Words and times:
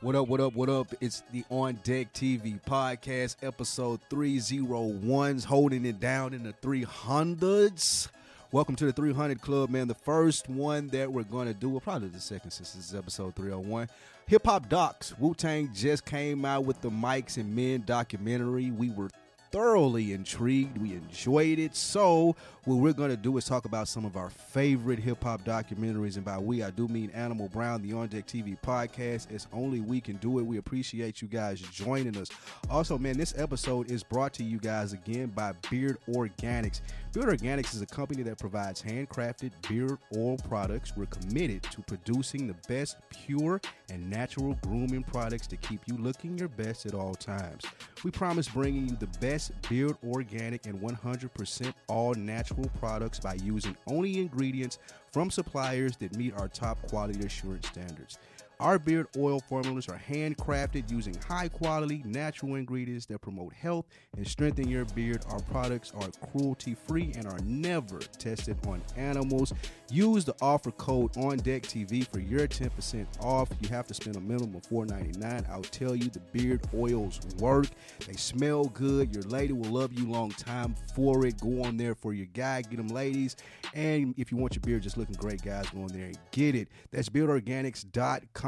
What 0.00 0.14
up, 0.14 0.28
what 0.28 0.40
up, 0.40 0.54
what 0.54 0.68
up? 0.68 0.94
It's 1.00 1.24
the 1.32 1.42
On 1.50 1.74
Deck 1.82 2.12
TV 2.12 2.60
podcast, 2.62 3.34
episode 3.42 3.98
301's 4.10 5.42
holding 5.42 5.84
it 5.84 5.98
down 5.98 6.34
in 6.34 6.44
the 6.44 6.52
300s. 6.52 8.06
Welcome 8.52 8.76
to 8.76 8.86
the 8.86 8.92
300 8.92 9.42
Club, 9.42 9.70
man. 9.70 9.88
The 9.88 9.94
first 9.94 10.48
one 10.48 10.86
that 10.90 11.12
we're 11.12 11.24
going 11.24 11.48
to 11.48 11.52
do, 11.52 11.68
well, 11.68 11.80
probably 11.80 12.10
the 12.10 12.20
second 12.20 12.52
since 12.52 12.74
this 12.74 12.90
is 12.90 12.94
episode 12.94 13.34
301. 13.34 13.88
Hip 14.28 14.46
Hop 14.46 14.68
Docs. 14.68 15.18
Wu 15.18 15.34
Tang 15.34 15.68
just 15.74 16.04
came 16.04 16.44
out 16.44 16.64
with 16.64 16.80
the 16.80 16.90
Mics 16.90 17.36
and 17.36 17.52
Men 17.56 17.82
documentary. 17.84 18.70
We 18.70 18.90
were 18.90 19.10
thoroughly 19.50 20.12
intrigued. 20.12 20.78
We 20.78 20.92
enjoyed 20.92 21.58
it. 21.58 21.74
So, 21.74 22.36
what 22.64 22.76
we're 22.76 22.92
going 22.92 23.10
to 23.10 23.16
do 23.16 23.36
is 23.38 23.44
talk 23.44 23.64
about 23.64 23.88
some 23.88 24.04
of 24.04 24.16
our 24.16 24.28
favorite 24.28 24.98
hip 24.98 25.22
hop 25.24 25.44
documentaries. 25.44 26.16
And 26.16 26.24
by 26.24 26.38
we, 26.38 26.62
I 26.62 26.70
do 26.70 26.86
mean 26.88 27.10
Animal 27.10 27.48
Brown, 27.48 27.82
the 27.82 27.94
On 27.94 28.06
Deck 28.08 28.26
TV 28.26 28.58
podcast. 28.60 29.30
It's 29.30 29.46
only 29.52 29.80
we 29.80 30.00
can 30.00 30.16
do 30.16 30.38
it. 30.38 30.42
We 30.42 30.58
appreciate 30.58 31.22
you 31.22 31.28
guys 31.28 31.60
joining 31.60 32.16
us. 32.16 32.28
Also, 32.70 32.98
man, 32.98 33.16
this 33.16 33.34
episode 33.38 33.90
is 33.90 34.02
brought 34.02 34.34
to 34.34 34.44
you 34.44 34.58
guys 34.58 34.92
again 34.92 35.28
by 35.28 35.52
Beard 35.70 35.98
Organics. 36.08 36.80
Beard 37.14 37.40
Organics 37.40 37.74
is 37.74 37.80
a 37.80 37.86
company 37.86 38.22
that 38.24 38.38
provides 38.38 38.82
handcrafted 38.82 39.52
beard 39.66 39.96
oil 40.14 40.36
products. 40.46 40.94
We're 40.94 41.06
committed 41.06 41.62
to 41.62 41.80
producing 41.80 42.46
the 42.46 42.54
best 42.68 42.98
pure 43.08 43.62
and 43.88 44.10
natural 44.10 44.58
grooming 44.62 45.04
products 45.04 45.46
to 45.46 45.56
keep 45.56 45.80
you 45.86 45.96
looking 45.96 46.36
your 46.36 46.48
best 46.48 46.84
at 46.84 46.92
all 46.92 47.14
times. 47.14 47.64
We 48.04 48.10
promise 48.10 48.46
bringing 48.46 48.90
you 48.90 48.96
the 48.96 49.06
best 49.20 49.52
beard 49.70 49.96
organic 50.06 50.66
and 50.66 50.78
100% 50.82 51.72
all 51.86 52.12
natural 52.12 52.70
products 52.78 53.18
by 53.18 53.34
using 53.34 53.74
only 53.86 54.20
ingredients 54.20 54.78
from 55.10 55.30
suppliers 55.30 55.96
that 55.96 56.14
meet 56.14 56.34
our 56.34 56.48
top 56.48 56.78
quality 56.88 57.24
assurance 57.24 57.68
standards. 57.68 58.18
Our 58.60 58.80
beard 58.80 59.06
oil 59.16 59.38
formulas 59.38 59.88
are 59.88 60.02
handcrafted 60.08 60.90
using 60.90 61.14
high 61.28 61.46
quality 61.46 62.02
natural 62.04 62.56
ingredients 62.56 63.06
that 63.06 63.20
promote 63.20 63.52
health 63.52 63.86
and 64.16 64.26
strengthen 64.26 64.68
your 64.68 64.84
beard. 64.84 65.24
Our 65.28 65.38
products 65.42 65.92
are 65.94 66.08
cruelty 66.32 66.74
free 66.74 67.12
and 67.14 67.28
are 67.28 67.38
never 67.44 68.00
tested 68.18 68.56
on 68.66 68.82
animals. 68.96 69.52
Use 69.90 70.24
the 70.24 70.34
offer 70.42 70.72
code 70.72 71.16
on 71.16 71.36
deck 71.38 71.62
TV 71.62 72.04
for 72.04 72.18
your 72.18 72.48
10% 72.48 73.06
off. 73.22 73.48
You 73.60 73.68
have 73.68 73.86
to 73.86 73.94
spend 73.94 74.16
a 74.16 74.20
minimum 74.20 74.56
of 74.56 74.62
$4.99. 74.62 75.48
I'll 75.48 75.62
tell 75.62 75.94
you 75.94 76.08
the 76.10 76.18
beard 76.18 76.60
oils 76.74 77.20
work. 77.38 77.66
They 78.08 78.14
smell 78.14 78.64
good. 78.64 79.14
Your 79.14 79.22
lady 79.24 79.52
will 79.52 79.70
love 79.70 79.92
you 79.92 80.10
long 80.10 80.30
time 80.32 80.74
for 80.96 81.24
it. 81.26 81.40
Go 81.40 81.62
on 81.62 81.76
there 81.76 81.94
for 81.94 82.12
your 82.12 82.26
guy, 82.34 82.62
get 82.62 82.78
them 82.78 82.88
ladies. 82.88 83.36
And 83.72 84.14
if 84.18 84.32
you 84.32 84.38
want 84.38 84.56
your 84.56 84.62
beard 84.62 84.82
just 84.82 84.96
looking 84.96 85.14
great, 85.14 85.42
guys, 85.42 85.70
go 85.70 85.82
on 85.82 85.88
there 85.88 86.06
and 86.06 86.18
get 86.32 86.56
it. 86.56 86.66
That's 86.90 87.08
beardorganics.com. 87.08 88.47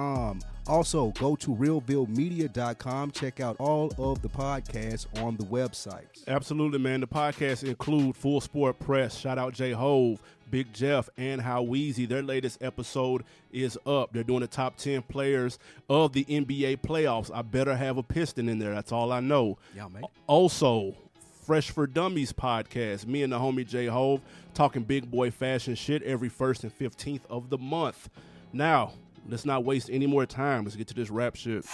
Also, 0.67 1.09
go 1.19 1.35
to 1.35 1.51
realvillemedia.com. 1.51 3.11
Check 3.11 3.41
out 3.41 3.57
all 3.59 3.93
of 3.99 4.23
the 4.23 4.29
podcasts 4.29 5.07
on 5.21 5.37
the 5.37 5.45
website. 5.45 6.05
Absolutely, 6.29 6.79
man. 6.79 7.01
The 7.01 7.09
podcasts 7.09 7.65
include 7.65 8.17
Full 8.17 8.41
Sport 8.41 8.79
Press. 8.79 9.19
Shout 9.19 9.37
out 9.37 9.53
J 9.53 9.73
Hove, 9.73 10.23
Big 10.51 10.73
Jeff, 10.73 11.09
and 11.17 11.41
How 11.41 11.65
Weezy. 11.65 12.09
Their 12.09 12.23
latest 12.23 12.63
episode 12.63 13.25
is 13.51 13.77
up. 13.85 14.13
They're 14.13 14.23
doing 14.23 14.41
the 14.41 14.47
top 14.47 14.77
10 14.77 15.03
players 15.03 15.59
of 15.89 16.13
the 16.13 16.25
NBA 16.25 16.83
playoffs. 16.83 17.31
I 17.35 17.43
better 17.43 17.75
have 17.75 17.97
a 17.97 18.03
piston 18.03 18.49
in 18.49 18.61
there. 18.61 18.75
That's 18.75 18.93
all 18.93 19.11
I 19.11 19.19
know. 19.21 19.59
Make 19.75 20.05
it. 20.05 20.11
Also, 20.29 20.95
Fresh 21.43 21.71
for 21.71 21.89
Dummies 21.89 22.33
podcast. 22.33 23.07
Me 23.07 23.25
and 23.25 23.33
the 23.33 23.39
homie 23.39 23.67
J 23.67 23.87
Hove 23.87 24.21
talking 24.55 24.83
big 24.83 25.11
boy 25.11 25.33
fashion 25.33 25.75
shit 25.75 26.01
every 26.05 26.29
first 26.29 26.63
and 26.63 26.79
15th 26.79 27.23
of 27.29 27.51
the 27.51 27.59
month. 27.59 28.09
Now, 28.53 28.93
let's 29.31 29.45
not 29.45 29.65
waste 29.65 29.89
any 29.91 30.07
more 30.07 30.27
time. 30.27 30.65
Let's 30.65 30.77
get 30.77 30.89
to 30.89 30.95
this 30.95 31.11
rap 31.11 31.37
shit. 31.37 31.65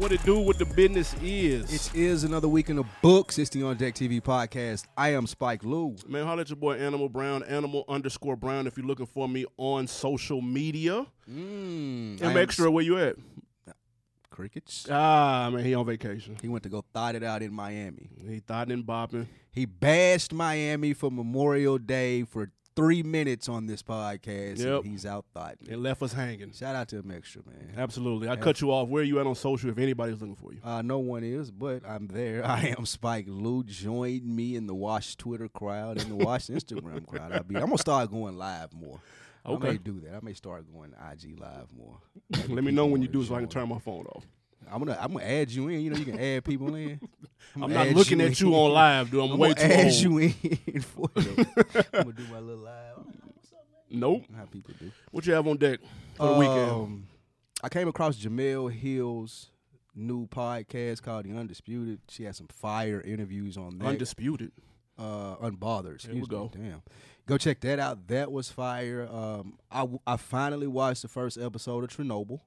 What 0.00 0.12
it 0.12 0.24
do, 0.24 0.38
what 0.38 0.58
the 0.58 0.64
business 0.64 1.14
is. 1.22 1.70
It 1.88 1.94
is 1.94 2.24
another 2.24 2.48
week 2.48 2.70
in 2.70 2.76
the 2.76 2.86
books. 3.02 3.38
It's 3.38 3.50
the 3.50 3.62
On 3.64 3.76
Deck 3.76 3.94
TV 3.94 4.18
podcast. 4.18 4.86
I 4.96 5.10
am 5.10 5.26
Spike 5.26 5.62
Lou. 5.62 5.94
Man, 6.08 6.24
holla 6.24 6.40
at 6.40 6.48
your 6.48 6.56
boy 6.56 6.76
Animal 6.76 7.10
Brown, 7.10 7.42
Animal 7.42 7.84
underscore 7.86 8.34
Brown 8.34 8.66
if 8.66 8.78
you're 8.78 8.86
looking 8.86 9.04
for 9.04 9.28
me 9.28 9.44
on 9.58 9.86
social 9.86 10.40
media. 10.40 11.04
Mm, 11.30 12.18
And 12.22 12.32
make 12.32 12.44
am 12.44 12.48
sure 12.48 12.70
where 12.70 12.82
you 12.82 12.96
at. 12.96 13.16
crickets. 14.30 14.86
Ah, 14.90 15.50
man, 15.52 15.62
he 15.66 15.74
on 15.74 15.84
vacation. 15.84 16.38
He 16.40 16.48
went 16.48 16.62
to 16.62 16.70
go 16.70 16.82
thought 16.94 17.14
it 17.14 17.22
out 17.22 17.42
in 17.42 17.52
Miami. 17.52 18.08
He 18.26 18.38
thought 18.38 18.70
in 18.70 18.82
bopping. 18.84 19.26
He 19.52 19.66
bashed 19.66 20.32
Miami 20.32 20.94
for 20.94 21.10
Memorial 21.10 21.76
Day 21.76 22.22
for 22.22 22.50
three 22.80 23.02
minutes 23.02 23.48
on 23.48 23.66
this 23.66 23.82
podcast. 23.82 24.58
Yep. 24.58 24.82
And 24.82 24.90
he's 24.90 25.04
out 25.04 25.26
thought. 25.34 25.56
It 25.68 25.76
left 25.78 26.02
us 26.02 26.12
hanging. 26.14 26.52
Shout 26.52 26.74
out 26.74 26.88
to 26.88 26.96
him 26.98 27.10
extra, 27.10 27.42
man. 27.46 27.74
Absolutely. 27.76 28.28
I 28.28 28.36
cut 28.36 28.60
you 28.62 28.70
off. 28.70 28.88
Where 28.88 29.02
are 29.02 29.04
you 29.04 29.20
at 29.20 29.26
on 29.26 29.34
social 29.34 29.68
if 29.70 29.78
anybody's 29.78 30.20
looking 30.20 30.34
for 30.36 30.52
you? 30.52 30.60
Uh, 30.64 30.80
no 30.82 30.98
one 30.98 31.22
is, 31.22 31.50
but 31.50 31.82
I'm 31.86 32.06
there. 32.06 32.44
I 32.46 32.74
am 32.78 32.86
Spike 32.86 33.26
Lou. 33.28 33.62
Join 33.64 34.22
me 34.34 34.56
in 34.56 34.66
the 34.66 34.74
Wash 34.74 35.16
Twitter 35.16 35.48
crowd 35.48 36.00
and 36.00 36.10
the 36.10 36.16
Wash 36.16 36.46
Instagram 36.48 37.06
crowd. 37.06 37.32
I'll 37.32 37.42
be. 37.42 37.56
I'm 37.56 37.66
gonna 37.66 37.78
start 37.78 38.10
going 38.10 38.38
live 38.38 38.72
more. 38.72 39.00
I 39.44 39.50
Okay. 39.50 39.72
may 39.72 39.76
do 39.78 40.00
that. 40.00 40.14
I 40.16 40.20
may 40.22 40.34
start 40.34 40.64
going 40.72 40.92
IG 41.12 41.38
live 41.38 41.68
more. 41.76 41.98
Let 42.48 42.64
me 42.64 42.72
know 42.72 42.86
when 42.86 43.02
you 43.02 43.08
do 43.08 43.22
so 43.24 43.34
I 43.34 43.40
can 43.40 43.48
turn 43.48 43.68
my 43.68 43.78
phone 43.78 44.06
off. 44.14 44.24
I'm 44.72 44.78
gonna. 44.80 44.98
I'm 45.00 45.12
gonna 45.12 45.24
add 45.24 45.50
you 45.50 45.68
in. 45.68 45.80
You 45.80 45.90
know, 45.90 45.96
you 45.96 46.04
can 46.04 46.18
add 46.18 46.44
people 46.44 46.74
in. 46.74 47.00
I'm 47.54 47.62
gonna 47.62 47.74
not 47.74 47.86
add 47.88 47.96
looking 47.96 48.20
at 48.20 48.40
you 48.40 48.48
in. 48.48 48.54
on 48.54 48.70
live, 48.72 49.10
dude. 49.10 49.22
I'm, 49.24 49.32
I'm 49.32 49.38
way 49.38 49.54
gonna 49.54 49.68
too 49.68 49.74
add 49.74 49.84
old. 49.86 49.94
you 49.94 50.18
in 50.18 50.80
for 50.82 51.10
you. 51.16 51.46
I'm 51.94 52.02
gonna 52.02 52.12
do 52.12 52.26
my 52.30 52.38
little 52.40 52.64
live. 52.64 52.96
Nope. 53.90 54.22
How 54.36 54.44
people 54.44 54.74
do. 54.78 54.90
What 55.10 55.26
you 55.26 55.32
have 55.32 55.46
on 55.48 55.56
deck 55.56 55.80
for 56.16 56.26
the 56.28 56.38
weekend? 56.38 56.70
Um, 56.70 57.06
I 57.62 57.68
came 57.68 57.88
across 57.88 58.16
Jemele 58.16 58.72
Hill's 58.72 59.50
new 59.96 60.28
podcast 60.28 61.02
called 61.02 61.24
The 61.24 61.32
Undisputed. 61.36 61.98
She 62.08 62.22
had 62.24 62.36
some 62.36 62.46
fire 62.46 63.00
interviews 63.00 63.56
on 63.56 63.78
that. 63.78 63.86
Undisputed. 63.88 64.52
uh, 64.96 65.34
Unbothered. 65.36 66.02
There 66.02 66.14
we 66.14 66.20
Excuse 66.20 66.30
me. 66.30 66.36
go. 66.36 66.50
Damn. 66.54 66.82
Go 67.26 67.36
check 67.36 67.60
that 67.62 67.80
out. 67.80 68.06
That 68.06 68.30
was 68.30 68.48
fire. 68.50 69.08
Um, 69.10 69.58
I, 69.70 69.80
w- 69.80 69.98
I 70.06 70.16
finally 70.16 70.66
watched 70.68 71.02
the 71.02 71.08
first 71.08 71.36
episode 71.36 71.82
of 71.82 71.90
Chernobyl. 71.90 72.40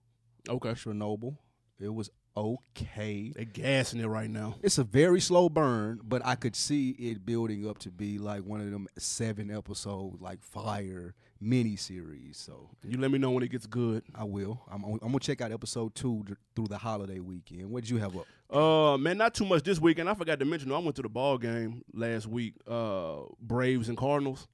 Okay. 0.48 0.70
Chernobyl. 0.72 1.36
It 1.80 1.94
was 1.94 2.10
okay. 2.38 3.32
They're 3.36 3.46
gassing 3.46 4.00
it 4.00 4.08
right 4.08 4.30
now. 4.30 4.56
It's 4.64 4.78
a 4.78 4.84
very 4.84 5.20
slow 5.20 5.50
burn, 5.50 6.00
but 6.04 6.26
I 6.26 6.36
could 6.36 6.56
see 6.56 6.92
it 6.92 7.26
building 7.26 7.68
up 7.70 7.78
to 7.80 7.92
be 7.92 8.18
like 8.18 8.44
one 8.44 8.62
of 8.62 8.72
them 8.72 8.88
seven 8.98 9.52
episode 9.52 10.22
like 10.22 10.42
fire 10.44 11.14
mini 11.42 11.76
series. 11.76 12.38
So 12.38 12.70
You 12.88 12.98
let 13.00 13.12
me 13.12 13.18
know 13.20 13.32
when 13.32 13.44
it 13.44 13.52
gets 13.52 13.66
good. 13.68 14.04
I 14.16 14.24
will. 14.24 14.62
I'm, 14.72 14.84
I'm 14.84 14.98
gonna 15.00 15.20
check 15.20 15.42
out 15.42 15.52
episode 15.52 15.94
two 15.96 16.24
d- 16.26 16.34
through 16.56 16.68
the 16.68 16.78
holiday 16.78 17.20
weekend. 17.20 17.70
What 17.70 17.84
did 17.84 17.90
you 17.90 17.98
have 17.98 18.16
up? 18.18 18.26
Uh, 18.56 18.98
man, 18.98 19.18
not 19.18 19.34
too 19.34 19.46
much 19.46 19.64
this 19.64 19.80
weekend. 19.80 20.08
I 20.10 20.14
forgot 20.14 20.40
to 20.40 20.46
mention. 20.46 20.72
I 20.72 20.78
went 20.78 20.96
to 20.98 21.02
the 21.02 21.10
ball 21.10 21.38
game 21.38 21.84
last 21.94 22.28
week. 22.28 22.54
Uh, 22.68 23.22
Braves 23.42 23.90
and 23.90 23.98
Cardinals, 23.98 24.48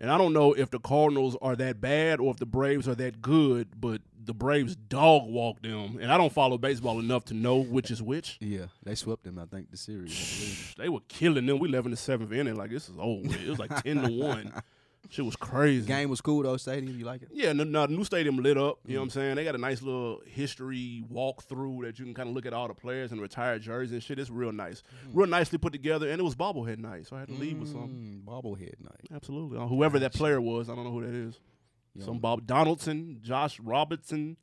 and 0.00 0.10
I 0.10 0.18
don't 0.18 0.32
know 0.32 0.52
if 0.52 0.70
the 0.70 0.78
Cardinals 0.78 1.36
are 1.40 1.56
that 1.56 1.80
bad 1.80 2.20
or 2.20 2.30
if 2.30 2.38
the 2.38 2.46
Braves 2.46 2.86
are 2.88 2.94
that 2.96 3.22
good. 3.22 3.68
But 3.80 4.02
the 4.24 4.34
Braves 4.34 4.76
dog 4.76 5.28
walked 5.28 5.62
them, 5.62 5.98
and 6.00 6.12
I 6.12 6.18
don't 6.18 6.32
follow 6.32 6.58
baseball 6.58 6.98
enough 6.98 7.24
to 7.26 7.34
know 7.34 7.58
which 7.62 7.90
is 7.90 8.02
which. 8.02 8.38
Yeah, 8.40 8.66
they 8.82 8.94
swept 8.94 9.24
them. 9.24 9.38
I 9.38 9.46
think 9.46 9.70
the 9.70 9.76
series. 9.76 10.74
They 10.76 10.88
were 10.88 11.00
killing 11.08 11.46
them. 11.46 11.58
We 11.58 11.68
left 11.68 11.86
in 11.86 11.92
the 11.92 11.96
seventh 11.96 12.32
inning. 12.32 12.56
Like 12.56 12.70
this 12.70 12.88
is 12.88 12.98
old. 12.98 13.26
It 13.26 13.48
was 13.48 13.58
like 13.58 13.82
ten 13.82 14.02
to 14.02 14.10
one. 14.12 14.52
Shit 15.10 15.24
was 15.24 15.36
crazy. 15.36 15.86
Game 15.86 16.08
was 16.10 16.20
cool 16.20 16.42
though. 16.42 16.56
Stadium, 16.56 16.98
you 16.98 17.04
like 17.04 17.22
it? 17.22 17.28
Yeah, 17.32 17.52
no, 17.52 17.64
no, 17.64 17.86
the 17.86 17.94
new 17.94 18.04
stadium 18.04 18.36
lit 18.38 18.58
up. 18.58 18.78
You 18.86 18.94
know 18.94 19.00
what 19.00 19.04
I'm 19.04 19.10
saying? 19.10 19.36
They 19.36 19.44
got 19.44 19.54
a 19.54 19.58
nice 19.58 19.82
little 19.82 20.20
history 20.26 21.04
walkthrough 21.12 21.82
that 21.82 21.98
you 21.98 22.04
can 22.04 22.14
kind 22.14 22.28
of 22.28 22.34
look 22.34 22.46
at 22.46 22.52
all 22.52 22.68
the 22.68 22.74
players 22.74 23.12
and 23.12 23.20
retired 23.20 23.62
jerseys 23.62 23.92
and 23.92 24.02
shit. 24.02 24.18
It's 24.18 24.30
real 24.30 24.52
nice, 24.52 24.82
real 25.12 25.26
nicely 25.28 25.58
put 25.58 25.72
together, 25.72 26.08
and 26.10 26.20
it 26.20 26.24
was 26.24 26.34
bobblehead 26.34 26.78
night, 26.78 27.06
so 27.06 27.16
I 27.16 27.20
had 27.20 27.28
to 27.28 27.34
leave 27.34 27.58
with 27.58 27.68
something. 27.70 28.22
Mm, 28.26 28.28
bobblehead 28.30 28.80
night. 28.80 29.08
Absolutely, 29.14 29.58
Uh, 29.58 29.66
whoever 29.66 29.98
that 30.00 30.12
player 30.12 30.40
was, 30.40 30.68
I 30.68 30.74
don't 30.74 30.84
know 30.84 30.92
who 30.92 31.02
that 31.02 31.14
is. 31.14 31.38
Some 32.04 32.18
Bob 32.18 32.46
Donaldson, 32.46 33.20
Josh 33.22 33.58
Robertson, 33.58 34.36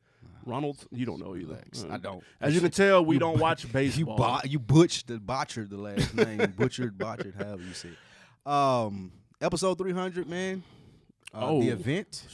Ronald. 0.46 0.88
You 0.92 1.06
don't 1.06 1.20
know 1.20 1.36
either. 1.36 1.50
Relax. 1.54 1.84
Uh, 1.84 1.90
I 1.92 1.98
don't. 1.98 2.24
As 2.42 2.56
you 2.56 2.62
can 2.62 2.72
tell, 2.72 3.06
we 3.06 3.16
You 3.16 3.20
don't 3.20 3.38
watch 3.40 3.64
You 3.66 3.70
baseball. 3.70 4.18
bo- 4.18 4.40
you 4.44 4.58
butchered 4.60 5.06
the 5.08 5.20
botchered 5.20 5.70
the 5.70 5.78
last 5.78 6.16
name. 6.16 6.52
butchered, 6.58 6.98
botchered, 6.98 7.36
however 7.36 7.62
you 7.62 7.74
say 7.74 7.90
it. 7.90 8.52
Um, 8.52 9.12
episode 9.44 9.78
three 9.78 9.94
hundred, 9.94 10.28
man. 10.30 10.64
Uh, 11.34 11.40
Oh. 11.50 11.62
The 11.62 11.70
event 11.70 12.26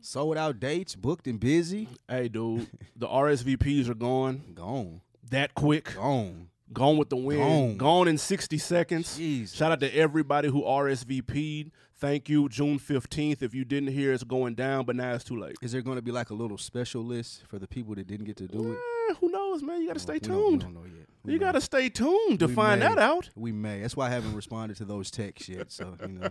sold 0.00 0.36
out 0.36 0.60
dates, 0.60 0.94
booked 0.94 1.26
and 1.26 1.38
busy. 1.40 1.88
hey, 2.08 2.28
dude, 2.28 2.66
the 2.96 3.06
RSVPs 3.08 3.88
are 3.88 3.94
gone 3.94 4.42
Gone, 4.54 5.00
that 5.30 5.54
quick. 5.54 5.94
gone. 5.94 6.48
Gone 6.72 6.96
with 6.96 7.10
the 7.10 7.16
wind. 7.16 7.40
Gone. 7.40 7.76
Gone 7.76 8.08
in 8.08 8.18
60 8.18 8.58
seconds. 8.58 9.16
Jeez. 9.18 9.54
Shout 9.54 9.70
out 9.70 9.78
to 9.80 9.94
everybody 9.96 10.48
who 10.48 10.62
RSVP'd. 10.64 11.70
Thank 11.98 12.28
you. 12.28 12.48
June 12.48 12.78
15th. 12.80 13.40
If 13.40 13.54
you 13.54 13.64
didn't 13.64 13.90
hear, 13.92 14.12
it's 14.12 14.24
going 14.24 14.56
down, 14.56 14.84
but 14.84 14.96
now 14.96 15.14
it's 15.14 15.22
too 15.22 15.38
late. 15.38 15.54
Is 15.62 15.70
there 15.72 15.80
going 15.82 15.94
to 15.96 16.02
be 16.02 16.10
like 16.10 16.30
a 16.30 16.34
little 16.34 16.58
special 16.58 17.02
list 17.04 17.44
for 17.48 17.60
the 17.60 17.68
people 17.68 17.94
that 17.94 18.08
didn't 18.08 18.26
get 18.26 18.36
to 18.38 18.48
do 18.48 18.72
it? 18.72 18.78
Eh, 19.10 19.14
who 19.20 19.30
knows, 19.30 19.62
man? 19.62 19.80
You 19.80 19.86
got 19.86 19.94
to 19.94 20.00
stay 20.00 20.14
We 20.14 20.18
don't- 20.18 20.48
tuned. 20.48 20.60
don't 20.62 20.74
know 20.74 20.84
yet. 20.84 21.05
We 21.26 21.34
You 21.34 21.38
may. 21.40 21.44
got 21.46 21.52
to 21.52 21.60
stay 21.60 21.88
tuned 21.88 22.38
to 22.40 22.46
We 22.46 22.54
find 22.54 22.80
may. 22.80 22.88
that 22.88 22.98
out. 22.98 23.30
We 23.34 23.52
may. 23.52 23.80
That's 23.80 23.96
why 23.96 24.06
I 24.06 24.10
haven't 24.10 24.34
responded 24.34 24.76
to 24.78 24.84
those 24.84 25.10
texts 25.10 25.48
yet. 25.48 25.70
So, 25.72 25.96
you 26.02 26.08
know, 26.18 26.30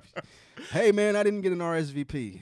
hey 0.72 0.92
man, 0.92 1.16
I 1.16 1.24
didn't 1.24 1.42
get 1.42 1.52
an 1.52 1.60
RSVP. 1.60 2.40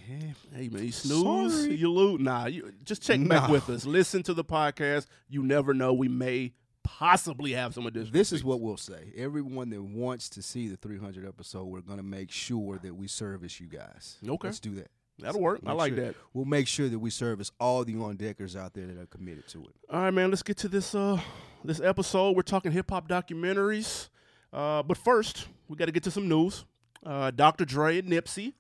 Hey 0.54 0.70
man, 0.70 0.84
you 0.86 0.92
snooze, 0.92 1.62
Sorry. 1.64 1.76
you 1.76 1.92
lose. 1.92 2.20
Nah, 2.22 2.46
you 2.46 2.72
just 2.84 3.02
check 3.02 3.26
back 3.28 3.50
with 3.50 3.70
us. 3.70 3.86
Listen 3.86 4.24
to 4.24 4.34
the 4.34 4.44
podcast. 4.46 5.08
You 5.30 5.44
never 5.44 5.74
know. 5.74 5.94
We 5.94 6.08
may 6.08 6.54
possibly 6.84 7.54
have 7.54 7.74
some 7.74 7.86
additional. 7.88 8.12
This 8.12 8.32
is 8.32 8.44
what 8.44 8.60
we'll 8.62 8.78
say. 8.78 9.14
Everyone 9.16 9.70
that 9.70 9.82
wants 9.82 10.30
to 10.30 10.42
see 10.42 10.68
the 10.68 10.78
300 10.78 11.26
episode, 11.28 11.64
we're 11.66 11.82
going 11.82 11.98
to 11.98 12.04
make 12.04 12.30
sure 12.30 12.78
that 12.78 12.96
we 12.96 13.08
service 13.08 13.60
you 13.60 13.68
guys. 13.68 14.18
Okay. 14.28 14.48
Let's 14.48 14.60
do 14.60 14.76
that. 14.76 14.90
That'll 15.20 15.42
work. 15.42 15.62
I 15.66 15.74
like 15.74 15.96
sure- 15.96 16.06
that. 16.06 16.16
We'll 16.34 16.46
make 16.46 16.68
sure 16.68 16.90
that 16.90 17.00
we 17.00 17.10
service 17.10 17.52
all 17.60 17.84
the 17.86 17.96
on 17.98 18.16
deckers 18.18 18.56
out 18.56 18.74
there 18.74 18.88
that 18.88 18.98
are 18.98 19.06
committed 19.06 19.48
to 19.50 19.62
it. 19.62 19.76
All 19.90 20.02
right, 20.02 20.12
man. 20.12 20.30
Let's 20.30 20.44
get 20.44 20.58
to 20.58 20.68
this 20.68 20.96
uh 20.96 21.20
this 21.64 21.80
episode. 21.80 22.36
We're 22.36 22.42
talking 22.42 22.72
hip 22.72 22.90
hop 22.90 23.08
documentaries, 23.08 24.10
uh, 24.52 24.84
but 24.84 24.98
first 24.98 25.48
we 25.68 25.76
got 25.78 25.86
to 25.86 25.92
get 25.92 26.04
to 26.04 26.12
some 26.12 26.28
news. 26.28 26.66
Uh, 27.06 27.32
Dr. 27.32 27.66
Dre 27.66 28.00
and 28.00 28.10
Nipsey. 28.10 28.54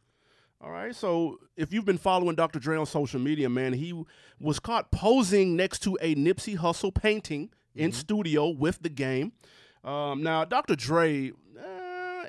All 0.62 0.72
right, 0.72 0.96
so 0.96 1.40
if 1.58 1.74
you've 1.74 1.84
been 1.84 1.98
following 1.98 2.36
Dr. 2.38 2.58
Dre 2.58 2.78
on 2.78 2.86
social 2.86 3.20
media, 3.20 3.50
man, 3.50 3.74
he 3.74 3.94
was 4.40 4.60
caught 4.62 4.92
posing 4.92 5.58
next 5.58 5.80
to 5.80 5.98
a 6.02 6.16
Nipsey 6.16 6.58
Hussle 6.58 6.94
painting 6.94 7.50
in 7.76 7.92
studio 7.92 8.48
with 8.48 8.82
the 8.82 8.88
game. 8.88 9.34
Um, 9.84 10.24
now, 10.24 10.46
Dr. 10.46 10.78
Dre, 10.78 11.34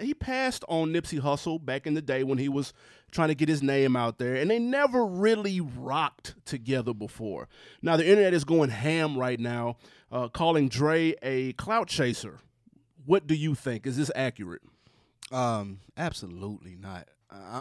he 0.00 0.14
passed 0.14 0.64
on 0.68 0.92
Nipsey 0.92 1.20
Hussle 1.20 1.64
back 1.64 1.86
in 1.86 1.94
the 1.94 2.02
day 2.02 2.22
when 2.22 2.38
he 2.38 2.48
was 2.48 2.72
trying 3.10 3.28
to 3.28 3.34
get 3.34 3.48
his 3.48 3.62
name 3.62 3.96
out 3.96 4.18
there, 4.18 4.34
and 4.34 4.50
they 4.50 4.58
never 4.58 5.04
really 5.06 5.60
rocked 5.60 6.34
together 6.44 6.92
before. 6.92 7.48
Now, 7.82 7.96
the 7.96 8.08
internet 8.08 8.34
is 8.34 8.44
going 8.44 8.70
ham 8.70 9.16
right 9.16 9.38
now, 9.38 9.76
uh, 10.10 10.28
calling 10.28 10.68
Dre 10.68 11.14
a 11.22 11.52
clout 11.54 11.88
chaser. 11.88 12.40
What 13.06 13.26
do 13.26 13.34
you 13.34 13.54
think? 13.54 13.86
Is 13.86 13.96
this 13.96 14.10
accurate? 14.14 14.62
Um, 15.30 15.80
absolutely 15.96 16.76
not. 16.76 17.08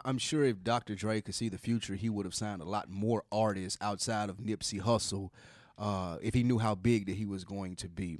I'm 0.06 0.18
sure 0.18 0.44
if 0.44 0.63
Dr. 0.63 0.95
Dre 0.95 1.21
could 1.21 1.33
see 1.33 1.50
the 1.50 1.57
future, 1.57 1.95
he 1.95 2.09
would 2.09 2.25
have 2.25 2.35
signed 2.35 2.62
a 2.62 2.65
lot 2.65 2.89
more 2.89 3.24
artists 3.31 3.77
outside 3.81 4.30
of 4.30 4.38
Nipsey 4.38 4.81
Hussle. 4.81 5.30
Uh, 5.77 6.18
if 6.21 6.35
he 6.35 6.44
knew 6.44 6.59
how 6.59 6.75
big 6.75 7.07
that 7.07 7.15
he 7.15 7.25
was 7.25 7.44
going 7.44 7.75
to 7.77 7.89
be, 7.89 8.19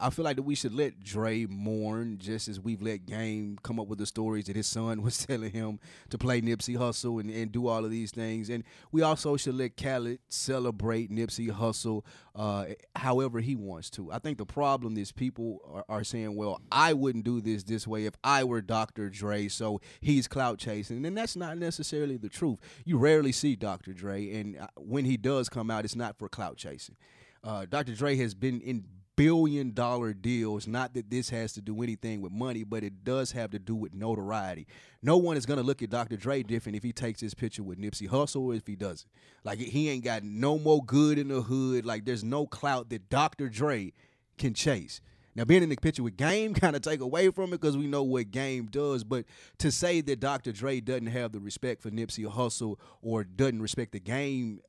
I- 0.00 0.10
feel 0.10 0.24
like 0.24 0.36
that 0.36 0.42
we 0.42 0.54
should 0.54 0.74
let 0.74 1.04
Dre 1.04 1.46
mourn, 1.46 2.18
just 2.18 2.48
as 2.48 2.58
we've 2.58 2.82
let 2.82 3.06
Game 3.06 3.58
come 3.62 3.78
up 3.78 3.86
with 3.86 3.98
the 3.98 4.06
stories 4.06 4.46
that 4.46 4.56
his 4.56 4.66
son 4.66 5.02
was 5.08 5.24
telling 5.24 5.52
him 5.52 5.78
to 6.10 6.18
play 6.18 6.40
Nipsey 6.40 6.76
Hussle 6.76 7.20
and, 7.20 7.30
and 7.30 7.52
do 7.52 7.68
all 7.68 7.84
of 7.84 7.90
these 7.90 8.10
things. 8.10 8.48
And 8.50 8.64
we 8.90 9.02
also 9.02 9.36
should 9.36 9.54
let 9.54 9.76
Khaled 9.76 10.18
celebrate 10.28 11.10
Nipsey 11.10 11.50
Hussle 11.50 12.04
uh, 12.34 12.66
however 12.96 13.40
he 13.40 13.54
wants 13.54 13.90
to. 13.90 14.10
I 14.10 14.18
think 14.18 14.38
the 14.38 14.46
problem 14.46 14.96
is 14.96 15.12
people 15.12 15.60
are, 15.72 15.84
are 15.88 16.04
saying, 16.04 16.34
well, 16.34 16.60
I 16.72 16.92
wouldn't 16.92 17.24
do 17.24 17.40
this 17.40 17.62
this 17.62 17.86
way 17.86 18.06
if 18.06 18.14
I 18.24 18.44
were 18.44 18.60
Dr. 18.60 19.08
Dre, 19.10 19.48
so 19.48 19.80
he's 20.00 20.26
clout 20.26 20.58
chasing. 20.58 21.04
And 21.06 21.16
that's 21.16 21.36
not 21.36 21.58
necessarily 21.58 22.16
the 22.16 22.28
truth. 22.28 22.58
You 22.84 22.98
rarely 22.98 23.32
see 23.32 23.54
Dr. 23.54 23.92
Dre, 23.92 24.32
and 24.34 24.58
uh, 24.58 24.66
when 24.76 25.04
he 25.04 25.16
does 25.16 25.48
come 25.48 25.70
out, 25.70 25.84
it's 25.84 25.96
not 25.96 26.18
for 26.18 26.28
clout 26.28 26.56
chasing. 26.56 26.96
Uh, 27.44 27.66
Dr. 27.66 27.94
Dre 27.94 28.16
has 28.16 28.34
been 28.34 28.60
in 28.60 28.84
billion 29.18 29.72
dollar 29.72 30.14
deals. 30.14 30.68
Not 30.68 30.94
that 30.94 31.10
this 31.10 31.28
has 31.30 31.52
to 31.54 31.60
do 31.60 31.82
anything 31.82 32.20
with 32.20 32.32
money, 32.32 32.62
but 32.62 32.84
it 32.84 33.02
does 33.04 33.32
have 33.32 33.50
to 33.50 33.58
do 33.58 33.74
with 33.74 33.92
notoriety. 33.92 34.66
No 35.02 35.16
one 35.16 35.36
is 35.36 35.44
gonna 35.44 35.62
look 35.62 35.82
at 35.82 35.90
Dr. 35.90 36.16
Dre 36.16 36.42
different 36.44 36.76
if 36.76 36.84
he 36.84 36.92
takes 36.92 37.20
his 37.20 37.34
picture 37.34 37.64
with 37.64 37.78
Nipsey 37.80 38.08
Hussle 38.08 38.42
or 38.42 38.54
if 38.54 38.66
he 38.66 38.76
doesn't. 38.76 39.10
Like 39.44 39.58
he 39.58 39.90
ain't 39.90 40.04
got 40.04 40.22
no 40.22 40.56
more 40.56 40.84
good 40.84 41.18
in 41.18 41.28
the 41.28 41.42
hood. 41.42 41.84
Like 41.84 42.04
there's 42.04 42.22
no 42.22 42.46
clout 42.46 42.90
that 42.90 43.10
Dr. 43.10 43.48
Dre 43.48 43.92
can 44.38 44.54
chase. 44.54 45.00
Now 45.34 45.44
being 45.44 45.62
in 45.62 45.68
the 45.68 45.76
picture 45.76 46.02
with 46.02 46.16
Game 46.16 46.54
kind 46.54 46.76
of 46.76 46.82
take 46.82 47.00
away 47.00 47.30
from 47.30 47.52
it 47.52 47.60
because 47.60 47.76
we 47.76 47.88
know 47.88 48.04
what 48.04 48.30
Game 48.30 48.66
does. 48.66 49.02
But 49.02 49.24
to 49.58 49.72
say 49.72 50.00
that 50.00 50.20
Dr. 50.20 50.52
Dre 50.52 50.80
doesn't 50.80 51.06
have 51.06 51.32
the 51.32 51.40
respect 51.40 51.82
for 51.82 51.90
Nipsey 51.90 52.24
Hussle 52.30 52.76
or 53.02 53.24
doesn't 53.24 53.62
respect 53.62 53.92
the 53.92 54.00
game, 54.00 54.60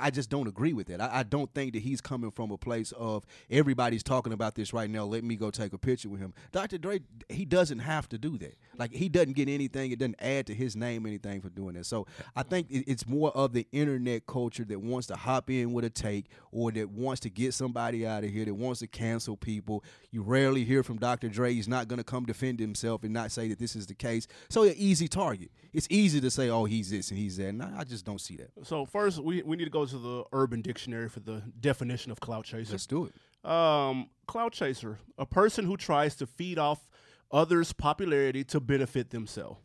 I 0.00 0.10
just 0.10 0.28
don't 0.30 0.46
agree 0.46 0.72
with 0.72 0.86
that. 0.88 1.00
I, 1.00 1.20
I 1.20 1.22
don't 1.22 1.52
think 1.54 1.72
that 1.72 1.80
he's 1.80 2.00
coming 2.00 2.30
from 2.30 2.50
a 2.50 2.58
place 2.58 2.92
of 2.92 3.24
everybody's 3.50 4.02
talking 4.02 4.32
about 4.32 4.54
this 4.54 4.72
right 4.72 4.88
now. 4.90 5.04
Let 5.04 5.24
me 5.24 5.36
go 5.36 5.50
take 5.50 5.72
a 5.72 5.78
picture 5.78 6.08
with 6.08 6.20
him. 6.20 6.34
Dr. 6.52 6.78
Dre, 6.78 7.00
he 7.28 7.44
doesn't 7.44 7.78
have 7.80 8.08
to 8.10 8.18
do 8.18 8.36
that. 8.38 8.54
Like 8.76 8.92
he 8.92 9.08
doesn't 9.08 9.32
get 9.34 9.48
anything. 9.48 9.90
It 9.92 9.98
doesn't 9.98 10.16
add 10.20 10.46
to 10.48 10.54
his 10.54 10.76
name 10.76 11.06
anything 11.06 11.40
for 11.40 11.48
doing 11.48 11.74
that. 11.74 11.86
So 11.86 12.06
I 12.36 12.42
think 12.42 12.70
it- 12.70 12.84
it's 12.86 13.06
more 13.06 13.30
of 13.36 13.52
the 13.52 13.66
internet 13.72 14.26
culture 14.26 14.64
that 14.64 14.80
wants 14.80 15.06
to 15.08 15.16
hop 15.16 15.50
in 15.50 15.72
with 15.72 15.84
a 15.84 15.90
take 15.90 16.26
or 16.52 16.70
that 16.72 16.90
wants 16.90 17.20
to 17.20 17.30
get 17.30 17.54
somebody 17.54 18.06
out 18.06 18.24
of 18.24 18.30
here 18.30 18.44
that 18.44 18.54
wants 18.54 18.80
to 18.80 18.86
cancel 18.86 19.36
people. 19.36 19.82
You 20.10 20.22
rarely 20.22 20.64
hear 20.64 20.82
from 20.82 20.98
Dr. 20.98 21.28
Dre. 21.28 21.54
He's 21.54 21.68
not 21.68 21.88
going 21.88 21.98
to 21.98 22.04
come 22.04 22.24
defend 22.26 22.60
himself 22.60 23.04
and 23.04 23.12
not 23.12 23.30
say 23.32 23.48
that 23.48 23.58
this 23.58 23.74
is 23.76 23.86
the 23.86 23.94
case. 23.94 24.26
So 24.50 24.64
an 24.64 24.74
easy 24.76 25.08
target. 25.08 25.50
It's 25.72 25.86
easy 25.90 26.20
to 26.20 26.30
say, 26.30 26.48
oh, 26.48 26.64
he's 26.64 26.90
this 26.90 27.10
and 27.10 27.18
he's 27.18 27.36
that. 27.38 27.48
And 27.48 27.62
I 27.62 27.78
I 27.80 27.84
just 27.84 28.04
don't 28.04 28.20
see 28.20 28.36
that. 28.36 28.50
So 28.66 28.84
first, 28.84 29.22
we, 29.22 29.40
we 29.42 29.56
need 29.56 29.64
to 29.64 29.70
go 29.70 29.77
to 29.86 29.98
the 29.98 30.24
Urban 30.32 30.62
Dictionary 30.62 31.08
for 31.08 31.20
the 31.20 31.42
definition 31.60 32.12
of 32.12 32.20
clout 32.20 32.44
chaser. 32.44 32.72
Let's 32.72 32.86
do 32.86 33.06
it. 33.06 33.48
Um, 33.48 34.10
clout 34.26 34.52
chaser, 34.52 34.98
a 35.16 35.26
person 35.26 35.64
who 35.64 35.76
tries 35.76 36.16
to 36.16 36.26
feed 36.26 36.58
off 36.58 36.88
others' 37.30 37.72
popularity 37.72 38.44
to 38.44 38.60
benefit 38.60 39.10
themselves. 39.10 39.60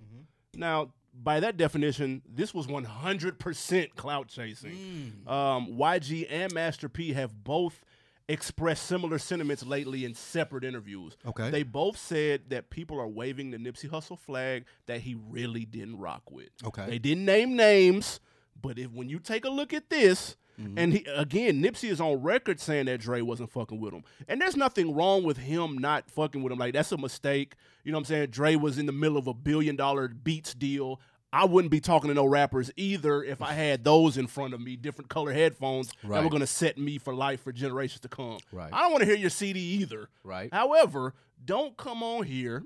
Now, 0.55 0.91
by 1.13 1.39
that 1.39 1.57
definition, 1.57 2.21
this 2.27 2.53
was 2.53 2.67
100% 2.67 3.95
clout 3.95 4.27
chasing. 4.27 5.13
Um, 5.27 5.77
YG 5.77 6.27
and 6.29 6.53
Master 6.53 6.89
P 6.89 7.13
have 7.13 7.43
both 7.43 7.83
expressed 8.29 8.85
similar 8.85 9.19
sentiments 9.19 9.65
lately 9.65 10.05
in 10.05 10.13
separate 10.13 10.63
interviews. 10.63 11.17
Okay. 11.25 11.49
They 11.49 11.63
both 11.63 11.97
said 11.97 12.43
that 12.49 12.69
people 12.69 12.99
are 12.99 13.07
waving 13.07 13.51
the 13.51 13.57
Nipsey 13.57 13.89
Hussle 13.89 14.17
flag 14.17 14.65
that 14.85 15.01
he 15.01 15.15
really 15.15 15.65
didn't 15.65 15.97
rock 15.97 16.31
with. 16.31 16.49
Okay. 16.65 16.85
They 16.87 16.99
didn't 16.99 17.25
name 17.25 17.55
names, 17.55 18.19
but 18.61 18.77
if 18.79 18.91
when 18.91 19.09
you 19.09 19.19
take 19.19 19.45
a 19.45 19.49
look 19.49 19.73
at 19.73 19.89
this, 19.89 20.35
Mm-hmm. 20.61 20.77
and 20.77 20.93
he, 20.93 21.03
again, 21.15 21.63
Nipsey 21.63 21.89
is 21.89 21.99
on 21.99 22.21
record 22.21 22.59
saying 22.59 22.85
that 22.85 22.99
Dre 22.99 23.21
wasn't 23.21 23.49
fucking 23.49 23.79
with 23.79 23.91
him, 23.91 24.03
and 24.27 24.39
there's 24.39 24.55
nothing 24.55 24.93
wrong 24.93 25.23
with 25.23 25.37
him 25.37 25.79
not 25.79 26.11
fucking 26.11 26.43
with 26.43 26.53
him. 26.53 26.59
Like 26.59 26.73
that's 26.75 26.91
a 26.91 26.97
mistake. 26.99 27.55
You 27.83 27.91
know 27.91 27.97
what 27.97 28.01
I'm 28.01 28.05
saying? 28.05 28.27
Dre 28.29 28.55
was 28.55 28.77
in 28.77 28.85
the 28.85 28.91
middle 28.91 29.17
of 29.17 29.25
a 29.25 29.33
billion 29.33 29.75
dollar 29.75 30.07
Beats 30.09 30.53
deal. 30.53 31.01
I 31.35 31.45
wouldn't 31.45 31.71
be 31.71 31.79
talking 31.79 32.09
to 32.09 32.13
no 32.13 32.25
rappers 32.27 32.69
either 32.77 33.23
if 33.23 33.41
I 33.41 33.53
had 33.53 33.83
those 33.83 34.15
in 34.15 34.27
front 34.27 34.53
of 34.53 34.61
me, 34.61 34.75
different 34.75 35.09
color 35.09 35.33
headphones 35.33 35.91
that 36.03 36.23
were 36.23 36.29
gonna 36.29 36.45
set 36.45 36.77
me 36.77 36.99
for 36.99 37.15
life 37.15 37.41
for 37.41 37.51
generations 37.51 38.01
to 38.01 38.07
come. 38.07 38.37
Right. 38.51 38.69
I 38.71 38.81
don't 38.81 38.91
want 38.91 39.01
to 39.01 39.07
hear 39.07 39.15
your 39.17 39.31
CD 39.31 39.59
either. 39.59 40.07
Right. 40.23 40.53
However, 40.53 41.15
don't 41.45 41.75
come 41.77 42.03
on 42.03 42.23
here 42.23 42.63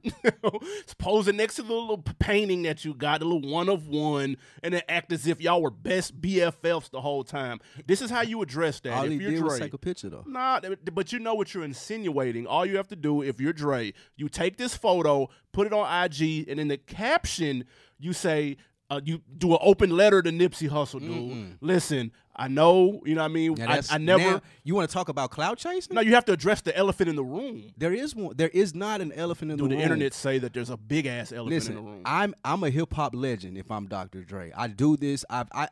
posing 0.97 1.37
next 1.37 1.55
to 1.55 1.63
the 1.63 1.73
little 1.73 2.03
painting 2.19 2.63
that 2.63 2.85
you 2.85 2.93
got, 2.93 3.19
the 3.19 3.25
little 3.25 3.49
one 3.49 3.69
of 3.69 3.87
one, 3.87 4.37
and 4.63 4.73
then 4.73 4.81
act 4.89 5.11
as 5.11 5.27
if 5.27 5.41
y'all 5.41 5.61
were 5.61 5.71
best 5.71 6.19
BFFs 6.19 6.89
the 6.89 7.01
whole 7.01 7.23
time. 7.23 7.59
This 7.85 8.01
is 8.01 8.09
how 8.09 8.21
you 8.21 8.41
address 8.41 8.79
that. 8.81 8.93
All 8.93 9.05
if 9.05 9.11
he 9.11 9.17
you're 9.17 9.31
did 9.31 9.43
was 9.43 9.59
take 9.59 9.73
a 9.73 9.77
picture, 9.77 10.09
though. 10.09 10.23
Nah, 10.25 10.59
but 10.93 11.11
you 11.11 11.19
know 11.19 11.33
what 11.35 11.53
you're 11.53 11.63
insinuating. 11.63 12.47
All 12.47 12.65
you 12.65 12.77
have 12.77 12.87
to 12.89 12.95
do, 12.95 13.21
if 13.21 13.39
you're 13.39 13.53
Dre, 13.53 13.93
you 14.15 14.29
take 14.29 14.57
this 14.57 14.75
photo, 14.75 15.29
put 15.51 15.67
it 15.67 15.73
on 15.73 16.05
IG, 16.05 16.47
and 16.49 16.59
in 16.59 16.67
the 16.67 16.77
caption, 16.77 17.65
you 17.99 18.13
say, 18.13 18.57
uh, 18.89 19.01
you 19.03 19.21
do 19.37 19.51
an 19.51 19.59
open 19.61 19.89
letter 19.89 20.21
to 20.21 20.29
Nipsey 20.29 20.69
Hussle, 20.69 20.99
dude. 20.99 21.57
Listen, 21.61 22.11
I 22.35 22.47
know, 22.47 23.01
you 23.05 23.15
know 23.15 23.21
what 23.21 23.31
I 23.31 23.33
mean? 23.33 23.61
I, 23.61 23.81
I 23.89 23.97
never. 23.97 24.23
now, 24.23 24.41
you 24.63 24.75
want 24.75 24.89
to 24.89 24.93
talk 24.93 25.09
about 25.09 25.31
clout 25.31 25.57
chasing? 25.57 25.95
no, 25.95 26.01
you 26.01 26.13
have 26.13 26.25
to 26.25 26.33
address 26.33 26.61
the 26.61 26.75
elephant 26.77 27.09
in 27.09 27.15
the 27.15 27.23
room. 27.23 27.71
There 27.77 27.93
is 27.93 28.15
one. 28.15 28.35
There 28.37 28.49
is 28.49 28.75
not 28.75 29.01
an 29.01 29.11
elephant 29.13 29.51
in 29.51 29.57
Do 29.57 29.63
the 29.63 29.69
room. 29.71 29.77
the 29.79 29.83
internet 29.83 30.13
say 30.13 30.37
that 30.39 30.53
there's 30.53 30.69
a 30.69 30.77
big 30.77 31.05
ass 31.05 31.31
elephant 31.31 31.37
in 31.37 31.49
the 31.49 31.55
Listen, 31.55 31.75
room? 31.85 32.01
I'm 32.05 32.33
I'm 32.45 32.63
a 32.63 32.69
hip 32.69 32.93
hop 32.93 33.15
legend. 33.15 33.57
If 33.57 33.71
I'm 33.71 33.87
Dr. 33.87 34.23
Dre, 34.23 34.51
I 34.55 34.67
do 34.67 34.95
this. 34.95 35.25
I 35.29 35.45
I 35.51 35.67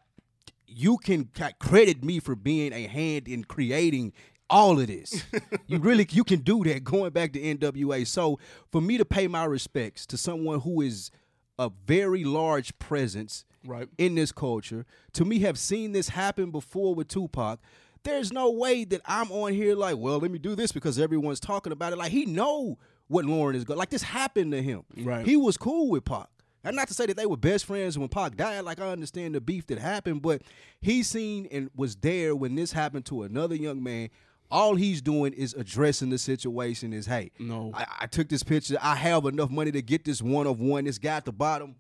you 0.68 0.98
can 0.98 1.30
credit 1.60 2.04
me 2.04 2.20
for 2.20 2.36
being 2.36 2.74
a 2.74 2.88
hand 2.88 3.28
in 3.28 3.44
creating 3.44 4.12
all 4.50 4.80
of 4.80 4.88
this. 4.88 5.24
you 5.68 5.78
really 5.80 6.08
you 6.10 6.24
can 6.24 6.40
do 6.40 6.64
that 6.66 6.84
going 6.84 7.12
back 7.12 7.34
to 7.34 7.40
NWA. 7.40 8.06
So 8.08 8.40
for 8.72 8.82
me 8.82 8.98
to 8.98 9.06
pay 9.06 9.28
my 9.28 9.46
respects 9.46 10.06
to 10.08 10.18
someone 10.18 10.62
who 10.62 10.82
is 10.82 11.12
a 11.58 11.70
very 11.88 12.24
large 12.24 12.78
presence 12.80 13.46
Right. 13.66 13.88
in 13.98 14.16
this 14.16 14.32
culture, 14.32 14.86
to 15.14 15.26
me 15.26 15.40
have 15.40 15.58
seen 15.58 15.92
this 15.92 16.10
happen 16.10 16.52
before 16.52 16.94
with 16.94 17.08
Tupac. 17.08 17.60
There's 18.04 18.32
no 18.32 18.52
way 18.52 18.84
that 18.86 19.02
I'm 19.06 19.32
on 19.32 19.54
here 19.54 19.74
like, 19.76 19.98
well, 19.98 20.20
let 20.20 20.30
me 20.30 20.38
do 20.38 20.54
this 20.56 20.72
because 20.72 21.00
everyone's 21.00 21.40
talking 21.40 21.74
about 21.74 21.92
it. 21.92 21.98
Like 21.98 22.12
he 22.12 22.26
know 22.26 22.78
what 23.08 23.26
Lauren 23.26 23.56
is 23.56 23.64
going. 23.64 23.80
Like 23.80 23.90
this 23.90 24.04
happened 24.04 24.52
to 24.52 24.62
him. 24.62 24.84
Right. 24.98 25.26
He 25.26 25.36
was 25.36 25.58
cool 25.58 25.90
with 25.90 26.06
Pac. 26.06 26.28
And 26.64 26.76
not 26.76 26.88
to 26.88 26.94
say 26.96 27.06
that 27.08 27.18
they 27.18 27.26
were 27.28 27.38
best 27.38 27.66
friends 27.66 27.98
when 27.98 28.08
Pac 28.10 28.36
died. 28.38 28.62
Like 28.62 28.80
I 28.80 28.90
understand 28.90 29.34
the 29.36 29.42
beef 29.42 29.66
that 29.68 29.78
happened, 29.80 30.22
but 30.22 30.42
he 30.82 31.02
seen 31.04 31.48
and 31.52 31.70
was 31.76 31.96
there 31.96 32.36
when 32.36 32.56
this 32.56 32.72
happened 32.72 33.06
to 33.06 33.24
another 33.24 33.56
young 33.56 33.82
man. 33.82 34.10
All 34.52 34.76
he's 34.76 35.02
doing 35.02 35.34
is 35.34 35.54
addressing 35.54 36.10
the 36.10 36.18
situation. 36.18 36.94
Is 36.94 37.06
hey, 37.06 37.32
No. 37.40 37.72
I, 37.74 37.86
I 38.02 38.06
took 38.08 38.30
this 38.30 38.44
picture. 38.44 38.78
I 38.82 38.96
have 38.96 39.26
enough 39.26 39.50
money 39.50 39.72
to 39.72 39.82
get 39.82 40.06
this 40.06 40.22
one 40.22 40.48
of 40.48 40.60
one. 40.60 40.86
This 40.86 40.98
guy 40.98 41.18
at 41.18 41.26
the 41.26 41.32
bottom 41.34 41.76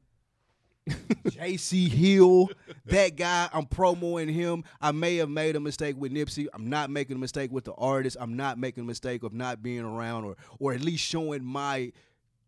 JC 0.87 1.87
Hill, 1.87 2.49
that 2.85 3.15
guy, 3.15 3.49
I'm 3.51 3.65
promoting 3.65 4.29
him. 4.29 4.63
I 4.79 4.91
may 4.91 5.15
have 5.17 5.29
made 5.29 5.55
a 5.55 5.59
mistake 5.59 5.95
with 5.97 6.11
Nipsey. 6.11 6.47
I'm 6.53 6.69
not 6.69 6.89
making 6.89 7.15
a 7.15 7.19
mistake 7.19 7.51
with 7.51 7.63
the 7.65 7.73
artist. 7.73 8.17
I'm 8.19 8.35
not 8.35 8.59
making 8.59 8.83
a 8.83 8.87
mistake 8.87 9.23
of 9.23 9.33
not 9.33 9.63
being 9.63 9.81
around 9.81 10.25
or 10.25 10.35
or 10.59 10.73
at 10.73 10.81
least 10.81 11.03
showing 11.03 11.43
my 11.43 11.91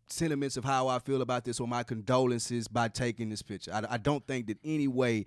sentiments 0.06 0.56
of 0.56 0.64
how 0.64 0.88
I 0.88 1.00
feel 1.00 1.20
about 1.20 1.44
this 1.44 1.60
or 1.60 1.68
my 1.68 1.82
condolences 1.82 2.68
by 2.68 2.88
taking 2.88 3.28
this 3.28 3.42
picture. 3.42 3.72
I, 3.74 3.82
I 3.90 3.96
don't 3.98 4.26
think 4.26 4.46
that 4.46 4.58
any 4.64 4.88
way 4.88 5.26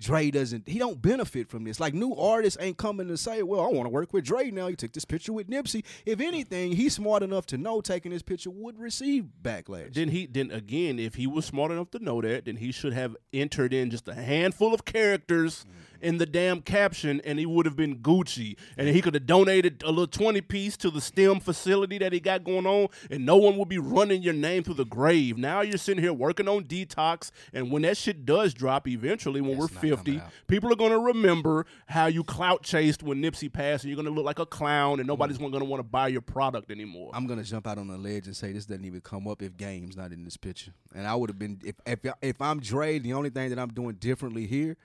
Dre 0.00 0.30
doesn't 0.30 0.68
he 0.68 0.78
don't 0.78 1.00
benefit 1.00 1.48
from 1.48 1.64
this. 1.64 1.80
Like 1.80 1.94
new 1.94 2.14
artists 2.14 2.58
ain't 2.60 2.76
coming 2.76 3.08
to 3.08 3.16
say, 3.16 3.42
"Well, 3.42 3.60
I 3.60 3.68
want 3.68 3.86
to 3.86 3.90
work 3.90 4.12
with 4.12 4.24
Dre 4.24 4.50
now." 4.50 4.66
He 4.68 4.76
took 4.76 4.92
this 4.92 5.04
picture 5.04 5.32
with 5.32 5.48
Nipsey. 5.48 5.84
If 6.04 6.20
anything, 6.20 6.72
he's 6.72 6.94
smart 6.94 7.22
enough 7.22 7.46
to 7.46 7.58
know 7.58 7.80
taking 7.80 8.12
this 8.12 8.22
picture 8.22 8.50
would 8.50 8.78
receive 8.78 9.26
backlash. 9.42 9.94
Then 9.94 10.08
he 10.08 10.26
then 10.26 10.50
again, 10.50 10.98
if 10.98 11.14
he 11.14 11.26
was 11.26 11.44
smart 11.44 11.70
enough 11.70 11.90
to 11.92 11.98
know 11.98 12.20
that, 12.20 12.46
then 12.46 12.56
he 12.56 12.72
should 12.72 12.92
have 12.92 13.16
entered 13.32 13.72
in 13.72 13.90
just 13.90 14.08
a 14.08 14.14
handful 14.14 14.74
of 14.74 14.84
characters 14.84 15.64
in 16.04 16.18
the 16.18 16.26
damn 16.26 16.60
caption, 16.60 17.20
and 17.24 17.38
he 17.38 17.46
would 17.46 17.66
have 17.66 17.76
been 17.76 17.98
Gucci, 17.98 18.56
and 18.76 18.88
he 18.88 19.00
could 19.00 19.14
have 19.14 19.26
donated 19.26 19.82
a 19.82 19.88
little 19.88 20.06
twenty 20.06 20.40
piece 20.40 20.76
to 20.76 20.90
the 20.90 21.00
STEM 21.00 21.40
facility 21.40 21.98
that 21.98 22.12
he 22.12 22.20
got 22.20 22.44
going 22.44 22.66
on, 22.66 22.88
and 23.10 23.24
no 23.24 23.36
one 23.36 23.56
would 23.56 23.68
be 23.68 23.78
running 23.78 24.22
your 24.22 24.34
name 24.34 24.62
through 24.62 24.74
the 24.74 24.84
grave. 24.84 25.38
Now 25.38 25.62
you're 25.62 25.78
sitting 25.78 26.02
here 26.02 26.12
working 26.12 26.46
on 26.46 26.64
detox, 26.64 27.30
and 27.52 27.70
when 27.72 27.82
that 27.82 27.96
shit 27.96 28.24
does 28.26 28.54
drop 28.54 28.86
eventually, 28.86 29.40
when 29.40 29.56
we're 29.56 29.68
fifty, 29.68 30.20
people 30.46 30.70
are 30.72 30.76
gonna 30.76 30.98
remember 30.98 31.66
how 31.86 32.06
you 32.06 32.22
clout 32.22 32.62
chased 32.62 33.02
when 33.02 33.22
Nipsey 33.22 33.52
passed, 33.52 33.84
and 33.84 33.90
you're 33.90 34.02
gonna 34.02 34.14
look 34.14 34.26
like 34.26 34.38
a 34.38 34.46
clown, 34.46 35.00
and 35.00 35.06
nobody's 35.06 35.38
mm. 35.38 35.50
gonna 35.50 35.64
want 35.64 35.80
to 35.80 35.88
buy 35.88 36.08
your 36.08 36.20
product 36.20 36.70
anymore. 36.70 37.10
I'm 37.14 37.26
gonna 37.26 37.44
jump 37.44 37.66
out 37.66 37.78
on 37.78 37.88
a 37.88 37.96
ledge 37.96 38.26
and 38.26 38.36
say 38.36 38.52
this 38.52 38.66
doesn't 38.66 38.84
even 38.84 39.00
come 39.00 39.26
up 39.26 39.42
if 39.42 39.56
Game's 39.56 39.96
not 39.96 40.12
in 40.12 40.24
this 40.24 40.36
picture. 40.36 40.72
And 40.94 41.06
I 41.06 41.14
would 41.14 41.30
have 41.30 41.38
been 41.38 41.60
if 41.64 41.76
if 41.86 42.00
if 42.20 42.42
I'm 42.42 42.60
Dre, 42.60 42.98
the 42.98 43.14
only 43.14 43.30
thing 43.30 43.50
that 43.50 43.58
I'm 43.58 43.72
doing 43.72 43.94
differently 43.94 44.46
here. 44.46 44.76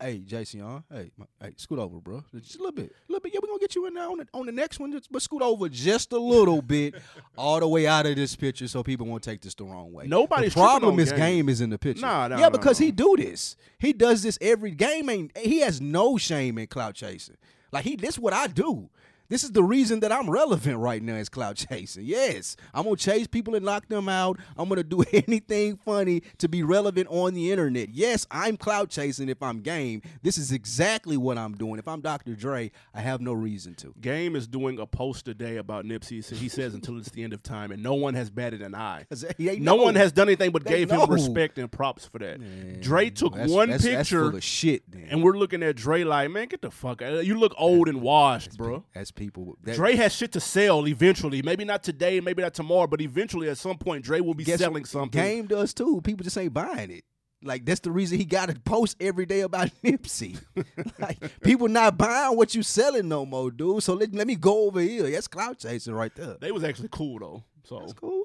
Hey, 0.00 0.18
Jason, 0.18 0.60
y'all. 0.60 0.82
Hey, 0.92 1.10
my, 1.16 1.24
hey, 1.40 1.54
scoot 1.56 1.78
over, 1.78 2.00
bro. 2.00 2.24
Just 2.34 2.56
a 2.56 2.58
little 2.58 2.72
bit, 2.72 2.90
a 2.90 3.12
little 3.12 3.22
bit. 3.22 3.32
Yeah, 3.32 3.40
we're 3.42 3.48
gonna 3.48 3.60
get 3.60 3.74
you 3.76 3.86
in 3.86 3.94
there 3.94 4.08
on 4.08 4.18
the 4.18 4.26
on 4.34 4.46
the 4.46 4.52
next 4.52 4.80
one, 4.80 4.90
just, 4.92 5.10
but 5.10 5.22
scoot 5.22 5.40
over 5.40 5.68
just 5.68 6.12
a 6.12 6.18
little 6.18 6.62
bit, 6.62 6.94
all 7.38 7.60
the 7.60 7.68
way 7.68 7.86
out 7.86 8.04
of 8.04 8.16
this 8.16 8.34
picture, 8.34 8.66
so 8.66 8.82
people 8.82 9.06
won't 9.06 9.22
take 9.22 9.40
this 9.40 9.54
the 9.54 9.64
wrong 9.64 9.92
way. 9.92 10.06
Nobody's 10.06 10.52
the 10.52 10.60
problem 10.60 10.98
is 10.98 11.10
Game. 11.10 11.18
game 11.20 11.48
is 11.48 11.60
in 11.60 11.70
the 11.70 11.78
picture. 11.78 12.02
Nah, 12.02 12.28
nah, 12.28 12.36
yeah, 12.36 12.42
nah, 12.42 12.50
because 12.50 12.80
nah. 12.80 12.86
he 12.86 12.92
do 12.92 13.14
this. 13.16 13.56
He 13.78 13.92
does 13.92 14.22
this 14.22 14.36
every 14.40 14.72
game. 14.72 15.08
Ain't 15.08 15.36
he 15.38 15.60
has 15.60 15.80
no 15.80 16.18
shame 16.18 16.58
in 16.58 16.66
clout 16.66 16.94
chasing. 16.94 17.36
Like 17.70 17.84
he, 17.84 17.96
this 17.96 18.18
what 18.18 18.32
I 18.32 18.48
do. 18.48 18.90
This 19.28 19.42
is 19.42 19.52
the 19.52 19.62
reason 19.64 20.00
that 20.00 20.12
I'm 20.12 20.28
relevant 20.28 20.78
right 20.78 21.02
now 21.02 21.14
is 21.14 21.28
clout 21.30 21.56
chasing. 21.56 22.04
Yes, 22.04 22.56
I'm 22.74 22.84
gonna 22.84 22.96
chase 22.96 23.26
people 23.26 23.54
and 23.54 23.64
knock 23.64 23.88
them 23.88 24.08
out. 24.08 24.38
I'm 24.56 24.68
gonna 24.68 24.82
do 24.84 25.02
anything 25.12 25.78
funny 25.78 26.22
to 26.38 26.48
be 26.48 26.62
relevant 26.62 27.08
on 27.10 27.32
the 27.34 27.50
internet. 27.50 27.88
Yes, 27.90 28.26
I'm 28.30 28.56
clout 28.58 28.90
chasing 28.90 29.28
if 29.30 29.42
I'm 29.42 29.60
game. 29.60 30.02
This 30.22 30.36
is 30.36 30.52
exactly 30.52 31.16
what 31.16 31.38
I'm 31.38 31.54
doing. 31.54 31.78
If 31.78 31.88
I'm 31.88 32.00
Dr. 32.02 32.34
Dre, 32.34 32.70
I 32.94 33.00
have 33.00 33.20
no 33.22 33.32
reason 33.32 33.74
to. 33.76 33.94
Game 34.00 34.36
is 34.36 34.46
doing 34.46 34.78
a 34.78 34.86
post 34.86 35.24
today 35.24 35.56
about 35.56 35.84
Nipsey. 35.86 36.22
So 36.22 36.34
he 36.36 36.48
says 36.48 36.74
until 36.74 36.98
it's 36.98 37.10
the 37.10 37.22
end 37.24 37.32
of 37.32 37.42
time, 37.42 37.72
and 37.72 37.82
no 37.82 37.94
one 37.94 38.14
has 38.14 38.28
batted 38.30 38.60
an 38.60 38.74
eye. 38.74 39.06
No 39.38 39.76
know. 39.76 39.76
one 39.84 39.94
has 39.94 40.12
done 40.12 40.28
anything 40.28 40.50
but 40.50 40.64
They 40.64 40.78
gave 40.80 40.90
know. 40.90 41.04
him 41.04 41.10
respect 41.10 41.58
and 41.58 41.72
props 41.72 42.04
for 42.04 42.18
that. 42.18 42.40
Dre 42.82 43.08
took 43.10 43.32
That's- 43.32 43.50
one 43.50 43.68
that's- 43.70 43.84
that's 43.84 44.10
picture, 44.10 44.28
full 44.28 44.36
of 44.36 44.44
shit. 44.44 44.82
Then. 44.90 45.06
and 45.10 45.22
we're 45.22 45.36
looking 45.38 45.62
at 45.62 45.76
Dre 45.76 46.04
like, 46.04 46.30
man, 46.30 46.48
get 46.48 46.60
the 46.60 46.70
fuck 46.70 47.00
out. 47.02 47.24
You 47.24 47.38
look 47.38 47.54
old 47.56 47.88
and 47.88 48.02
washed, 48.02 48.56
bro. 48.58 48.84
As 48.94 49.10
people, 49.14 49.56
that, 49.62 49.76
Dre 49.76 49.96
has 49.96 50.14
shit 50.14 50.32
to 50.32 50.40
sell 50.40 50.86
eventually. 50.86 51.42
Maybe 51.42 51.64
not 51.64 51.82
today, 51.82 52.20
maybe 52.20 52.42
not 52.42 52.54
tomorrow, 52.54 52.86
but 52.86 53.00
eventually 53.00 53.48
at 53.48 53.58
some 53.58 53.78
point, 53.78 54.04
Dre 54.04 54.20
will 54.20 54.34
be 54.34 54.44
selling 54.44 54.82
what? 54.82 54.86
something. 54.86 55.20
Game 55.22 55.46
does 55.46 55.74
too. 55.74 56.00
People 56.02 56.24
just 56.24 56.38
ain't 56.38 56.54
buying 56.54 56.90
it. 56.90 57.04
Like 57.42 57.66
that's 57.66 57.80
the 57.80 57.90
reason 57.90 58.18
he 58.18 58.24
got 58.24 58.48
to 58.48 58.58
post 58.60 58.96
every 59.00 59.26
day 59.26 59.40
about 59.40 59.70
Nipsey. 59.84 60.38
like 60.98 61.40
people 61.42 61.68
not 61.68 61.98
buying 61.98 62.36
what 62.36 62.54
you 62.54 62.62
selling 62.62 63.08
no 63.08 63.26
more, 63.26 63.50
dude. 63.50 63.82
So 63.82 63.94
let, 63.94 64.14
let 64.14 64.26
me 64.26 64.34
go 64.34 64.66
over 64.66 64.80
here. 64.80 65.10
That's 65.10 65.28
clout 65.28 65.58
chasing 65.58 65.94
right 65.94 66.14
there. 66.14 66.36
They 66.40 66.52
was 66.52 66.64
actually 66.64 66.88
cool 66.90 67.18
though. 67.18 67.44
So 67.64 67.80
That's 67.80 67.94
cool. 67.94 68.24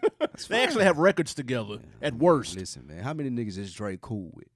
they 0.48 0.62
actually 0.62 0.84
have 0.84 0.98
records 0.98 1.32
together 1.32 1.78
at 2.02 2.14
worst. 2.14 2.56
Listen, 2.56 2.88
man, 2.88 3.02
how 3.04 3.14
many 3.14 3.30
niggas 3.30 3.56
is 3.56 3.72
Dre 3.72 3.96
cool 4.00 4.30
with? 4.34 4.48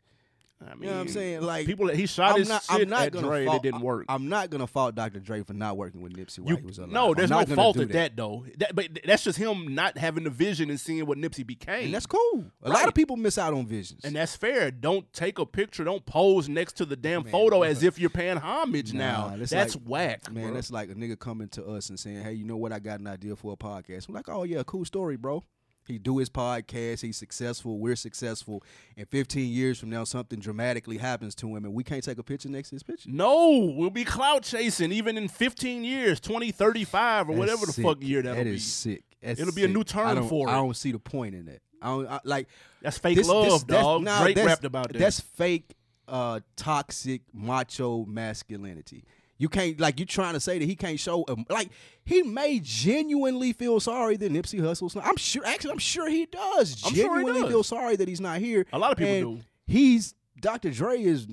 I 0.62 0.75
mean, 0.75 0.84
You 0.84 0.87
know 0.90 0.94
what 0.96 1.00
I'm 1.02 1.08
saying? 1.08 1.42
Like 1.42 1.66
people 1.66 1.87
that 1.88 1.96
he 1.96 2.06
shot 2.06 2.32
I'm 2.32 2.38
his 2.38 2.49
not, 2.49 2.62
shit 2.62 2.82
I'm 2.82 2.88
not 2.88 3.02
at 3.06 3.12
gonna 3.12 3.26
Dre 3.26 3.44
fault, 3.44 3.56
and 3.56 3.64
it 3.66 3.70
didn't 3.73 3.82
work. 3.84 4.06
I'm 4.08 4.28
not 4.30 4.49
gonna 4.50 4.66
fault 4.66 4.94
Dr. 4.94 5.20
Dre 5.20 5.42
for 5.42 5.52
not 5.52 5.76
working 5.76 6.00
with 6.00 6.14
Nipsey 6.14 6.38
while 6.38 6.50
You- 6.52 6.56
he 6.56 6.62
was 6.64 6.78
alive. 6.78 6.90
no, 6.92 7.12
there's 7.12 7.30
I'm 7.30 7.34
no 7.34 7.40
not 7.40 7.49
gonna 7.49 7.56
fault 7.56 7.76
at 7.80 7.88
that, 7.92 8.16
though. 8.16 8.46
That, 8.58 8.75
but 8.75 8.99
that's 9.04 9.25
just 9.25 9.37
him 9.37 9.75
not 9.75 9.99
having 9.99 10.25
the 10.25 10.30
vision 10.30 10.70
and 10.70 10.80
seeing 10.80 11.04
what 11.06 11.18
Nipsey 11.18 11.46
became. 11.46 11.87
And 11.87 11.94
that's 11.94 12.06
cool. 12.06 12.44
A 12.62 12.70
lot 12.70 12.88
of 12.88 12.94
people 12.94 13.16
miss 13.16 13.37
out 13.37 13.52
on 13.52 13.66
visions. 13.66 14.04
And 14.04 14.14
that's 14.16 14.37
fair. 14.37 14.70
Don't 14.70 15.12
take 15.12 15.38
a 15.38 15.44
picture. 15.44 15.84
Don't 15.84 16.06
pose 16.06 16.49
next 16.49 16.75
to 16.75 16.87
the 16.87 16.96
damn 16.96 17.25
photo 17.25 17.62
as 17.62 17.82
if 17.82 17.99
you're 17.99 18.08
paying 18.11 18.38
homage 18.38 18.94
now. 18.94 19.34
That's 19.37 19.50
That's 19.50 19.75
like- 19.76 19.84
whack, 19.87 20.32
Man, 20.32 20.44
bro. 20.46 20.54
that's 20.54 20.70
like 20.70 20.88
a 20.88 20.94
nigga 20.94 21.18
coming 21.18 21.49
to 21.49 21.64
us 21.66 21.90
and 21.90 21.99
saying, 22.00 22.23
"Hey, 22.23 22.32
you 22.34 22.44
know 22.44 22.56
what? 22.56 22.73
I 22.73 22.78
got 22.78 23.00
an 23.00 23.06
idea 23.06 23.37
for 23.37 23.52
a 23.52 23.56
podcast." 23.56 24.08
I'm 24.08 24.14
like, 24.14 24.28
"Oh 24.30 24.44
yeah, 24.44 24.62
cool 24.64 24.84
story, 24.87 25.16
bro." 25.16 25.42
He 25.86 25.98
do 25.98 26.18
his 26.18 26.30
podcast. 26.30 27.02
He's 27.02 27.16
successful. 27.16 27.78
We're 27.78 27.96
successful. 27.96 28.62
And 28.96 29.08
15 29.08 29.50
years 29.52 29.78
from 29.78 29.90
now, 29.90 30.04
something 30.04 30.38
dramatically 30.40 30.98
happens 30.98 31.34
to 31.36 31.54
him, 31.54 31.64
and 31.64 31.74
we 31.74 31.84
can't 31.84 32.02
take 32.02 32.18
a 32.18 32.22
picture 32.22 32.48
next 32.48 32.70
to 32.70 32.76
his 32.76 32.82
picture. 32.82 33.10
no, 33.10 33.72
we'll 33.76 33.90
be 33.90 34.04
clout 34.04 34.42
chasing 34.44 34.92
even 34.92 35.16
in 35.18 35.28
15 35.28 35.84
years, 35.84 36.20
2035 36.20 37.28
or 37.28 37.32
whatever 37.36 37.60
the 37.60 37.66
That's 37.66 37.82
fuck 37.82 38.02
year 38.02 38.22
that'll 38.22 38.42
That 38.44 38.50
be. 38.50 38.58
sick. 38.58 39.02
That's 39.22 39.40
It'll 39.40 39.54
be 39.54 39.64
a 39.64 39.68
new 39.68 39.84
term 39.84 40.28
for 40.28 40.48
I 40.48 40.54
don't 40.54 40.76
see 40.76 40.92
the 40.92 40.98
point 40.98 41.34
in 41.34 41.46
that. 41.46 41.60
I 41.82 41.86
don't 41.88 42.06
I, 42.08 42.20
like. 42.24 42.48
That's 42.82 42.98
fake 42.98 43.16
this- 43.16 43.28
love, 43.28 43.44
this- 43.46 43.62
that's- 43.64 43.84
dog. 43.84 44.02
nah, 44.02 44.22
Drake 44.22 44.36
that's- 44.36 44.46
rapped 44.52 44.64
about 44.64 44.92
that. 44.92 44.98
That's 44.98 45.20
fake, 45.20 45.74
uh, 46.08 46.40
toxic 46.56 47.22
macho 47.32 48.04
masculinity. 48.06 49.04
You 49.36 49.48
can't 49.48 49.80
like 49.80 49.98
you 49.98 50.06
trying 50.06 50.34
to 50.34 50.40
say 50.40 50.58
that 50.58 50.64
he 50.64 50.76
can't 50.76 50.98
show 51.00 51.24
um, 51.28 51.44
like 51.48 51.70
he 52.04 52.22
may 52.22 52.60
genuinely 52.62 53.52
feel 53.52 53.80
sorry 53.80 54.16
that 54.16 54.32
Nipsey 54.32 54.60
Hussle's 54.60 54.94
not. 54.94 55.06
I'm 55.06 55.16
sure 55.16 55.44
actually 55.44 55.72
I'm 55.72 55.78
sure 55.78 56.08
he 56.08 56.26
does 56.26 56.82
I'm 56.84 56.94
sure 56.94 57.04
he 57.04 57.24
genuinely 57.24 57.42
does. 57.42 57.50
feel 57.50 57.62
sorry 57.64 57.96
that 57.96 58.06
he's 58.08 58.20
not 58.20 58.38
here. 58.38 58.64
A 58.72 58.78
lot 58.78 58.92
of 58.92 58.98
people 58.98 59.12
And 59.14 59.38
do. 59.40 59.44
He's 59.66 60.14
Dr. 60.40 60.70
Dre 60.70 61.02
is 61.02 61.26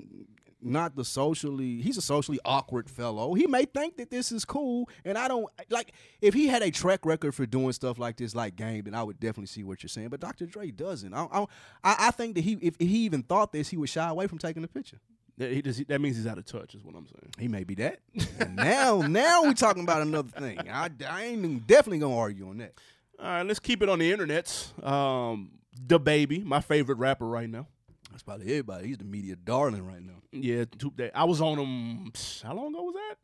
not 0.64 0.96
the 0.96 1.04
socially 1.04 1.82
he's 1.82 1.98
a 1.98 2.02
socially 2.02 2.40
awkward 2.46 2.90
fellow. 2.90 3.34
He 3.34 3.46
may 3.48 3.66
think 3.66 3.98
that 3.98 4.10
this 4.12 4.32
is 4.32 4.46
cool 4.46 4.90
and 5.06 5.18
I 5.18 5.28
don't 5.28 5.48
like 5.70 5.92
if 6.22 6.34
he 6.34 6.48
had 6.48 6.62
a 6.64 6.72
track 6.72 7.06
record 7.06 7.34
for 7.36 7.46
doing 7.46 7.72
stuff 7.74 7.98
like 8.00 8.18
this 8.18 8.34
like 8.36 8.56
game 8.56 8.84
then 8.86 8.96
I 8.96 9.04
would 9.04 9.20
definitely 9.20 9.48
see 9.48 9.64
what 9.64 9.84
you're 9.84 9.90
saying. 9.90 10.10
But 10.10 10.20
Dr. 10.22 10.46
Dre 10.48 10.72
doesn't. 10.72 11.14
I 11.14 11.28
I, 11.32 11.42
I 11.84 11.96
I 12.08 12.12
think 12.12 12.36
that 12.36 12.42
he 12.42 12.54
if 12.62 12.76
he 12.80 13.06
even 13.06 13.22
thought 13.24 13.52
this 13.52 13.70
he 13.70 13.78
would 13.78 13.90
shy 13.90 14.08
away 14.10 14.26
from 14.28 14.40
taking 14.40 14.64
the 14.64 14.68
picture. 14.68 14.98
That, 15.42 15.52
he 15.52 15.62
just, 15.64 15.88
that 15.88 16.00
means 16.00 16.18
he's 16.18 16.28
out 16.28 16.38
of 16.38 16.46
touch, 16.46 16.76
is 16.76 16.84
what 16.84 16.96
I'm 16.96 17.08
saying. 17.08 17.34
He 17.40 17.48
may 17.48 17.64
be 17.64 17.74
that. 17.76 18.00
And 18.40 18.56
now, 18.56 19.02
now 19.02 19.44
we 19.44 19.56
talking 19.56 19.82
about 19.82 20.04
another 20.04 20.30
thing. 20.30 20.60
I, 20.70 20.90
I 21.10 21.24
ain't 21.24 21.66
definitely 21.66 21.98
gonna 21.98 22.16
argue 22.16 22.48
on 22.48 22.60
that. 22.60 22.76
All 23.20 23.26
right, 23.26 23.44
let's 23.44 23.60
keep 23.60 23.82
it 23.82 23.90
on 23.90 23.98
the 23.98 24.12
internet. 24.12 24.72
Um, 24.84 25.52
DaBaby, 25.88 26.44
my 26.44 26.62
favorite 26.62 27.00
rapper 27.00 27.26
right 27.26 27.50
now. 27.50 27.66
That's 28.12 28.22
probably 28.22 28.46
everybody. 28.48 28.88
He's 28.88 28.98
the 29.00 29.04
media 29.04 29.36
darling 29.36 29.86
right 29.88 30.04
now. 30.04 30.22
Yeah, 30.32 30.66
two, 30.78 30.94
that, 30.98 31.18
I 31.18 31.24
was 31.24 31.42
on 31.42 31.58
him. 31.58 32.12
How 32.44 32.54
long 32.54 32.74
ago 32.74 32.84
was 32.84 32.96
that? 32.96 33.18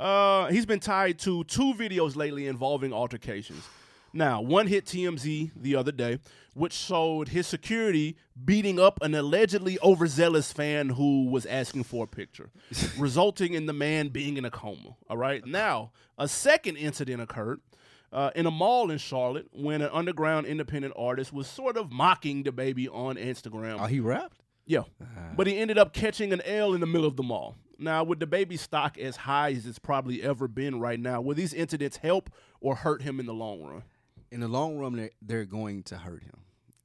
Uh, 0.00 0.46
he's 0.46 0.64
been 0.64 0.80
tied 0.80 1.18
to 1.18 1.44
two 1.44 1.74
videos 1.74 2.14
lately 2.14 2.46
involving 2.46 2.92
altercations. 2.92 3.62
Now, 4.12 4.40
one 4.40 4.66
hit 4.66 4.86
TMZ 4.86 5.52
the 5.54 5.76
other 5.76 5.92
day, 5.92 6.18
which 6.54 6.72
showed 6.72 7.28
his 7.28 7.46
security 7.46 8.16
beating 8.44 8.80
up 8.80 8.98
an 9.02 9.14
allegedly 9.14 9.78
overzealous 9.82 10.52
fan 10.52 10.90
who 10.90 11.26
was 11.26 11.46
asking 11.46 11.84
for 11.84 12.04
a 12.04 12.08
picture, 12.08 12.50
resulting 12.98 13.54
in 13.54 13.66
the 13.66 13.72
man 13.72 14.08
being 14.08 14.36
in 14.36 14.44
a 14.44 14.50
coma. 14.50 14.96
All 15.08 15.16
right. 15.16 15.44
Now, 15.46 15.92
a 16.18 16.26
second 16.26 16.76
incident 16.76 17.22
occurred 17.22 17.60
uh, 18.12 18.30
in 18.34 18.46
a 18.46 18.50
mall 18.50 18.90
in 18.90 18.98
Charlotte 18.98 19.48
when 19.52 19.82
an 19.82 19.90
underground 19.92 20.46
independent 20.46 20.94
artist 20.96 21.32
was 21.32 21.46
sort 21.46 21.76
of 21.76 21.92
mocking 21.92 22.42
DaBaby 22.42 22.88
on 22.92 23.16
Instagram. 23.16 23.78
Oh, 23.80 23.86
he 23.86 24.00
rapped. 24.00 24.40
Yeah. 24.66 24.82
But 25.36 25.46
he 25.46 25.58
ended 25.58 25.78
up 25.78 25.92
catching 25.92 26.32
an 26.32 26.40
L 26.42 26.74
in 26.74 26.80
the 26.80 26.86
middle 26.86 27.06
of 27.06 27.16
the 27.16 27.22
mall. 27.22 27.56
Now, 27.78 28.04
with 28.04 28.20
DaBaby 28.20 28.58
stock 28.58 28.98
as 28.98 29.16
high 29.16 29.52
as 29.52 29.66
it's 29.66 29.78
probably 29.78 30.22
ever 30.22 30.46
been 30.46 30.78
right 30.78 31.00
now, 31.00 31.20
will 31.20 31.34
these 31.34 31.54
incidents 31.54 31.96
help 31.96 32.30
or 32.60 32.76
hurt 32.76 33.02
him 33.02 33.18
in 33.18 33.26
the 33.26 33.32
long 33.32 33.62
run? 33.62 33.82
In 34.30 34.40
the 34.40 34.48
long 34.48 34.78
run, 34.78 34.96
they're, 34.96 35.10
they're 35.22 35.44
going 35.44 35.82
to 35.84 35.98
hurt 35.98 36.22
him. 36.22 36.38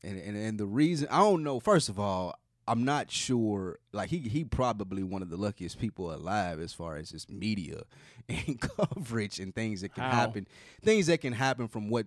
And, 0.04 0.20
and 0.20 0.38
and 0.38 0.60
the 0.60 0.68
reason 0.68 1.08
I 1.10 1.20
don't 1.20 1.44
know. 1.44 1.60
First 1.60 1.90
of 1.90 2.00
all, 2.00 2.36
I'm 2.68 2.84
not 2.86 3.10
sure. 3.12 3.80
Like 3.92 4.10
he 4.10 4.20
he 4.20 4.44
probably 4.44 5.04
one 5.04 5.22
of 5.22 5.30
the 5.30 5.38
luckiest 5.38 5.80
people 5.80 6.14
alive 6.14 6.60
as 6.60 6.74
far 6.74 6.98
as 6.98 7.10
his 7.10 7.28
media 7.28 7.82
and 8.30 8.60
coverage 8.60 9.40
and 9.40 9.54
things 9.54 9.82
that 9.82 9.94
can 9.94 10.04
How? 10.04 10.12
happen. 10.12 10.48
Things 10.84 11.08
that 11.08 11.22
can 11.22 11.34
happen 11.34 11.68
from 11.68 11.90
what 11.90 12.06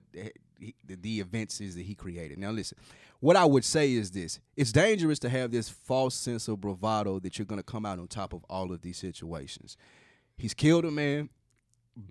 he, 0.60 0.74
the, 0.84 0.94
the 0.96 1.20
events 1.20 1.60
is 1.60 1.74
that 1.74 1.82
he 1.82 1.94
created. 1.94 2.38
Now 2.38 2.50
listen. 2.50 2.78
What 3.20 3.34
I 3.34 3.44
would 3.44 3.64
say 3.64 3.92
is 3.92 4.12
this: 4.12 4.38
it's 4.56 4.70
dangerous 4.70 5.18
to 5.20 5.28
have 5.28 5.50
this 5.50 5.68
false 5.68 6.14
sense 6.14 6.46
of 6.46 6.60
bravado 6.60 7.18
that 7.20 7.38
you're 7.38 7.46
going 7.46 7.60
to 7.60 7.64
come 7.64 7.84
out 7.84 7.98
on 7.98 8.06
top 8.06 8.32
of 8.32 8.44
all 8.48 8.70
of 8.72 8.82
these 8.82 8.96
situations. 8.96 9.76
He's 10.36 10.54
killed 10.54 10.84
a 10.84 10.90
man, 10.92 11.30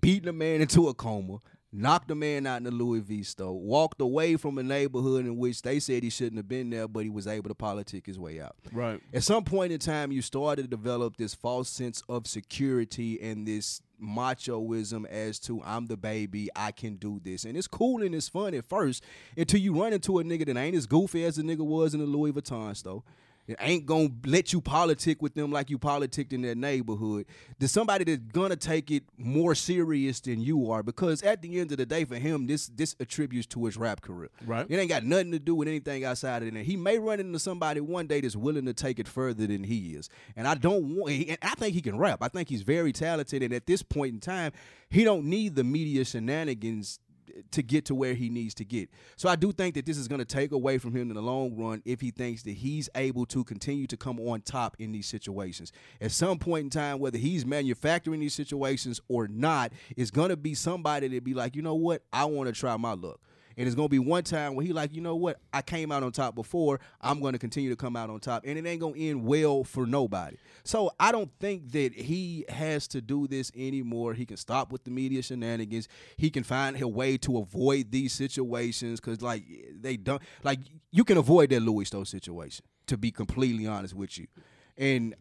beaten 0.02 0.28
a 0.28 0.34
man 0.34 0.60
into 0.60 0.88
a 0.88 0.94
coma, 0.94 1.38
knocked 1.72 2.10
a 2.10 2.14
man 2.14 2.46
out 2.46 2.56
in 2.58 2.64
the 2.64 2.70
Louis 2.70 3.00
V 3.00 3.22
store, 3.22 3.58
walked 3.58 4.00
away 4.00 4.36
from 4.36 4.58
a 4.58 4.62
neighborhood 4.62 5.26
in 5.26 5.36
which 5.36 5.62
they 5.62 5.78
said 5.80 6.02
he 6.02 6.10
shouldn't 6.10 6.36
have 6.36 6.48
been 6.48 6.70
there, 6.70 6.88
but 6.88 7.04
he 7.04 7.10
was 7.10 7.26
able 7.26 7.48
to 7.48 7.54
politic 7.54 8.06
his 8.06 8.18
way 8.18 8.40
out. 8.40 8.56
Right. 8.72 9.00
At 9.12 9.22
some 9.22 9.44
point 9.44 9.72
in 9.72 9.78
time, 9.78 10.10
you 10.10 10.22
started 10.22 10.62
to 10.62 10.68
develop 10.68 11.16
this 11.16 11.34
false 11.34 11.68
sense 11.68 12.02
of 12.08 12.26
security 12.26 13.20
and 13.20 13.46
this 13.46 13.82
machoism 14.02 15.06
as 15.06 15.38
to 15.40 15.60
I'm 15.64 15.86
DaBaby, 15.88 16.48
I 16.54 16.72
can 16.72 16.96
do 16.96 17.20
this. 17.22 17.44
And 17.44 17.56
it's 17.56 17.66
cool 17.66 18.02
and 18.02 18.14
it's 18.14 18.28
fun 18.28 18.54
at 18.54 18.64
first 18.64 19.04
until 19.36 19.60
you 19.60 19.80
run 19.80 19.92
into 19.92 20.18
a 20.18 20.24
nigga 20.24 20.46
that 20.46 20.56
ain't 20.56 20.76
as 20.76 20.86
goofy 20.86 21.24
as 21.24 21.36
the 21.36 21.42
nigga 21.42 21.66
was 21.66 21.94
in 21.94 22.00
the 22.00 22.06
Louis 22.06 22.32
Vuitton 22.32 22.76
store. 22.76 23.02
It 23.48 23.56
ain't 23.60 23.86
gonna 23.86 24.10
let 24.26 24.52
you 24.52 24.60
politic 24.60 25.22
with 25.22 25.34
them 25.34 25.50
like 25.50 25.70
you 25.70 25.78
politicked 25.78 26.34
in 26.34 26.42
their 26.42 26.54
neighborhood. 26.54 27.24
There's 27.58 27.72
somebody 27.72 28.04
that's 28.04 28.20
gonna 28.30 28.56
take 28.56 28.90
it 28.90 29.04
more 29.16 29.54
serious 29.54 30.20
than 30.20 30.40
you 30.40 30.70
are 30.70 30.82
because 30.82 31.22
at 31.22 31.40
the 31.40 31.58
end 31.58 31.72
of 31.72 31.78
the 31.78 31.86
day, 31.86 32.04
for 32.04 32.16
him, 32.16 32.46
this 32.46 32.66
this 32.68 32.94
attributes 33.00 33.46
to 33.48 33.64
his 33.64 33.78
rap 33.78 34.02
career. 34.02 34.28
Right. 34.46 34.66
It 34.68 34.76
ain't 34.76 34.90
got 34.90 35.04
nothing 35.04 35.32
to 35.32 35.38
do 35.38 35.54
with 35.54 35.66
anything 35.66 36.04
outside 36.04 36.42
of 36.42 36.54
it. 36.54 36.64
He 36.64 36.76
may 36.76 36.98
run 36.98 37.20
into 37.20 37.38
somebody 37.38 37.80
one 37.80 38.06
day 38.06 38.20
that's 38.20 38.36
willing 38.36 38.66
to 38.66 38.74
take 38.74 38.98
it 38.98 39.08
further 39.08 39.46
than 39.46 39.64
he 39.64 39.94
is. 39.94 40.10
And 40.36 40.46
I 40.46 40.54
don't 40.54 40.94
want. 40.94 41.14
And 41.28 41.38
I 41.40 41.54
think 41.54 41.74
he 41.74 41.80
can 41.80 41.96
rap. 41.96 42.18
I 42.22 42.28
think 42.28 42.50
he's 42.50 42.62
very 42.62 42.92
talented. 42.92 43.42
And 43.42 43.54
at 43.54 43.66
this 43.66 43.82
point 43.82 44.12
in 44.12 44.20
time, 44.20 44.52
he 44.90 45.04
don't 45.04 45.24
need 45.24 45.54
the 45.54 45.64
media 45.64 46.04
shenanigans 46.04 47.00
to 47.50 47.62
get 47.62 47.84
to 47.86 47.94
where 47.94 48.14
he 48.14 48.28
needs 48.28 48.54
to 48.54 48.64
get. 48.64 48.88
So 49.16 49.28
I 49.28 49.36
do 49.36 49.52
think 49.52 49.74
that 49.74 49.86
this 49.86 49.96
is 49.96 50.08
going 50.08 50.20
to 50.20 50.24
take 50.24 50.52
away 50.52 50.78
from 50.78 50.94
him 50.94 51.10
in 51.10 51.14
the 51.14 51.22
long 51.22 51.56
run 51.56 51.82
if 51.84 52.00
he 52.00 52.10
thinks 52.10 52.42
that 52.44 52.52
he's 52.52 52.88
able 52.94 53.26
to 53.26 53.44
continue 53.44 53.86
to 53.86 53.96
come 53.96 54.20
on 54.20 54.40
top 54.42 54.76
in 54.78 54.92
these 54.92 55.06
situations. 55.06 55.72
At 56.00 56.12
some 56.12 56.38
point 56.38 56.64
in 56.64 56.70
time, 56.70 56.98
whether 56.98 57.18
he's 57.18 57.46
manufacturing 57.46 58.20
these 58.20 58.34
situations 58.34 59.00
or 59.08 59.28
not, 59.28 59.72
it's 59.96 60.10
going 60.10 60.30
to 60.30 60.36
be 60.36 60.54
somebody 60.54 61.08
that 61.08 61.24
be 61.24 61.34
like, 61.34 61.56
you 61.56 61.62
know 61.62 61.74
what, 61.74 62.02
I 62.12 62.24
want 62.24 62.48
to 62.48 62.58
try 62.58 62.76
my 62.76 62.92
luck. 62.92 63.20
And 63.58 63.66
it's 63.66 63.74
gonna 63.74 63.88
be 63.88 63.98
one 63.98 64.22
time 64.22 64.54
where 64.54 64.64
he 64.64 64.72
like, 64.72 64.94
you 64.94 65.02
know 65.02 65.16
what? 65.16 65.40
I 65.52 65.60
came 65.62 65.92
out 65.92 66.02
on 66.04 66.12
top 66.12 66.34
before. 66.34 66.80
I'm 67.00 67.20
gonna 67.20 67.38
continue 67.38 67.68
to 67.68 67.76
come 67.76 67.96
out 67.96 68.08
on 68.08 68.20
top, 68.20 68.44
and 68.46 68.56
it 68.56 68.64
ain't 68.64 68.80
gonna 68.80 68.96
end 68.96 69.24
well 69.24 69.64
for 69.64 69.84
nobody. 69.84 70.36
So 70.62 70.92
I 70.98 71.12
don't 71.12 71.30
think 71.40 71.72
that 71.72 71.92
he 71.92 72.46
has 72.48 72.88
to 72.88 73.00
do 73.00 73.26
this 73.26 73.50
anymore. 73.56 74.14
He 74.14 74.24
can 74.24 74.36
stop 74.36 74.72
with 74.72 74.84
the 74.84 74.90
media 74.90 75.22
shenanigans. 75.22 75.88
He 76.16 76.30
can 76.30 76.44
find 76.44 76.80
a 76.80 76.88
way 76.88 77.18
to 77.18 77.38
avoid 77.38 77.90
these 77.90 78.12
situations 78.14 79.00
because, 79.00 79.20
like, 79.20 79.44
they 79.74 79.96
don't 79.98 80.22
like 80.44 80.60
you 80.92 81.04
can 81.04 81.18
avoid 81.18 81.50
that 81.50 81.60
Louis 81.60 81.84
Stowe 81.84 82.04
situation. 82.04 82.64
To 82.86 82.96
be 82.96 83.10
completely 83.10 83.66
honest 83.66 83.92
with 83.92 84.16
you, 84.16 84.28
and 84.78 85.14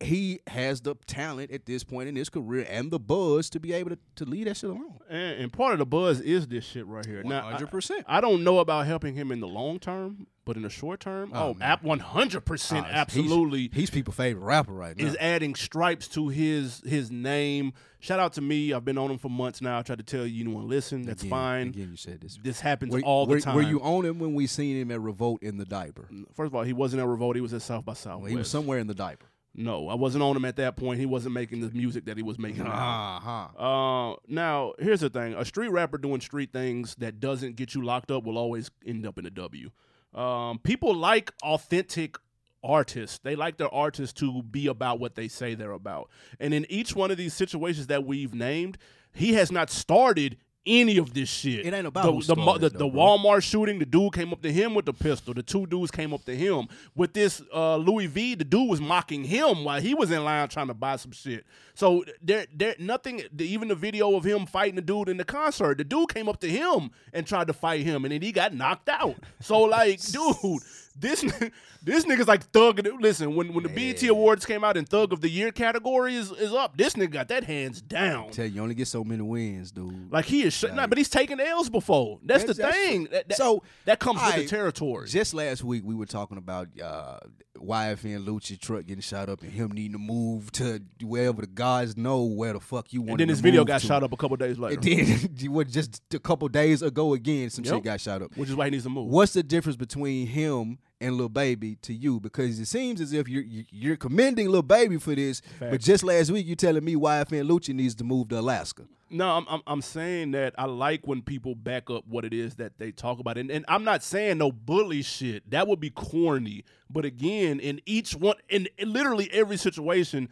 he 0.00 0.40
has 0.46 0.80
the 0.82 0.94
talent 1.06 1.50
at 1.50 1.66
this 1.66 1.82
point 1.82 2.08
in 2.08 2.14
his 2.14 2.28
career 2.28 2.64
and 2.70 2.90
the 2.90 3.00
buzz 3.00 3.50
to 3.50 3.58
be 3.58 3.72
able 3.72 3.90
to, 3.90 3.98
to 4.16 4.24
lead 4.24 4.46
that 4.46 4.56
shit 4.56 4.70
along. 4.70 5.00
And, 5.10 5.42
and 5.42 5.52
part 5.52 5.72
of 5.72 5.80
the 5.80 5.86
buzz 5.86 6.20
is 6.20 6.46
this 6.46 6.64
shit 6.64 6.86
right 6.86 7.04
here. 7.04 7.22
100%. 7.24 8.04
I, 8.06 8.20
don't 8.20 8.44
know 8.44 8.60
about 8.60 8.86
helping 8.86 9.14
him 9.14 9.32
in 9.32 9.40
the 9.40 9.48
long 9.48 9.80
term, 9.80 10.28
but 10.44 10.56
in 10.56 10.62
the 10.62 10.70
short 10.70 11.00
term, 11.00 11.32
Oh, 11.34 11.48
oh, 11.48 11.54
man. 11.54 11.68
app 11.68 11.82
one 11.82 11.98
hundred 11.98 12.42
percent, 12.42 12.84
Ah, 12.86 12.88
he's- 12.90 12.96
absolutely. 13.00 13.70
He's, 13.72 13.90
people's 13.90 14.16
favorite 14.16 14.44
rapper 14.44 14.72
right 14.72 14.96
now. 14.96 15.04
is 15.04 15.16
adding 15.20 15.54
stripes 15.56 16.06
to 16.08 16.28
his 16.28 16.80
his 16.86 17.10
name. 17.10 17.72
Shout 18.00 18.20
out 18.20 18.32
to 18.34 18.40
me. 18.40 18.72
I've 18.72 18.84
been 18.84 18.96
on 18.98 19.10
him 19.10 19.18
for 19.18 19.28
months 19.28 19.60
now. 19.60 19.80
I 19.80 19.82
tried 19.82 19.98
to 19.98 20.04
tell 20.04 20.24
you, 20.24 20.32
you 20.32 20.44
don't 20.44 20.54
want 20.54 20.66
to 20.66 20.70
listen. 20.70 21.02
That's 21.02 21.22
Again- 21.22 21.30
fine. 21.30 21.68
Again, 21.68 21.88
you 21.90 21.96
said 21.96 22.20
this. 22.20 22.38
This 22.42 22.60
happens 22.60 22.94
Were, 22.94 23.00
all 23.02 23.26
the 23.26 23.40
time. 23.40 23.56
Were 23.56 23.62
you 23.62 23.80
on 23.82 24.06
him 24.06 24.20
when 24.20 24.32
we 24.34 24.46
seen 24.46 24.76
him 24.76 24.90
at 24.92 25.00
Revolt 25.00 25.42
in 25.42 25.58
the 25.58 25.64
diaper? 25.66 26.08
First 26.34 26.46
of 26.48 26.54
all, 26.54 26.62
he 26.62 26.72
wasn't 26.72 27.02
at 27.02 27.08
Revolt. 27.08 27.34
He 27.34 27.42
was 27.42 27.52
at 27.52 27.62
South 27.62 27.84
by 27.84 27.90
Well, 27.90 27.96
Southwest. 27.96 28.30
he 28.30 28.36
was 28.36 28.48
somewhere 28.48 28.78
in 28.78 28.86
the 28.86 28.94
diaper. 28.94 29.26
No, 29.58 29.88
I 29.88 29.94
wasn't 29.94 30.22
on 30.22 30.36
him 30.36 30.44
at 30.44 30.54
that 30.56 30.76
point. 30.76 31.00
He 31.00 31.06
wasn't 31.06 31.34
making 31.34 31.62
the 31.62 31.70
music 31.70 32.04
that 32.04 32.16
he 32.16 32.22
was 32.22 32.38
making. 32.38 32.62
now. 32.62 33.18
Uh-huh. 33.20 34.10
Uh, 34.12 34.16
now 34.28 34.72
here's 34.78 35.00
the 35.00 35.10
thing: 35.10 35.34
a 35.34 35.44
street 35.44 35.70
rapper 35.70 35.98
doing 35.98 36.20
street 36.20 36.52
things 36.52 36.94
that 36.98 37.18
doesn't 37.18 37.56
get 37.56 37.74
you 37.74 37.84
locked 37.84 38.12
up 38.12 38.22
will 38.22 38.38
always 38.38 38.70
end 38.86 39.04
up 39.04 39.18
in 39.18 39.26
a 39.26 39.30
W. 39.30 39.70
Um, 40.14 40.60
people 40.60 40.94
like 40.94 41.32
authentic 41.42 42.16
artists. 42.62 43.18
They 43.18 43.34
like 43.34 43.56
their 43.56 43.72
artists 43.74 44.12
to 44.20 44.44
be 44.44 44.68
about 44.68 45.00
what 45.00 45.16
they 45.16 45.26
say 45.26 45.54
they're 45.54 45.72
about. 45.72 46.08
And 46.38 46.54
in 46.54 46.64
each 46.70 46.94
one 46.94 47.10
of 47.10 47.16
these 47.16 47.34
situations 47.34 47.88
that 47.88 48.04
we've 48.04 48.34
named, 48.34 48.78
he 49.12 49.34
has 49.34 49.50
not 49.50 49.70
started 49.70 50.36
any 50.66 50.98
of 50.98 51.14
this 51.14 51.28
shit. 51.28 51.64
It 51.66 51.72
ain't 51.72 51.86
about 51.86 52.04
the 52.04 52.12
who 52.12 52.18
the, 52.18 52.34
started, 52.34 52.72
the, 52.72 52.78
the. 52.78 52.88
Walmart 52.88 53.42
shooting. 53.42 53.78
The 53.78 53.86
dude 53.86 54.12
came 54.12 54.32
up 54.32 54.42
to 54.42 54.52
him 54.52 54.74
with 54.74 54.84
the 54.84 54.92
pistol. 54.92 55.32
The 55.34 55.42
two 55.42 55.66
dudes 55.66 55.90
came 55.90 56.12
up 56.12 56.24
to 56.26 56.36
him 56.36 56.68
with 56.94 57.14
this 57.14 57.40
uh, 57.54 57.76
Louis 57.76 58.06
V. 58.06 58.34
The 58.34 58.44
dude 58.44 58.68
was 58.68 58.80
mocking 58.80 59.24
him 59.24 59.64
while 59.64 59.80
he 59.80 59.94
was 59.94 60.10
in 60.10 60.22
line 60.24 60.48
trying 60.48 60.66
to 60.68 60.74
buy 60.74 60.96
some 60.96 61.12
shit. 61.12 61.46
So 61.74 62.04
there, 62.22 62.46
there, 62.54 62.74
nothing. 62.78 63.22
the- 63.32 63.46
Even 63.48 63.68
the 63.68 63.74
video 63.74 64.14
of 64.14 64.24
him 64.24 64.44
fighting 64.46 64.74
the 64.76 64.82
dude 64.82 65.08
in 65.08 65.16
the 65.16 65.24
concert, 65.24 65.78
the 65.78 65.84
dude 65.84 66.12
came 66.12 66.28
up 66.28 66.40
to 66.40 66.48
him 66.50 66.90
and 67.12 67.26
tried 67.26 67.46
to 67.46 67.52
fight 67.54 67.80
him, 67.82 68.04
and 68.04 68.12
then 68.12 68.20
he 68.22 68.32
got 68.32 68.52
knocked 68.52 68.88
out. 68.88 69.16
So 69.40 69.60
like, 69.62 70.00
dude. 70.12 70.60
This 71.00 71.20
this 71.82 72.04
nigga's 72.04 72.28
like 72.28 72.44
thug. 72.50 72.80
Listen, 73.00 73.34
when 73.34 73.52
when 73.54 73.62
the 73.64 73.68
BET 73.68 74.02
Awards 74.08 74.44
came 74.44 74.64
out 74.64 74.76
and 74.76 74.88
Thug 74.88 75.12
of 75.12 75.20
the 75.20 75.28
Year 75.28 75.50
category 75.52 76.14
is, 76.16 76.30
is 76.32 76.52
up, 76.52 76.76
this 76.76 76.94
nigga 76.94 77.10
got 77.12 77.28
that 77.28 77.44
hands 77.44 77.80
down. 77.80 78.30
Tell 78.30 78.46
you, 78.46 78.52
you 78.52 78.62
only 78.62 78.74
get 78.74 78.88
so 78.88 79.04
many 79.04 79.22
wins, 79.22 79.70
dude. 79.70 80.10
Like 80.12 80.24
he 80.24 80.42
is 80.42 80.52
shut. 80.54 80.74
Nah, 80.74 80.86
but 80.86 80.98
he's 80.98 81.08
taken 81.08 81.38
L's 81.40 81.70
before. 81.70 82.18
That's 82.24 82.44
the 82.44 82.54
That's- 82.54 82.74
that's 82.74 82.86
thing. 82.88 83.04
That, 83.10 83.28
that- 83.28 83.36
So, 83.36 83.62
that 83.84 83.98
comes 83.98 84.20
with 84.22 84.34
the 84.36 84.46
territory. 84.46 85.08
Just 85.08 85.34
last 85.34 85.62
week, 85.64 85.82
we 85.84 85.94
were 85.94 86.06
talking 86.06 86.36
about 86.38 86.68
uh, 86.82 87.18
YFN 87.58 88.24
Lucci 88.24 88.58
truck 88.58 88.86
getting 88.86 89.00
shot 89.02 89.28
up 89.28 89.42
and 89.42 89.50
him 89.52 89.72
needing 89.72 89.92
to 89.92 89.98
move 89.98 90.50
to 90.52 90.80
wherever 91.02 91.40
the 91.40 91.46
gods 91.46 91.96
know 91.96 92.24
where 92.24 92.52
the 92.52 92.60
fuck 92.60 92.92
you 92.92 93.00
want. 93.00 93.08
To. 93.08 93.12
And 93.12 93.20
then 93.20 93.28
his 93.28 93.40
video 93.40 93.64
got 93.64 93.80
shot 93.80 94.02
up 94.02 94.12
a 94.12 94.16
couple 94.16 94.36
days 94.36 94.58
later, 94.58 94.80
And 94.80 95.28
then 95.38 95.52
were 95.52 95.64
just 95.64 96.02
a 96.14 96.18
couple 96.18 96.48
days 96.48 96.82
ago 96.82 97.14
again, 97.14 97.50
some 97.50 97.64
Yep. 97.64 97.74
shit 97.74 97.84
got 97.84 98.00
shot 98.00 98.22
up. 98.22 98.36
which 98.36 98.48
is 98.48 98.54
why 98.56 98.66
he 98.66 98.70
needs 98.70 98.84
to 98.84 98.90
move. 98.90 99.08
What's 99.08 99.32
the 99.32 99.42
difference 99.42 99.76
between 99.76 100.26
him 100.26 100.78
and 101.00 101.12
little 101.14 101.28
Baby 101.28 101.76
to 101.82 101.92
you? 101.94 102.20
Because 102.20 102.58
it 102.58 102.66
seems 102.66 103.00
as 103.00 103.12
if 103.12 103.28
you're 103.28 103.42
you- 103.42 103.64
you're 103.70 103.96
commending 103.96 104.46
little 104.46 104.62
Baby 104.62 104.98
for 104.98 105.14
this, 105.14 105.40
but 105.58 105.80
just 105.80 106.02
last 106.04 106.30
week 106.30 106.46
you 106.46 106.56
telling 106.56 106.84
me 106.84 106.94
YFN 106.94 107.46
Lucci 107.48 107.74
needs 107.74 107.94
to 107.96 108.04
move 108.04 108.28
to 108.28 108.38
Alaska. 108.38 108.84
No, 109.10 109.28
I'm, 109.38 109.46
I'm 109.48 109.62
I'm 109.66 109.80
saying 109.82 110.32
that 110.32 110.54
I 110.58 110.66
like 110.66 111.06
when 111.06 111.22
people 111.22 111.54
back 111.54 111.88
up 111.90 112.06
what 112.06 112.24
it 112.26 112.34
is 112.34 112.56
that 112.56 112.78
they 112.78 112.90
talk 112.92 113.18
about, 113.20 113.38
and 113.38 113.50
and 113.50 113.64
I'm 113.66 113.82
not 113.84 114.02
saying 114.02 114.38
no 114.38 114.52
bully 114.52 115.00
shit. 115.02 115.48
That 115.50 115.66
would 115.66 115.80
be 115.80 115.90
corny. 115.90 116.64
But 116.90 117.04
again, 117.04 117.60
in 117.60 117.80
each 117.86 118.14
one, 118.14 118.36
in, 118.48 118.66
in 118.78 118.92
literally 118.92 119.30
every 119.32 119.56
situation, 119.58 120.28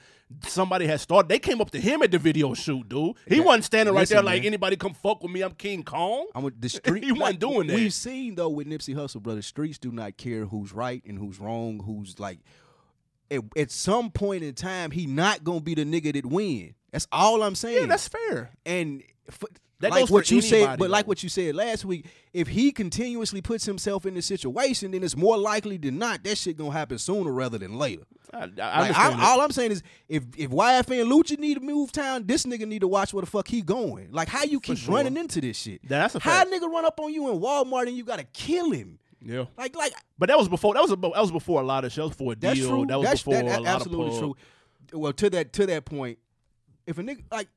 somebody 0.46 0.86
has 0.86 1.02
started. 1.02 1.28
They 1.28 1.38
came 1.38 1.60
up 1.60 1.70
to 1.72 1.80
him 1.80 2.02
at 2.02 2.10
the 2.10 2.18
video 2.18 2.54
shoot, 2.54 2.88
dude. 2.88 3.16
He 3.26 3.36
Yeah. 3.36 3.42
wasn't 3.44 3.64
standing 3.64 3.94
right 3.94 4.08
there 4.08 4.18
Listen, 4.18 4.24
like 4.26 4.42
man. 4.42 4.46
anybody 4.46 4.76
come 4.76 4.94
fuck 4.94 5.22
with 5.22 5.32
me. 5.32 5.42
I'm 5.42 5.52
King 5.52 5.82
Kong. 5.82 6.26
I'm 6.34 6.42
with 6.44 6.60
the 6.60 6.68
street. 6.70 7.04
He 7.04 7.12
wasn't 7.12 7.40
doing 7.40 7.66
that. 7.68 7.76
We've 7.76 7.92
seen 7.92 8.34
though 8.36 8.48
with 8.48 8.66
Nipsey 8.66 8.94
Hussle, 8.94 9.22
brother. 9.22 9.42
Streets 9.42 9.78
do 9.78 9.92
not 9.92 10.16
care 10.16 10.46
who's 10.46 10.72
right 10.72 11.02
and 11.06 11.18
who's 11.18 11.38
wrong. 11.38 11.80
Who's 11.84 12.18
like, 12.18 12.38
at, 13.30 13.40
at 13.56 13.70
some 13.70 14.10
point 14.10 14.42
in 14.44 14.54
time, 14.54 14.90
he 14.90 15.06
not 15.06 15.44
gonna 15.44 15.60
be 15.60 15.74
the 15.74 15.84
nigga 15.84 16.12
that 16.14 16.26
win. 16.26 16.74
That's 16.92 17.06
all 17.12 17.42
I'm 17.42 17.54
saying. 17.54 17.80
Yeah, 17.82 17.86
that's 17.86 18.08
fair. 18.08 18.50
and 18.64 19.02
f- 19.28 19.42
That 19.80 19.90
like 19.90 20.00
goes 20.02 20.10
what 20.10 20.26
for 20.28 20.34
you 20.34 20.40
said, 20.40 20.56
anybody, 20.60 20.78
but 20.78 20.90
like 20.90 21.06
what 21.06 21.22
you 21.22 21.28
said 21.28 21.54
last 21.54 21.84
week, 21.84 22.06
if 22.32 22.48
he 22.48 22.72
continuously 22.72 23.42
puts 23.42 23.66
himself 23.66 24.06
in 24.06 24.14
this 24.14 24.24
situation, 24.26 24.92
then 24.92 25.02
it's 25.02 25.16
more 25.16 25.36
likely 25.36 25.76
than 25.76 25.98
not 25.98 26.24
that 26.24 26.38
shit 26.38 26.56
gonna 26.56 26.70
happen 26.72 26.96
sooner 26.98 27.30
rather 27.32 27.58
than 27.58 27.76
later. 27.76 28.04
I, 28.32 28.38
I 28.60 28.80
Like, 28.80 28.96
I'm, 28.98 29.16
that. 29.18 29.20
all 29.22 29.40
I'm 29.42 29.50
saying 29.52 29.72
is, 29.72 29.82
if 30.08 30.24
if 30.38 30.50
YFN 30.50 31.10
Lucci 31.10 31.38
need 31.38 31.54
to 31.54 31.60
move 31.60 31.92
town, 31.92 32.26
this 32.26 32.44
nigga 32.46 32.66
need 32.66 32.80
to 32.80 32.88
watch 32.88 33.12
where 33.12 33.20
the 33.22 33.30
fuck 33.30 33.46
he 33.48 33.60
going. 33.60 34.08
Like, 34.12 34.28
how 34.28 34.44
you 34.44 34.58
keep 34.60 34.78
sure. 34.78 34.94
running 34.94 35.16
into 35.16 35.40
this 35.42 35.58
shit? 35.58 35.80
That's 35.86 36.14
a 36.14 36.20
how 36.20 36.30
fact. 36.30 36.50
a 36.50 36.54
nigga 36.54 36.70
run 36.72 36.84
up 36.86 36.98
on 36.98 37.12
you 37.12 37.30
in 37.30 37.38
Walmart 37.40 37.86
and 37.88 37.96
you 37.96 38.04
gotta 38.04 38.24
kill 38.24 38.70
him. 38.70 38.98
Yeah. 39.22 39.44
Like, 39.56 39.74
like 39.76 39.92
But 40.18 40.28
that 40.28 40.38
was 40.38 40.48
before. 40.48 40.74
That 40.74 40.82
was 40.82 40.90
abo- 40.90 41.12
that 41.14 41.20
was 41.20 41.32
before 41.32 41.60
a 41.60 41.64
lot 41.64 41.84
of 41.84 41.92
shows. 41.92 42.14
for 42.14 42.32
a 42.32 42.36
deal. 42.36 42.50
that's 42.50 42.60
true. 42.66 42.86
That 42.86 42.98
was 42.98 43.08
that's 43.08 43.22
before 43.22 43.42
that- 43.42 43.58
a 43.58 43.62
lot 43.62 43.66
absolutely 43.76 44.06
of 44.06 44.12
pub. 44.12 44.20
true. 44.90 45.00
Well, 45.00 45.12
to 45.14 45.30
that 45.30 45.52
to 45.54 45.66
that 45.66 45.84
point, 45.84 46.18
if 46.86 46.98
a 46.98 47.02
nigga 47.02 47.22
like, 47.32 47.48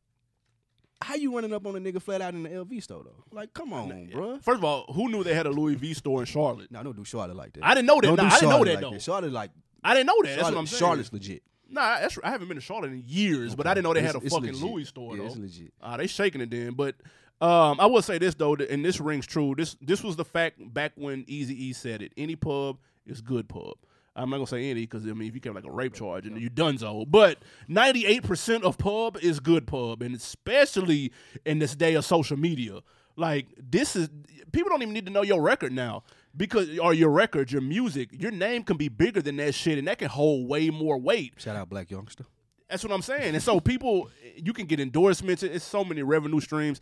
how 1.02 1.16
you 1.16 1.34
running 1.34 1.54
up 1.54 1.66
on 1.66 1.76
a 1.76 1.80
nigga 1.80 2.02
flat 2.02 2.22
out 2.22 2.34
in 2.34 2.44
the 2.44 2.50
LV 2.50 2.84
store 2.84 3.04
though? 3.04 3.24
Like, 3.32 3.54
come 3.54 3.72
on, 3.72 3.90
bruh. 4.14 4.42
First 4.44 4.58
of 4.58 4.64
all, 4.66 4.86
who 4.94 5.10
knew 5.10 5.24
they 5.24 5.34
had 5.34 5.46
a 5.46 5.50
Louis 5.52 5.76
V 5.76 5.94
store 5.94 6.20
in 6.22 6.26
Charlotte? 6.26 6.72
No, 6.72 6.84
don't 6.84 6.96
do 6.96 7.06
Charlotte 7.06 7.38
like 7.38 7.54
that. 7.54 7.64
I 7.64 7.74
didn't 7.74 7.88
know 7.88 7.96
that. 8.02 8.08
Don't 8.08 8.16
Nah, 8.18 8.24
do 8.24 8.28
I 8.28 8.30
didn't 8.40 8.42
know 8.42 8.50
Charlotte 8.50 8.66
that 8.66 8.82
like 8.84 8.94
though. 8.94 9.00
Charlotte 9.00 9.32
like 9.32 9.52
I 9.84 9.94
didn't 9.94 10.08
know 10.08 10.22
that. 10.24 10.36
That's 10.36 10.44
what 10.50 10.58
I'm 10.58 10.68
saying. 10.68 10.80
Charlotte's 10.80 11.14
legit. 11.14 11.44
Nah, 11.72 12.00
that's, 12.00 12.18
I 12.24 12.32
haven't 12.32 12.48
been 12.48 12.58
to 12.58 12.62
Charlotte 12.62 12.92
in 12.92 13.04
years, 13.06 13.54
but 13.56 13.68
I 13.68 13.76
didn't 13.76 13.84
know 13.84 13.94
they 13.94 14.02
had 14.02 14.16
a 14.16 14.18
It's- 14.18 14.26
it's 14.26 14.34
fucking 14.36 14.54
legit. 14.54 14.64
Louis 14.68 14.86
store 14.86 15.16
Yeah, 15.16 15.22
though. 15.22 15.28
it's 15.28 15.38
legit. 15.38 15.74
Ah, 15.82 15.98
they 15.98 16.08
shaking 16.08 16.42
it 16.42 16.50
then. 16.50 16.74
But 16.74 16.96
um, 17.42 17.80
I 17.80 17.86
will 17.86 18.02
say 18.02 18.18
this 18.18 18.36
though, 18.36 18.56
and 18.56 18.84
this 18.84 19.00
rings 19.00 19.26
true. 19.26 19.56
This 19.56 19.78
this 19.82 20.04
was 20.04 20.16
the 20.16 20.26
fact 20.26 20.58
back 20.74 20.92
when 20.96 21.24
Easy 21.28 21.68
E 21.68 21.74
said 21.74 22.02
it. 22.02 22.12
Any 22.18 22.36
pub 22.36 22.78
is 23.06 23.22
good 23.22 23.48
pub. 23.48 23.76
I'm 24.16 24.30
not 24.30 24.38
gonna 24.38 24.48
say 24.48 24.70
any 24.70 24.82
because 24.82 25.06
I 25.06 25.14
mean 25.14 25.30
if 25.30 25.36
you 25.36 25.40
get 25.40 25.56
like 25.56 25.66
a 25.66 25.72
rape 25.72 25.94
charge 25.94 26.28
and 26.28 26.40
you 26.40 26.50
donezo. 26.50 27.10
But 27.10 27.40
98 27.68 28.24
percent 28.24 28.64
of 28.64 28.78
pub 28.78 29.18
is 29.22 29.40
good 29.40 29.68
pub, 29.68 30.02
and 30.02 30.14
especially 30.16 31.14
in 31.46 31.60
this 31.60 31.76
day 31.76 31.96
of 31.96 32.06
social 32.06 32.38
media. 32.38 32.82
Like 33.16 33.48
this 33.58 33.96
is 33.96 34.10
people 34.52 34.70
don't 34.70 34.82
even 34.82 34.94
need 34.94 35.06
to 35.06 35.12
know 35.12 35.22
your 35.22 35.42
record 35.42 35.72
now 35.72 36.04
because 36.36 36.78
or 36.80 36.94
your 36.94 37.10
record, 37.10 37.52
your 37.52 37.62
music, 37.62 38.10
your 38.12 38.32
name 38.32 38.64
can 38.64 38.76
be 38.76 38.90
bigger 38.90 39.22
than 39.22 39.38
that 39.38 39.56
shit, 39.56 39.78
and 39.78 39.88
that 39.88 40.00
can 40.00 40.10
hold 40.10 40.50
way 40.50 40.70
more 40.70 40.98
weight. 40.98 41.34
Shout 41.38 41.56
out 41.56 41.70
Blac 41.70 41.88
Youngsta. 41.88 42.26
That's 42.70 42.84
what 42.84 42.94
I'm 42.94 43.02
saying. 43.02 43.34
And 43.34 43.44
so 43.44 43.60
people, 43.60 44.10
you 44.36 44.54
can 44.54 44.68
get 44.68 44.80
endorsements. 44.80 45.42
It's 45.42 45.66
so 45.66 45.84
many 45.84 46.04
revenue 46.04 46.40
streams. 46.40 46.82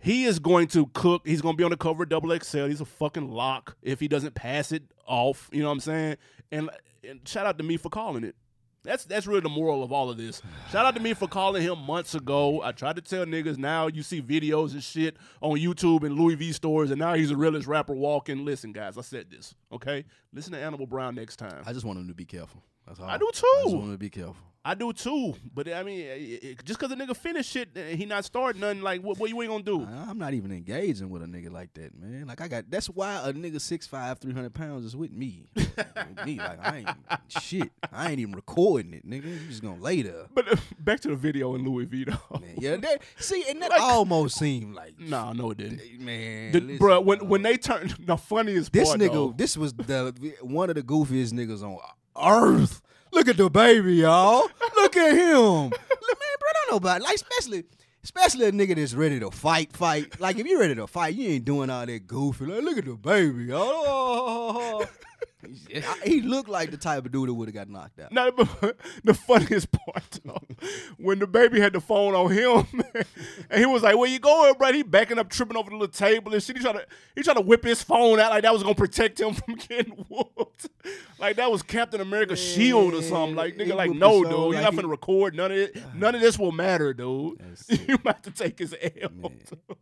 He 0.00 0.24
is 0.24 0.38
going 0.38 0.68
to 0.68 0.86
cook. 0.94 1.26
He's 1.26 1.40
going 1.42 1.54
to 1.54 1.58
be 1.58 1.64
on 1.64 1.70
the 1.70 1.76
cover 1.76 2.02
of 2.04 2.08
Double 2.08 2.36
XL. 2.38 2.66
He's 2.66 2.80
a 2.80 2.86
fucking 2.86 3.28
lock 3.28 3.76
if 3.82 4.00
he 4.00 4.08
doesn't 4.08 4.34
pass 4.34 4.72
it 4.72 4.82
off. 5.06 5.48
You 5.52 5.60
know 5.60 5.66
what 5.66 5.74
I'm 5.74 5.80
saying? 5.80 6.16
And, 6.50 6.70
and 7.06 7.20
shout 7.28 7.46
out 7.46 7.58
to 7.58 7.64
me 7.64 7.76
for 7.76 7.90
calling 7.90 8.24
it. 8.24 8.34
That's 8.82 9.04
that's 9.04 9.26
really 9.26 9.40
the 9.40 9.50
moral 9.50 9.82
of 9.82 9.92
all 9.92 10.08
of 10.08 10.16
this. 10.16 10.40
Shout 10.72 10.86
out 10.86 10.94
to 10.94 11.02
me 11.02 11.12
for 11.12 11.28
calling 11.28 11.62
him 11.62 11.78
months 11.80 12.14
ago. 12.14 12.62
I 12.62 12.72
tried 12.72 12.96
to 12.96 13.02
tell 13.02 13.26
niggas 13.26 13.58
now 13.58 13.88
you 13.88 14.02
see 14.02 14.22
videos 14.22 14.72
and 14.72 14.82
shit 14.82 15.18
on 15.42 15.58
YouTube 15.58 16.02
and 16.02 16.18
Louis 16.18 16.34
V 16.36 16.52
stores, 16.52 16.90
and 16.90 16.98
now 16.98 17.12
he's 17.12 17.28
the 17.28 17.36
realest 17.36 17.66
rapper 17.66 17.92
walking. 17.92 18.44
Listen, 18.46 18.72
guys, 18.72 18.96
I 18.96 19.02
said 19.02 19.30
this. 19.30 19.54
Okay, 19.70 20.06
listen 20.32 20.54
to 20.54 20.58
Animal 20.58 20.86
Brown 20.86 21.14
next 21.14 21.36
time. 21.36 21.62
I 21.66 21.74
just 21.74 21.84
want 21.84 21.98
him 21.98 22.08
to 22.08 22.14
be 22.14 22.24
careful. 22.24 22.62
That's 22.86 22.98
all. 23.00 23.06
I 23.06 23.18
do 23.18 23.28
too. 23.34 23.46
I 23.58 23.62
just 23.64 23.74
want 23.74 23.86
him 23.88 23.92
to 23.92 23.98
be 23.98 24.10
careful. 24.10 24.36
I 24.62 24.74
do 24.74 24.92
too. 24.92 25.34
But 25.54 25.72
I 25.72 25.82
mean, 25.82 26.00
it- 26.00 26.44
it- 26.44 26.64
just 26.66 26.78
because 26.78 26.92
a 26.92 26.96
nigga 26.96 27.16
finish 27.16 27.46
shit, 27.48 27.70
he 27.96 28.04
not 28.04 28.26
starting 28.26 28.60
nothing. 28.60 28.82
Like 28.82 29.00
what? 29.00 29.18
What 29.18 29.30
you 29.30 29.40
ain't 29.40 29.50
gonna 29.50 29.62
do? 29.62 29.82
I- 29.86 30.10
I'm 30.10 30.18
not 30.18 30.34
even 30.34 30.52
engaging 30.52 31.08
with 31.08 31.22
a 31.22 31.26
nigga 31.26 31.50
like 31.50 31.72
that, 31.74 31.98
man. 31.98 32.26
Like 32.26 32.42
I 32.42 32.48
got 32.48 32.64
that's 32.70 32.88
why 32.88 33.14
a 33.26 33.32
nigga 33.32 33.56
6'5", 33.56 34.18
300 34.20 34.52
pounds 34.52 34.84
is 34.84 34.94
with 34.94 35.12
me. 35.12 35.46
with 35.56 35.66
me, 36.26 36.36
like 36.36 36.58
I 36.62 36.76
ain't 36.78 36.88
shit. 37.42 37.70
I 37.90 38.10
ain't 38.10 38.20
even 38.20 38.34
recording 38.34 38.92
it, 38.92 39.08
nigga. 39.08 39.24
You 39.24 39.48
just 39.48 39.62
gonna 39.62 39.80
lay 39.80 40.02
there. 40.02 40.26
But 40.34 40.52
uh, 40.52 40.56
back 40.78 41.00
to 41.00 41.08
the 41.08 41.16
video 41.16 41.54
in 41.54 41.64
Louis 41.64 41.86
V. 41.86 42.04
though. 42.04 42.38
Man, 42.38 42.54
yeah, 42.58 42.76
that, 42.76 43.00
see, 43.18 43.42
and 43.48 43.62
that 43.62 43.70
Like- 43.70 43.80
almost 43.80 44.36
seemed 44.38 44.74
like 44.74 44.98
no, 45.00 45.08
Nah, 45.20 45.32
no, 45.32 45.50
it 45.52 45.56
didn't. 45.58 46.00
man. 46.00 46.52
The, 46.52 46.60
listen, 46.60 46.78
bruh, 46.86 47.02
when 47.02 47.18
dog. 47.20 47.28
when 47.30 47.42
they 47.42 47.56
turned 47.56 47.90
the 48.00 48.18
funniest 48.18 48.72
part. 48.72 48.80
this 48.84 48.88
part, 48.90 49.00
nigga, 49.00 49.12
though, 49.14 49.34
this 49.34 49.56
was 49.56 49.72
the 49.72 50.34
one 50.42 50.68
of 50.68 50.76
the 50.76 50.82
goofiest 50.82 51.32
niggas 51.32 51.62
on 51.62 51.78
earth. 52.22 52.82
Look 53.12 53.28
at 53.28 53.36
DaBaby, 53.36 53.98
y'all. 53.98 54.48
Look 54.76 54.96
at 54.96 55.12
him. 55.14 55.36
Look, 55.36 55.72
man, 55.72 56.36
bro, 56.38 56.48
don't 56.54 56.70
nobody 56.72 57.04
like, 57.04 57.16
especially, 57.16 57.64
especially 58.04 58.46
a 58.46 58.52
nigga 58.52 58.76
that's 58.76 58.94
ready 58.94 59.18
to 59.20 59.30
fight, 59.30 59.72
fight. 59.72 60.20
Like 60.20 60.38
if 60.38 60.46
you 60.46 60.58
ready 60.58 60.74
to 60.76 60.86
fight, 60.86 61.14
you 61.14 61.30
ain't 61.30 61.44
doing 61.44 61.70
all 61.70 61.84
that 61.86 62.06
goofy. 62.06 62.46
Like, 62.46 62.62
look 62.62 62.78
at 62.78 62.84
DaBaby, 62.84 63.48
y'all. 63.48 63.60
Oh, 63.62 64.56
oh, 64.56 64.82
oh, 64.82 64.86
he 66.04 66.20
looked 66.22 66.48
like 66.48 66.70
the 66.70 66.76
type 66.76 67.04
of 67.04 67.12
dude 67.12 67.28
that 67.28 67.34
would 67.34 67.48
have 67.48 67.54
got 67.54 67.68
knocked 67.68 67.98
out. 68.00 68.12
No, 68.12 68.30
but 68.30 68.76
the 69.04 69.14
funniest 69.14 69.70
part 69.72 70.20
though, 70.24 70.40
when 70.98 71.18
DaBaby 71.20 71.58
had 71.58 71.72
the 71.72 71.80
phone 71.80 72.14
on 72.14 72.30
him, 72.30 72.66
and 73.50 73.58
he 73.60 73.66
was 73.66 73.82
like, 73.82 73.96
"Where 73.96 74.08
you 74.08 74.18
going, 74.18 74.54
bro?" 74.54 74.72
He 74.72 74.82
backing 74.82 75.18
up, 75.18 75.30
tripping 75.30 75.56
over 75.56 75.70
the 75.70 75.76
little 75.76 75.88
table 75.92 76.32
and 76.32 76.42
shit. 76.42 76.56
He 76.56 76.62
trying 76.62 76.74
to 76.76 76.86
he 77.16 77.22
trying 77.22 77.36
to 77.36 77.42
whip 77.42 77.64
his 77.64 77.82
phone 77.82 78.20
out 78.20 78.30
like 78.30 78.42
that 78.42 78.52
was 78.52 78.62
gonna 78.62 78.74
protect 78.74 79.20
him 79.20 79.34
from 79.34 79.54
getting 79.54 80.04
whooped, 80.08 80.68
like 81.18 81.36
that 81.36 81.50
was 81.50 81.62
Captain 81.62 82.00
America's 82.00 82.40
shield 82.40 82.94
or 82.94 83.02
something. 83.02 83.36
Like 83.36 83.56
nigga, 83.56 83.74
like 83.74 83.92
no, 83.92 84.22
dude, 84.22 84.32
phone 84.32 84.52
you're 84.52 84.62
not 84.62 84.74
he- 84.74 84.80
finna 84.80 84.90
record 84.90 85.34
none 85.34 85.50
of 85.52 85.58
it. 85.58 85.76
None 85.94 86.14
of 86.14 86.20
this 86.20 86.38
will 86.38 86.52
matter, 86.52 86.94
dude. 86.94 87.40
You 87.68 87.98
have 88.06 88.22
to 88.22 88.30
take 88.30 88.58
his 88.58 88.74
L. 89.02 89.32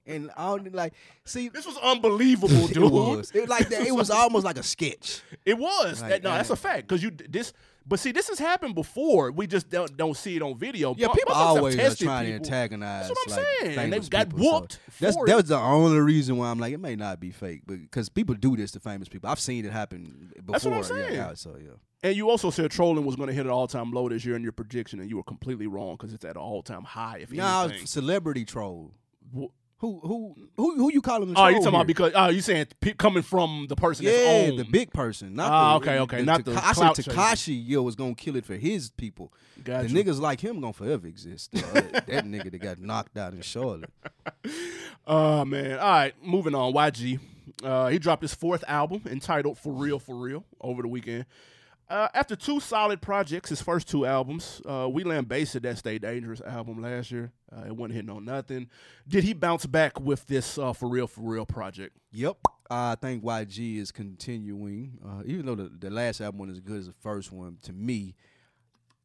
And 0.06 0.30
I 0.36 0.56
don't 0.56 0.74
like 0.74 0.94
see. 1.24 1.48
This 1.48 1.66
was 1.66 1.76
unbelievable, 1.78 2.66
dude. 2.66 2.76
It 2.76 2.90
was. 2.90 3.30
It 3.32 3.48
like 3.48 3.68
that. 3.68 3.86
It 3.86 3.94
was 3.94 4.10
almost 4.10 4.44
like 4.44 4.58
a 4.58 4.62
sketch. 4.62 5.20
It 5.48 5.58
was. 5.58 6.00
Like, 6.02 6.11
That- 6.11 6.22
no, 6.22 6.30
that's 6.30 6.50
a 6.50 6.56
fact. 6.56 6.88
Because 6.88 7.02
you 7.02 7.11
this, 7.11 7.52
but 7.87 7.98
see, 7.98 8.12
this 8.12 8.28
has 8.28 8.38
happened 8.38 8.74
before. 8.74 9.32
We 9.32 9.46
just 9.46 9.70
don't, 9.70 9.96
don't 9.96 10.14
see 10.16 10.37
it 10.37 10.42
on 10.42 10.58
video. 10.58 10.94
Yeah, 10.98 11.08
people 11.08 11.32
always 11.34 11.74
are 11.76 11.94
trying 11.96 12.26
people. 12.26 12.44
to 12.44 12.52
antagonize. 12.52 13.08
That's 13.08 13.26
what 13.26 13.32
I'm 13.32 13.37
like, 13.44 13.46
saying. 13.62 13.78
And 13.78 13.92
they've 13.92 14.11
got 14.11 14.28
people, 14.28 14.44
so 14.44 14.52
whooped 14.61 14.80
That's 15.00 15.16
for 15.16 15.26
that 15.26 15.37
was 15.37 15.48
the 15.48 15.56
only 15.56 15.98
reason 16.00 16.37
why 16.37 16.50
I'm 16.50 16.58
like 16.58 16.74
it 16.74 16.80
may 16.80 16.96
not 16.96 17.18
be 17.18 17.30
fake, 17.30 17.62
but 17.66 17.80
because 17.80 18.08
people 18.11 18.34
do 18.34 18.56
this 18.56 18.72
to 18.72 18.80
famous 18.80 19.08
people. 19.08 19.30
I've 19.30 19.40
seen 19.40 19.64
it 19.64 19.72
happen 19.72 20.32
before. 20.37 20.52
That's 20.52 20.64
what 20.66 20.74
I'm 20.74 20.82
saying. 20.84 21.14
yeah, 21.14 21.32
so 21.34 21.56
yeah. 21.58 21.70
And 22.02 22.14
you 22.14 22.28
also 22.30 22.50
said 22.50 22.70
trolling 22.70 23.04
was 23.04 23.16
going 23.16 23.28
to 23.28 23.32
hit 23.32 23.46
an 23.46 23.50
all 23.50 23.66
time 23.66 23.90
low 23.90 24.08
this 24.08 24.24
year 24.24 24.37
in 24.37 24.42
your 24.42 24.52
prediction, 24.52 25.00
and 25.00 25.08
you 25.11 25.16
were 25.16 25.22
completely 25.24 25.66
wrong 25.66 25.96
because 25.96 26.12
it's 26.12 26.24
at 26.24 26.32
an 26.37 26.42
all 26.42 26.62
time 26.62 26.84
high. 26.84 27.18
If 27.22 27.32
Nah, 27.32 27.64
anything. 27.64 27.87
celebrity 27.87 28.44
troll. 28.44 28.92
Wh- 29.34 29.46
Who 29.80 30.00
who 30.00 30.34
who 30.56 30.74
who 30.76 30.92
you 30.92 31.00
calling? 31.00 31.32
Oh, 31.36 31.46
you 31.46 31.54
talking 31.58 31.68
about 31.68 31.86
because 31.86 32.12
oh, 32.16 32.28
you 32.30 32.40
saying 32.40 32.66
p- 32.80 32.94
coming 32.94 33.22
from 33.22 33.66
the 33.68 33.76
person 33.76 34.04
that's 34.06 34.18
yeah, 34.18 34.48
owned. 34.48 34.58
the 34.58 34.64
big 34.64 34.92
person, 34.92 35.34
not 35.36 35.52
Ah, 35.52 35.78
the, 35.78 35.84
okay, 35.84 35.98
okay, 36.00 36.22
not 36.22 36.44
the 36.44 36.52
I 36.52 36.72
clout 36.72 36.96
said. 36.96 37.04
Tekashi, 37.04 37.62
yo, 37.64 37.82
was 37.82 37.94
gonna 37.94 38.16
kill 38.16 38.34
it 38.34 38.44
for 38.44 38.56
his 38.56 38.90
people. 38.90 39.32
Gotcha. 39.62 39.86
The 39.86 39.94
niggas 40.04 40.20
like 40.20 40.40
him 40.40 40.60
gonna 40.60 40.72
forever 40.72 41.06
exist. 41.06 41.50
Uh, 41.54 41.60
that 41.82 42.06
nigga 42.24 42.50
that 42.50 42.58
got 42.58 42.80
knocked 42.80 43.16
out 43.16 43.34
in 43.34 43.40
Charlotte. 43.42 43.90
Oh 45.06 45.44
man. 45.44 45.78
All 45.78 45.88
right, 45.88 46.14
moving 46.22 46.54
on. 46.54 46.72
YG. 46.74 47.18
Uh, 47.64 47.86
he 47.88 47.98
dropped 47.98 48.20
his 48.22 48.34
fourth 48.34 48.62
album 48.68 49.02
entitled 49.06 49.56
For 49.58 49.72
Real 49.72 49.98
For 49.98 50.14
Real 50.14 50.44
over 50.60 50.82
the 50.82 50.88
weekend. 50.88 51.24
Uh, 51.90 52.09
after 52.12 52.37
two 52.37 52.61
solid 52.61 53.01
projects, 53.01 53.48
his 53.48 53.62
first 53.62 53.88
two 53.88 54.05
albums, 54.05 54.61
uh, 54.68 54.87
we 54.90 55.05
lambasted 55.05 55.62
that 55.62 55.79
Stay 55.79 55.98
Dangerous 55.98 56.42
album 56.42 56.83
last 56.83 57.11
year. 57.11 57.33
Uh, 57.51 57.64
it 57.66 57.74
wasn't 57.74 57.94
hitting 57.94 58.11
on 58.11 58.27
nothing. 58.27 58.68
Did 59.07 59.24
he 59.24 59.33
bounce 59.33 59.64
back 59.64 59.98
with 59.98 60.27
this 60.27 60.59
uh, 60.59 60.74
For 60.74 60.87
Real 60.87 61.07
For 61.07 61.22
Real 61.22 61.46
project? 61.46 61.96
Yep. 62.12 62.37
I 62.70 62.96
think 62.96 63.24
YG 63.24 63.79
is 63.79 63.90
continuing, 63.90 64.98
uh, 65.03 65.22
even 65.24 65.46
though 65.46 65.55
the, 65.55 65.70
the 65.79 65.88
last 65.88 66.20
album 66.20 66.40
wasn't 66.40 66.59
as 66.59 66.61
good 66.61 66.79
as 66.79 66.87
the 66.88 66.92
first 66.92 67.33
one. 67.33 67.57
To 67.62 67.72
me, 67.72 68.14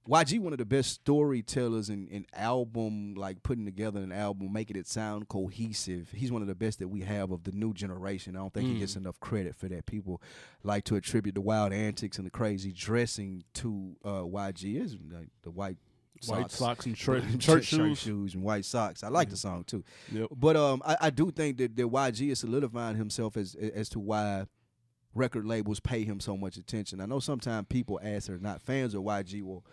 YG 0.08 0.40
one 0.40 0.52
of 0.52 0.60
the 0.60 0.66
best 0.66 0.92
storytellers 0.92 1.90
in, 1.90 2.08
in 2.10 2.26
album, 2.34 3.16
like 3.16 3.42
putting 3.42 3.64
together 3.64 4.02
an 4.02 4.12
album, 4.12 4.52
making 4.52 4.76
it 4.76 4.86
sound 4.86 5.30
cohesive. 5.30 6.10
He's 6.14 6.32
one 6.32 6.42
of 6.42 6.48
the 6.48 6.56
best 6.56 6.80
that 6.80 6.90
we 6.90 7.02
have 7.02 7.32
of 7.32 7.44
the 7.44 7.54
new 7.54 7.74
generation. 7.74 8.36
I 8.36 8.40
don't 8.40 8.54
think 8.54 8.68
he 8.68 8.80
gets 8.80 8.98
enough 8.98 9.20
credit 9.22 9.56
for 9.56 9.70
that. 9.70 9.86
People 9.86 10.22
like 10.62 10.84
to 10.86 10.98
attribute 10.98 11.36
the 11.36 11.42
wild 11.42 11.72
antics 11.72 12.18
and 12.18 12.28
the 12.28 12.32
crazy 12.32 12.74
dressing 12.74 13.44
to 13.56 13.96
uh, 14.04 14.24
YG. 14.24 14.82
Is 14.82 14.98
like 15.10 15.30
the 15.44 15.52
white 15.52 15.78
White 16.28 16.52
socks, 16.52 16.56
socks 16.56 16.86
and 16.86 16.96
church, 16.96 17.24
church, 17.32 17.40
church 17.40 17.66
shoes. 17.66 18.00
shoes. 18.00 18.34
and 18.34 18.44
white 18.44 18.64
socks. 18.64 19.04
I 19.04 19.10
like 19.10 19.30
the 19.30 19.36
song 19.36 19.66
too. 19.66 19.84
Yep. 20.12 20.30
But 20.34 20.56
um, 20.56 20.82
I, 20.86 20.96
I 21.02 21.10
do 21.10 21.32
think 21.32 21.58
that, 21.58 21.76
that 21.76 21.84
YG 21.84 22.32
is 22.32 22.40
solidifying 22.40 22.96
himself 22.96 23.36
as 23.36 23.56
as 23.56 23.90
to 23.90 24.00
why 24.00 24.46
record 25.16 25.46
labels 25.46 25.80
pay 25.80 26.04
him 26.04 26.20
so 26.20 26.38
much 26.38 26.58
attention. 26.58 27.02
I 27.02 27.06
know 27.06 27.20
sometimes 27.20 27.68
people 27.70 28.00
ask 28.04 28.28
they're 28.28 28.38
not 28.38 28.62
fans 28.62 28.94
of 28.94 29.04
YG, 29.04 29.44
well, 29.44 29.64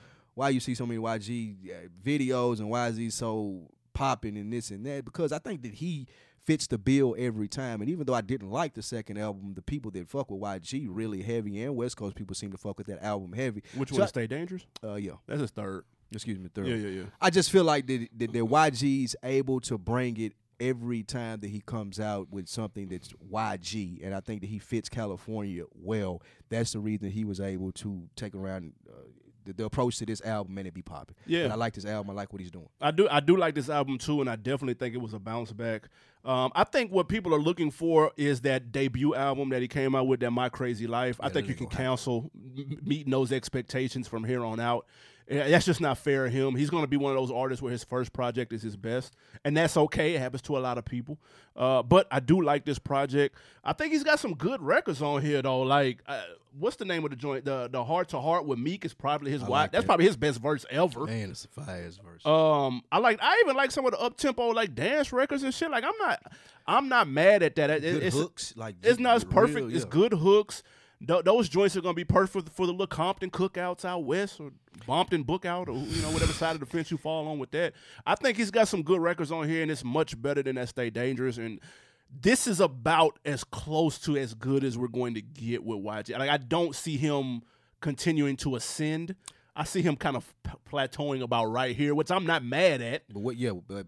why 0.40 0.48
you 0.48 0.58
see 0.58 0.74
so 0.74 0.86
many 0.86 0.98
YG 0.98 1.54
uh, 1.70 1.88
videos 2.02 2.60
and 2.60 2.70
why 2.70 2.88
is 2.88 2.96
he 2.96 3.10
so 3.10 3.68
popping 3.92 4.38
and 4.38 4.50
this 4.50 4.70
and 4.70 4.86
that? 4.86 5.04
Because 5.04 5.32
I 5.32 5.38
think 5.38 5.60
that 5.64 5.74
he 5.74 6.06
fits 6.46 6.66
the 6.66 6.78
bill 6.78 7.14
every 7.18 7.46
time. 7.46 7.82
And 7.82 7.90
even 7.90 8.06
though 8.06 8.14
I 8.14 8.22
didn't 8.22 8.48
like 8.50 8.72
the 8.72 8.80
second 8.82 9.18
album, 9.18 9.52
the 9.52 9.60
people 9.60 9.90
that 9.90 10.08
fuck 10.08 10.30
with 10.30 10.40
YG 10.40 10.86
really 10.88 11.20
heavy 11.20 11.62
and 11.62 11.76
West 11.76 11.98
Coast 11.98 12.16
people 12.16 12.34
seem 12.34 12.52
to 12.52 12.56
fuck 12.56 12.78
with 12.78 12.86
that 12.86 13.04
album 13.04 13.34
heavy. 13.34 13.62
Which 13.76 13.90
So 13.90 13.96
one? 13.96 14.04
I- 14.04 14.06
Stay 14.06 14.26
Dangerous? 14.26 14.64
Uh, 14.82 14.94
yeah. 14.94 15.12
That's 15.26 15.42
his 15.42 15.50
third. 15.50 15.84
Excuse 16.10 16.38
me, 16.38 16.48
third. 16.54 16.68
Yeah, 16.68 16.76
yeah, 16.76 16.88
yeah. 16.88 17.02
I 17.20 17.28
just 17.28 17.52
feel 17.52 17.64
like 17.64 17.86
that, 17.88 18.08
that, 18.16 18.32
that 18.32 18.38
YG's 18.42 19.14
able 19.22 19.60
to 19.60 19.76
bring 19.76 20.16
it 20.16 20.32
every 20.58 21.02
time 21.02 21.40
that 21.40 21.50
he 21.50 21.60
comes 21.60 22.00
out 22.00 22.28
with 22.30 22.48
something 22.48 22.88
that's 22.88 23.12
YG, 23.30 24.04
and 24.04 24.14
I 24.14 24.20
think 24.20 24.40
that 24.40 24.48
he 24.48 24.58
fits 24.58 24.88
California 24.88 25.64
well. 25.74 26.22
That's 26.48 26.72
the 26.72 26.80
reason 26.80 27.10
he 27.10 27.24
was 27.26 27.40
able 27.40 27.72
to 27.72 28.08
take 28.16 28.34
around 28.34 28.72
uh, 28.88 28.92
the, 29.44 29.52
the 29.52 29.64
approach 29.64 29.96
to 29.98 30.06
this 30.06 30.20
album 30.22 30.58
and 30.58 30.66
it 30.66 30.74
be 30.74 30.82
popping. 30.82 31.16
Yeah. 31.26 31.44
and 31.44 31.52
I 31.52 31.56
like 31.56 31.74
this 31.74 31.84
album. 31.84 32.10
I 32.10 32.14
like 32.14 32.32
what 32.32 32.40
he's 32.40 32.50
doing. 32.50 32.68
I 32.80 32.90
do 32.90 33.08
I 33.10 33.20
do 33.20 33.36
like 33.36 33.54
this 33.54 33.68
album 33.68 33.98
too, 33.98 34.20
and 34.20 34.28
I 34.28 34.36
definitely 34.36 34.74
think 34.74 34.94
it 34.94 35.00
was 35.00 35.14
a 35.14 35.18
bounce 35.18 35.52
back. 35.52 35.88
Um, 36.24 36.52
I 36.54 36.64
think 36.64 36.92
what 36.92 37.08
people 37.08 37.34
are 37.34 37.40
looking 37.40 37.70
for 37.70 38.12
is 38.16 38.42
that 38.42 38.72
debut 38.72 39.14
album 39.14 39.48
that 39.50 39.62
he 39.62 39.68
came 39.68 39.94
out 39.94 40.06
with, 40.06 40.20
that 40.20 40.30
My 40.32 40.50
Krazy 40.50 40.86
Life. 40.86 41.16
I 41.20 41.30
think 41.30 41.48
you 41.48 41.54
can 41.54 41.66
cancel 41.66 42.30
meeting 42.82 43.10
those 43.10 43.32
expectations 43.32 44.06
from 44.06 44.24
here 44.24 44.44
on 44.44 44.60
out. 44.60 44.86
Yeah, 45.30 45.48
That's 45.48 45.64
just 45.64 45.80
not 45.80 45.96
fair 45.96 46.24
to 46.24 46.30
him. 46.30 46.56
He's 46.56 46.70
going 46.70 46.82
to 46.82 46.88
be 46.88 46.96
one 46.96 47.12
of 47.12 47.18
those 47.18 47.30
artists 47.30 47.62
where 47.62 47.70
his 47.70 47.84
first 47.84 48.12
project 48.12 48.52
is 48.52 48.62
his 48.62 48.76
best, 48.76 49.14
and 49.44 49.56
that's 49.56 49.76
okay. 49.76 50.14
It 50.14 50.18
happens 50.18 50.42
to 50.42 50.58
a 50.58 50.60
lot 50.60 50.76
of 50.76 50.84
people. 50.84 51.18
Uh, 51.54 51.84
but 51.84 52.08
I 52.10 52.18
do 52.18 52.42
like 52.42 52.64
this 52.64 52.80
project. 52.80 53.36
I 53.62 53.72
think 53.72 53.92
he's 53.92 54.02
got 54.02 54.18
some 54.18 54.34
good 54.34 54.60
records 54.60 55.00
on 55.00 55.22
here, 55.22 55.40
though. 55.40 55.60
Like, 55.60 56.02
uh, 56.06 56.20
what's 56.58 56.76
the 56.76 56.84
name 56.84 57.04
of 57.04 57.10
the 57.10 57.16
joint? 57.16 57.44
The 57.44 57.68
the 57.70 57.84
Heart 57.84 58.08
to 58.08 58.20
Heart 58.20 58.46
with 58.46 58.58
Meek 58.58 58.84
is 58.84 58.92
probably 58.92 59.30
his. 59.30 59.42
Wi- 59.42 59.68
that's 59.68 59.84
probably 59.84 60.06
his 60.06 60.16
best 60.16 60.40
verse 60.40 60.66
ever. 60.68 61.06
Man, 61.06 61.30
it's 61.30 61.44
a 61.44 61.48
fire 61.48 61.88
verse. 62.04 62.26
Um, 62.26 62.82
I 62.90 62.98
like. 62.98 63.20
I 63.22 63.40
even 63.44 63.54
like 63.54 63.70
some 63.70 63.84
of 63.86 63.92
the 63.92 64.00
up 64.00 64.16
tempo 64.16 64.48
like 64.48 64.74
dance 64.74 65.12
records 65.12 65.44
and 65.44 65.54
shit. 65.54 65.70
Like 65.70 65.84
I'm 65.84 65.96
not. 66.00 66.32
I'm 66.66 66.88
not 66.88 67.08
mad 67.08 67.42
at 67.44 67.54
that. 67.56 67.70
It- 67.70 67.82
good 67.82 68.02
it's, 68.02 68.16
hooks, 68.16 68.54
like 68.56 68.76
It's 68.82 68.98
not 68.98 69.16
as 69.16 69.24
real, 69.24 69.32
perfect. 69.32 69.72
It's 69.72 69.84
good 69.84 70.12
hooks. 70.12 70.62
Th- 71.06 71.24
those 71.24 71.48
joints 71.48 71.76
are 71.76 71.80
gonna 71.80 71.94
be 71.94 72.04
perfect 72.04 72.50
for 72.50 72.66
the 72.66 72.72
little 72.72 72.86
Compton 72.86 73.30
cookouts 73.30 73.84
out 73.84 74.04
west 74.04 74.40
or 74.40 74.50
Bompton 74.86 75.24
bookout 75.24 75.68
or 75.68 75.72
you 75.72 76.02
know 76.02 76.10
whatever 76.10 76.32
side 76.32 76.54
of 76.54 76.60
the 76.60 76.66
fence 76.66 76.90
you 76.90 76.98
fall 76.98 77.28
on 77.28 77.38
with 77.38 77.50
that. 77.52 77.72
I 78.06 78.14
think 78.14 78.36
he's 78.36 78.50
got 78.50 78.68
some 78.68 78.82
good 78.82 79.00
records 79.00 79.32
on 79.32 79.48
here 79.48 79.62
and 79.62 79.70
it's 79.70 79.84
much 79.84 80.20
better 80.20 80.42
than 80.42 80.56
that 80.56 80.68
Stay 80.68 80.90
Dangerous 80.90 81.38
and. 81.38 81.60
This 82.22 82.48
is 82.48 82.58
about 82.58 83.20
as 83.24 83.44
close 83.44 83.96
to 84.00 84.16
as 84.16 84.34
good 84.34 84.64
as 84.64 84.76
we're 84.76 84.88
going 84.88 85.14
to 85.14 85.22
get 85.22 85.62
with 85.62 85.78
YG. 85.78 86.18
Like 86.18 86.28
I 86.28 86.38
don't 86.38 86.74
see 86.74 86.96
him 86.96 87.42
continuing 87.80 88.36
to 88.38 88.56
ascend. 88.56 89.14
I 89.54 89.62
see 89.62 89.80
him 89.80 89.94
kind 89.94 90.16
of 90.16 90.34
p- 90.42 90.50
plateauing 90.68 91.22
about 91.22 91.46
right 91.46 91.74
here, 91.76 91.94
which 91.94 92.10
I'm 92.10 92.26
not 92.26 92.44
mad 92.44 92.80
at. 92.82 93.02
But 93.12 93.20
what? 93.20 93.36
Yeah, 93.36 93.52
but 93.52 93.86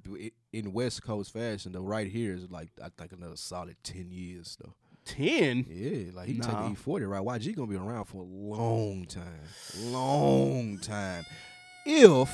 in 0.53 0.73
West 0.73 1.03
Coast 1.03 1.33
fashion, 1.33 1.73
though, 1.73 1.83
right 1.83 2.07
here 2.07 2.33
is 2.35 2.49
like 2.49 2.69
I 2.81 2.91
think 2.97 3.13
another 3.13 3.35
solid 3.35 3.75
ten 3.83 4.13
years 4.13 4.57
though. 4.63 4.75
Ten. 5.05 5.67
Yeah, 5.69 6.13
like 6.15 6.29
he 6.29 6.35
Nah. 6.35 6.47
taking 6.47 6.73
E 6.73 6.75
forty 6.75 7.05
right. 7.05 7.23
YG 7.23 7.55
gonna 7.57 7.67
be 7.67 7.77
around 7.77 8.05
for 8.05 8.23
a 8.23 8.25
long 8.27 9.05
time, 9.07 9.25
long 9.93 10.79
time. 10.79 11.25
If 11.85 12.31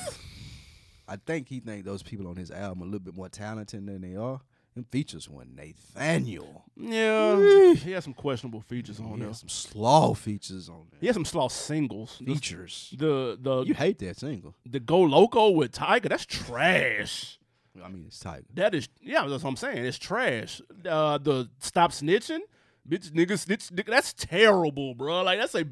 I 1.07 1.15
think 1.15 1.47
he 1.49 1.59
think 1.59 1.85
those 1.85 2.03
people 2.03 2.27
on 2.27 2.35
his 2.35 2.51
album 2.51 2.81
a 2.83 2.85
little 2.85 2.99
bit 2.99 3.15
more 3.15 3.29
talented 3.29 3.85
than 3.85 4.01
they 4.01 4.15
are, 4.15 4.41
Them 4.75 4.85
features 4.91 5.27
one 5.27 5.55
Nathaniel. 5.55 6.63
Yeah, 6.77 7.73
he 7.73 7.91
has 7.93 8.03
some 8.03 8.13
questionable 8.13 8.61
features 8.61 8.99
on 8.99 9.17
He 9.17 9.23
there. 9.23 9.33
some 9.33 9.49
slaw 9.49 10.13
features 10.13 10.69
on 10.69 10.85
there. 10.91 10.99
He 11.01 11.07
has 11.07 11.15
some 11.15 11.25
slow 11.25 11.47
singles. 11.47 12.19
The- 12.21 12.35
Features. 12.35 12.93
The 12.95 13.35
the 13.41 13.63
You 13.63 13.73
hate 13.73 13.97
that 13.99 14.17
single. 14.17 14.53
the 14.65 14.79
Go 14.79 14.99
Loko 15.01 15.55
with 15.55 15.71
Tyga. 15.71 16.07
That's 16.09 16.25
trash. 16.27 17.39
I 17.83 17.87
mean, 17.89 18.05
it's 18.07 18.21
Tyga. 18.23 18.43
That 18.53 18.75
is 18.75 18.87
yeah. 19.01 19.25
That's 19.27 19.43
what 19.43 19.49
I'm 19.49 19.55
saying. 19.57 19.83
It's 19.85 19.97
trash. 19.97 20.61
Uh, 20.87 21.17
the 21.17 21.49
Stop 21.59 21.91
Snitching. 21.91 22.41
Bitch, 22.89 23.11
nigga, 23.11 23.37
snitch, 23.37 23.67
nigga, 23.69 23.87
that's 23.87 24.13
terrible, 24.13 24.95
bro. 24.95 25.21
Like 25.21 25.39
that's 25.39 25.53
a, 25.53 25.65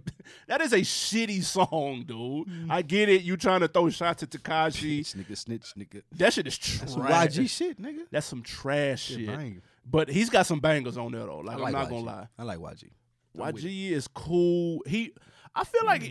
that 0.48 0.62
is 0.62 0.72
a 0.72 0.80
shitty 0.82 1.42
song, 1.44 2.04
dude. 2.06 2.48
Mm. 2.48 2.68
I 2.70 2.82
get 2.84 3.10
it. 3.10 3.24
You 3.24 3.38
trying 3.38 3.62
to 3.62 3.68
throw 3.68 3.90
shots 3.90 4.22
at 4.22 4.30
Tekashi? 4.30 5.00
Nigga, 5.16 5.36
snitch, 5.36 5.74
nigga. 5.78 6.04
That 6.12 6.34
shit 6.34 6.46
is 6.46 6.58
trash. 6.58 6.80
That's 6.80 6.94
some 6.94 7.04
YG 7.08 7.50
shit, 7.50 7.82
nigga. 7.82 8.02
That's 8.12 8.28
some 8.28 8.44
trash 8.44 9.02
Shit 9.04 9.18
shit. 9.20 9.28
banger. 9.28 9.62
But 9.90 10.10
he's 10.10 10.30
got 10.30 10.46
some 10.46 10.60
bangers 10.60 10.98
on 10.98 11.12
there 11.14 11.26
though. 11.26 11.40
Like, 11.40 11.58
like 11.58 11.68
I'm 11.68 11.72
not 11.74 11.88
YG. 11.88 11.90
gonna 11.90 12.02
lie. 12.06 12.28
I 12.38 12.44
like 12.44 12.60
YG. 12.60 12.84
I'm 13.42 13.54
YG 13.54 13.92
is 13.92 14.08
cool. 14.08 14.84
He, 14.86 15.14
I 15.56 15.64
feel 15.64 15.86
like, 15.86 16.04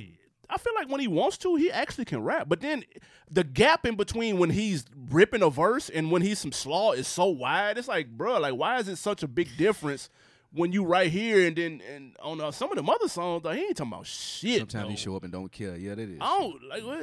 I 0.48 0.58
feel 0.58 0.74
like 0.74 0.88
when 0.88 1.00
he 1.00 1.08
wants 1.08 1.38
to, 1.38 1.54
he 1.56 1.70
actually 1.70 2.04
can 2.04 2.22
rap. 2.22 2.48
But 2.48 2.60
then 2.60 2.84
the 3.30 3.44
gap 3.44 3.84
in 3.86 3.94
between 3.96 4.38
when 4.38 4.50
he's 4.50 4.84
ripping 5.10 5.42
a 5.42 5.50
verse 5.50 5.88
and 5.88 6.10
when 6.10 6.22
he's 6.22 6.38
some 6.38 6.52
slaw 6.52 6.92
is 6.92 7.06
so 7.06 7.26
wide. 7.26 7.78
It's 7.78 7.88
like, 7.88 8.08
bro, 8.08 8.38
like 8.40 8.54
why 8.54 8.78
is 8.78 8.88
it 8.88 8.96
such 8.96 9.22
a 9.22 9.28
big 9.28 9.48
difference 9.56 10.08
when 10.56 10.72
you 10.72 10.84
right 10.84 11.10
here 11.10 11.46
and 11.46 11.54
then 11.56 11.82
and 11.94 12.16
on 12.20 12.40
uh, 12.40 12.50
some 12.50 12.70
of 12.70 12.76
them 12.76 12.88
other 12.90 13.08
songs, 13.08 13.44
like, 13.44 13.58
he 13.58 13.64
ain't 13.64 13.76
talking 13.76 13.92
about 13.92 14.06
shit. 14.06 14.58
Sometimes 14.58 14.84
though. 14.84 14.90
he 14.90 14.96
show 14.96 15.16
up 15.16 15.22
and 15.22 15.32
don't 15.32 15.52
care. 15.52 15.76
Yeah, 15.76 15.94
that 15.94 16.08
is. 16.08 16.18
I 16.20 16.38
don't 16.38 16.62
like. 16.68 16.84
What, 16.84 17.00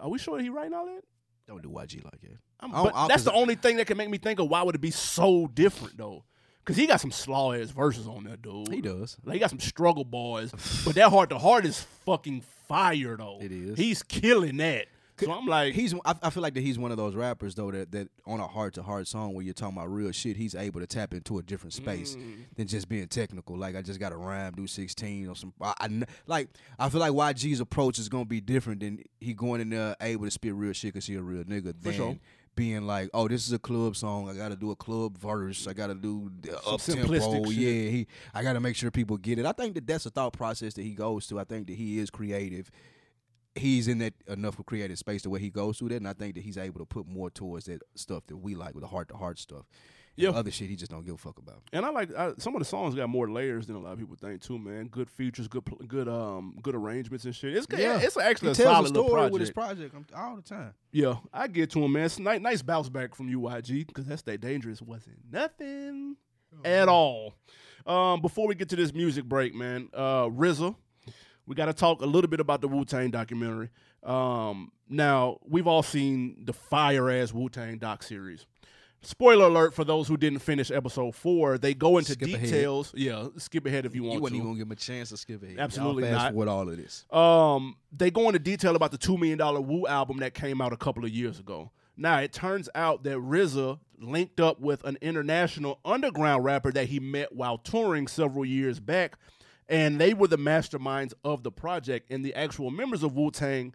are 0.00 0.08
we 0.10 0.18
sure 0.18 0.38
he 0.38 0.48
writing 0.50 0.74
all 0.74 0.86
that? 0.86 1.02
Don't 1.48 1.62
do 1.62 1.68
YG 1.70 2.04
like 2.04 2.20
that. 2.20 2.38
I'm- 2.60 2.70
I 2.72 2.76
don't- 2.76 2.84
but 2.84 2.94
I- 2.94 3.08
that's 3.08 3.24
the 3.24 3.32
only 3.32 3.56
thing 3.56 3.76
that 3.78 3.86
can 3.86 3.96
make 3.96 4.08
me 4.08 4.18
think 4.18 4.38
of 4.38 4.48
why 4.48 4.62
would 4.62 4.74
it 4.74 4.80
be 4.80 4.90
so 4.92 5.48
different 5.48 5.96
though. 5.96 6.24
Cause 6.64 6.76
he 6.76 6.86
got 6.86 7.00
some 7.00 7.10
slaw 7.10 7.52
ass 7.54 7.70
verses 7.70 8.06
on 8.06 8.22
there, 8.22 8.36
dude. 8.36 8.68
He 8.72 8.80
does. 8.80 9.16
Like 9.24 9.34
he 9.34 9.40
got 9.40 9.50
some 9.50 9.58
struggle 9.58 10.04
boys, 10.04 10.52
but 10.84 10.94
that 10.94 11.10
heart 11.10 11.30
to 11.30 11.38
heart 11.38 11.66
is 11.66 11.80
fucking 12.06 12.42
fire 12.68 13.16
though. 13.16 13.38
It 13.40 13.50
is. 13.50 13.76
He's 13.76 14.04
killing 14.04 14.58
that. 14.58 14.86
So 15.24 15.32
I'm 15.32 15.46
like, 15.46 15.74
He's. 15.74 15.94
I, 16.04 16.14
I 16.22 16.30
feel 16.30 16.42
like 16.42 16.54
that 16.54 16.60
he's 16.62 16.78
one 16.78 16.90
of 16.90 16.96
those 16.96 17.14
rappers 17.14 17.54
though 17.54 17.70
that, 17.70 17.92
that 17.92 18.08
on 18.26 18.40
a 18.40 18.46
heart 18.46 18.74
to 18.74 18.82
heart 18.82 19.06
song 19.06 19.34
where 19.34 19.44
you're 19.44 19.54
talking 19.54 19.76
about 19.76 19.92
real 19.92 20.10
shit, 20.12 20.36
he's 20.36 20.54
able 20.54 20.80
to 20.80 20.86
tap 20.86 21.14
into 21.14 21.38
a 21.38 21.42
different 21.42 21.72
space 21.72 22.16
Mm. 22.16 22.44
than 22.56 22.66
just 22.66 22.88
being 22.88 23.06
technical. 23.08 23.56
Like 23.56 23.76
I 23.76 23.82
just 23.82 24.00
got 24.00 24.10
to 24.10 24.16
rhyme, 24.16 24.52
do 24.54 24.66
16 24.66 25.28
or 25.28 25.36
some. 25.36 25.52
I, 25.60 25.74
I 25.80 26.02
like. 26.26 26.48
I 26.78 26.88
feel 26.88 27.00
like 27.00 27.12
YG's 27.12 27.60
approach 27.60 27.98
is 27.98 28.08
gonna 28.08 28.24
be 28.24 28.40
different 28.40 28.80
than 28.80 29.02
he 29.20 29.34
going 29.34 29.60
in 29.60 29.70
there 29.70 29.96
able 30.00 30.24
to 30.24 30.30
spit 30.30 30.54
real 30.54 30.72
shit 30.72 30.92
because 30.92 31.06
he 31.06 31.14
a 31.14 31.22
real 31.22 31.44
nigga. 31.44 31.74
Than 31.80 31.92
sure. 31.92 32.16
being 32.54 32.86
like, 32.86 33.08
oh, 33.14 33.28
this 33.28 33.46
is 33.46 33.52
a 33.52 33.58
club 33.58 33.96
song. 33.96 34.28
I 34.28 34.34
got 34.34 34.50
to 34.50 34.56
do 34.56 34.70
a 34.72 34.76
club 34.76 35.16
verse. 35.16 35.66
I 35.66 35.72
got 35.72 35.86
to 35.86 35.94
do 35.94 36.30
the 36.42 36.58
up 36.66 36.80
tempo. 36.82 37.48
Yeah, 37.48 37.90
he. 37.90 38.06
I 38.34 38.42
got 38.42 38.54
to 38.54 38.60
make 38.60 38.76
sure 38.76 38.90
people 38.90 39.16
get 39.16 39.38
it. 39.38 39.46
I 39.46 39.52
think 39.52 39.74
that 39.74 39.86
that's 39.86 40.04
a 40.06 40.10
thought 40.10 40.32
process 40.34 40.74
that 40.74 40.82
he 40.82 40.90
goes 40.94 41.26
to. 41.28 41.38
I 41.40 41.44
think 41.44 41.66
that 41.68 41.74
he 41.76 41.98
is 41.98 42.10
creative 42.10 42.70
he's 43.54 43.88
in 43.88 43.98
that 43.98 44.14
enough 44.28 44.58
of 44.58 44.66
creative 44.66 44.98
space 44.98 45.22
to 45.22 45.30
where 45.30 45.40
he 45.40 45.50
goes 45.50 45.78
through 45.78 45.90
that, 45.90 45.96
and 45.96 46.08
I 46.08 46.12
think 46.12 46.34
that 46.34 46.42
he's 46.42 46.58
able 46.58 46.80
to 46.80 46.86
put 46.86 47.06
more 47.06 47.30
towards 47.30 47.66
that 47.66 47.82
stuff 47.94 48.26
that 48.28 48.36
we 48.36 48.54
like 48.54 48.74
with 48.74 48.82
the 48.82 48.88
heart 48.88 49.08
to 49.08 49.16
heart 49.16 49.38
stuff. 49.38 49.66
Yeah. 50.14 50.28
other 50.28 50.50
shit 50.50 50.68
he 50.68 50.76
just 50.76 50.90
don't 50.90 51.06
give 51.06 51.14
a 51.14 51.18
fuck 51.18 51.38
about. 51.38 51.62
and 51.72 51.86
I 51.86 51.88
like 51.88 52.14
I, 52.14 52.32
some 52.36 52.54
of 52.54 52.58
the 52.58 52.66
songs 52.66 52.94
got 52.94 53.08
more 53.08 53.30
layers 53.30 53.66
than 53.66 53.76
a 53.76 53.78
lot 53.78 53.94
of 53.94 53.98
people 53.98 54.14
think 54.14 54.42
too, 54.42 54.58
man. 54.58 54.88
Good 54.88 55.08
features, 55.08 55.48
good, 55.48 55.62
good, 55.88 56.06
um, 56.06 56.58
good 56.60 56.74
arrangements 56.74 57.24
and 57.24 57.34
shit. 57.34 57.56
It's 57.56 57.66
yeah. 57.70 57.98
it's 57.98 58.18
actually 58.18 58.48
he 58.48 58.52
a 58.52 58.54
tells 58.56 58.76
solid 58.76 58.90
a 58.90 58.92
little 58.92 59.04
story 59.04 59.12
project. 59.12 59.32
with 59.32 59.40
his 59.40 59.50
project 59.50 59.94
all 60.14 60.36
the 60.36 60.42
time. 60.42 60.74
Yeah, 60.90 61.14
I 61.32 61.48
get 61.48 61.70
to 61.70 61.82
him, 61.82 61.92
man. 61.92 62.04
It's 62.04 62.18
nice, 62.18 62.40
nice 62.42 62.60
bounce 62.60 62.90
back 62.90 63.14
from 63.14 63.30
UYG 63.30 63.86
because 63.86 64.04
that's 64.04 64.20
that 64.22 64.42
dangerous 64.42 64.82
wasn't 64.82 65.16
nothing 65.30 66.16
at 66.62 66.88
all. 66.88 67.34
Um, 67.86 68.20
before 68.20 68.46
we 68.46 68.54
get 68.54 68.68
to 68.68 68.76
this 68.76 68.92
music 68.92 69.24
break, 69.24 69.54
man, 69.54 69.88
uh, 69.94 70.26
RZA, 70.26 70.76
we 71.52 71.56
got 71.56 71.66
to 71.66 71.74
talk 71.74 72.00
a 72.00 72.06
little 72.06 72.30
bit 72.30 72.40
about 72.40 72.62
the 72.62 72.68
Wu 72.68 72.82
Tang 72.86 73.10
documentary. 73.10 73.68
Um, 74.02 74.72
now 74.88 75.36
we've 75.46 75.66
all 75.66 75.82
seen 75.82 76.44
the 76.46 76.54
fire 76.54 77.10
ass 77.10 77.30
Wu 77.34 77.50
Tang 77.50 77.76
doc 77.76 78.02
series. 78.02 78.46
Spoiler 79.02 79.48
alert 79.48 79.74
for 79.74 79.84
those 79.84 80.08
who 80.08 80.16
didn't 80.16 80.38
finish 80.38 80.70
episode 80.70 81.14
four. 81.14 81.58
They 81.58 81.74
go 81.74 81.98
into 81.98 82.12
Skip 82.12 82.28
ahead. 82.28 82.40
details. 82.40 82.94
Yeah, 82.96 83.26
skip 83.36 83.66
ahead 83.66 83.84
if 83.84 83.94
you 83.94 84.02
want 84.04 84.14
You 84.14 84.20
wasn't 84.22 84.40
to. 84.40 84.46
even 84.46 84.56
give 84.58 84.66
him 84.66 84.72
a 84.72 84.76
chance 84.76 85.10
to 85.10 85.18
skip 85.18 85.42
ahead. 85.42 85.58
Absolutely 85.58 86.04
Y'all 86.04 86.12
fast 86.12 86.22
not. 86.24 86.32
forward 86.32 86.48
all 86.48 86.68
of 86.70 86.76
this. 86.78 87.04
Um, 87.10 87.76
they 87.94 88.10
go 88.10 88.28
into 88.28 88.38
detail 88.38 88.74
about 88.76 88.92
the 88.92 88.98
two 88.98 89.18
million 89.18 89.36
dollar 89.36 89.60
Wu 89.60 89.86
album 89.86 90.18
that 90.20 90.32
came 90.32 90.62
out 90.62 90.72
a 90.72 90.76
couple 90.78 91.04
of 91.04 91.10
years 91.10 91.38
ago. 91.38 91.70
Now 91.98 92.18
it 92.20 92.32
turns 92.32 92.70
out 92.74 93.02
that 93.02 93.18
RZA 93.18 93.78
linked 93.98 94.40
up 94.40 94.58
with 94.58 94.82
an 94.84 94.96
international 95.02 95.80
underground 95.84 96.44
rapper 96.44 96.72
that 96.72 96.86
he 96.86 96.98
met 96.98 97.34
while 97.34 97.58
touring 97.58 98.06
several 98.06 98.44
years 98.46 98.80
back, 98.80 99.18
and 99.68 100.00
they 100.00 100.14
were 100.14 100.28
the 100.28 100.38
masterminds 100.38 101.12
of 101.24 101.42
the 101.42 101.52
project. 101.52 102.10
And 102.10 102.24
the 102.24 102.34
actual 102.34 102.70
members 102.70 103.02
of 103.02 103.14
Wu 103.14 103.30
Tang 103.30 103.74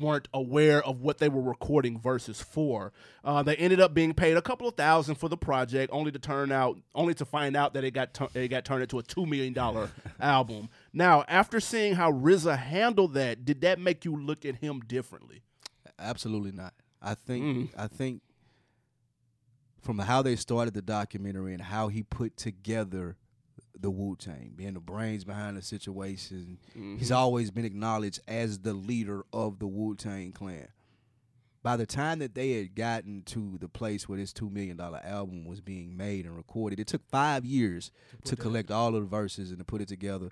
weren't 0.00 0.26
aware 0.34 0.82
of 0.84 1.00
what 1.00 1.18
they 1.18 1.28
were 1.28 1.40
recording 1.40 2.00
verses 2.00 2.42
for. 2.42 2.92
Uh, 3.24 3.42
they 3.44 3.54
ended 3.56 3.80
up 3.80 3.94
being 3.94 4.12
paid 4.12 4.36
a 4.36 4.42
couple 4.42 4.66
of 4.68 4.74
thousand 4.74 5.14
for 5.14 5.28
the 5.28 5.36
project, 5.36 5.90
only 5.92 6.10
to 6.10 6.18
turn 6.18 6.50
out, 6.50 6.76
only 6.96 7.14
to 7.14 7.24
find 7.24 7.56
out 7.56 7.74
that 7.74 7.84
it 7.84 7.92
got 7.92 8.12
tu- 8.12 8.28
it 8.34 8.48
got 8.48 8.64
turned 8.64 8.82
into 8.82 8.98
a 8.98 9.02
two 9.02 9.24
million 9.24 9.52
dollar 9.52 9.90
album. 10.20 10.68
Now, 10.92 11.24
after 11.28 11.60
seeing 11.60 11.94
how 11.94 12.10
RZA 12.10 12.58
handled 12.58 13.14
that, 13.14 13.44
did 13.44 13.60
that 13.60 13.78
make 13.78 14.04
you 14.04 14.16
look 14.16 14.44
at 14.44 14.56
him 14.56 14.80
differently? 14.80 15.42
Absolutely 15.98 16.52
not. 16.52 16.74
I 17.00 17.14
think 17.14 17.44
Mhm. 17.44 17.68
I 17.78 17.86
think 17.86 18.22
from 19.80 20.00
how 20.00 20.22
they 20.22 20.34
started 20.36 20.74
the 20.74 20.82
documentary 20.82 21.52
and 21.54 21.62
how 21.62 21.86
he 21.88 22.02
put 22.02 22.36
together 22.36 23.16
the 23.80 23.90
Wu 23.90 24.16
Tang, 24.16 24.52
being 24.56 24.74
the 24.74 24.80
brains 24.80 25.24
behind 25.24 25.56
the 25.56 25.62
situation, 25.62 26.58
he's 26.98 27.12
always 27.12 27.50
been 27.50 27.64
acknowledged 27.64 28.20
as 28.26 28.60
the 28.60 28.74
leader 28.74 29.24
of 29.32 29.58
the 29.58 29.66
Wu 29.66 29.94
Tang 29.94 30.32
clan. 30.32 30.68
By 31.62 31.76
the 31.76 31.86
time 31.86 32.20
that 32.20 32.34
they 32.34 32.52
had 32.52 32.74
gotten 32.74 33.22
to 33.26 33.58
the 33.60 33.68
place 33.68 34.08
where 34.08 34.18
this 34.18 34.32
two 34.32 34.48
million 34.48 34.76
dollar 34.76 35.00
album 35.04 35.44
was 35.44 35.60
being 35.60 35.96
made 35.96 36.24
and 36.24 36.36
recorded, 36.36 36.80
it 36.80 36.86
took 36.86 37.02
five 37.10 37.44
years 37.44 37.90
to, 38.24 38.36
collect 38.36 38.70
all 38.70 38.94
of 38.94 39.02
the 39.02 39.08
verses 39.08 39.50
and 39.50 39.58
to 39.58 39.64
put 39.64 39.80
it 39.80 39.88
together. 39.88 40.30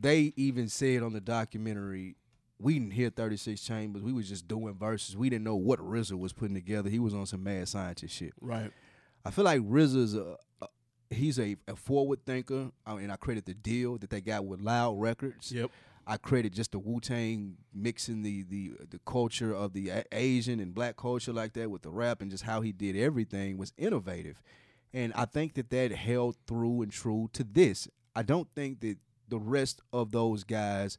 They 0.00 0.32
even 0.36 0.68
said 0.68 1.02
on 1.02 1.12
the 1.12 1.20
documentary, 1.20 2.16
we 2.58 2.74
didn't 2.74 2.92
hear 2.92 3.10
36 3.10 3.60
Chambers. 3.60 4.02
We 4.02 4.12
was 4.12 4.28
just 4.28 4.46
doing 4.46 4.74
verses. 4.74 5.16
We 5.16 5.28
didn't 5.28 5.44
know 5.44 5.56
what 5.56 5.80
RZA 5.80 6.18
was 6.18 6.32
putting 6.32 6.54
together. 6.54 6.88
He 6.88 6.98
was 6.98 7.14
on 7.14 7.26
some 7.26 7.42
mad 7.42 7.68
scientist 7.68 8.14
shit. 8.14 8.32
Right. 8.40 8.70
I 9.24 9.30
feel 9.30 9.44
like 9.44 9.60
RZA's 9.60 10.14
a 10.14 10.36
he's 11.12 11.38
a, 11.38 11.56
a 11.68 11.76
forward 11.76 12.24
thinker. 12.24 12.70
I 12.86 12.94
mean, 12.94 13.10
I 13.10 13.16
credit 13.16 13.46
the 13.46 13.54
deal 13.54 13.98
that 13.98 14.10
they 14.10 14.20
got 14.20 14.44
with 14.44 14.60
Loud 14.60 15.00
Records. 15.00 15.52
Yep. 15.52 15.70
I 16.06 16.16
credit 16.16 16.52
just 16.52 16.72
the 16.72 16.78
Wu 16.80 17.00
Tang 17.00 17.56
mixing 17.72 18.22
the 18.22 18.42
the 18.42 18.72
the 18.90 19.00
culture 19.06 19.54
of 19.54 19.72
the 19.72 19.90
A- 19.90 20.04
Asian 20.10 20.58
and 20.58 20.74
black 20.74 20.96
culture 20.96 21.32
like 21.32 21.52
that 21.52 21.70
with 21.70 21.82
the 21.82 21.90
rap 21.90 22.20
and 22.20 22.30
just 22.30 22.42
how 22.42 22.60
he 22.60 22.72
did 22.72 22.96
everything 22.96 23.56
was 23.56 23.72
innovative, 23.78 24.42
and 24.92 25.12
I 25.14 25.26
think 25.26 25.54
that 25.54 25.70
that 25.70 25.92
held 25.92 26.36
through 26.46 26.82
and 26.82 26.90
true 26.90 27.30
to 27.34 27.44
this. 27.44 27.86
I 28.16 28.22
don't 28.22 28.48
think 28.54 28.80
that 28.80 28.96
the 29.28 29.38
rest 29.38 29.80
of 29.92 30.10
those 30.10 30.42
guys 30.44 30.98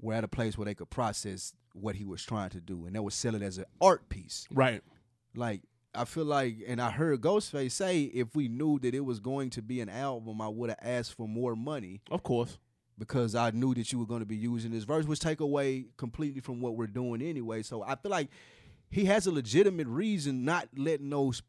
were 0.00 0.14
at 0.14 0.24
a 0.24 0.28
place 0.28 0.56
where 0.56 0.64
they 0.64 0.74
could 0.74 0.90
process 0.90 1.52
what 1.72 1.96
he 1.96 2.04
was 2.04 2.22
trying 2.22 2.50
to 2.50 2.60
do, 2.60 2.86
and 2.86 2.94
they 2.94 3.00
was 3.00 3.14
sell 3.14 3.34
it 3.34 3.42
as 3.42 3.58
an 3.58 3.66
art 3.80 4.08
piece. 4.08 4.46
Right. 4.52 4.80
Like 5.34 5.62
I 5.94 6.04
feel 6.04 6.24
like, 6.24 6.58
and 6.66 6.80
I 6.80 6.90
heard 6.90 7.20
Ghostface 7.20 7.72
say, 7.72 8.02
if 8.02 8.34
we 8.34 8.48
knew 8.48 8.78
that 8.80 8.94
it 8.94 9.00
was 9.04 9.18
going 9.20 9.50
to 9.50 9.62
be 9.62 9.80
an 9.80 9.88
album, 9.88 10.40
I 10.40 10.48
would 10.48 10.70
have 10.70 10.78
asked 10.82 11.14
for 11.16 11.26
more 11.26 11.56
money 11.56 12.00
Of 12.10 12.22
course. 12.22 12.58
because 12.98 13.34
I 13.34 13.50
knew 13.50 13.74
that 13.74 13.90
you 13.92 13.98
were 13.98 14.06
going 14.06 14.20
to 14.20 14.26
be 14.26 14.36
using 14.36 14.70
this 14.70 14.84
verse, 14.84 15.06
which 15.06 15.18
take 15.20 15.40
away 15.40 15.86
completely 15.96 16.40
from 16.40 16.60
what 16.60 16.76
we're 16.76 16.86
doing 16.86 17.22
anyway. 17.22 17.62
So 17.62 17.82
I 17.82 17.96
feel 17.96 18.10
like 18.10 18.28
he 18.88 19.04
has 19.06 19.26
a 19.26 19.32
legitimate 19.32 19.86
reason 19.88 20.44
not 20.44 20.68
letting 20.76 21.10
those 21.10 21.42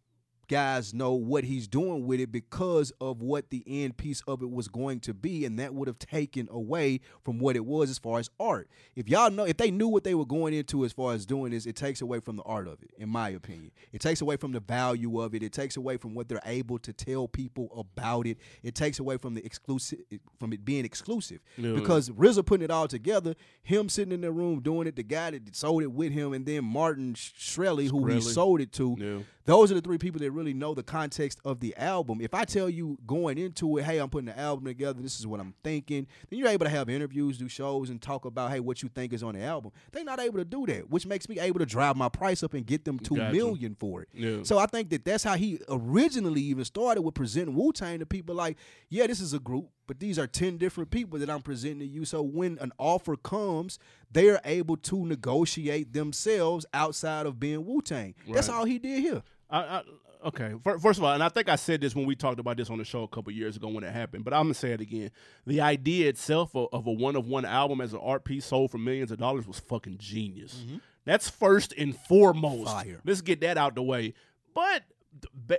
guys 0.52 0.94
know 0.94 1.14
what 1.14 1.46
he's 1.46 1.66
doing 1.66 2.06
with 2.06 2.20
it 2.20 2.30
because 2.30 2.92
of 3.00 3.22
what 3.22 3.50
the 3.52 3.64
end 3.66 3.96
piece 3.96 4.22
of 4.28 4.42
it 4.42 4.52
was 4.52 4.68
going 4.68 5.00
to 5.00 5.14
be 5.14 5.46
and 5.46 5.58
that 5.58 5.74
would 5.74 5.88
have 5.88 5.98
taken 5.98 6.46
away 6.52 7.00
from 7.24 7.40
what 7.40 7.56
it 7.56 7.66
was 7.66 7.90
as 7.90 7.98
far 7.98 8.20
as 8.20 8.30
art. 8.38 8.68
If 8.94 9.08
y'all 9.08 9.32
know 9.32 9.46
if 9.46 9.56
they 9.56 9.72
knew 9.72 9.88
what 9.88 10.04
they 10.04 10.14
were 10.14 10.26
going 10.26 10.54
into 10.54 10.84
as 10.84 10.92
far 10.92 11.14
as 11.14 11.26
doing 11.26 11.52
this 11.52 11.66
it 11.66 11.78
takes 11.78 12.02
away 12.02 12.20
from 12.20 12.36
the 12.36 12.44
art 12.44 12.68
of 12.68 12.84
it 12.84 12.90
in 12.98 13.08
my 13.08 13.30
opinion. 13.30 13.72
It 13.94 14.02
takes 14.02 14.20
away 14.20 14.36
from 14.36 14.52
the 14.52 14.60
value 14.60 15.22
of 15.22 15.34
it. 15.34 15.42
It 15.42 15.54
takes 15.54 15.78
away 15.78 15.96
from 15.96 16.16
what 16.16 16.28
they're 16.28 16.42
able 16.46 16.80
to 16.80 16.92
tell 16.92 17.30
people 17.30 17.70
about 17.78 18.28
it. 18.28 18.38
It 18.62 18.76
takes 18.76 19.00
away 19.00 19.16
from 19.16 19.36
the 19.36 19.46
exclusive 19.46 20.00
from 20.38 20.52
it 20.52 20.66
being 20.66 20.84
exclusive. 20.84 21.40
Yeah. 21.56 21.72
because 21.72 22.10
RZA 22.10 22.46
putting 22.46 22.66
it 22.66 22.72
all 22.72 22.90
together 22.90 23.36
him 23.64 23.88
sitting 23.88 24.12
in 24.12 24.20
the 24.20 24.34
room 24.34 24.60
doing 24.60 24.86
it 24.88 24.98
the 24.98 25.04
guy 25.04 25.32
that 25.32 25.56
sold 25.56 25.82
it 25.82 25.94
with 25.94 26.12
him 26.12 26.34
and 26.34 26.46
then 26.46 26.66
Martin 26.66 27.14
Shkreli 27.14 27.90
who 27.90 28.06
he 28.08 28.20
sold 28.20 28.60
it 28.60 28.74
to 28.74 28.98
Yeah. 29.00 29.20
Those 29.46 29.72
are 29.72 29.76
the 29.76 29.82
three 29.82 29.98
people 29.98 30.20
that 30.20 30.32
really 30.32 30.54
know 30.54 30.74
the 30.74 30.84
context 30.84 31.40
of 31.46 31.60
the 31.60 31.76
album. 31.78 32.20
If 32.22 32.34
I 32.34 32.46
tell 32.46 32.70
you 32.70 32.98
going 33.06 33.38
into 33.38 33.78
it, 33.78 33.84
hey, 33.84 33.98
I'm 34.00 34.10
putting 34.10 34.28
the 34.28 34.38
album 34.40 34.66
together, 34.66 35.02
this 35.02 35.20
is 35.20 35.28
what 35.28 35.40
I'm 35.40 35.54
thinking, 35.64 36.08
then 36.30 36.40
you're 36.40 36.48
able 36.48 36.66
to 36.66 36.70
have 36.70 36.90
interviews, 36.90 37.38
do 37.38 37.48
shows, 37.48 37.90
and 37.90 38.02
talk 38.02 38.26
about, 38.26 38.52
hey, 38.52 38.60
what 38.60 38.84
you 38.84 38.90
think 38.90 39.14
is 39.14 39.24
on 39.24 39.36
the 39.36 39.42
album. 39.42 39.72
They're 39.92 40.04
not 40.04 40.20
able 40.20 40.38
to 40.38 40.46
do 40.46 40.66
that, 40.68 40.90
which 40.90 41.06
makes 41.06 41.28
me 41.28 41.40
able 41.40 41.60
to 41.60 41.66
drive 41.66 41.96
my 41.96 42.10
price 42.10 42.44
up 42.44 42.54
and 42.54 42.66
get 42.66 42.86
them 42.86 43.00
two 43.00 43.16
Gotcha. 43.16 43.36
million 43.36 43.76
for 43.80 44.04
it. 44.04 44.10
Yeah. 44.14 44.44
So 44.44 44.58
I 44.58 44.66
think 44.66 44.90
that 44.92 45.06
that's 45.06 45.24
how 45.24 45.36
he 45.36 45.60
originally 45.70 46.42
even 46.42 46.66
started 46.66 47.02
with 47.02 47.16
presenting 47.16 47.56
Wu 47.56 47.72
Tang 47.74 48.00
to 48.00 48.06
people 48.06 48.36
like, 48.36 48.58
yeah, 48.90 49.08
this 49.08 49.20
is 49.20 49.34
a 49.34 49.40
group, 49.40 49.70
but 49.92 50.00
these 50.00 50.18
are 50.18 50.26
10 50.26 50.56
different 50.56 50.90
people 50.90 51.20
that 51.20 51.30
I'm 51.30 51.42
presenting 51.42 51.80
to 51.80 51.86
you. 51.86 52.06
So 52.06 52.22
when 52.22 52.58
an 52.60 52.72
offer 52.78 53.18
comes, 53.18 53.78
they're 54.10 54.40
able 54.46 54.78
to 54.78 55.06
negotiate 55.06 55.92
themselves 55.92 56.66
outside 56.74 57.26
of 57.26 57.42
being 57.42 57.66
Wu 57.66 57.82
Tang. 57.82 58.16
That's 58.26 58.48
all 58.48 58.64
he 58.64 58.80
did 58.80 59.02
here. 59.02 59.22
I, 59.50 59.60
I, 59.60 59.82
okay. 60.28 60.54
First 60.64 61.00
of 61.00 61.04
all, 61.04 61.12
and 61.12 61.22
I 61.22 61.28
think 61.28 61.50
I 61.50 61.58
said 61.58 61.82
this 61.82 61.94
when 61.94 62.06
we 62.06 62.16
talked 62.16 62.40
about 62.40 62.56
this 62.56 62.70
on 62.70 62.78
the 62.78 62.86
show 62.86 63.04
a 63.04 63.08
couple 63.10 63.34
years 63.34 63.58
ago 63.58 63.68
when 63.68 63.84
it 63.84 63.92
happened, 63.92 64.24
but 64.24 64.34
I'm 64.34 64.44
gonna 64.44 64.54
say 64.54 64.72
it 64.72 64.80
again. 64.80 65.12
The 65.46 65.60
idea 65.60 66.08
itself 66.08 66.56
of, 66.56 66.70
of 66.72 66.88
a 66.88 66.92
one 66.94 67.18
of 67.18 67.28
one 67.28 67.44
album 67.44 67.82
as 67.82 67.92
an 67.92 68.00
art 68.02 68.24
piece 68.24 68.46
sold 68.46 68.72
for 68.72 68.78
millions 68.78 69.12
of 69.12 69.20
dollars 69.20 69.46
was 69.46 69.60
fucking 69.60 69.98
genius. 69.98 70.64
That's 71.04 71.30
first 71.30 71.74
and 71.78 71.98
foremost. 71.98 72.72
Fire. 72.72 73.02
Let's 73.04 73.20
get 73.20 73.42
that 73.42 73.58
out 73.58 73.76
the 73.76 73.84
way. 73.84 74.14
But 74.56 74.84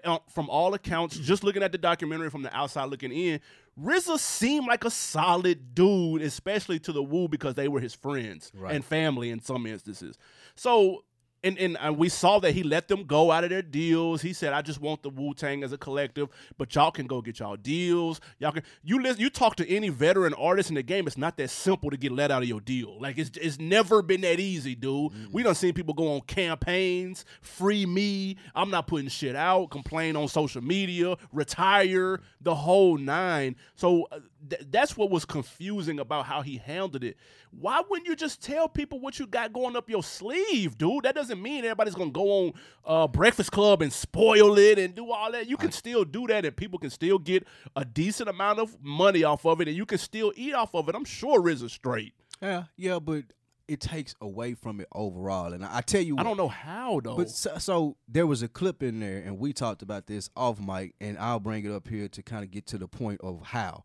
uh, 0.04 0.18
from 0.30 0.48
all 0.48 0.74
accounts, 0.74 1.18
just 1.18 1.44
looking 1.44 1.62
at 1.62 1.72
the 1.72 1.78
documentary 1.78 2.30
from 2.30 2.42
the 2.42 2.56
outside 2.56 2.86
looking 2.86 3.12
in, 3.12 3.40
RZA 3.80 4.18
seemed 4.18 4.66
like 4.66 4.84
a 4.84 4.90
solid 4.90 5.74
dude, 5.74 6.22
especially 6.22 6.78
to 6.80 6.92
the 6.92 7.02
Wu 7.02 7.28
because 7.28 7.54
they 7.54 7.68
were 7.68 7.80
his 7.80 7.94
friends 7.94 8.50
Right. 8.54 8.74
and 8.74 8.84
family 8.84 9.30
in 9.30 9.40
some 9.40 9.66
instances. 9.66 10.18
So 10.54 11.04
and 11.44 11.58
and 11.58 11.76
uh, 11.84 11.92
we 11.92 12.08
saw 12.08 12.38
that 12.40 12.52
he 12.52 12.62
let 12.62 12.88
them 12.88 13.04
go 13.04 13.30
out 13.30 13.44
of 13.44 13.50
their 13.50 13.62
deals. 13.62 14.22
He 14.22 14.32
said, 14.32 14.52
"I 14.52 14.62
just 14.62 14.80
want 14.80 15.02
the 15.02 15.10
Wu 15.10 15.34
Tang 15.34 15.62
as 15.62 15.72
a 15.72 15.78
collective, 15.78 16.28
but 16.58 16.74
y'all 16.74 16.90
can 16.90 17.06
go 17.06 17.20
get 17.20 17.40
y'all 17.40 17.56
deals. 17.56 18.20
Y'all 18.38 18.52
can 18.52 18.62
you 18.82 19.02
listen. 19.02 19.20
You 19.20 19.30
talk 19.30 19.56
to 19.56 19.68
any 19.68 19.88
veteran 19.88 20.34
artist 20.34 20.68
in 20.68 20.76
the 20.76 20.82
game. 20.82 21.06
It's 21.06 21.18
not 21.18 21.36
that 21.38 21.50
simple 21.50 21.90
to 21.90 21.96
get 21.96 22.12
let 22.12 22.30
out 22.30 22.42
of 22.42 22.48
your 22.48 22.60
deal. 22.60 23.00
Like 23.00 23.18
it's 23.18 23.30
it's 23.36 23.58
never 23.58 24.02
been 24.02 24.20
that 24.22 24.40
easy, 24.40 24.74
dude. 24.74 25.12
We 25.32 25.42
done 25.42 25.54
seen 25.54 25.74
people 25.74 25.94
go 25.94 26.14
on 26.14 26.20
campaigns, 26.22 27.24
free 27.40 27.86
me. 27.86 28.36
I'm 28.54 28.70
not 28.70 28.86
putting 28.86 29.08
shit 29.08 29.36
out. 29.36 29.70
Complain 29.70 30.16
on 30.16 30.28
social 30.28 30.62
media, 30.62 31.16
retire, 31.32 32.20
the 32.40 32.54
whole 32.54 32.96
nine. 32.96 33.56
So 33.74 34.08
uh, 34.12 34.20
th- 34.48 34.62
that's 34.70 34.96
what 34.96 35.10
was 35.10 35.24
confusing 35.24 35.98
about 35.98 36.26
how 36.26 36.42
he 36.42 36.58
handled 36.58 37.04
it. 37.04 37.16
Why 37.50 37.82
wouldn't 37.88 38.08
you 38.08 38.16
just 38.16 38.42
tell 38.42 38.68
people 38.68 38.98
what 38.98 39.18
you 39.18 39.26
got 39.26 39.52
going 39.52 39.76
up 39.76 39.90
your 39.90 40.02
sleeve, 40.02 40.78
dude? 40.78 41.04
That 41.04 41.14
doesn't 41.14 41.31
mean 41.40 41.64
everybody's 41.64 41.94
gonna 41.94 42.10
go 42.10 42.46
on 42.46 42.52
uh, 42.84 43.08
Breakfast 43.08 43.52
Club 43.52 43.82
and 43.82 43.92
spoil 43.92 44.58
it 44.58 44.78
and 44.78 44.94
do 44.94 45.10
all 45.10 45.32
that. 45.32 45.48
You 45.48 45.56
can 45.56 45.72
still 45.72 46.04
do 46.04 46.26
that, 46.26 46.44
and 46.44 46.56
people 46.56 46.78
can 46.78 46.90
still 46.90 47.18
get 47.18 47.46
a 47.76 47.84
decent 47.84 48.28
amount 48.28 48.58
of 48.58 48.76
money 48.82 49.24
off 49.24 49.44
of 49.44 49.60
it, 49.60 49.68
and 49.68 49.76
you 49.76 49.86
can 49.86 49.98
still 49.98 50.32
eat 50.36 50.54
off 50.54 50.74
of 50.74 50.88
it. 50.88 50.94
I'm 50.94 51.04
sure 51.04 51.40
RZA's 51.40 51.72
straight. 51.72 52.14
Yeah, 52.40 52.64
yeah, 52.76 52.98
but 52.98 53.24
it 53.68 53.80
takes 53.80 54.14
away 54.20 54.54
from 54.54 54.80
it 54.80 54.88
overall. 54.92 55.52
And 55.52 55.64
I, 55.64 55.78
I 55.78 55.80
tell 55.80 56.02
you, 56.02 56.16
I 56.18 56.22
don't 56.22 56.36
know 56.36 56.48
how 56.48 57.00
though. 57.00 57.16
But 57.16 57.30
so, 57.30 57.58
so 57.58 57.96
there 58.08 58.26
was 58.26 58.42
a 58.42 58.48
clip 58.48 58.82
in 58.82 59.00
there, 59.00 59.18
and 59.18 59.38
we 59.38 59.52
talked 59.52 59.82
about 59.82 60.06
this 60.06 60.30
off 60.36 60.60
mic, 60.60 60.94
and 61.00 61.18
I'll 61.18 61.40
bring 61.40 61.64
it 61.64 61.72
up 61.72 61.88
here 61.88 62.08
to 62.08 62.22
kind 62.22 62.44
of 62.44 62.50
get 62.50 62.66
to 62.66 62.78
the 62.78 62.88
point 62.88 63.20
of 63.22 63.40
how. 63.46 63.84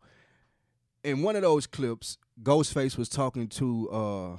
In 1.03 1.21
one 1.21 1.35
of 1.35 1.41
those 1.41 1.67
clips, 1.67 2.17
Ghostface 2.43 2.97
was 2.97 3.07
talking 3.07 3.47
to 3.49 3.89
uh, 3.89 4.37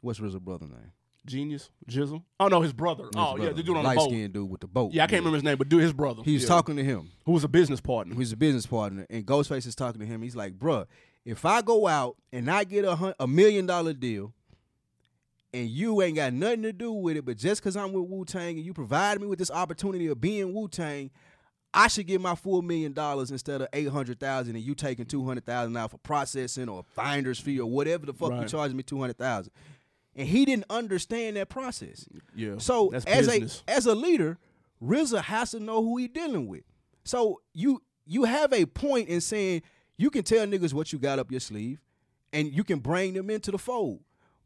what's 0.00 0.20
RZA 0.20 0.40
brother 0.40 0.66
name? 0.66 0.92
Genius, 1.28 1.70
GZA. 1.88 2.22
Oh 2.40 2.48
no, 2.48 2.60
his 2.60 2.72
brother. 2.72 3.04
His 3.04 3.12
oh 3.16 3.30
yeah, 3.32 3.36
brother, 3.36 3.52
the 3.54 3.62
dude 3.62 3.76
on 3.76 3.82
the 3.82 3.88
light 3.88 3.96
boat. 3.98 4.08
skinned 4.08 4.32
dude 4.32 4.50
with 4.50 4.60
the 4.60 4.66
boat. 4.66 4.92
Yeah, 4.92 5.04
I 5.04 5.06
can't 5.06 5.20
remember 5.20 5.36
his 5.36 5.44
name, 5.44 5.56
but 5.58 5.68
dude, 5.68 5.82
his 5.82 5.92
brother. 5.92 6.22
He 6.24 6.34
was 6.34 6.42
Yeah. 6.42 6.48
talking 6.48 6.76
to 6.76 6.84
him. 6.84 7.10
Who 7.26 7.32
was 7.32 7.44
a 7.44 7.48
business 7.48 7.80
partner? 7.80 8.14
He's 8.16 8.32
a 8.32 8.36
business 8.36 8.66
partner, 8.66 9.06
and 9.10 9.24
Ghostface 9.26 9.66
is 9.66 9.74
talking 9.74 10.00
to 10.00 10.06
him. 10.06 10.22
He's 10.22 10.34
like, 10.36 10.58
"Bruh, 10.58 10.86
if 11.24 11.44
I 11.44 11.62
go 11.62 11.86
out 11.86 12.16
and 12.32 12.50
I 12.50 12.64
get 12.64 12.84
a 12.84 12.96
hun- 12.96 13.14
a 13.20 13.26
million 13.26 13.66
dollar 13.66 13.92
deal, 13.92 14.32
and 15.54 15.68
you 15.68 16.02
ain't 16.02 16.16
got 16.16 16.32
nothing 16.32 16.62
to 16.62 16.72
do 16.72 16.92
with 16.92 17.16
it, 17.16 17.24
but 17.24 17.36
just 17.38 17.60
because 17.62 17.76
I'm 17.76 17.92
with 17.92 18.08
Wu 18.08 18.24
Tang 18.24 18.56
and 18.56 18.64
you 18.66 18.74
provided 18.74 19.20
me 19.20 19.26
with 19.26 19.38
this 19.38 19.50
opportunity 19.50 20.06
of 20.08 20.20
being 20.20 20.52
Wu 20.52 20.68
Tang, 20.68 21.10
I 21.72 21.88
should 21.88 22.06
get 22.06 22.20
my 22.20 22.34
full 22.34 22.62
million 22.62 22.92
dollars 22.92 23.30
instead 23.30 23.60
of 23.60 23.68
eight 23.72 23.88
hundred 23.88 24.20
thousand, 24.20 24.56
and 24.56 24.64
you 24.64 24.74
taking 24.74 25.04
two 25.06 25.24
hundred 25.26 25.44
thousand 25.46 25.76
out 25.76 25.90
for 25.90 25.98
processing 25.98 26.68
or 26.68 26.82
finder's 26.94 27.38
fee 27.38 27.60
or 27.60 27.70
whatever 27.70 28.06
the 28.06 28.12
fuck 28.14 28.30
you 28.32 28.38
Right. 28.38 28.48
charging 28.48 28.76
me 28.76 28.82
two 28.82 28.98
hundred 28.98 29.18
thousand." 29.18 29.52
And 30.18 30.26
he 30.26 30.44
didn't 30.44 30.66
understand 30.68 31.36
that 31.36 31.48
process. 31.48 32.06
yeah. 32.34 32.56
So 32.58 32.88
as 32.92 33.04
business. 33.04 33.62
a 33.66 33.70
as 33.70 33.86
a 33.86 33.94
leader, 33.94 34.36
RZA 34.82 35.22
has 35.22 35.52
to 35.52 35.60
know 35.60 35.82
who 35.82 35.96
he 35.96 36.08
dealing 36.08 36.48
with. 36.48 36.64
So 37.04 37.40
you 37.54 37.82
you 38.04 38.24
have 38.24 38.52
a 38.52 38.66
point 38.66 39.08
in 39.08 39.20
saying 39.20 39.62
you 39.96 40.10
can 40.10 40.24
tell 40.24 40.44
niggas 40.44 40.74
what 40.74 40.92
you 40.92 40.98
got 40.98 41.20
up 41.20 41.30
your 41.30 41.40
sleeve, 41.40 41.80
and 42.32 42.52
you 42.52 42.64
can 42.64 42.80
bring 42.80 43.14
them 43.14 43.30
into 43.30 43.52
the 43.52 43.58
fold. 43.58 44.00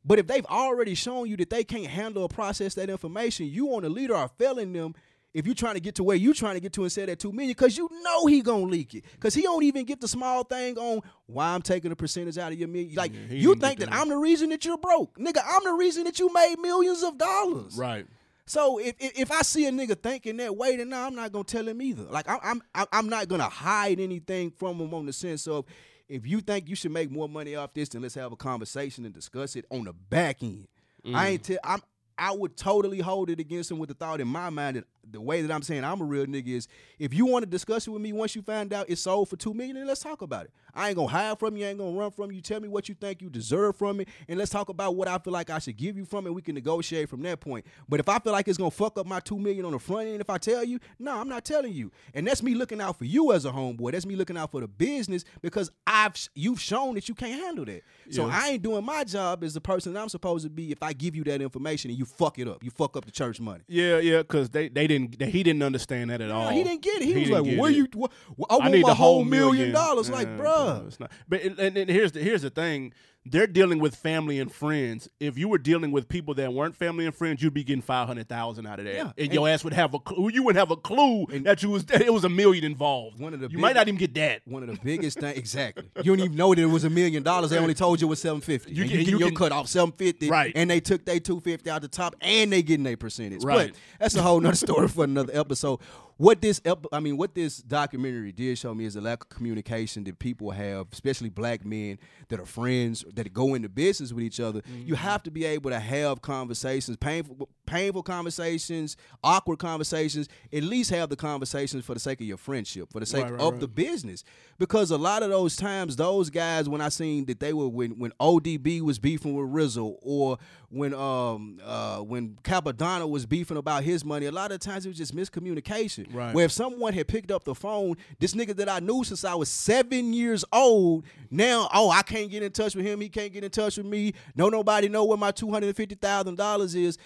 But 0.05 0.19
if 0.19 0.27
they've 0.27 0.47
already 0.47 0.95
shown 0.95 1.29
you 1.29 1.37
that 1.39 1.49
they 1.51 1.65
can't 1.65 1.87
handle 1.87 2.23
or 2.23 2.29
process 2.29 2.75
that 2.75 2.91
information, 2.91 3.47
you 3.47 3.75
on 3.75 3.83
the 3.83 3.89
leader 3.89 4.15
are 4.15 4.29
failing 4.29 4.73
them. 4.73 4.95
If 5.35 5.47
you're 5.47 5.55
trying 5.55 5.75
to 5.75 5.81
get 5.81 5.95
to 5.95 6.05
where 6.05 6.17
you're 6.17 6.35
trying 6.35 6.55
to 6.55 6.61
get 6.61 6.75
to 6.75 6.83
and 6.83 6.93
say 6.93 7.07
that 7.07 7.19
two 7.19 7.33
million, 7.33 7.51
because 7.53 7.77
you 7.79 7.89
know 8.03 8.27
he 8.27 8.43
gonna 8.43 8.65
leak 8.65 8.95
it, 8.95 9.05
because 9.13 9.35
he 9.35 9.43
don't 9.43 9.63
even 9.63 9.85
get 9.87 10.01
the 10.01 10.09
small 10.09 10.45
thing 10.45 10.77
on 10.77 11.01
why 11.27 11.55
I'm 11.55 11.63
taking 11.63 11.91
a 11.91 11.97
percentage 11.97 12.37
out 12.37 12.53
of 12.53 12.59
your 12.59 12.69
million. 12.69 12.95
Like 12.95 13.13
Yeah, 13.15 13.21
you 13.37 13.55
think 13.55 13.81
that 13.81 13.91
that. 13.91 13.95
I'm 13.99 14.09
the 14.11 14.17
reason 14.19 14.51
that 14.51 14.65
you're 14.65 14.77
broke, 14.79 15.17
nigga. 15.19 15.41
I'm 15.43 15.65
the 15.65 15.73
reason 15.73 16.05
that 16.05 16.19
you 16.19 16.33
made 16.33 16.57
millions 16.61 17.03
of 17.03 17.17
dollars. 17.17 17.77
right. 17.79 18.07
So 18.45 18.79
if, 18.79 18.95
if 18.99 19.19
if 19.21 19.31
I 19.33 19.43
see 19.43 19.67
a 19.67 19.71
nigga 19.71 19.97
thinking 20.03 20.37
that 20.39 20.55
way, 20.57 20.77
then 20.77 20.89
nah, 20.91 21.07
I'm 21.07 21.15
not 21.15 21.31
gonna 21.33 21.45
tell 21.45 21.67
him 21.67 21.81
either. 21.81 22.03
Like 22.03 22.29
I'm 22.29 22.39
I'm 22.43 22.63
I'm- 22.75 22.87
I'm 22.93 23.09
not 23.09 23.29
gonna 23.29 23.49
hide 23.49 24.01
anything 24.01 24.51
from 24.51 24.79
him 24.81 24.93
on 24.93 25.07
the 25.07 25.13
sense 25.13 25.47
of 25.47 25.65
if 26.09 26.27
you 26.27 26.41
think 26.43 26.69
you 26.69 26.75
should 26.75 26.91
make 26.93 27.11
more 27.11 27.29
money 27.29 27.55
off 27.55 27.73
this, 27.73 27.89
then 27.89 28.03
let's 28.03 28.17
have 28.17 28.33
a 28.33 28.37
conversation 28.37 29.07
and 29.07 29.15
discuss 29.15 29.57
it 29.57 29.65
on 29.71 29.85
the 29.85 29.93
back 29.95 30.43
end. 30.43 30.67
I 31.15 31.29
ain't 31.31 31.45
tell 31.45 31.59
I'm 31.65 31.81
I 32.19 32.33
would 32.33 32.57
totally 32.57 32.99
hold 33.01 33.31
it 33.31 33.41
against 33.41 33.71
him 33.71 33.79
with 33.79 33.89
the 33.89 33.95
thought 33.95 34.21
in 34.21 34.29
my 34.29 34.51
mind 34.51 34.77
that 34.77 34.85
the 35.11 35.21
way 35.21 35.43
that 35.43 35.53
I'm 35.53 35.63
saying 35.63 35.85
I'm 35.85 36.01
a 36.01 36.05
real 36.05 36.27
nigga 36.27 36.49
is 36.49 36.69
if 36.99 37.13
you 37.13 37.27
want 37.27 37.45
to 37.45 37.51
discuss 37.51 37.87
it 37.87 37.91
with 37.91 38.03
me 38.03 38.13
once 38.13 38.37
you 38.37 38.43
find 38.43 38.73
out 38.73 38.87
it's 38.89 39.03
sold 39.03 39.29
for 39.29 39.37
two 39.37 39.53
million, 39.55 39.77
then 39.77 39.87
let's 39.87 40.01
talk 40.01 40.23
about 40.23 40.45
it. 40.45 40.53
I 40.75 40.89
ain't 40.89 40.97
gonna 40.97 41.09
hide 41.09 41.39
from 41.39 41.57
you, 41.57 41.67
I 41.67 41.71
ain't 41.71 41.79
gonna 41.79 41.99
run 41.99 42.11
from 42.11 42.33
you. 42.33 42.41
Tell 42.41 42.61
me 42.61 42.69
what 42.69 42.89
you 42.89 42.95
think 42.95 43.21
you 43.21 43.29
deserve 43.29 43.77
from 43.77 44.01
it, 44.01 44.09
and 44.29 44.39
let's 44.39 44.51
talk 44.51 44.69
about 44.69 44.97
what 44.97 45.09
I 45.09 45.19
feel 45.19 45.33
like 45.33 45.51
I 45.51 45.59
should 45.59 45.77
give 45.77 45.97
you 45.97 46.05
from 46.05 46.27
it. 46.27 46.33
We 46.35 46.41
can 46.41 46.55
negotiate 46.55 47.09
from 47.09 47.23
that 47.23 47.41
point. 47.41 47.67
But 47.89 48.01
if 48.01 48.09
I 48.09 48.19
feel 48.19 48.33
like 48.33 48.49
it's 48.49 48.59
gonna 48.59 48.71
fuck 48.71 48.99
up 48.99 49.07
my 49.07 49.21
two 49.21 49.39
million 49.39 49.65
on 49.65 49.73
the 49.73 49.79
front 49.79 50.09
end, 50.09 50.21
if 50.21 50.31
I 50.31 50.39
tell 50.39 50.65
you, 50.65 50.79
no, 50.99 51.13
I'm 51.19 51.29
not 51.29 51.45
telling 51.45 51.73
you. 51.73 51.91
And 52.15 52.27
that's 52.27 52.43
me 52.43 52.55
looking 52.55 52.81
out 52.81 52.97
for 52.99 53.05
you 53.05 53.33
as 53.33 53.45
a 53.45 53.51
homeboy. 53.51 53.93
That's 53.93 54.07
me 54.07 54.17
looking 54.17 54.37
out 54.37 54.51
for 54.51 54.61
the 54.61 54.69
business 54.69 55.25
because 55.43 55.71
I've 55.87 56.15
you've 56.35 56.61
shown 56.61 56.95
that 56.95 57.09
you 57.09 57.15
can't 57.15 57.41
handle 57.41 57.65
that. 57.67 57.83
So 58.11 58.27
Yeah. 58.27 58.41
I 58.41 58.49
ain't 58.51 58.63
doing 58.63 58.85
my 58.85 59.05
job 59.05 59.45
as 59.45 59.55
the 59.55 59.61
person 59.61 59.93
that 59.95 60.01
I'm 60.01 60.09
supposed 60.09 60.45
to 60.45 60.51
be 60.51 60.73
if 60.73 60.83
I 60.83 60.93
give 60.93 61.15
you 61.17 61.25
that 61.25 61.43
information 61.43 61.91
and 61.91 61.99
you 61.99 62.05
fuck 62.05 62.39
it 62.39 62.49
up. 62.49 62.63
You 62.65 62.71
fuck 62.71 62.97
up 62.97 63.05
the 63.05 63.11
church 63.11 63.41
money. 63.41 63.63
Yeah, 63.69 63.99
yeah, 63.99 64.19
because 64.19 64.51
they, 64.51 64.69
they 64.69 64.87
didn't 64.99 65.19
they, 65.19 65.31
he 65.31 65.43
didn't 65.43 65.63
understand 65.63 66.11
that 66.11 66.21
at 66.21 66.31
all. 66.31 66.49
He 66.51 66.63
didn't 66.63 66.83
get 66.83 67.03
it. 67.03 67.05
He, 67.05 67.15
was 67.15 67.23
didn't 67.25 67.35
like, 67.43 67.51
get 67.51 67.59
"Where 67.59 67.71
it. 67.71 67.77
you? 67.77 67.89
What, 67.95 68.13
I 68.51 68.57
want 68.57 68.73
need 68.73 68.83
my 68.83 68.89
the 68.91 68.95
whole 68.95 69.25
million 69.25 69.73
dollars." 69.73 70.11
Like, 70.11 70.27
Yeah, 70.29 70.39
bruh. 70.39 70.87
it's 70.87 71.01
not. 71.01 71.11
But 71.29 71.43
and, 71.43 71.59
and, 71.59 71.77
and 71.77 71.91
here's 71.91 72.13
the 72.13 72.21
here's 72.21 72.43
the 72.43 72.51
thing: 72.51 72.93
they're 73.25 73.47
dealing 73.47 73.79
with 73.79 73.95
family 73.95 74.41
and 74.41 74.53
friends. 74.53 75.09
If 75.21 75.39
you 75.39 75.49
were 75.49 75.59
dealing 75.59 75.93
with 75.93 76.09
people 76.09 76.35
that 76.35 76.53
weren't 76.53 76.75
family 76.75 77.07
and 77.07 77.15
friends, 77.15 77.41
you'd 77.43 77.55
be 77.55 77.63
getting 77.63 77.81
five 77.83 78.09
hundred 78.09 78.29
thousand 78.29 78.67
out 78.67 78.79
of 78.81 78.85
that, 78.87 78.95
Yeah, 78.95 79.01
and, 79.03 79.13
and- 79.19 79.33
your 79.33 79.49
ass 79.49 79.63
would 79.65 79.73
have 79.75 79.95
a 79.95 79.99
clue. 80.01 80.31
You 80.33 80.43
wouldn't 80.43 80.59
have 80.59 80.71
a 80.73 80.77
clue 80.77 81.27
that 81.43 81.63
you 81.63 81.71
was 81.71 81.85
that 81.87 82.03
it 82.03 82.13
was 82.13 82.25
a 82.25 82.29
million 82.29 82.65
involved. 82.65 83.21
One 83.21 83.33
of 83.35 83.41
the 83.41 83.45
you 83.47 83.51
big- 83.51 83.61
might 83.61 83.77
not 83.77 83.87
even 83.87 83.99
get 83.99 84.15
that. 84.15 84.43
One 84.45 84.63
of 84.63 84.69
the 84.69 84.79
biggest 84.83 85.21
things, 85.21 85.39
exactly. 85.39 85.89
You 85.99 86.03
don't 86.17 86.21
even 86.21 86.37
know 86.37 86.55
that 86.55 86.61
it 86.61 86.67
was 86.67 86.85
a 86.85 86.91
million 86.91 87.23
dollars. 87.23 87.51
They 87.51 87.59
only 87.59 87.75
told 87.75 88.01
you 88.01 88.09
it 88.09 88.11
was 88.11 88.21
seven 88.21 88.41
fifty. 88.41 88.73
You 88.75 88.83
You, 88.85 88.89
can- 88.89 88.99
you 88.99 88.99
you 88.99 89.05
get 89.13 89.21
your 89.21 89.29
can- 89.29 89.37
cut 89.37 89.53
off 89.53 89.69
seven 89.69 89.93
fifty, 89.93 90.29
Right. 90.29 90.53
And 90.57 90.69
they 90.69 90.81
took 90.81 91.05
their 91.05 91.21
two 91.21 91.41
fifty 91.41 91.71
out 91.71 91.83
the 91.83 91.89
top, 91.89 92.17
and 92.21 92.53
they 92.53 92.63
getting 92.63 92.85
their 92.85 92.97
percentage. 92.97 93.45
Right. 93.45 93.69
But 93.73 93.79
that's 94.01 94.17
a 94.17 94.23
whole 94.23 94.41
nother 94.41 94.57
story 94.57 94.89
for 94.89 95.05
another 95.05 95.33
episode. 95.39 95.79
What 96.23 96.41
this, 96.41 96.61
I 96.93 97.01
mean, 97.01 97.17
what 97.17 97.35
this 97.35 97.57
documentary 97.57 98.31
did 98.31 98.57
show 98.57 98.73
me 98.77 98.85
is 98.85 98.95
the 98.95 99.01
lack 99.01 99.25
of 99.25 99.29
communication 99.29 100.05
that 100.05 100.21
people 100.21 100.53
have, 100.53 100.87
especially 100.93 101.31
black 101.31 101.65
men 101.65 101.99
that 102.29 102.39
are 102.39 102.47
friends 102.47 103.05
that 103.15 103.33
go 103.33 103.55
into 103.55 103.69
business 103.69 104.13
with 104.13 104.23
each 104.23 104.39
other. 104.39 104.61
Mm-hmm. 104.61 104.87
You 104.87 104.95
have 104.95 105.25
to 105.25 105.33
be 105.33 105.45
able 105.45 105.71
to 105.71 105.81
have 105.81 106.23
conversations, 106.23 106.97
painful, 106.97 107.49
painful 107.67 108.03
conversations, 108.03 108.97
awkward 109.23 109.59
conversations. 109.59 110.29
At 110.53 110.63
least 110.63 110.91
have 110.91 111.09
the 111.09 111.17
conversations 111.17 111.85
for 111.85 111.95
the 111.95 112.01
sake 112.01 112.21
of 112.21 112.27
your 112.27 112.37
friendship, 112.37 112.91
for 112.93 113.01
the 113.01 113.07
sake 113.07 113.23
Right, 113.25 113.33
right, 113.33 113.41
of 113.41 113.53
right. 113.53 113.61
the 113.61 113.69
business 113.69 114.25
because 114.59 114.91
a 114.91 114.99
lot 114.99 115.23
of 115.23 115.31
those 115.31 115.57
times 115.57 115.97
those 115.97 116.31
guys 116.31 116.69
when 116.69 116.81
I 116.81 116.89
seen 116.89 117.25
that 117.27 117.41
they 117.41 117.53
were 117.53 117.69
when 117.69 117.93
when 117.99 118.13
ODB 118.21 118.81
was 118.81 118.99
beefing 118.99 119.35
with 119.35 119.47
RZA 119.53 119.97
or 120.03 120.39
when 120.69 120.95
um 120.95 121.59
uh 121.65 121.99
when 121.99 122.37
Cappadonna 122.45 123.09
was 123.09 123.27
beefing 123.27 123.57
about 123.57 123.83
his 123.85 124.05
money 124.05 124.27
a 124.27 124.33
lot 124.33 124.53
of 124.53 124.61
times 124.61 124.85
it 124.87 124.89
was 124.89 124.99
just 124.99 125.15
miscommunication 125.17 126.13
Right. 126.15 126.35
where 126.35 126.45
if 126.45 126.53
someone 126.53 126.93
had 126.95 127.09
picked 127.09 127.31
up 127.31 127.45
the 127.45 127.55
phone 127.55 127.97
this 128.21 128.35
nigga 128.35 128.55
that 128.57 128.69
I 128.69 128.79
knew 128.81 129.03
since 129.05 129.25
I 129.25 129.35
was 129.35 129.49
7 129.49 130.13
years 130.13 130.45
old 130.53 131.05
now 131.31 131.69
oh 131.75 131.91
I 131.91 132.03
can't 132.03 132.31
get 132.31 132.43
in 132.43 132.53
touch 132.53 132.75
with 132.75 132.85
him 132.87 133.01
he 133.01 133.09
can't 133.09 133.33
get 133.33 133.45
in 133.45 133.51
touch 133.51 133.77
with 133.79 133.87
me 133.87 134.13
no 134.37 134.49
nobody 134.49 134.89
know 134.89 135.05
where 135.05 135.19
my 135.19 135.33
$250,000 135.33 136.75
is 136.77 136.99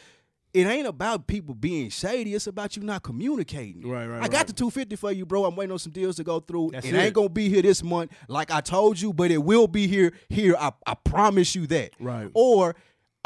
it 0.56 0.66
ain't 0.66 0.86
about 0.86 1.26
people 1.26 1.54
being 1.54 1.90
shady. 1.90 2.34
It's 2.34 2.46
about 2.46 2.78
you 2.78 2.82
not 2.82 3.02
communicating. 3.02 3.86
Right, 3.86 4.06
right, 4.06 4.22
I 4.22 4.28
got 4.28 4.38
right. 4.38 4.46
the 4.46 4.52
250 4.54 4.96
for 4.96 5.12
you, 5.12 5.26
bro. 5.26 5.44
I'm 5.44 5.54
waiting 5.54 5.72
on 5.72 5.78
some 5.78 5.92
deals 5.92 6.16
to 6.16 6.24
go 6.24 6.40
through. 6.40 6.70
That's 6.72 6.86
it, 6.86 6.94
it. 6.94 6.98
ain't 6.98 7.12
gonna 7.12 7.28
be 7.28 7.50
here 7.50 7.60
this 7.60 7.82
month, 7.82 8.10
like 8.26 8.50
I 8.50 8.62
told 8.62 8.98
you, 8.98 9.12
but 9.12 9.30
it 9.30 9.36
will 9.36 9.68
be 9.68 9.86
here. 9.86 10.14
Here, 10.30 10.56
I, 10.58 10.72
I 10.86 10.94
promise 10.94 11.54
you 11.54 11.66
that. 11.66 11.90
Right. 12.00 12.30
Or 12.32 12.74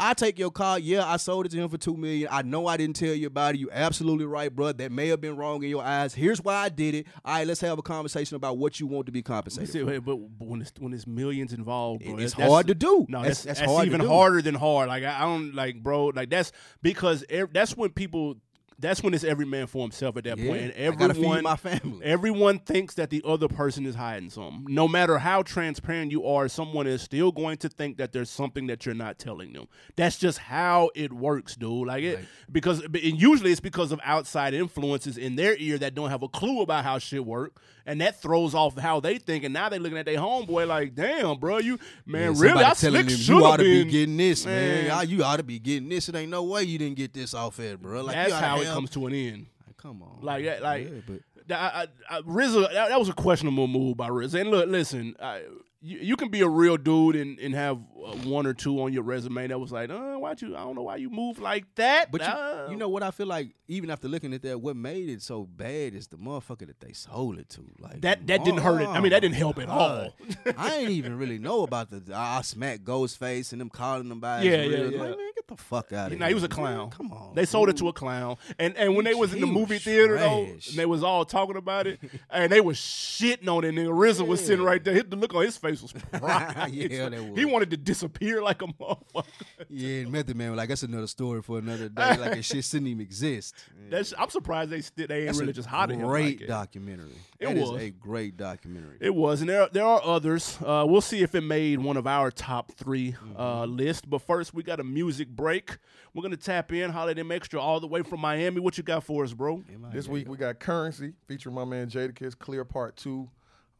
I 0.01 0.13
take 0.15 0.39
your 0.39 0.49
car. 0.49 0.79
Yeah, 0.79 1.05
I 1.05 1.17
sold 1.17 1.45
it 1.45 1.49
to 1.49 1.57
him 1.57 1.69
for 1.69 1.77
two 1.77 1.95
million. 1.95 2.27
I 2.31 2.41
know 2.41 2.65
I 2.65 2.75
didn't 2.75 2.95
tell 2.95 3.13
you 3.13 3.27
about 3.27 3.53
it. 3.53 3.59
You 3.59 3.69
absolutely 3.71 4.25
right, 4.25 4.53
bro. 4.53 4.71
That 4.71 4.91
may 4.91 5.09
have 5.09 5.21
been 5.21 5.37
wrong 5.37 5.61
in 5.63 5.69
your 5.69 5.83
eyes. 5.83 6.15
Here's 6.15 6.41
why 6.41 6.55
I 6.55 6.69
did 6.69 6.95
it. 6.95 7.07
All 7.23 7.35
right, 7.35 7.45
let's 7.45 7.61
have 7.61 7.77
a 7.77 7.83
conversation 7.83 8.35
about 8.35 8.57
what 8.57 8.79
you 8.79 8.87
want 8.87 9.05
to 9.05 9.11
be 9.11 9.21
compensated. 9.21 9.69
See, 9.69 9.83
but, 9.83 10.15
when 10.39 10.61
it's 10.61 10.73
when 10.79 10.91
it's 10.93 11.05
millions 11.05 11.53
involved, 11.53 12.03
bro, 12.03 12.17
It's 12.17 12.33
hard 12.33 12.67
to 12.67 12.73
do. 12.75 13.05
No, 13.09 13.19
That's- 13.19 13.43
that's 13.43 13.59
that's 13.59 13.71
hard 13.71 13.85
even 13.85 14.01
harder 14.01 14.41
than 14.41 14.55
hard. 14.55 14.89
Like 14.89 15.03
I, 15.03 15.17
I 15.17 15.21
don't 15.21 15.53
like, 15.53 15.81
bro. 15.83 16.07
Like 16.07 16.29
that's 16.31 16.51
because 16.81 17.23
that's 17.53 17.77
when 17.77 17.91
people. 17.91 18.37
That's 18.81 19.01
when 19.03 19.13
it's 19.13 19.23
every 19.23 19.45
man 19.45 19.67
for 19.67 19.81
himself 19.83 20.17
at 20.17 20.23
that 20.25 20.37
Yeah, 20.37 20.47
point, 20.47 20.73
and 20.75 20.93
I 20.93 20.95
gotta 20.97 21.13
feed 21.13 21.19
everyone, 21.19 21.43
my 21.43 21.55
family. 21.55 22.03
everyone 22.03 22.59
thinks 22.59 22.95
that 22.95 23.09
the 23.09 23.21
other 23.25 23.47
person 23.47 23.85
is 23.85 23.95
hiding 23.95 24.29
something. 24.31 24.65
No 24.67 24.87
matter 24.87 25.17
how 25.19 25.43
transparent 25.43 26.11
you 26.11 26.25
are, 26.25 26.47
someone 26.47 26.87
is 26.87 27.01
still 27.01 27.31
going 27.31 27.57
to 27.57 27.69
think 27.69 27.97
that 27.97 28.11
there's 28.11 28.29
something 28.29 28.67
that 28.67 28.85
you're 28.85 28.95
not 28.95 29.19
telling 29.19 29.53
them. 29.53 29.67
That's 29.95 30.17
just 30.17 30.39
how 30.39 30.89
it 30.95 31.13
works, 31.13 31.55
dude. 31.55 31.87
Like 31.87 32.03
it 32.03 32.19
because 32.51 32.81
and 32.81 32.95
usually 33.21 33.51
it's 33.51 33.59
because 33.61 33.91
of 33.91 33.99
outside 34.03 34.53
influences 34.53 35.17
in 35.17 35.35
their 35.35 35.55
ear 35.57 35.77
that 35.77 35.93
don't 35.95 36.09
have 36.09 36.23
a 36.23 36.27
clue 36.27 36.61
about 36.61 36.83
how 36.83 36.97
shit 36.97 37.25
work, 37.25 37.61
and 37.85 38.01
that 38.01 38.21
throws 38.21 38.53
off 38.55 38.77
how 38.77 38.99
they 38.99 39.17
think. 39.17 39.43
And 39.43 39.53
now 39.53 39.69
they're 39.69 39.79
looking 39.79 39.97
at 39.97 40.05
their 40.05 40.17
homeboy 40.17 40.67
like, 40.67 40.95
"Damn, 40.95 41.37
bro, 41.39 41.59
you 41.59 41.77
man, 42.05 42.33
Yeah, 42.33 42.41
really? 42.41 42.63
I 42.63 42.73
telling 42.73 43.03
slick 43.07 43.09
should 43.09 43.27
you 43.27 43.45
ought 43.45 43.57
to 43.57 43.63
be 43.63 43.85
getting 43.85 44.17
this, 44.17 44.45
man. 44.45 44.85
Man. 44.85 44.91
Ah, 44.91 45.01
You 45.01 45.23
ought 45.23 45.37
to 45.37 45.43
be 45.43 45.59
getting 45.59 45.89
this. 45.89 46.09
It 46.09 46.15
ain't 46.15 46.31
no 46.31 46.43
way 46.43 46.63
you 46.63 46.77
didn't 46.77 46.95
get 46.97 47.13
this 47.13 47.33
off 47.33 47.59
it, 47.59 47.81
bro. 47.81 48.01
Like 48.03 48.15
That's 48.15 48.33
how 48.33 48.61
it 48.61 48.70
comes 48.73 48.89
to 48.91 49.05
an 49.07 49.13
end. 49.13 49.45
Like, 49.67 49.77
come 49.77 50.01
on, 50.01 50.19
Like 50.21 50.45
that, 50.45 50.61
like 50.61 50.85
Yeah, 50.87 50.99
but 51.07 51.19
that- 51.47 51.59
I, 51.75 51.81
I, 51.81 52.17
I, 52.17 52.21
that, 52.61 52.89
that 52.89 52.99
was 52.99 53.09
a 53.09 53.13
questionable 53.13 53.67
move 53.67 53.97
by 53.97 54.09
RZA. 54.09 54.41
And 54.41 54.51
look, 54.51 54.69
listen, 54.69 55.15
I, 55.21 55.43
you, 55.81 55.97
you 55.99 56.15
can 56.15 56.29
be 56.29 56.41
a 56.41 56.47
real 56.47 56.77
dude 56.77 57.15
and, 57.15 57.39
and 57.39 57.55
have 57.55 57.77
uh, 57.77 58.11
one 58.23 58.45
or 58.45 58.53
two 58.53 58.81
on 58.81 58.93
your 58.93 59.03
resume 59.03 59.47
that 59.47 59.59
was 59.59 59.71
like, 59.71 59.89
uh, 59.89 60.15
why'd 60.15 60.41
you? 60.41 60.55
I 60.55 60.59
don't 60.59 60.75
know 60.75 60.83
why 60.83 60.97
you 60.97 61.09
move 61.09 61.39
like 61.39 61.65
that. 61.75 62.11
But 62.11 62.21
Uh, 62.21 62.63
you, 62.67 62.73
you 62.73 62.77
know 62.77 62.89
what 62.89 63.01
I 63.03 63.11
feel 63.11 63.27
like, 63.27 63.55
even 63.67 63.89
after 63.89 64.07
looking 64.07 64.33
at 64.33 64.41
that, 64.43 64.59
what 64.61 64.75
made 64.75 65.09
it 65.09 65.21
so 65.21 65.43
bad 65.45 65.95
is 65.95 66.07
the 66.07 66.17
motherfucker 66.17 66.67
that 66.67 66.79
they 66.81 66.93
sold 66.93 67.39
it 67.39 67.49
to. 67.49 67.63
Like 67.79 68.01
That- 68.01 68.27
that 68.27 68.43
didn't 68.43 68.59
hurt 68.61 68.81
it. 68.81 68.87
I 68.89 68.99
mean, 68.99 69.11
that 69.11 69.21
didn't 69.21 69.35
help 69.35 69.57
at 69.59 69.69
all. 69.69 70.13
I 70.57 70.75
ain't 70.75 70.89
even 70.91 71.17
really 71.17 71.37
know 71.39 71.63
about 71.63 71.89
the 71.89 72.03
I 72.15 72.41
smack 72.41 72.81
Ghostface 72.81 73.51
and 73.51 73.61
them 73.61 73.69
calling 73.69 74.09
them 74.09 74.19
by 74.19 74.43
Yeah, 74.43 74.61
yeah, 74.63 74.77
yeah. 74.77 74.83
Like, 74.99 75.17
man, 75.17 75.17
get 75.35 75.47
the 75.47 75.55
fuck 75.57 75.93
out 75.93 76.11
of 76.11 76.19
Nah, 76.19 76.25
here. 76.25 76.29
he 76.29 76.33
was 76.35 76.43
a 76.43 76.49
man. 76.49 76.55
clown. 76.57 76.89
Come 76.91 77.11
on, 77.11 77.33
They 77.33 77.45
sold 77.45 77.69
it 77.69 77.77
to 77.77 77.87
a 77.87 77.93
clown, 77.93 78.37
and 78.59 78.75
and 78.77 78.95
when 78.95 79.05
they 79.05 79.13
was 79.13 79.33
in 79.33 79.39
the 79.41 79.47
movie 79.47 79.79
theater 79.79 80.17
though, 80.17 80.43
and 80.43 80.61
they 80.75 80.85
was 80.85 81.01
all 81.03 81.23
talking 81.25 81.55
about 81.55 81.87
it, 81.87 81.99
and 82.29 82.51
they 82.51 82.61
was 82.61 82.77
shitting 82.77 83.47
on 83.47 83.63
it. 83.63 83.69
And 83.69 83.77
RZA 83.77 84.27
was 84.27 84.43
sitting 84.45 84.63
right 84.65 84.83
there. 84.83 84.93
Hit 84.93 85.09
the 85.09 85.15
look 85.15 85.33
on 85.33 85.43
his 85.43 85.57
face 85.57 85.70
was 85.79 85.91
pride. 86.11 86.69
Yeah, 86.71 87.09
that 87.09 87.33
he 87.35 87.45
wanted 87.45 87.69
to 87.71 87.77
disappear 87.77 88.41
like 88.41 88.61
a 88.63 88.65
motherfucker. 88.67 89.25
Yeah, 89.69 89.99
and 90.01 90.11
Method 90.11 90.35
Man 90.35 90.49
was 90.51 90.57
like, 90.57 90.69
that's 90.69 90.83
another 90.83 91.07
story 91.07 91.41
for 91.41 91.59
another 91.59 91.87
day. 91.87 92.01
Like, 92.19 92.31
that 92.33 92.43
shit 92.43 92.65
didn't 92.71 92.87
even 92.87 93.01
exist. 93.01 93.53
That's 93.89 94.13
I'm 94.17 94.29
surprised 94.29 94.71
they 94.71 94.81
still 94.81 95.07
they 95.07 95.17
ain't 95.19 95.25
That's 95.27 95.39
really 95.39 95.53
just 95.53 95.67
hot 95.69 95.91
at 95.91 95.97
him. 95.97 96.07
Great 96.07 96.39
like 96.41 96.47
documentary. 96.49 97.11
It 97.39 97.45
That 97.47 97.57
is 97.57 97.69
was. 97.69 97.81
a 97.81 97.89
great 97.91 98.37
documentary. 98.37 98.97
It 98.99 99.13
was, 99.13 99.41
and 99.41 99.49
there 99.49 99.69
there 99.71 99.85
are 99.85 100.01
others. 100.03 100.57
Uh, 100.65 100.85
we'll 100.87 101.01
see 101.01 101.21
if 101.21 101.35
it 101.35 101.41
made 101.41 101.79
one 101.79 101.95
of 101.97 102.07
our 102.07 102.31
top 102.31 102.71
3 102.73 103.15
uh, 103.37 103.61
Mm-hmm. 103.63 103.75
list. 103.75 104.09
But 104.09 104.21
first, 104.23 104.53
we 104.53 104.63
got 104.63 104.79
a 104.79 104.83
music 104.83 105.27
break. 105.29 105.77
We're 106.13 106.23
gonna 106.23 106.37
tap 106.37 106.71
in 106.73 106.89
Holiday 106.91 107.23
Extra 107.33 107.59
all 107.61 107.79
the 107.79 107.87
way 107.87 108.01
from 108.03 108.19
Miami. 108.19 108.59
What 108.59 108.77
you 108.77 108.83
got 108.83 109.03
for 109.03 109.23
us, 109.23 109.33
bro? 109.33 109.63
This 109.93 110.07
week 110.07 110.27
we 110.27 110.35
got 110.37 110.59
Currency 110.59 111.13
featuring 111.27 111.55
my 111.55 111.63
man 111.65 111.89
Jadakiss, 111.89 112.37
Clear 112.37 112.65
Part 112.65 112.97
2 112.97 113.29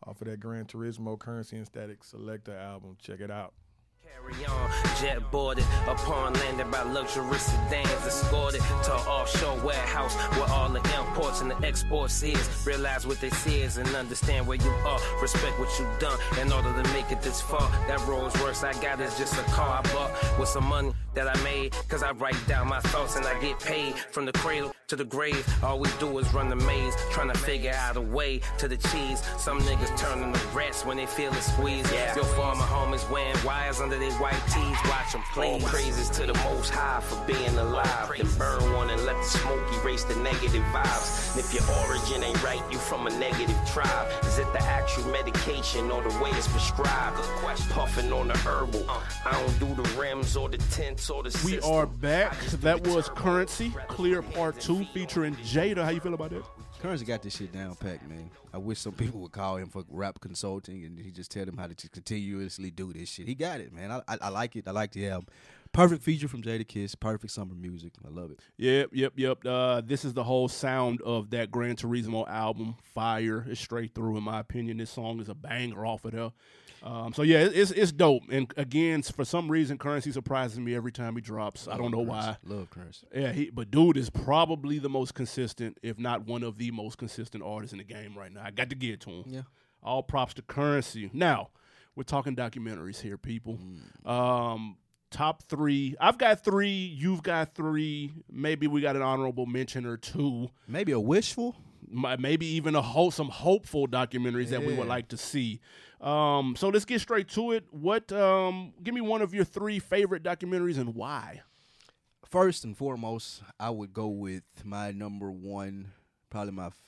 off 0.06 0.22
of 0.22 0.28
that 0.28 0.40
Gran 0.40 0.66
Turismo 0.66 1.18
Currency 1.18 1.58
and 1.58 1.72
Statik 1.72 2.00
Selektah 2.00 2.60
album. 2.60 2.98
Check 3.00 3.20
it 3.20 3.32
out. 3.32 3.54
Carry 4.12 4.46
on, 4.46 4.72
jet 5.00 5.32
boarded 5.32 5.64
upon 5.88 6.34
landing 6.34 6.70
by 6.70 6.82
luxury 6.84 7.38
sedans, 7.38 8.06
escorted 8.06 8.62
to 8.84 8.94
an 8.94 9.08
offshore 9.08 9.58
warehouse 9.64 10.16
where 10.36 10.50
all 10.50 10.70
the 10.70 10.80
imports 10.98 11.42
and 11.42 11.52
the 11.52 11.66
exports 11.66 12.22
is. 12.24 12.66
Realize 12.66 13.08
what 13.08 13.20
this 13.22 13.46
is 13.48 13.78
and 13.78 13.88
understand 13.96 14.48
where 14.48 14.58
you 14.58 14.70
are. 14.86 15.00
Respect 15.22 15.58
what 15.60 15.70
you 15.80 15.88
done 16.00 16.18
in 16.42 16.52
order 16.52 16.72
to 16.82 16.94
make 16.94 17.12
it 17.12 17.22
this 17.22 17.42
far. 17.42 17.70
That 17.88 18.06
Rolls 18.08 18.38
Royce 18.42 18.64
I 18.64 18.74
got 18.82 19.00
is 19.00 19.18
just 19.18 19.34
a 19.40 19.44
car 19.52 19.82
I 19.84 19.94
bought 19.94 20.40
with 20.40 20.50
some 20.50 20.66
money 20.66 20.94
that 21.14 21.28
I 21.28 21.44
made. 21.44 21.74
Cause 21.88 22.04
I 22.04 22.12
write 22.12 22.38
down 22.48 22.68
my 22.68 22.80
thoughts 22.80 23.16
and 23.16 23.26
I 23.26 23.40
get 23.40 23.60
paid 23.60 23.96
from 23.96 24.26
the 24.26 24.34
cradle 24.34 24.74
to 24.88 24.96
the 24.98 25.06
grave. 25.06 25.48
All 25.64 25.80
we 25.80 25.90
do 26.00 26.18
is 26.20 26.34
run 26.34 26.50
the 26.50 26.56
maze, 26.56 26.96
trying 27.12 27.32
to 27.32 27.38
figure 27.38 27.72
out 27.74 27.96
a 27.96 28.02
way 28.02 28.42
to 28.58 28.68
the 28.68 28.78
cheese. 28.78 29.22
Some 29.38 29.60
niggas 29.62 29.98
turning 29.98 30.34
to 30.34 30.48
rats 30.50 30.86
when 30.86 30.98
they 30.98 31.06
feel 31.06 31.32
the 31.32 31.42
squeeze. 31.42 31.90
Yeah. 31.92 32.14
Your 32.16 32.26
former 32.26 32.64
homies 32.64 33.10
wearing 33.10 33.38
wires 33.46 33.80
under 33.80 33.98
their 34.02 34.12
white 34.14 34.42
tees. 34.48 34.78
Watch 34.90 35.14
them 35.14 35.24
please. 35.34 35.64
Praises 35.64 36.10
to 36.12 36.26
the 36.26 36.34
most 36.50 36.70
high 36.72 37.00
for 37.02 37.24
being 37.26 37.58
alive. 37.58 38.12
Then 38.18 38.28
burn 38.38 38.74
one 38.74 38.90
and 38.90 39.06
let 39.06 39.16
the 39.18 39.24
smoke 39.24 39.64
erase 39.80 40.04
the 40.04 40.16
negative 40.18 40.64
vibes. 40.74 41.32
And 41.32 41.40
if 41.40 41.54
your 41.54 41.64
origin 41.86 42.24
ain't 42.24 42.44
right, 42.44 42.62
you 42.72 42.78
from 42.78 43.08
a 43.08 43.12
negative 43.20 43.58
tribe. 43.72 44.08
Is 44.24 44.40
it 44.40 44.52
the 44.54 44.62
actual 44.64 45.06
medication 45.12 45.92
or 45.92 46.02
the 46.02 46.10
way 46.22 46.32
it's 46.32 46.48
prescribed? 46.48 47.18
Quest 47.42 47.70
puffing 47.70 48.12
on 48.12 48.28
the 48.28 48.38
herbal. 48.40 48.86
I 48.90 49.32
don't 49.32 49.60
do 49.60 49.82
the 49.82 49.88
rims 49.98 50.36
or 50.36 50.50
the 50.50 50.58
tints 50.58 51.10
or 51.10 51.24
the 51.24 51.42
We 51.46 51.60
are 51.62 51.86
back. 51.86 52.38
That 52.62 52.86
was. 52.88 53.10
Currency 53.16 53.72
Clear 53.88 54.22
Part 54.22 54.60
Two 54.60 54.86
featuring 54.94 55.36
Jada. 55.36 55.84
How 55.84 55.90
you 55.90 56.00
feel 56.00 56.14
about 56.14 56.32
that? 56.32 56.44
Currency 56.82 57.06
got 57.06 57.22
this 57.22 57.38
shit 57.38 57.52
down 57.52 57.76
packed, 57.76 58.10
man. 58.10 58.32
I 58.52 58.58
wish 58.58 58.80
some 58.80 58.94
people 58.94 59.20
would 59.22 59.32
call 59.32 59.58
him 59.58 59.68
for 59.70 59.84
rap 59.92 60.20
consulting 60.20 60.84
and 60.84 60.98
he 60.98 61.12
just 61.12 61.30
tell 61.30 61.46
them 61.46 61.56
how 61.56 61.68
to 61.68 61.76
just 61.76 61.92
continuously 61.94 62.72
do 62.72 62.92
this 62.92 63.08
shit. 63.08 63.28
He 63.28 63.36
got 63.36 63.60
it, 63.60 63.72
man. 63.72 63.92
I, 63.92 64.02
I, 64.08 64.18
I 64.20 64.30
like 64.30 64.56
it. 64.56 64.68
I 64.68 64.72
like 64.72 64.92
the 64.92 65.08
album. 65.08 65.28
Perfect 65.74 66.04
feature 66.04 66.28
from 66.28 66.42
Jadakiss. 66.42 67.00
Perfect 67.00 67.32
summer 67.32 67.56
music. 67.56 67.94
I 68.06 68.10
love 68.10 68.32
it. 68.32 68.40
Yep, 68.58 68.90
yep, 68.94 69.14
yep. 69.16 69.46
Uh, 69.46 69.82
this 69.82 70.04
is 70.04 70.14
the 70.14 70.24
whole 70.24 70.50
sound 70.50 71.02
of 71.02 71.30
that 71.30 71.50
Gran 71.50 71.78
Turismo 71.78 72.28
album. 72.28 72.76
Fire 72.82 73.46
is 73.50 73.60
straight 73.60 73.96
through, 73.96 74.18
in 74.18 74.24
my 74.24 74.40
opinion. 74.42 74.78
This 74.78 74.90
song 74.92 75.22
is 75.22 75.30
a 75.30 75.36
banger 75.36 75.86
off 75.86 76.04
of 76.04 76.12
there. 76.12 76.32
Um, 76.84 77.14
so 77.14 77.22
yeah, 77.22 77.40
it's 77.40 77.72
it's 77.72 77.92
dope. 77.92 78.24
And 78.32 78.52
again, 78.58 79.02
for 79.04 79.24
some 79.24 79.50
reason, 79.50 79.78
Currency 79.78 80.12
surprises 80.12 80.60
me 80.60 80.76
every 80.76 80.92
time 80.92 81.16
he 81.16 81.22
drops. 81.22 81.68
I 81.68 81.78
don't 81.78 81.92
know 81.92 82.00
why. 82.00 82.38
Love 82.44 82.70
Currency. 82.72 83.08
Yeah, 83.14 83.32
he, 83.32 83.50
but 83.50 83.70
dude 83.70 83.98
is 83.98 84.10
probably 84.10 84.80
the 84.80 84.90
most 84.90 85.14
consistent, 85.14 85.78
if 85.84 86.00
not 86.00 86.26
one 86.26 86.44
of 86.44 86.58
the 86.58 86.72
most 86.72 86.98
consistent 86.98 87.44
artists 87.44 87.72
in 87.72 87.78
the 87.78 87.84
game 87.84 88.18
right 88.18 88.32
now. 88.32 88.42
I 88.44 88.52
got 88.52 88.70
to 88.72 88.76
give 88.76 88.96
it 88.96 89.02
to 89.02 89.10
him. 89.12 89.24
Yeah. 89.28 89.42
All 89.84 90.04
props 90.04 90.34
to 90.36 90.42
Currency. 90.42 91.10
Now, 91.14 91.50
we're 91.96 92.04
talking 92.04 92.36
documentaries 92.36 93.02
here, 93.02 93.18
people. 93.18 93.60
Um, 94.06 94.78
top 95.12 95.44
three. 95.44 95.96
I've 96.00 96.18
got 96.18 96.44
three. 96.44 96.96
You've 96.98 97.22
got 97.22 97.54
three. 97.54 98.12
Maybe 98.32 98.68
we 98.68 98.82
got 98.82 98.96
an 98.96 99.02
honorable 99.02 99.46
mention 99.46 99.86
or 99.86 99.98
two. 99.98 100.50
Maybe 100.68 100.92
a 100.94 101.00
wishful. 101.00 101.56
Maybe 101.88 102.46
even 102.46 102.76
a 102.76 102.82
whole, 102.82 103.12
some 103.12 103.28
hopeful 103.28 103.86
documentaries 103.86 104.50
that 104.50 104.64
we 104.64 104.74
would 104.74 104.88
like 104.88 105.10
to 105.10 105.18
see. 105.18 105.60
Um, 106.00 106.56
so 106.58 106.70
let's 106.70 106.86
get 106.86 107.02
straight 107.02 107.28
to 107.30 107.52
it. 107.52 107.66
What? 107.70 108.12
Um, 108.14 108.74
give 108.82 108.96
me 108.96 109.02
one 109.02 109.22
of 109.22 109.34
your 109.34 109.44
three 109.44 109.80
favorite 109.80 110.24
documentaries 110.24 110.78
and 110.78 110.96
why. 110.96 111.42
First 112.26 112.64
and 112.64 112.78
foremost, 112.78 113.44
I 113.60 113.72
would 113.72 113.94
go 113.94 114.08
with 114.08 114.44
my 114.64 114.92
number 114.92 115.30
one, 115.30 115.92
probably 116.30 116.54
my, 116.54 116.68
f- 116.68 116.82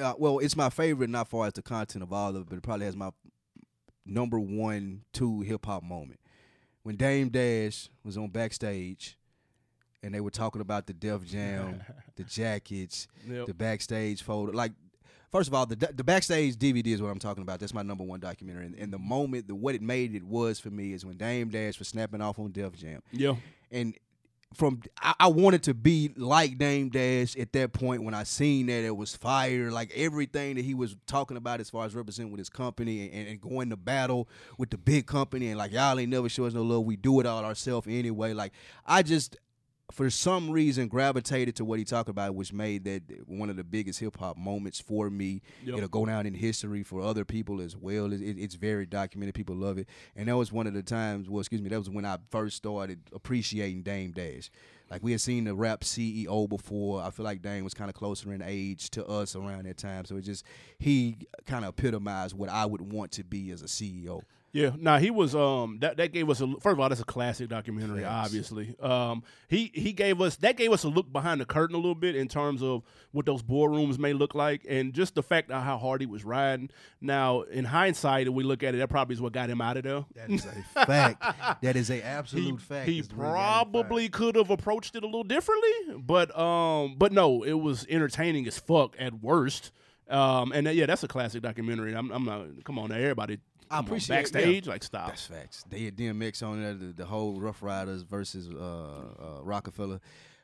uh, 0.00 0.14
well, 0.16 0.38
it's 0.38 0.56
my 0.56 0.70
favorite, 0.70 1.10
not 1.10 1.26
far 1.26 1.48
as 1.48 1.54
the 1.54 1.62
content 1.62 2.04
of 2.04 2.12
all 2.12 2.30
of 2.30 2.42
it, 2.42 2.48
but 2.48 2.58
it 2.58 2.62
probably 2.62 2.86
has 2.86 2.94
my 2.94 3.10
number 4.06 4.38
one, 4.38 5.02
two 5.12 5.40
hip 5.40 5.66
hop 5.66 5.82
moment. 5.82 6.20
When 6.82 6.96
Dame 6.96 7.28
Dash 7.28 7.88
was 8.04 8.16
on 8.16 8.28
backstage 8.28 9.16
and 10.02 10.12
they 10.14 10.20
were 10.20 10.30
talking 10.30 10.60
about 10.60 10.86
the 10.86 10.92
Def 10.92 11.24
Jam, 11.24 11.80
the 12.16 12.24
jackets, 12.24 13.06
Yep. 13.28 13.46
the 13.46 13.54
backstage 13.54 14.22
photo. 14.22 14.50
Like, 14.52 14.72
first 15.30 15.48
of 15.48 15.54
all, 15.54 15.64
the 15.66 15.76
the 15.76 16.02
backstage 16.04 16.56
DVD 16.56 16.88
is 16.88 17.00
what 17.02 17.08
I'm 17.10 17.20
talking 17.20 17.42
about. 17.42 17.60
That's 17.60 17.72
my 17.74 17.82
number 17.82 18.02
one 18.04 18.18
documentary. 18.20 18.66
And, 18.66 18.74
and 18.76 18.92
the 18.92 18.98
moment, 18.98 19.46
the 19.46 19.54
what 19.54 19.74
it 19.76 19.82
made 19.82 20.14
it 20.14 20.24
was 20.24 20.58
for 20.58 20.70
me 20.70 20.92
is 20.92 21.06
when 21.06 21.16
Dame 21.16 21.48
Dash 21.50 21.78
was 21.78 21.88
snapping 21.88 22.20
off 22.20 22.38
on 22.38 22.50
Def 22.50 22.74
Jam 22.76 23.00
Yeah. 23.12 23.36
and 23.70 23.94
from 24.54 24.82
I, 25.00 25.14
I 25.20 25.26
wanted 25.28 25.62
to 25.64 25.74
be 25.74 26.10
like 26.16 26.58
Dame 26.58 26.88
Dash 26.88 27.36
at 27.36 27.52
that 27.52 27.72
point 27.72 28.02
when 28.04 28.14
I 28.14 28.24
seen 28.24 28.66
that 28.66 28.84
it 28.84 28.96
was 28.96 29.14
fire, 29.16 29.70
like 29.70 29.92
everything 29.94 30.56
that 30.56 30.64
he 30.64 30.74
was 30.74 30.96
talking 31.06 31.36
about 31.36 31.60
as 31.60 31.70
far 31.70 31.84
as 31.84 31.94
representing 31.94 32.32
with 32.32 32.38
his 32.38 32.48
company 32.48 33.10
and, 33.10 33.28
and 33.28 33.40
going 33.40 33.70
to 33.70 33.76
battle 33.76 34.28
with 34.58 34.70
the 34.70 34.78
big 34.78 35.06
company 35.06 35.48
and 35.48 35.58
like 35.58 35.72
y'all 35.72 35.98
ain't 35.98 36.10
never 36.10 36.28
show 36.28 36.44
us 36.44 36.54
no 36.54 36.62
love. 36.62 36.84
We 36.84 36.96
do 36.96 37.20
it 37.20 37.26
all 37.26 37.44
ourselves 37.44 37.86
anyway. 37.88 38.32
Like 38.32 38.52
I 38.86 39.02
just 39.02 39.36
for 39.92 40.08
some 40.10 40.50
reason 40.50 40.88
gravitated 40.88 41.54
to 41.56 41.64
what 41.64 41.78
he 41.78 41.84
talked 41.84 42.08
about, 42.08 42.34
which 42.34 42.52
made 42.52 42.84
that 42.84 43.02
one 43.26 43.50
of 43.50 43.56
the 43.56 43.64
biggest 43.64 44.00
hip 44.00 44.16
hop 44.18 44.36
moments 44.36 44.80
for 44.80 45.10
me. 45.10 45.42
Yep. 45.64 45.76
It'll 45.76 45.88
go 45.88 46.06
down 46.06 46.26
in 46.26 46.34
history 46.34 46.82
for 46.82 47.00
other 47.02 47.24
people 47.24 47.60
as 47.60 47.76
well. 47.76 48.12
It, 48.12 48.20
it- 48.22 48.38
it's 48.38 48.54
very 48.54 48.86
documented. 48.86 49.34
People 49.34 49.54
love 49.56 49.78
it, 49.78 49.88
and 50.16 50.28
that 50.28 50.36
was 50.36 50.50
one 50.52 50.66
of 50.66 50.74
the 50.74 50.82
times. 50.82 51.28
Well, 51.28 51.40
excuse 51.40 51.60
me, 51.62 51.68
that 51.68 51.78
was 51.78 51.90
when 51.90 52.04
I 52.04 52.16
first 52.30 52.56
started 52.56 53.00
appreciating 53.12 53.82
Dame 53.82 54.12
Dash. 54.12 54.50
Like 54.90 55.02
we 55.02 55.12
had 55.12 55.20
seen 55.22 55.44
the 55.44 55.54
rap 55.54 55.80
CEO 55.82 56.48
before. 56.48 57.02
I 57.02 57.10
feel 57.10 57.24
like 57.24 57.40
Dame 57.40 57.64
was 57.64 57.72
kind 57.72 57.88
of 57.88 57.94
closer 57.94 58.32
in 58.32 58.42
age 58.42 58.90
to 58.90 59.06
us 59.06 59.34
around 59.34 59.64
that 59.64 59.78
time. 59.78 60.04
So 60.04 60.16
it 60.16 60.22
just 60.22 60.44
he 60.78 61.16
kind 61.46 61.64
of 61.64 61.70
epitomized 61.70 62.36
what 62.36 62.50
I 62.50 62.66
would 62.66 62.92
want 62.92 63.12
to 63.12 63.24
be 63.24 63.50
as 63.52 63.62
a 63.62 63.66
CEO. 63.66 64.20
Yeah, 64.54 64.72
now 64.78 64.98
he 64.98 65.10
was 65.10 65.34
um 65.34 65.78
that 65.80 65.96
that 65.96 66.12
gave 66.12 66.28
us 66.28 66.42
a 66.42 66.46
first 66.60 66.74
of 66.74 66.80
all 66.80 66.88
that's 66.90 67.00
a 67.00 67.04
classic 67.06 67.48
documentary 67.48 68.04
obviously. 68.04 68.76
Um 68.80 69.22
he 69.48 69.70
he 69.74 69.94
gave 69.94 70.20
us 70.20 70.36
that 70.36 70.58
gave 70.58 70.70
us 70.72 70.84
a 70.84 70.88
look 70.88 71.10
behind 71.10 71.40
the 71.40 71.46
curtain 71.46 71.74
a 71.74 71.78
little 71.78 71.94
bit 71.94 72.14
in 72.14 72.28
terms 72.28 72.62
of 72.62 72.82
what 73.12 73.24
those 73.24 73.42
boardrooms 73.42 73.98
may 73.98 74.12
look 74.12 74.34
like 74.34 74.66
and 74.68 74.92
just 74.92 75.14
the 75.14 75.22
fact 75.22 75.50
of 75.50 75.62
how 75.62 75.78
hard 75.78 76.02
he 76.02 76.06
was 76.06 76.22
riding. 76.22 76.68
Now 77.00 77.40
in 77.40 77.64
hindsight 77.64 78.26
if 78.26 78.34
we 78.34 78.44
look 78.44 78.62
at 78.62 78.74
it 78.74 78.78
that 78.78 78.88
probably 78.88 79.14
is 79.14 79.22
what 79.22 79.32
got 79.32 79.48
him 79.48 79.62
out 79.62 79.78
of 79.78 79.84
there. 79.84 80.04
That 80.16 80.30
is 80.30 80.44
a 80.44 80.84
fact. 80.84 81.62
That 81.62 81.76
is 81.76 81.88
a 81.90 81.94
He, 81.96 82.02
absolute 82.02 82.60
fact. 82.60 82.88
he 82.90 82.98
It's 82.98 83.08
what 83.08 83.16
got 83.16 83.28
him 83.28 83.32
fired. 83.34 83.72
probably 83.72 84.08
could 84.10 84.36
have 84.36 84.50
approached 84.50 84.94
it 84.96 85.02
a 85.02 85.06
little 85.06 85.24
differently, 85.24 85.70
but 85.96 86.36
um 86.38 86.96
but 86.98 87.10
no, 87.10 87.42
it 87.42 87.54
was 87.54 87.86
entertaining 87.88 88.46
as 88.46 88.58
fuck 88.58 88.96
at 88.98 89.14
worst. 89.22 89.70
Um 90.10 90.52
and 90.52 90.66
yeah, 90.66 90.84
that's 90.84 91.04
a 91.04 91.08
classic 91.08 91.40
documentary. 91.40 91.96
I'm, 91.96 92.10
I'm 92.10 92.24
not 92.26 92.64
come 92.64 92.78
on 92.78 92.90
now, 92.90 92.96
everybody 92.96 93.38
I 93.72 93.76
come 93.76 93.84
on, 93.84 93.84
appreciate- 93.86 94.16
backstage 94.16 94.66
like 94.66 94.82
stop. 94.82 95.08
That's 95.08 95.26
facts. 95.26 95.64
They 95.68 95.84
had 95.84 95.96
DMX 95.96 96.42
on 96.46 96.62
there, 96.62 96.74
the, 96.74 96.92
the 96.92 97.04
whole 97.06 97.40
Ruff 97.40 97.62
Ryders 97.62 98.02
versus 98.02 98.48
uh, 98.48 98.58
uh, 99.38 99.42
Rockefeller. 99.42 100.00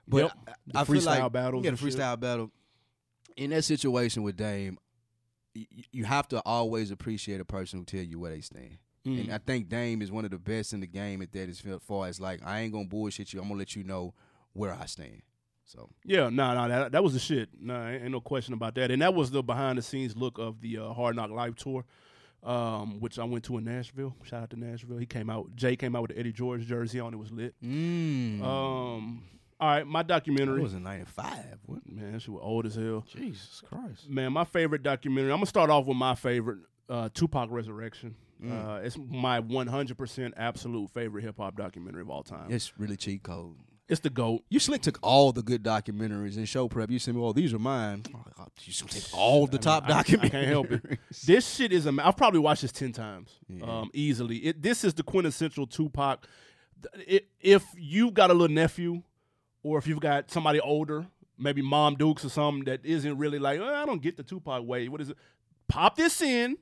But 0.06 0.16
Yep. 0.24 0.30
I, 0.46 0.52
The 0.66 0.78
I 0.80 0.84
feel 0.84 0.94
freestyle 0.96 1.20
like, 1.22 1.32
battles 1.32 1.64
Yeah, 1.64 1.70
the 1.70 1.76
and 1.84 1.92
shit. 1.92 1.98
freestyle 2.00 2.20
battle. 2.20 2.50
In 3.36 3.50
that 3.50 3.62
situation 3.64 4.22
with 4.22 4.36
Dame, 4.36 4.78
y- 5.54 5.66
y- 5.76 5.84
you 5.92 6.04
have 6.06 6.26
to 6.28 6.40
always 6.46 6.90
appreciate 6.90 7.40
a 7.40 7.44
person 7.44 7.78
who 7.78 7.84
tell 7.84 8.00
you 8.02 8.18
where 8.18 8.30
they 8.32 8.40
stand. 8.40 8.78
Mm. 9.06 9.24
And 9.24 9.32
I 9.32 9.38
think 9.38 9.68
Dame 9.68 10.02
is 10.02 10.10
one 10.10 10.24
of 10.24 10.30
the 10.32 10.38
best 10.38 10.72
in 10.72 10.80
the 10.80 10.86
game 10.86 11.22
at 11.22 11.30
that 11.32 11.48
as 11.48 11.62
far 11.86 12.08
as 12.08 12.20
like 12.20 12.40
I 12.44 12.60
ain't 12.60 12.72
gonna 12.72 12.86
bullshit 12.86 13.32
you. 13.32 13.40
I'm 13.40 13.48
gonna 13.48 13.58
let 13.60 13.76
you 13.76 13.84
know 13.84 14.14
where 14.54 14.72
I 14.74 14.86
stand. 14.86 15.22
So 15.64 15.90
Yeah, 16.04 16.30
no, 16.30 16.54
no, 16.54 16.66
that, 16.68 16.92
that 16.92 17.04
was 17.04 17.12
the 17.12 17.18
shit. 17.20 17.50
Nah, 17.60 17.88
ain't, 17.88 18.02
ain't 18.04 18.12
no 18.12 18.20
question 18.22 18.54
about 18.54 18.74
that. 18.76 18.90
And 18.90 19.02
that 19.02 19.14
was 19.14 19.30
the 19.30 19.42
behind 19.42 19.76
the 19.78 19.82
scenes 19.82 20.16
look 20.16 20.38
of 20.38 20.60
the 20.62 20.78
uh, 20.78 20.92
Hard 20.94 21.14
Knock 21.14 21.30
Life 21.30 21.54
tour, 21.56 21.84
um, 22.42 23.00
which 23.00 23.18
I 23.18 23.24
went 23.24 23.44
to 23.44 23.58
in 23.58 23.64
Nashville. 23.64 24.14
Shout 24.22 24.42
out 24.44 24.50
to 24.50 24.56
Nashville. 24.58 24.98
He 24.98 25.06
came 25.06 25.28
out. 25.30 25.54
Jay 25.56 25.76
came 25.76 25.94
out 25.96 26.02
with 26.02 26.10
the 26.12 26.18
Eddie 26.18 26.32
George 26.32 26.66
jersey 26.66 27.00
on. 27.00 27.12
It 27.14 27.18
was 27.18 27.32
lit. 27.32 27.54
mm. 27.62 28.42
Um, 28.42 29.22
all 29.60 29.68
right, 29.68 29.86
my 29.86 30.02
documentary. 30.04 30.60
was 30.62 30.74
in 30.74 30.82
'95. 30.84 31.36
What? 31.66 31.80
Man, 31.90 32.18
she 32.20 32.30
was 32.30 32.40
old 32.42 32.66
as 32.66 32.76
hell. 32.76 33.04
Jesus 33.08 33.60
Christ. 33.68 34.08
Man, 34.08 34.32
my 34.32 34.44
favorite 34.44 34.82
documentary. 34.82 35.32
I'm 35.32 35.38
gonna 35.38 35.46
start 35.46 35.68
off 35.70 35.86
with 35.86 35.96
my 35.96 36.14
favorite, 36.14 36.58
uh, 36.88 37.08
Tupac 37.12 37.50
Resurrection. 37.50 38.14
Mm. 38.42 38.52
Uh, 38.52 38.80
it's 38.82 38.96
my 38.96 39.40
100% 39.40 40.32
absolute 40.36 40.90
favorite 40.90 41.24
hip 41.24 41.38
hop 41.38 41.56
documentary 41.56 42.02
of 42.02 42.10
all 42.10 42.22
time. 42.22 42.46
It's 42.50 42.78
really 42.78 42.96
cheat 42.96 43.24
code. 43.24 43.56
It's 43.88 44.00
the 44.00 44.10
goat. 44.10 44.44
You 44.50 44.60
slick 44.60 44.82
took 44.82 44.98
all 45.02 45.32
the 45.32 45.42
good 45.42 45.62
documentaries 45.62 46.36
and 46.36 46.46
show 46.46 46.68
prep. 46.68 46.90
You 46.90 46.98
said, 46.98 47.16
"Well, 47.16 47.32
these 47.32 47.54
are 47.54 47.58
mine." 47.58 48.02
Oh, 48.14 48.46
You 48.62 48.72
should 48.72 48.90
take 48.90 49.04
all 49.14 49.46
the 49.46 49.56
top 49.58 49.84
I- 49.88 49.98
I 49.98 50.02
documentaries. 50.02 50.30
can't 50.30 50.46
help 50.46 50.70
it. 50.72 50.98
This 51.24 51.54
shit 51.56 51.72
is. 51.72 51.86
Am- 51.86 51.98
I've 52.00 52.16
probably 52.16 52.40
watched 52.40 52.62
this 52.62 52.72
ten 52.72 52.92
times, 52.92 53.30
um, 53.62 53.90
easily. 53.94 54.36
It, 54.38 54.62
this 54.62 54.84
is 54.84 54.92
the 54.94 55.02
quintessential 55.02 55.66
Tupac. 55.66 56.26
It, 57.06 57.28
if 57.40 57.64
you've 57.78 58.12
got 58.14 58.30
a 58.30 58.34
little 58.34 58.54
nephew, 58.54 59.02
or 59.62 59.78
if 59.78 59.86
you've 59.86 60.00
got 60.00 60.30
somebody 60.30 60.60
older, 60.60 61.06
maybe 61.38 61.62
Mom 61.62 61.94
Dukes 61.96 62.24
or 62.24 62.28
something 62.28 62.64
that 62.64 62.84
isn't 62.84 63.16
really 63.16 63.38
like, 63.38 63.58
"Oh, 63.58 63.74
I 63.74 63.86
don't 63.86 64.02
get 64.02 64.16
the 64.18 64.22
Tupac 64.22 64.64
way. 64.66 64.88
What 64.88 65.00
is 65.00 65.08
it? 65.10 65.16
Pop 65.66 65.96
this 65.96 66.20
in 66.20 66.58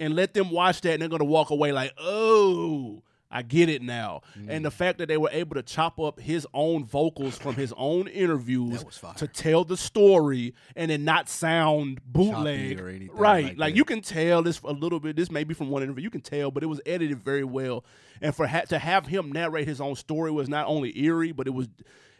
and 0.00 0.16
let 0.16 0.34
them 0.34 0.50
watch 0.50 0.80
that, 0.80 0.94
and 0.94 1.02
they're 1.02 1.08
gonna 1.08 1.24
walk 1.24 1.50
away 1.50 1.70
like, 1.70 1.92
oh. 2.00 3.02
I 3.34 3.42
get 3.42 3.68
it 3.68 3.82
now, 3.82 4.20
and 4.48 4.64
the 4.64 4.70
fact 4.70 4.98
that 4.98 5.08
they 5.08 5.16
were 5.18 5.28
able 5.32 5.56
to 5.56 5.62
chop 5.62 5.98
up 5.98 6.20
his 6.20 6.46
own 6.54 6.84
vocals 6.84 7.36
from 7.36 7.56
his 7.56 7.74
own 7.76 8.06
interviews 8.24 8.78
That 8.78 8.86
was 8.86 8.96
fire. 8.96 9.14
to 9.14 9.26
tell 9.26 9.64
the 9.64 9.76
story 9.76 10.54
and 10.76 10.90
then 10.90 11.04
not 11.04 11.28
sound 11.28 12.00
bootleg, 12.06 12.80
right? 13.12 13.44
like 13.46 13.58
Like, 13.58 13.74
you 13.76 13.84
can 13.84 14.00
tell 14.02 14.42
this 14.42 14.60
a 14.62 14.72
little 14.72 15.00
bit. 15.00 15.16
This 15.16 15.30
may 15.32 15.42
be 15.42 15.52
from 15.52 15.68
one 15.68 15.82
interview. 15.82 16.04
You 16.04 16.10
can 16.10 16.20
tell, 16.20 16.50
but 16.52 16.62
it 16.62 16.66
was 16.66 16.80
edited 16.86 17.18
very 17.24 17.42
well. 17.44 17.84
And 18.22 18.34
for 18.34 18.46
ha- 18.46 18.62
to 18.68 18.78
have 18.78 19.06
him 19.06 19.32
narrate 19.32 19.66
his 19.66 19.80
own 19.80 19.96
story 19.96 20.30
was 20.30 20.48
not 20.48 20.66
only 20.68 20.96
eerie, 20.98 21.32
but 21.32 21.46
it 21.48 21.54
was 21.54 21.68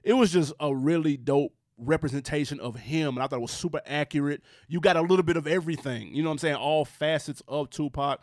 it 0.03 0.15
was 0.15 0.33
just 0.33 0.53
a 0.59 0.75
really 0.75 1.17
dope 1.17 1.53
representation 1.79 2.59
of 2.61 2.77
him. 2.77 3.17
And 3.17 3.23
I 3.23 3.27
thought 3.27 3.37
it 3.37 3.43
was 3.43 3.51
super 3.53 3.81
accurate. 3.87 4.43
You 4.69 4.81
got 4.81 4.97
a 4.97 5.01
little 5.03 5.23
bit 5.23 5.37
of 5.37 5.47
everything. 5.47 6.15
You 6.15 6.23
know 6.23 6.29
what 6.29 6.33
I'm 6.35 6.39
saying? 6.39 6.57
All 6.57 6.85
facets 6.85 7.41
of 7.47 7.71
Tupac. 7.71 8.21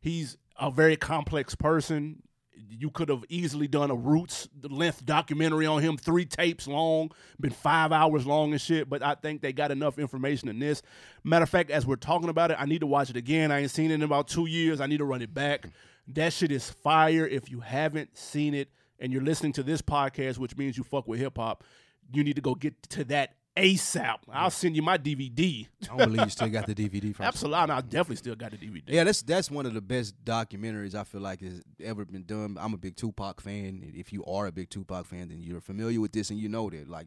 He's 0.00 0.36
a 0.60 0.70
very 0.70 0.96
complex 0.96 1.54
person. 1.54 2.22
You 2.56 2.90
could 2.90 3.08
have 3.08 3.24
easily 3.28 3.68
done 3.68 3.90
a 3.90 3.94
roots 3.94 4.48
length 4.62 5.04
documentary 5.04 5.66
on 5.66 5.82
him, 5.82 5.96
three 5.96 6.24
tapes 6.24 6.66
long, 6.66 7.10
been 7.40 7.52
five 7.52 7.92
hours 7.92 8.26
long 8.26 8.52
and 8.52 8.60
shit. 8.60 8.88
But 8.88 9.02
I 9.02 9.14
think 9.14 9.42
they 9.42 9.52
got 9.52 9.70
enough 9.70 9.98
information 9.98 10.48
in 10.48 10.58
this. 10.58 10.82
Matter 11.22 11.44
of 11.44 11.50
fact, 11.50 11.70
as 11.70 11.86
we're 11.86 11.96
talking 11.96 12.28
about 12.28 12.50
it, 12.50 12.56
I 12.60 12.66
need 12.66 12.80
to 12.80 12.86
watch 12.86 13.10
it 13.10 13.16
again. 13.16 13.52
I 13.52 13.60
ain't 13.60 13.70
seen 13.70 13.90
it 13.90 13.94
in 13.94 14.02
about 14.02 14.28
two 14.28 14.46
years. 14.46 14.80
I 14.80 14.86
need 14.86 14.98
to 14.98 15.04
run 15.04 15.22
it 15.22 15.32
back. 15.32 15.66
That 16.08 16.32
shit 16.32 16.52
is 16.52 16.70
fire. 16.70 17.26
If 17.26 17.50
you 17.50 17.60
haven't 17.60 18.16
seen 18.16 18.54
it 18.54 18.68
and 18.98 19.12
you're 19.12 19.22
listening 19.22 19.52
to 19.54 19.62
this 19.62 19.82
podcast, 19.82 20.38
which 20.38 20.56
means 20.56 20.76
you 20.76 20.84
fuck 20.84 21.08
with 21.08 21.20
hip 21.20 21.36
hop, 21.36 21.64
you 22.12 22.22
need 22.24 22.36
to 22.36 22.42
go 22.42 22.54
get 22.54 22.82
to 22.90 23.04
that 23.04 23.34
ASAP. 23.56 24.16
I'll 24.32 24.50
send 24.50 24.74
you 24.74 24.82
my 24.82 24.98
DVD. 24.98 25.66
I 25.82 25.86
don't 25.86 25.98
believe 25.98 26.24
you 26.24 26.30
still 26.30 26.48
got 26.48 26.66
the 26.66 26.74
DVD 26.74 27.14
from. 27.14 27.24
Absolutely, 27.26 27.58
I 27.72 27.80
definitely 27.82 28.16
still 28.16 28.34
got 28.34 28.50
the 28.50 28.56
DVD. 28.56 28.82
Yeah, 28.88 29.04
that's 29.04 29.22
that's 29.22 29.50
one 29.50 29.64
of 29.66 29.74
the 29.74 29.80
best 29.80 30.14
documentaries 30.24 30.94
I 30.94 31.04
feel 31.04 31.20
like 31.20 31.40
has 31.40 31.62
ever 31.82 32.04
been 32.04 32.24
done. 32.24 32.56
I'm 32.60 32.74
a 32.74 32.78
big 32.78 32.96
Tupac 32.96 33.40
fan. 33.40 33.92
If 33.94 34.12
you 34.12 34.24
are 34.24 34.46
a 34.46 34.52
big 34.52 34.70
Tupac 34.70 35.06
fan, 35.06 35.28
then 35.28 35.42
you're 35.42 35.60
familiar 35.60 36.00
with 36.00 36.12
this 36.12 36.30
and 36.30 36.38
you 36.38 36.48
know 36.48 36.68
that. 36.70 36.88
Like 36.88 37.06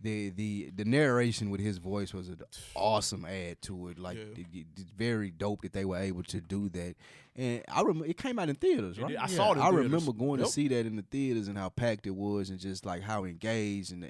the 0.00 0.30
the 0.30 0.70
the 0.74 0.84
narration 0.84 1.50
with 1.50 1.60
his 1.60 1.78
voice 1.78 2.12
was 2.12 2.28
an 2.28 2.40
awesome 2.74 3.24
add 3.24 3.60
to 3.62 3.88
it. 3.88 3.98
Like 3.98 4.16
Yeah. 4.16 4.24
it- 4.36 4.46
it- 4.52 4.66
it's 4.76 4.90
very 4.96 5.30
dope 5.30 5.62
that 5.62 5.72
they 5.72 5.84
were 5.84 5.98
able 5.98 6.22
to 6.24 6.40
do 6.40 6.68
that. 6.70 6.94
And 7.36 7.62
I 7.68 7.82
remember 7.82 8.06
it 8.06 8.16
came 8.16 8.38
out 8.40 8.48
in 8.48 8.56
theaters, 8.56 8.98
right? 8.98 9.08
did. 9.10 9.16
I 9.16 9.26
saw 9.26 9.50
it 9.52 9.56
in 9.56 9.62
I 9.62 9.70
theaters. 9.70 9.84
remember 9.84 10.12
going 10.12 10.40
Yep. 10.40 10.46
to 10.48 10.52
see 10.52 10.66
that 10.68 10.86
in 10.86 10.96
the 10.96 11.02
theaters 11.02 11.46
and 11.46 11.56
how 11.56 11.68
packed 11.68 12.06
it 12.08 12.14
was, 12.16 12.50
and 12.50 12.58
just 12.58 12.84
like 12.84 13.02
how 13.02 13.24
engaged 13.24 13.92
and 13.92 14.04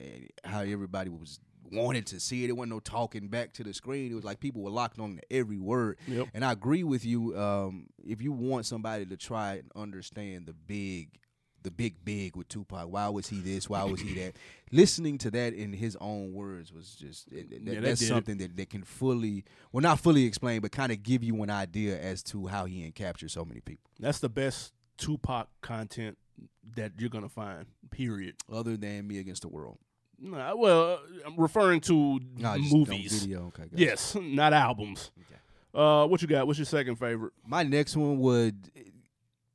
how 0.45 0.61
everybody 0.61 1.11
was 1.11 1.41
wanted 1.73 2.07
to 2.09 2.21
see 2.21 2.45
it. 2.45 2.51
It 2.51 2.55
wasn't 2.55 2.73
no 2.73 2.81
talking 2.81 3.29
back 3.29 3.53
to 3.55 3.65
the 3.65 3.75
screen. 3.75 4.11
It 4.11 4.15
was 4.15 4.25
like 4.25 4.41
people 4.41 4.63
were 4.63 4.71
locked 4.71 4.99
on 4.99 5.17
to 5.17 5.33
every 5.33 5.59
word. 5.59 5.99
Yep. 6.07 6.29
And 6.35 6.45
I 6.45 6.53
agree 6.53 6.85
with 6.85 7.05
you. 7.05 7.39
Um, 7.39 7.87
if 8.07 8.23
you 8.23 8.33
want 8.33 8.67
somebody 8.67 9.07
to 9.07 9.17
try 9.17 9.55
and 9.55 9.71
understand 9.75 10.47
the 10.47 10.53
big, 10.53 11.11
the 11.63 11.71
big 11.71 12.05
big 12.05 12.37
with 12.37 12.49
Tupac, 12.49 12.89
why 12.89 13.09
was 13.09 13.29
he 13.29 13.41
this? 13.41 13.69
Why 13.69 13.85
was 13.85 14.01
he 14.01 14.15
that? 14.15 14.37
Listening 14.73 15.19
to 15.19 15.31
that 15.33 15.55
in 15.55 15.73
his 15.73 15.97
own 16.01 16.33
words 16.33 16.73
was 16.73 16.95
just 16.95 17.29
Yeah, 17.31 17.43
that 17.65 17.83
that's 17.83 18.07
something 18.07 18.39
that, 18.39 18.57
that 18.57 18.71
can 18.71 18.83
fully, 18.83 19.45
well, 19.73 19.83
not 19.83 20.01
fully 20.01 20.25
explain, 20.25 20.61
but 20.61 20.73
kind 20.73 20.93
of 20.93 21.03
give 21.03 21.23
you 21.23 21.43
an 21.43 21.51
idea 21.51 21.99
as 22.01 22.23
to 22.25 22.47
how 22.47 22.67
he 22.67 22.91
encaptured 22.91 23.31
so 23.31 23.45
many 23.45 23.61
people. 23.61 23.91
That's 23.99 24.21
the 24.21 24.29
best 24.29 24.73
Tupac 24.99 25.49
content 25.63 26.19
that 26.75 26.93
you're 26.99 27.11
gonna 27.11 27.29
find. 27.29 27.67
Period. 27.91 28.37
Other 28.53 28.77
than 28.77 29.07
me 29.07 29.19
against 29.19 29.43
the 29.43 29.49
world. 29.49 29.79
Nah, 30.21 30.55
well, 30.57 31.01
I'm 31.27 31.37
referring 31.37 31.81
to 31.83 32.19
just 32.37 32.43
no 32.73 32.79
movies. 32.79 33.23
video. 33.23 33.47
Okay. 33.49 33.63
gotcha. 33.65 33.77
Yes, 33.77 34.17
not 34.21 34.53
albums. 34.53 35.11
Uh, 35.75 36.07
what 36.07 36.23
you 36.23 36.29
got? 36.29 36.47
What's 36.47 36.59
your 36.59 36.67
second 36.67 36.97
favorite? 36.97 37.33
My 37.47 37.63
next 37.63 37.97
one 37.97 38.19
would 38.19 38.71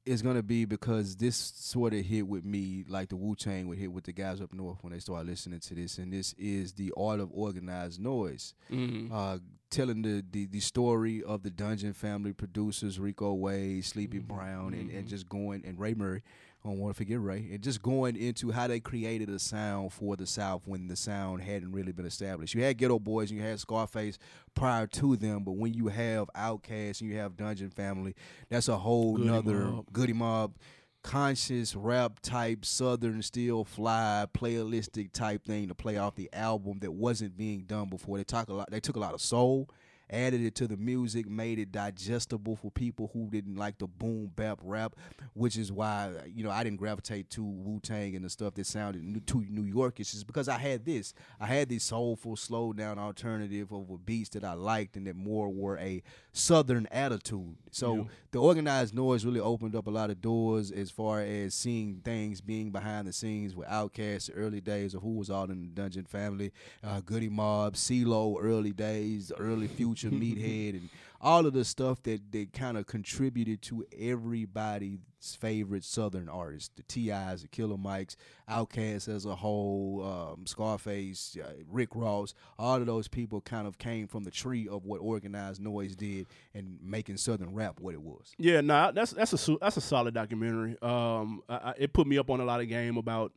is 0.05 0.21
gonna 0.21 0.43
be 0.43 0.65
because 0.65 1.15
this 1.15 1.35
sort 1.35 1.93
of 1.93 2.05
hit 2.05 2.27
with 2.27 2.43
me 2.45 2.83
like 2.87 3.07
the 3.09 3.15
Wu 3.15 3.35
Tang 3.35 3.67
would 3.67 3.77
hit 3.77 3.91
with 3.91 4.03
the 4.03 4.11
guys 4.13 4.41
up 4.41 4.53
north 4.53 4.77
when 4.81 4.91
they 4.93 4.99
started 4.99 5.27
listening 5.27 5.59
to 5.61 5.73
this, 5.75 5.97
and 5.97 6.11
this 6.13 6.33
is 6.37 6.73
the 6.73 6.93
art 6.97 7.19
of 7.19 7.29
organized 7.33 7.99
noise, 8.01 8.53
Mm. 8.71 9.09
uh, 9.11 9.39
telling 9.69 10.01
the, 10.01 10.23
the 10.29 10.45
the 10.45 10.59
story 10.59 11.23
of 11.23 11.41
the 11.43 11.49
Dungeon 11.49 11.93
family 11.93 12.31
producers 12.33 12.99
Rico 12.99 13.33
Wade, 13.33 13.83
Sleepy 13.85 14.19
Brown, 14.19 14.73
and, 14.73 14.91
and 14.91 15.07
just 15.07 15.27
going 15.27 15.63
and 15.65 15.79
Ray 15.79 15.93
Murray. 15.93 16.21
I 16.65 16.69
don't 16.69 16.77
want 16.77 16.95
to 16.95 16.97
forget 16.97 17.19
Ray, 17.19 17.49
and 17.51 17.61
just 17.61 17.81
going 17.81 18.15
into 18.15 18.51
how 18.51 18.67
they 18.67 18.79
created 18.79 19.29
a 19.29 19.37
sound 19.37 19.91
for 19.91 20.15
the 20.15 20.25
South 20.25 20.61
when 20.65 20.87
the 20.87 20.95
sound 20.95 21.41
hadn't 21.41 21.73
really 21.73 21.91
been 21.91 22.05
established. 22.05 22.55
You 22.55 22.63
had 22.63 22.77
Geto 22.77 23.01
Boys 23.01 23.31
and 23.31 23.39
you 23.39 23.45
had 23.45 23.59
Scarface 23.59 24.17
prior 24.55 24.87
to 24.87 25.17
them, 25.17 25.43
but 25.43 25.57
when 25.57 25.73
you 25.73 25.89
have 25.89 26.29
Outkast 26.37 27.01
and 27.01 27.09
you 27.09 27.17
have 27.17 27.35
Dungeon 27.35 27.69
Family, 27.69 28.15
that's 28.49 28.69
a 28.69 28.77
whole 28.77 29.17
Goody 29.17 29.29
nother 29.29 29.59
Mob. 29.65 29.85
Goodie 29.91 30.13
Mob, 30.13 30.55
conscious 31.03 31.75
rap 31.75 32.21
type, 32.21 32.63
Southern 32.63 33.21
still 33.21 33.65
fly, 33.65 34.25
playalistic 34.33 35.11
type 35.11 35.43
thing 35.43 35.67
to 35.67 35.75
play 35.75 35.97
off 35.97 36.15
the 36.15 36.29
album 36.31 36.79
that 36.79 36.93
wasn't 36.93 37.35
being 37.35 37.63
done 37.63 37.89
before. 37.89 38.17
They 38.17 38.23
talk 38.23 38.47
a 38.47 38.53
lot. 38.53 38.71
They 38.71 38.79
took 38.79 38.95
a 38.95 39.01
lot 39.01 39.13
of 39.13 39.19
soul 39.19 39.69
added 40.09 40.41
it 40.41 40.55
to 40.55 40.67
the 40.67 40.77
music, 40.77 41.27
made 41.27 41.59
it 41.59 41.71
digestible 41.71 42.55
for 42.55 42.69
people 42.71 43.09
who 43.13 43.29
didn't 43.29 43.55
like 43.55 43.77
the 43.77 43.87
boom 43.87 44.31
bap 44.35 44.59
rap, 44.63 44.95
which 45.33 45.57
is 45.57 45.71
why 45.71 46.11
you 46.27 46.43
know 46.43 46.51
I 46.51 46.63
didn't 46.63 46.77
gravitate 46.79 47.29
to 47.31 47.43
Wu 47.43 47.79
Tang 47.79 48.15
and 48.15 48.23
the 48.25 48.29
stuff 48.29 48.53
that 48.55 48.65
sounded 48.67 49.03
new, 49.03 49.19
too 49.19 49.45
New 49.49 49.63
Yorkish. 49.71 50.13
Is 50.13 50.23
because 50.23 50.47
I 50.49 50.57
had 50.57 50.85
this, 50.85 51.13
I 51.39 51.45
had 51.47 51.69
this 51.69 51.83
soulful, 51.83 52.35
slow 52.35 52.73
down 52.73 52.99
alternative 52.99 53.71
over 53.73 53.97
beats 53.97 54.29
that 54.31 54.43
I 54.43 54.53
liked 54.53 54.95
and 54.97 55.07
that 55.07 55.15
more 55.15 55.49
were 55.49 55.77
a 55.77 56.01
southern 56.31 56.87
attitude. 56.91 57.55
So 57.71 57.95
Yeah. 57.95 58.03
the 58.31 58.39
organized 58.39 58.93
noise 58.93 59.25
really 59.25 59.39
opened 59.39 59.75
up 59.75 59.87
a 59.87 59.91
lot 59.91 60.09
of 60.09 60.21
doors 60.21 60.71
as 60.71 60.89
far 60.91 61.21
as 61.21 61.53
seeing 61.53 62.01
things 62.03 62.41
being 62.41 62.71
behind 62.71 63.07
the 63.07 63.13
scenes 63.13 63.55
with 63.55 63.67
Outkast, 63.67 64.27
the 64.27 64.33
early 64.33 64.61
days 64.61 64.93
of 64.93 65.01
who 65.01 65.13
was 65.17 65.29
all 65.29 65.49
in 65.49 65.61
the 65.61 65.67
Dungeon 65.67 66.05
family, 66.05 66.51
uh, 66.83 67.01
Goodie 67.01 67.29
Mob, 67.29 67.75
CeeLo, 67.75 68.37
early 68.39 68.71
days, 68.71 69.31
early 69.37 69.67
Future, 69.67 69.92
Meathead, 70.03 70.71
and 70.71 70.89
all 71.21 71.45
of 71.45 71.53
the 71.53 71.63
stuff 71.63 72.03
that, 72.03 72.31
that 72.31 72.51
kind 72.53 72.77
of 72.77 72.85
contributed 72.85 73.61
to 73.63 73.85
everybody's 73.97 74.99
favorite 75.39 75.85
Southern 75.85 76.27
artists, 76.27 76.69
the 76.75 76.83
T.I.s, 76.83 77.43
the 77.43 77.47
Killer 77.47 77.77
Mikes, 77.77 78.17
Outkast 78.49 79.07
as 79.07 79.25
a 79.25 79.35
whole, 79.35 80.03
um, 80.03 80.45
Scarface, 80.45 81.37
uh, 81.41 81.53
Rick 81.71 81.89
Ross, 81.95 82.33
all 82.59 82.75
of 82.75 82.85
those 82.85 83.07
people 83.07 83.39
kind 83.39 83.67
of 83.67 83.77
came 83.77 84.07
from 84.07 84.23
the 84.23 84.31
tree 84.31 84.67
of 84.67 84.85
what 84.85 84.97
organized 84.97 85.61
noise 85.61 85.95
did 85.95 86.27
and 86.53 86.77
making 86.83 87.17
Southern 87.17 87.53
rap 87.53 87.79
what 87.79 87.93
it 87.93 88.01
was. 88.01 88.33
Yeah, 88.37 88.59
nah, 88.61 88.91
that's 88.91 89.11
that's 89.11 89.47
a 89.47 89.57
that's 89.61 89.77
a 89.77 89.81
solid 89.81 90.13
documentary. 90.13 90.75
Um, 90.81 91.41
I, 91.47 91.55
I, 91.55 91.73
it 91.77 91.93
put 91.93 92.05
me 92.05 92.17
up 92.17 92.29
on 92.29 92.41
a 92.41 92.45
lot 92.45 92.59
of 92.59 92.67
game 92.67 92.97
about 92.97 93.31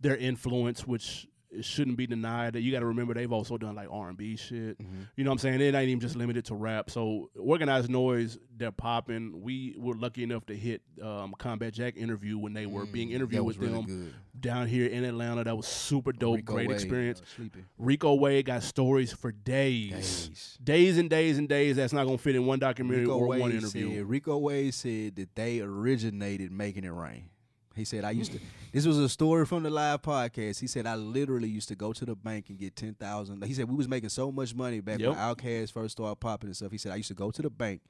their 0.00 0.16
influence, 0.16 0.86
which 0.86 1.26
it 1.52 1.64
shouldn't 1.64 1.96
be 1.96 2.06
denied. 2.06 2.54
That 2.54 2.62
you 2.62 2.72
got 2.72 2.80
to 2.80 2.86
remember 2.86 3.14
they've 3.14 3.32
also 3.32 3.58
done 3.58 3.74
like 3.74 3.88
R 3.90 4.08
and 4.08 4.16
B 4.16 4.36
shit. 4.36 4.78
You 5.16 5.24
know 5.24 5.30
what 5.30 5.34
I'm 5.34 5.38
saying? 5.38 5.60
It 5.60 5.74
ain't 5.74 5.88
even 5.88 6.00
just 6.00 6.16
limited 6.16 6.44
to 6.46 6.54
rap. 6.54 6.90
So 6.90 7.30
organized 7.38 7.90
noise, 7.90 8.38
they're 8.56 8.72
popping. 8.72 9.42
We 9.42 9.74
were 9.78 9.94
lucky 9.94 10.22
enough 10.22 10.46
to 10.46 10.56
hit 10.56 10.82
um, 11.02 11.34
Combat 11.38 11.72
Jack 11.72 11.96
interview 11.96 12.38
when 12.38 12.52
they 12.54 12.66
were 12.66 12.86
being 12.86 13.10
interviewed 13.10 13.44
with 13.44 13.58
really 13.58 13.72
them 13.72 13.84
good. 13.86 14.14
down 14.40 14.66
here 14.66 14.86
in 14.88 15.04
Atlanta. 15.04 15.44
That 15.44 15.56
was 15.56 15.66
super 15.66 16.12
dope, 16.12 16.36
Rico 16.36 16.52
great 16.54 16.68
Wade, 16.68 16.74
experience. 16.76 17.22
uh. 17.38 17.44
Rico 17.78 18.14
Wade 18.14 18.46
got 18.46 18.62
stories 18.62 19.12
for 19.12 19.32
days. 19.32 19.90
Days. 19.92 20.58
Days 20.62 20.98
and 20.98 21.10
days 21.10 21.38
and 21.38 21.48
days. 21.48 21.76
That's 21.76 21.92
not 21.92 22.04
gonna 22.04 22.18
fit 22.18 22.34
in 22.36 22.46
one 22.46 22.58
documentary 22.58 23.02
Rico 23.04 23.18
or 23.18 23.26
Wade 23.28 23.40
one 23.40 23.52
interview. 23.52 23.96
Said, 23.96 24.06
Rico 24.08 24.38
Wade 24.38 24.74
said 24.74 25.16
that 25.16 25.34
they 25.34 25.60
originated 25.60 26.50
making 26.52 26.84
it 26.84 26.92
rain. 26.92 27.28
He 27.76 27.84
said, 27.84 28.04
I 28.04 28.10
used 28.10 28.32
to, 28.32 28.38
this 28.72 28.86
was 28.86 28.98
a 28.98 29.08
story 29.08 29.46
from 29.46 29.62
the 29.62 29.70
live 29.70 30.02
podcast. 30.02 30.60
He 30.60 30.66
said, 30.66 30.86
I 30.86 30.94
literally 30.96 31.48
used 31.48 31.68
to 31.68 31.74
go 31.74 31.92
to 31.92 32.04
the 32.04 32.14
bank 32.14 32.46
and 32.48 32.58
get 32.58 32.76
10000 32.76 33.44
He 33.44 33.54
said, 33.54 33.68
we 33.68 33.76
was 33.76 33.88
making 33.88 34.10
so 34.10 34.30
much 34.32 34.54
money 34.54 34.80
back 34.80 34.98
Yep. 35.00 35.10
when 35.10 35.18
Outkast 35.18 35.72
first 35.72 35.92
started 35.92 36.16
popping 36.16 36.48
and 36.48 36.56
stuff. 36.56 36.72
He 36.72 36.78
said, 36.78 36.92
I 36.92 36.96
used 36.96 37.08
to 37.08 37.14
go 37.14 37.30
to 37.30 37.42
the 37.42 37.50
bank, 37.50 37.80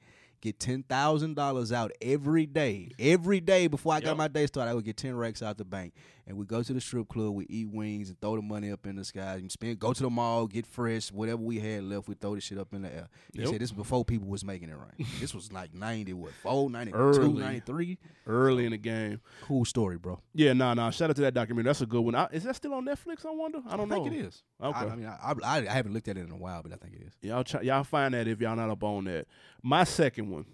get 0.41 0.59
$10,000 0.59 1.71
out 1.71 1.91
every 2.01 2.45
day. 2.45 2.89
Every 2.99 3.39
day 3.39 3.67
before 3.67 3.93
I 3.93 3.99
got 4.01 4.17
my 4.17 4.27
day 4.27 4.45
started, 4.47 4.71
I 4.71 4.73
would 4.73 4.85
get 4.85 4.97
10 4.97 5.15
racks 5.15 5.41
out 5.41 5.57
the 5.57 5.65
bank. 5.65 5.93
And 6.25 6.37
we 6.37 6.45
go 6.45 6.63
to 6.63 6.71
the 6.71 6.79
strip 6.79 7.09
club, 7.09 7.33
we 7.33 7.45
eat 7.49 7.67
wings 7.69 8.07
and 8.07 8.19
throw 8.21 8.37
the 8.37 8.41
money 8.41 8.71
up 8.71 8.87
in 8.87 8.95
the 8.95 9.03
sky. 9.03 9.33
And 9.33 9.51
spend, 9.51 9.77
go 9.77 9.91
to 9.91 10.03
the 10.03 10.09
mall, 10.09 10.47
get 10.47 10.65
fresh, 10.65 11.11
whatever 11.11 11.41
we 11.41 11.59
had 11.59 11.83
left, 11.83 12.07
we 12.07 12.15
throw 12.15 12.33
the 12.35 12.39
shit 12.39 12.57
up 12.57 12.73
in 12.73 12.83
the 12.83 12.93
air. 12.95 13.09
He 13.33 13.39
Yep. 13.41 13.49
said, 13.49 13.59
this 13.59 13.71
was 13.71 13.77
before 13.77 14.05
people 14.05 14.29
was 14.29 14.45
making 14.45 14.69
it 14.69 14.75
rain. 14.77 15.05
this 15.19 15.33
was 15.35 15.51
like 15.51 15.73
90, 15.73 16.13
what, 16.13 16.31
4, 16.41 16.69
92, 16.69 16.97
Early. 16.97 17.33
93? 17.41 17.97
Early 18.25 18.65
in 18.65 18.71
the 18.71 18.77
game. 18.77 19.19
Cool 19.41 19.65
story, 19.65 19.97
bro. 19.97 20.21
Yeah, 20.33 20.53
nah, 20.53 20.73
nah. 20.73 20.91
Shout 20.91 21.09
out 21.09 21.17
to 21.17 21.21
that 21.23 21.33
documentary. 21.33 21.67
That's 21.67 21.81
a 21.81 21.85
good 21.85 22.01
one. 22.01 22.15
I, 22.15 22.27
is 22.31 22.43
that 22.45 22.55
still 22.55 22.73
on 22.73 22.85
Netflix? 22.85 23.25
I 23.25 23.31
wonder. 23.31 23.59
I 23.67 23.75
don't 23.75 23.91
I 23.91 23.97
know. 23.97 24.03
think 24.05 24.15
it 24.15 24.25
is. 24.25 24.43
Okay. 24.63 24.79
I, 24.79 24.83
I 24.85 24.95
mean, 24.95 25.05
I, 25.07 25.33
I, 25.43 25.57
I 25.57 25.73
haven't 25.73 25.93
looked 25.93 26.07
at 26.07 26.17
it 26.17 26.21
in 26.25 26.31
a 26.31 26.37
while, 26.37 26.63
but 26.63 26.71
I 26.71 26.77
think 26.77 26.93
it 26.95 27.01
is. 27.05 27.13
Y'all, 27.21 27.43
try, 27.43 27.59
y'all 27.63 27.83
find 27.83 28.13
that 28.13 28.29
if 28.29 28.39
y'all 28.39 28.55
not 28.55 28.69
up 28.69 28.81
on 28.83 29.03
that. 29.05 29.27
My 29.61 29.83
second 29.83 30.29
one, 30.29 30.45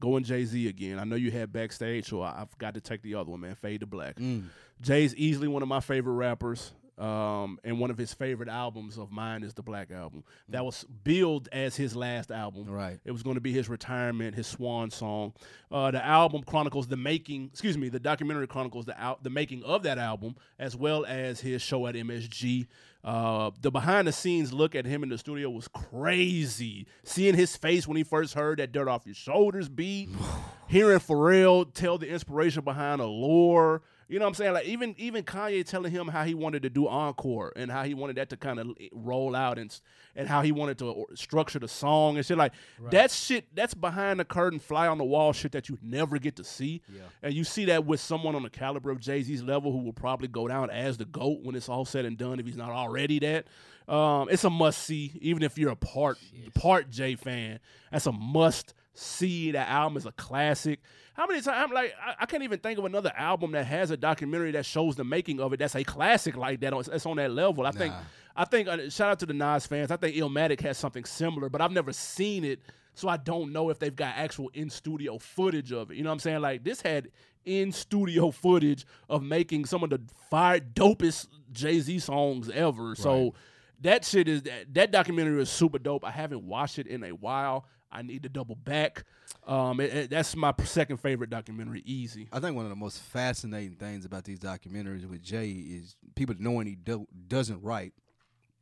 going 0.00 0.22
Jay 0.24 0.44
Z 0.44 0.68
again. 0.68 0.98
I 0.98 1.04
know 1.04 1.16
you 1.16 1.30
had 1.30 1.52
backstage, 1.52 2.06
so 2.08 2.20
I, 2.22 2.42
I 2.42 2.44
forgot 2.48 2.74
to 2.74 2.80
take 2.80 3.02
the 3.02 3.14
other 3.16 3.30
one, 3.30 3.40
man. 3.40 3.54
Fade 3.56 3.80
to 3.80 3.86
Black. 3.86 4.16
Mm. 4.16 4.44
Jay's 4.80 5.14
easily 5.16 5.48
one 5.48 5.62
of 5.62 5.68
my 5.68 5.80
favorite 5.80 6.14
rappers. 6.14 6.72
Um, 6.98 7.58
and 7.62 7.78
one 7.78 7.90
of 7.90 7.98
his 7.98 8.14
favorite 8.14 8.48
albums 8.48 8.96
of 8.96 9.10
mine 9.12 9.42
is 9.42 9.52
the 9.52 9.62
Black 9.62 9.90
Album. 9.90 10.24
That 10.48 10.64
was 10.64 10.84
billed 11.04 11.46
as 11.52 11.76
his 11.76 11.94
last 11.94 12.30
album. 12.30 12.70
Right. 12.70 12.98
It 13.04 13.12
was 13.12 13.22
going 13.22 13.34
to 13.34 13.40
be 13.40 13.52
his 13.52 13.68
retirement, 13.68 14.34
his 14.34 14.46
swan 14.46 14.90
song. 14.90 15.34
Uh, 15.70 15.90
the 15.90 16.02
album 16.02 16.42
chronicles 16.42 16.88
the 16.88 16.96
making. 16.96 17.50
Excuse 17.52 17.76
me, 17.76 17.90
the 17.90 18.00
documentary 18.00 18.46
chronicles 18.46 18.86
the 18.86 18.98
out 18.98 19.22
the 19.22 19.28
making 19.28 19.62
of 19.64 19.82
that 19.82 19.98
album, 19.98 20.36
as 20.58 20.74
well 20.74 21.04
as 21.04 21.40
his 21.40 21.60
show 21.60 21.86
at 21.86 21.94
MSG. 21.94 22.66
Uh, 23.04 23.50
the 23.60 23.70
behind 23.70 24.08
the 24.08 24.12
scenes 24.12 24.52
look 24.54 24.74
at 24.74 24.86
him 24.86 25.02
in 25.02 25.10
the 25.10 25.18
studio 25.18 25.50
was 25.50 25.68
crazy. 25.68 26.86
Seeing 27.04 27.34
his 27.34 27.56
face 27.56 27.86
when 27.86 27.98
he 27.98 28.04
first 28.04 28.32
heard 28.32 28.58
that 28.58 28.72
"Dirt 28.72 28.88
Off 28.88 29.04
Your 29.04 29.14
Shoulders" 29.14 29.68
beat, 29.68 30.08
hearing 30.66 30.98
Pharrell 30.98 31.72
tell 31.74 31.98
the 31.98 32.08
inspiration 32.08 32.64
behind 32.64 33.02
Allure. 33.02 33.82
You 34.08 34.20
know 34.20 34.24
what 34.24 34.28
I'm 34.28 34.34
saying? 34.34 34.52
Like 34.52 34.66
even 34.66 34.94
even 34.98 35.24
Kanye 35.24 35.64
telling 35.64 35.90
him 35.90 36.06
how 36.06 36.22
he 36.24 36.32
wanted 36.32 36.62
to 36.62 36.70
do 36.70 36.86
encore 36.86 37.52
and 37.56 37.70
how 37.70 37.82
he 37.82 37.92
wanted 37.92 38.16
that 38.16 38.30
to 38.30 38.36
kind 38.36 38.60
of 38.60 38.68
roll 38.92 39.34
out 39.34 39.58
and 39.58 39.76
and 40.14 40.28
how 40.28 40.42
he 40.42 40.52
wanted 40.52 40.78
to 40.78 41.06
structure 41.14 41.58
the 41.58 41.66
song 41.66 42.16
and 42.16 42.24
shit 42.24 42.38
like 42.38 42.52
that 42.90 43.10
shit 43.10 43.52
that's 43.54 43.74
behind 43.74 44.20
the 44.20 44.24
curtain 44.24 44.60
fly 44.60 44.86
on 44.86 44.98
the 44.98 45.04
wall 45.04 45.32
shit 45.32 45.50
that 45.52 45.68
you 45.68 45.76
never 45.82 46.18
get 46.18 46.36
to 46.36 46.44
see. 46.44 46.82
And 47.22 47.34
you 47.34 47.42
see 47.42 47.64
that 47.66 47.84
with 47.84 47.98
someone 48.00 48.36
on 48.36 48.42
the 48.44 48.50
caliber 48.50 48.90
of 48.90 49.00
Jay-Z's 49.00 49.42
level 49.42 49.72
who 49.72 49.78
will 49.78 49.92
probably 49.92 50.28
go 50.28 50.46
down 50.46 50.70
as 50.70 50.96
the 50.98 51.04
GOAT 51.04 51.40
when 51.42 51.56
it's 51.56 51.68
all 51.68 51.84
said 51.84 52.04
and 52.04 52.16
done 52.16 52.38
if 52.38 52.46
he's 52.46 52.56
not 52.56 52.70
already 52.70 53.18
that. 53.18 53.46
Um, 53.92 54.28
it's 54.30 54.44
a 54.44 54.50
must 54.50 54.82
see 54.82 55.12
even 55.20 55.42
if 55.42 55.58
you're 55.58 55.70
a 55.70 55.76
part 55.76 56.18
part 56.54 56.90
Jay 56.90 57.16
fan. 57.16 57.58
That's 57.90 58.06
a 58.06 58.12
must 58.12 58.72
see. 58.94 59.50
That 59.52 59.68
album 59.68 59.96
is 59.96 60.06
a 60.06 60.12
classic. 60.12 60.80
How 61.16 61.26
many 61.26 61.40
times? 61.40 61.56
I'm 61.64 61.72
like, 61.72 61.94
I, 62.00 62.14
I 62.20 62.26
can't 62.26 62.42
even 62.42 62.58
think 62.58 62.78
of 62.78 62.84
another 62.84 63.10
album 63.16 63.52
that 63.52 63.64
has 63.66 63.90
a 63.90 63.96
documentary 63.96 64.50
that 64.52 64.66
shows 64.66 64.96
the 64.96 65.04
making 65.04 65.40
of 65.40 65.52
it. 65.54 65.58
That's 65.58 65.74
a 65.74 65.82
classic 65.82 66.36
like 66.36 66.60
that. 66.60 66.74
That's 66.86 67.06
on 67.06 67.16
that 67.16 67.30
level. 67.30 67.66
I 67.66 67.70
think. 67.70 67.94
I 68.36 68.44
think. 68.44 68.68
Uh, 68.68 68.90
shout 68.90 69.12
out 69.12 69.18
to 69.20 69.26
the 69.26 69.32
Nas 69.32 69.66
fans. 69.66 69.90
I 69.90 69.96
think 69.96 70.14
Illmatic 70.14 70.60
has 70.60 70.76
something 70.76 71.04
similar, 71.04 71.48
but 71.48 71.62
I've 71.62 71.72
never 71.72 71.92
seen 71.92 72.44
it, 72.44 72.60
so 72.94 73.08
I 73.08 73.16
don't 73.16 73.50
know 73.52 73.70
if 73.70 73.78
they've 73.78 73.96
got 73.96 74.14
actual 74.16 74.50
in 74.52 74.68
studio 74.68 75.18
footage 75.18 75.72
of 75.72 75.90
it. 75.90 75.96
You 75.96 76.02
know 76.02 76.10
what 76.10 76.14
I'm 76.14 76.20
saying? 76.20 76.40
Like 76.42 76.64
this 76.64 76.82
had 76.82 77.08
in 77.46 77.72
studio 77.72 78.30
footage 78.32 78.84
of 79.08 79.22
making 79.22 79.64
some 79.64 79.82
of 79.82 79.88
the 79.88 80.00
fire 80.28 80.60
dopest 80.60 81.28
Jay 81.50 81.80
Z 81.80 81.98
songs 82.00 82.50
ever. 82.50 82.94
So 82.94 83.32
that 83.80 84.04
shit 84.04 84.28
is 84.28 84.42
that, 84.42 84.74
that 84.74 84.90
documentary 84.90 85.40
is 85.40 85.48
super 85.48 85.78
dope. 85.78 86.04
I 86.04 86.10
haven't 86.10 86.42
watched 86.42 86.78
it 86.78 86.86
in 86.86 87.02
a 87.04 87.10
while. 87.10 87.66
I 87.96 88.02
need 88.02 88.22
to 88.24 88.28
double 88.28 88.54
back. 88.56 89.04
Um, 89.46 89.80
it- 89.80 89.92
it- 89.94 90.10
that's 90.10 90.36
my 90.36 90.52
second 90.64 90.98
favorite 90.98 91.30
documentary. 91.30 91.82
Easy. 91.86 92.28
I 92.32 92.40
think 92.40 92.54
one 92.56 92.64
of 92.66 92.70
the 92.70 92.76
most 92.76 93.00
fascinating 93.00 93.76
things 93.76 94.04
about 94.04 94.24
these 94.24 94.38
documentaries 94.38 95.08
with 95.08 95.22
Jay 95.22 95.50
is 95.50 95.96
people 96.14 96.34
knowing 96.38 96.66
he 96.66 96.74
do, 96.74 97.06
doesn't 97.28 97.62
write. 97.62 97.92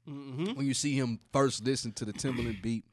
Mm-hmm. 0.09 0.53
When 0.55 0.67
you 0.67 0.75
see 0.75 0.95
him 0.95 1.19
first 1.33 1.65
listen 1.65 1.93
to 1.93 2.05
the 2.05 2.13
Timbaland 2.13 2.61
beat, 2.63 2.85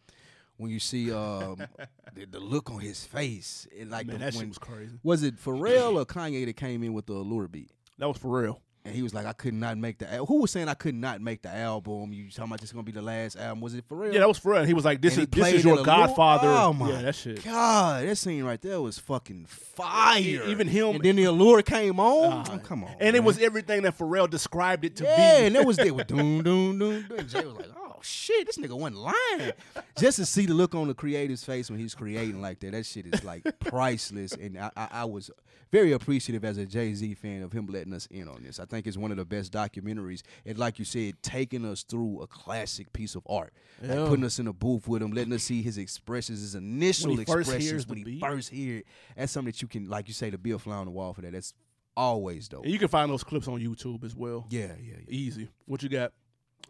when 0.58 0.72
you 0.72 0.80
see 0.80 1.12
um, 1.12 1.58
the, 2.16 2.26
the 2.26 2.40
look 2.40 2.72
on 2.72 2.80
his 2.80 3.06
face, 3.06 3.68
it 3.76 3.90
like 3.90 4.08
Man, 4.08 4.20
the- 4.20 4.26
that 4.26 4.36
when- 4.36 4.48
was 4.50 4.58
crazy. 4.58 4.98
was 5.04 5.22
it 5.24 5.36
Pharrell 5.38 5.96
or 6.00 6.06
Kanye 6.06 6.46
that 6.46 6.56
came 6.58 6.84
in 6.84 6.94
with 6.94 7.06
the 7.08 7.14
Allure 7.14 7.48
beat? 7.48 7.70
That 7.98 8.08
was 8.08 8.18
for 8.18 8.42
real. 8.42 8.62
And 8.84 8.96
he 8.96 9.04
was 9.04 9.14
like, 9.14 9.28
I 9.28 9.34
could 9.34 9.54
not 9.54 9.78
make 9.78 10.00
the 10.00 10.12
al-" 10.12 10.26
Who 10.26 10.42
was 10.42 10.50
saying 10.50 10.68
I 10.68 10.74
could 10.74 10.96
not 10.96 11.22
make 11.22 11.44
the 11.44 11.54
album? 11.56 12.12
You 12.14 12.30
talking 12.32 12.46
about 12.46 12.62
this 12.62 12.70
is 12.70 12.74
gonna 12.74 12.84
be 12.84 12.92
the 12.92 13.02
last 13.02 13.38
album? 13.38 13.62
Was 13.62 13.76
it 13.76 13.84
for 13.88 13.96
real? 13.96 14.12
Yeah, 14.12 14.22
that 14.22 14.28
was 14.28 14.40
for 14.40 14.54
real. 14.54 14.60
And 14.62 14.68
he 14.68 14.74
was 14.74 14.86
like, 14.86 15.02
"This 15.02 15.18
And 15.18 15.28
is 15.28 15.30
this 15.32 15.54
is 15.54 15.64
your 15.64 15.84
Godfather." 15.84 16.48
Oh 16.48 16.74
my 16.74 16.90
yeah, 16.90 17.02
that 17.04 17.16
shit. 17.16 17.44
God, 17.46 18.08
that 18.08 18.16
scene 18.16 18.44
right 18.44 18.60
there 18.60 18.82
was 18.82 18.98
fucking 18.98 19.46
fire. 19.46 20.44
even 20.48 20.68
him- 20.68 20.96
And 20.96 21.04
then 21.04 21.16
the 21.16 21.26
allure 21.26 21.62
came 21.62 22.00
on. 22.00 22.32
Ah, 22.48 22.54
Oh, 22.54 22.58
come 22.58 22.84
on. 22.84 22.96
And 23.00 23.16
it 23.16 23.24
was 23.24 23.38
everything 23.40 23.84
that 23.84 23.98
Pharrell 23.98 24.28
described 24.30 24.84
it 24.84 24.96
to 24.96 25.04
yeah, 25.04 25.16
be. 25.16 25.22
Yeah, 25.22 25.48
and 25.48 25.56
that 25.58 25.66
was 25.66 25.78
there 25.78 25.94
with 25.94 26.08
doom 26.08 26.42
doom 26.44 26.80
doom 26.80 27.06
doom. 27.08 27.28
Jay 27.28 27.46
was 27.46 27.56
like, 27.58 27.70
oh 27.78 27.91
Oh, 28.02 28.04
shit, 28.04 28.48
this 28.48 28.58
nigga 28.58 28.74
wasn't 28.78 28.98
lying. 28.98 29.52
Just 30.00 30.18
to 30.18 30.26
see 30.26 30.48
the 30.48 30.54
look 30.56 30.74
on 30.74 30.88
the 30.88 30.94
creator's 30.96 31.44
face 31.44 31.70
when 31.70 31.80
he's 31.80 31.94
creating 31.94 32.42
like 32.42 32.60
that, 32.62 32.72
that 32.72 32.86
shit 32.86 33.06
is 33.06 33.24
like 33.24 33.44
priceless. 33.60 34.32
And 34.34 34.58
I, 34.58 34.72
I, 34.76 34.88
I 34.92 35.06
was 35.06 35.30
very 35.72 35.92
appreciative 35.92 36.44
as 36.44 36.58
a 36.58 36.66
Jay 36.66 36.94
Z 36.96 37.14
fan 37.14 37.44
of 37.44 37.52
him 37.54 37.68
letting 37.68 37.94
us 37.94 38.08
in 38.08 38.28
on 38.28 38.42
this. 38.44 38.60
I 38.60 38.66
think 38.66 38.88
it's 38.88 38.98
one 38.98 39.12
of 39.12 39.18
the 39.18 39.26
best 39.26 39.54
documentaries. 39.54 40.24
And 40.46 40.58
like 40.58 40.80
you 40.80 40.86
said, 40.86 41.22
taking 41.22 41.64
us 41.64 41.84
through 41.84 42.22
a 42.22 42.28
classic 42.28 42.92
piece 42.92 43.14
of 43.14 43.22
art, 43.30 43.54
like 43.82 44.08
putting 44.08 44.26
us 44.26 44.40
in 44.40 44.48
a 44.48 44.54
booth 44.54 44.88
with 44.88 45.04
him, 45.04 45.12
letting 45.12 45.34
us 45.34 45.44
see 45.44 45.62
his 45.62 45.78
expressions, 45.78 46.42
his 46.42 46.56
initial 46.56 47.10
When 47.10 47.20
he 47.20 47.26
first 47.26 47.50
expressions 47.50 47.70
hears 47.70 47.88
when 47.88 47.98
he 48.00 48.04
beat. 48.04 48.22
first 48.22 48.50
hear 48.50 48.78
it. 48.80 48.86
That's 49.16 49.32
something 49.32 49.52
that 49.52 49.62
you 49.62 49.68
can, 49.68 49.88
like 49.90 50.08
you 50.08 50.14
say, 50.16 50.32
to 50.32 50.38
be 50.40 50.52
a 50.52 50.58
fly 50.60 50.78
on 50.78 50.86
the 50.86 50.92
wall 50.92 51.14
for 51.14 51.22
that. 51.22 51.34
That's 51.34 51.54
always 51.96 52.48
dope. 52.48 52.64
And 52.64 52.72
you 52.74 52.80
can 52.80 52.88
find 52.88 53.12
those 53.12 53.24
clips 53.24 53.48
on 53.48 53.60
YouTube 53.60 54.04
as 54.04 54.16
well. 54.16 54.48
Yeah, 54.50 54.74
yeah, 54.82 54.96
yeah. 54.98 55.10
Easy. 55.10 55.50
What 55.66 55.84
you 55.84 55.90
got? 55.90 56.14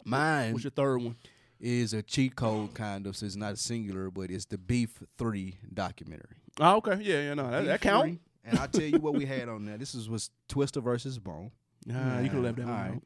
Mine 0.04 0.52
What's 0.52 0.64
your 0.64 0.70
third 0.72 0.98
one? 1.02 1.16
is 1.60 1.92
a 1.92 2.02
cheat 2.02 2.34
code 2.36 2.74
kind 2.74 3.06
of. 3.06 3.16
So 3.16 3.26
it's 3.26 3.36
not 3.36 3.58
singular, 3.58 4.10
but 4.10 4.30
it's 4.30 4.44
the 4.46 4.58
Beef 4.58 5.02
Three 5.18 5.58
documentary. 5.72 6.36
Oh, 6.60 6.76
okay. 6.76 6.98
Yeah, 7.02 7.20
yeah, 7.22 7.34
no, 7.34 7.50
that, 7.50 7.60
Beef 7.60 7.68
that 7.68 7.80
count. 7.80 8.04
3, 8.04 8.18
And 8.44 8.58
I'll 8.58 8.68
tell 8.68 8.82
you 8.82 8.98
what 8.98 9.14
we 9.14 9.24
had 9.24 9.48
on 9.48 9.64
there. 9.64 9.78
This 9.78 9.94
is 9.94 10.08
was 10.08 10.30
Twista 10.48 10.82
versus 10.82 11.18
Bone. 11.18 11.50
Nah, 11.86 12.20
you 12.20 12.28
can 12.30 12.42
let 12.42 12.56
that 12.56 12.62
All 12.66 12.68
one 12.70 12.80
right. 12.80 12.90
out. 12.96 13.02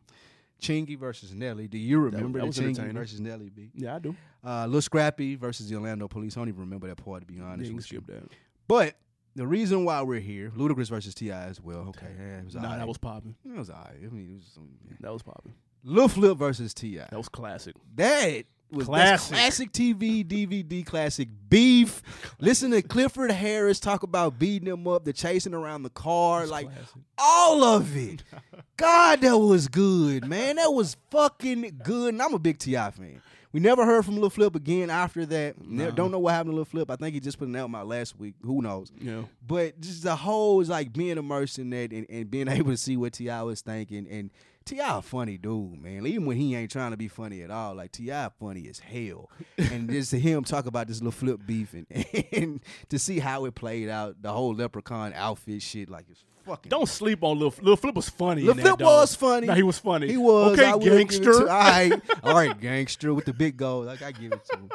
Chingy 0.60 0.98
versus 0.98 1.34
Nelly. 1.34 1.68
Do 1.68 1.76
you 1.78 1.98
remember 2.00 2.38
that 2.40 2.52
the 2.54 2.62
was 2.62 2.78
Chingy 2.78 2.92
versus 2.92 3.20
Nelly 3.20 3.50
beat? 3.50 3.70
Yeah, 3.74 3.96
I 3.96 3.98
do. 3.98 4.16
Uh, 4.42 4.66
Lil 4.66 4.80
Scrappy 4.80 5.34
versus 5.36 5.68
the 5.68 5.76
Orlando 5.76 6.08
Police. 6.08 6.36
I 6.36 6.40
don't 6.40 6.48
even 6.48 6.60
remember 6.62 6.86
that 6.88 6.96
part 6.96 7.20
to 7.20 7.26
be 7.26 7.38
honest 7.40 7.58
Yeah, 7.58 7.64
you 7.64 7.68
can 7.68 7.76
you. 7.76 7.80
skip 7.82 8.06
that. 8.06 8.22
But 8.66 8.96
the 9.34 9.46
reason 9.46 9.84
why 9.84 10.00
we're 10.02 10.18
here, 10.20 10.50
Ludacris 10.56 10.88
versus 10.88 11.14
T.I. 11.14 11.44
as 11.44 11.60
well. 11.60 11.86
Okay, 11.90 12.06
yeah, 12.18 12.38
it 12.38 12.44
was 12.46 12.54
Nah, 12.54 12.76
that 12.76 12.88
was 12.88 12.96
popping. 12.96 13.36
it 13.44 13.56
was 13.58 13.68
alright. 13.68 13.96
I 14.02 14.08
mean, 14.08 14.30
it 14.32 14.36
was 14.36 14.58
yeah. 14.88 14.96
That 15.00 15.12
was 15.12 15.22
popping. 15.22 15.52
Lil 15.86 16.08
Flip 16.08 16.36
versus 16.36 16.74
Ti. 16.74 16.96
That 16.98 17.12
was 17.16 17.28
classic. 17.28 17.74
That 17.94 18.44
was 18.72 18.86
Classic. 18.86 19.32
classic 19.36 19.72
TV, 19.72 20.24
DVD, 20.26 20.84
classic 20.84 21.28
beef. 21.48 22.02
Listen 22.40 22.72
to 22.72 22.82
Clifford 22.82 23.30
Harris 23.30 23.78
talk 23.78 24.02
about 24.02 24.36
beating 24.40 24.66
him 24.68 24.88
up, 24.88 25.04
the 25.04 25.12
chasing 25.12 25.54
around 25.54 25.84
the 25.84 25.90
car, 25.90 26.46
like 26.46 26.66
classic. 26.66 27.02
all 27.18 27.62
of 27.62 27.96
it. 27.96 28.24
God, 28.76 29.20
that 29.20 29.38
was 29.38 29.68
good, 29.68 30.26
man. 30.26 30.56
That 30.56 30.72
was 30.72 30.96
fucking 31.12 31.80
good. 31.84 32.14
And 32.14 32.20
I'm 32.22 32.34
a 32.34 32.38
big 32.40 32.58
T.I. 32.58 32.90
fan. 32.90 33.22
We 33.52 33.60
never 33.60 33.86
heard 33.86 34.04
from 34.04 34.16
Lil 34.18 34.28
Flip 34.30 34.54
again 34.56 34.90
after 34.90 35.24
that. 35.26 35.64
Nah. 35.64 35.90
Don't 35.92 36.10
know 36.10 36.18
what 36.18 36.34
happened 36.34 36.50
to 36.52 36.56
Lil 36.56 36.64
Flip. 36.64 36.90
I 36.90 36.96
think 36.96 37.14
he 37.14 37.20
just 37.20 37.38
put 37.38 37.46
an 37.46 37.54
album 37.54 37.76
out 37.76 37.86
last 37.86 38.18
week. 38.18 38.34
Who 38.42 38.60
knows? 38.60 38.90
Yeah. 39.00 39.22
But 39.46 39.80
just 39.80 40.02
the 40.02 40.16
whole 40.16 40.60
is 40.60 40.68
like 40.68 40.92
being 40.92 41.16
immersed 41.16 41.60
in 41.60 41.70
that 41.70 41.92
and, 41.92 42.04
and 42.10 42.28
being 42.28 42.48
able 42.48 42.72
to 42.72 42.76
see 42.76 42.96
what 42.96 43.12
T.I. 43.12 43.42
was 43.42 43.60
thinking. 43.62 44.08
And 44.10 44.30
T.I. 44.66 44.98
a 44.98 45.00
funny 45.00 45.38
dude, 45.38 45.80
man. 45.80 46.04
Even 46.04 46.26
when 46.26 46.36
he 46.36 46.56
ain't 46.56 46.72
trying 46.72 46.90
to 46.90 46.96
be 46.96 47.06
funny 47.06 47.42
at 47.42 47.52
all, 47.52 47.76
like 47.76 47.92
T.I. 47.92 48.30
funny 48.40 48.68
as 48.68 48.80
hell. 48.80 49.30
and 49.58 49.88
just 49.88 50.10
to 50.10 50.18
hear 50.18 50.36
him 50.36 50.42
talk 50.42 50.66
about 50.66 50.88
this 50.88 51.00
Lil 51.00 51.12
Flip 51.12 51.40
beef 51.46 51.72
and, 51.72 51.86
and 52.32 52.60
to 52.88 52.98
see 52.98 53.20
how 53.20 53.44
it 53.44 53.54
played 53.54 53.88
out, 53.88 54.20
the 54.20 54.32
whole 54.32 54.54
leprechaun 54.54 55.12
outfit 55.14 55.62
shit, 55.62 55.88
like 55.88 56.06
it's 56.10 56.24
fucking. 56.46 56.70
Don't 56.70 56.88
sleep 56.88 57.22
on 57.22 57.38
Lil, 57.38 57.54
Lil 57.60 57.76
Flip 57.76 57.94
was 57.94 58.08
funny. 58.08 58.42
Lil 58.42 58.54
Flip 58.54 58.80
was 58.80 59.14
funny. 59.14 59.46
Nah, 59.46 59.54
he 59.54 59.62
was 59.62 59.78
funny. 59.78 60.08
He 60.08 60.16
was. 60.16 60.58
Okay, 60.58 60.66
I 60.66 60.74
will 60.74 60.80
give 60.80 60.92
it 60.94 61.08
gangster. 61.08 61.40
all 61.40 61.46
right, 61.46 61.92
all 62.22 62.34
right, 62.34 62.60
gangster 62.60 63.12
with 63.14 63.24
the 63.24 63.32
big 63.32 63.56
goals. 63.56 63.86
Like 63.86 64.02
I 64.02 64.12
give 64.12 64.32
it 64.32 64.44
to 64.46 64.56
him. 64.56 64.70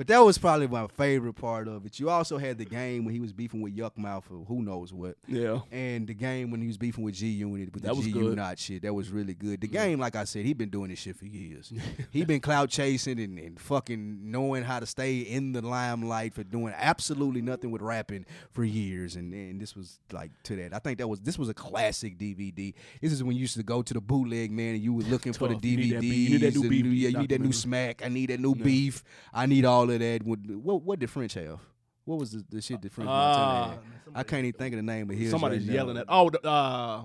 But 0.00 0.06
that 0.06 0.20
was 0.20 0.38
probably 0.38 0.66
my 0.66 0.86
favorite 0.86 1.34
part 1.34 1.68
of 1.68 1.84
it. 1.84 2.00
You 2.00 2.08
also 2.08 2.38
had 2.38 2.56
the 2.56 2.64
game 2.64 3.04
when 3.04 3.12
he 3.12 3.20
was 3.20 3.34
beefing 3.34 3.60
with 3.60 3.76
Yukmouth 3.76 4.22
or 4.30 4.46
who 4.46 4.62
knows 4.62 4.94
what. 4.94 5.16
yeah. 5.28 5.60
And 5.70 6.06
the 6.06 6.14
game 6.14 6.50
when 6.50 6.62
he 6.62 6.68
was 6.68 6.78
beefing 6.78 7.04
with 7.04 7.16
G 7.16 7.26
Unit 7.26 7.74
with 7.74 7.82
That 7.82 7.94
the 7.94 8.02
G. 8.02 8.10
Unit 8.10 8.58
shit, 8.58 8.80
that 8.80 8.94
was 8.94 9.10
really 9.10 9.34
good. 9.34 9.60
The 9.60 9.66
game, 9.66 9.98
like 10.00 10.16
I 10.16 10.24
said, 10.24 10.46
he 10.46 10.54
been 10.54 10.70
doing 10.70 10.88
this 10.88 11.00
shit 11.00 11.16
for 11.16 11.26
years. 11.26 11.70
he 12.10 12.24
been 12.24 12.40
clout 12.40 12.70
chasing 12.70 13.20
and, 13.20 13.38
and 13.38 13.60
fucking 13.60 14.30
knowing 14.30 14.62
how 14.62 14.80
to 14.80 14.86
stay 14.86 15.18
in 15.18 15.52
the 15.52 15.60
limelight 15.60 16.32
for 16.34 16.44
doing 16.44 16.72
absolutely 16.76 17.42
nothing 17.42 17.70
with 17.70 17.82
rapping 17.82 18.24
for 18.52 18.64
years. 18.64 19.16
And, 19.16 19.34
and 19.34 19.60
this 19.60 19.76
was 19.76 19.98
like 20.12 20.30
to 20.44 20.56
that. 20.56 20.74
I 20.74 20.78
think 20.78 20.96
that 20.96 21.08
was 21.10 21.20
this 21.20 21.38
was 21.38 21.48
a 21.48 21.54
classic 21.54 22.16
DVD. 22.16 22.72
This 23.00 23.12
is 23.12 23.22
when 23.22 23.36
you 23.36 23.40
used 23.42 23.56
to 23.56 23.62
go 23.62 23.82
to 23.82 23.94
the 23.94 24.00
bootleg 24.00 24.50
man 24.50 24.74
and 24.74 24.82
you 24.82 24.94
were 24.94 25.02
looking 25.02 25.32
for 25.32 25.48
the 25.48 25.54
DVD. 25.56 25.62
You 25.62 25.76
need 25.76 25.92
that 25.92 25.98
DVDs. 25.98 26.00
beef. 26.00 26.28
You 26.30 26.38
need 26.38 26.40
that 26.40 26.54
new 26.60 26.68
beef 26.68 26.86
yeah, 26.86 27.08
you 27.10 27.18
need 27.18 27.28
that 27.30 27.40
new 27.40 27.52
smack. 27.52 28.02
I 28.04 28.08
need 28.08 28.30
that 28.30 28.40
new 28.40 28.54
beef. 28.54 29.02
I 29.32 29.46
need 29.46 29.64
all 29.64 29.90
of 29.90 29.98
that. 29.98 30.22
What 30.22 30.38
what, 30.46 30.82
what 30.82 30.98
did 30.98 31.10
French 31.10 31.34
have? 31.34 31.60
What 32.06 32.18
was 32.18 32.32
the, 32.32 32.44
the 32.48 32.62
shit 32.62 32.80
that 32.82 32.92
French 32.92 33.06
Montana 33.08 33.44
Ah. 33.46 33.68
had? 33.70 33.80
I 34.14 34.22
can't 34.22 34.44
even 34.44 34.58
think 34.58 34.74
of 34.74 34.78
the 34.78 34.82
name 34.82 35.10
of 35.10 35.16
his. 35.16 35.30
Somebody's 35.30 35.60
right 35.60 35.68
now. 35.68 35.74
yelling 35.74 35.96
at. 35.98 36.06
Oh, 36.08 36.30
the, 36.30 36.44
uh, 36.44 37.02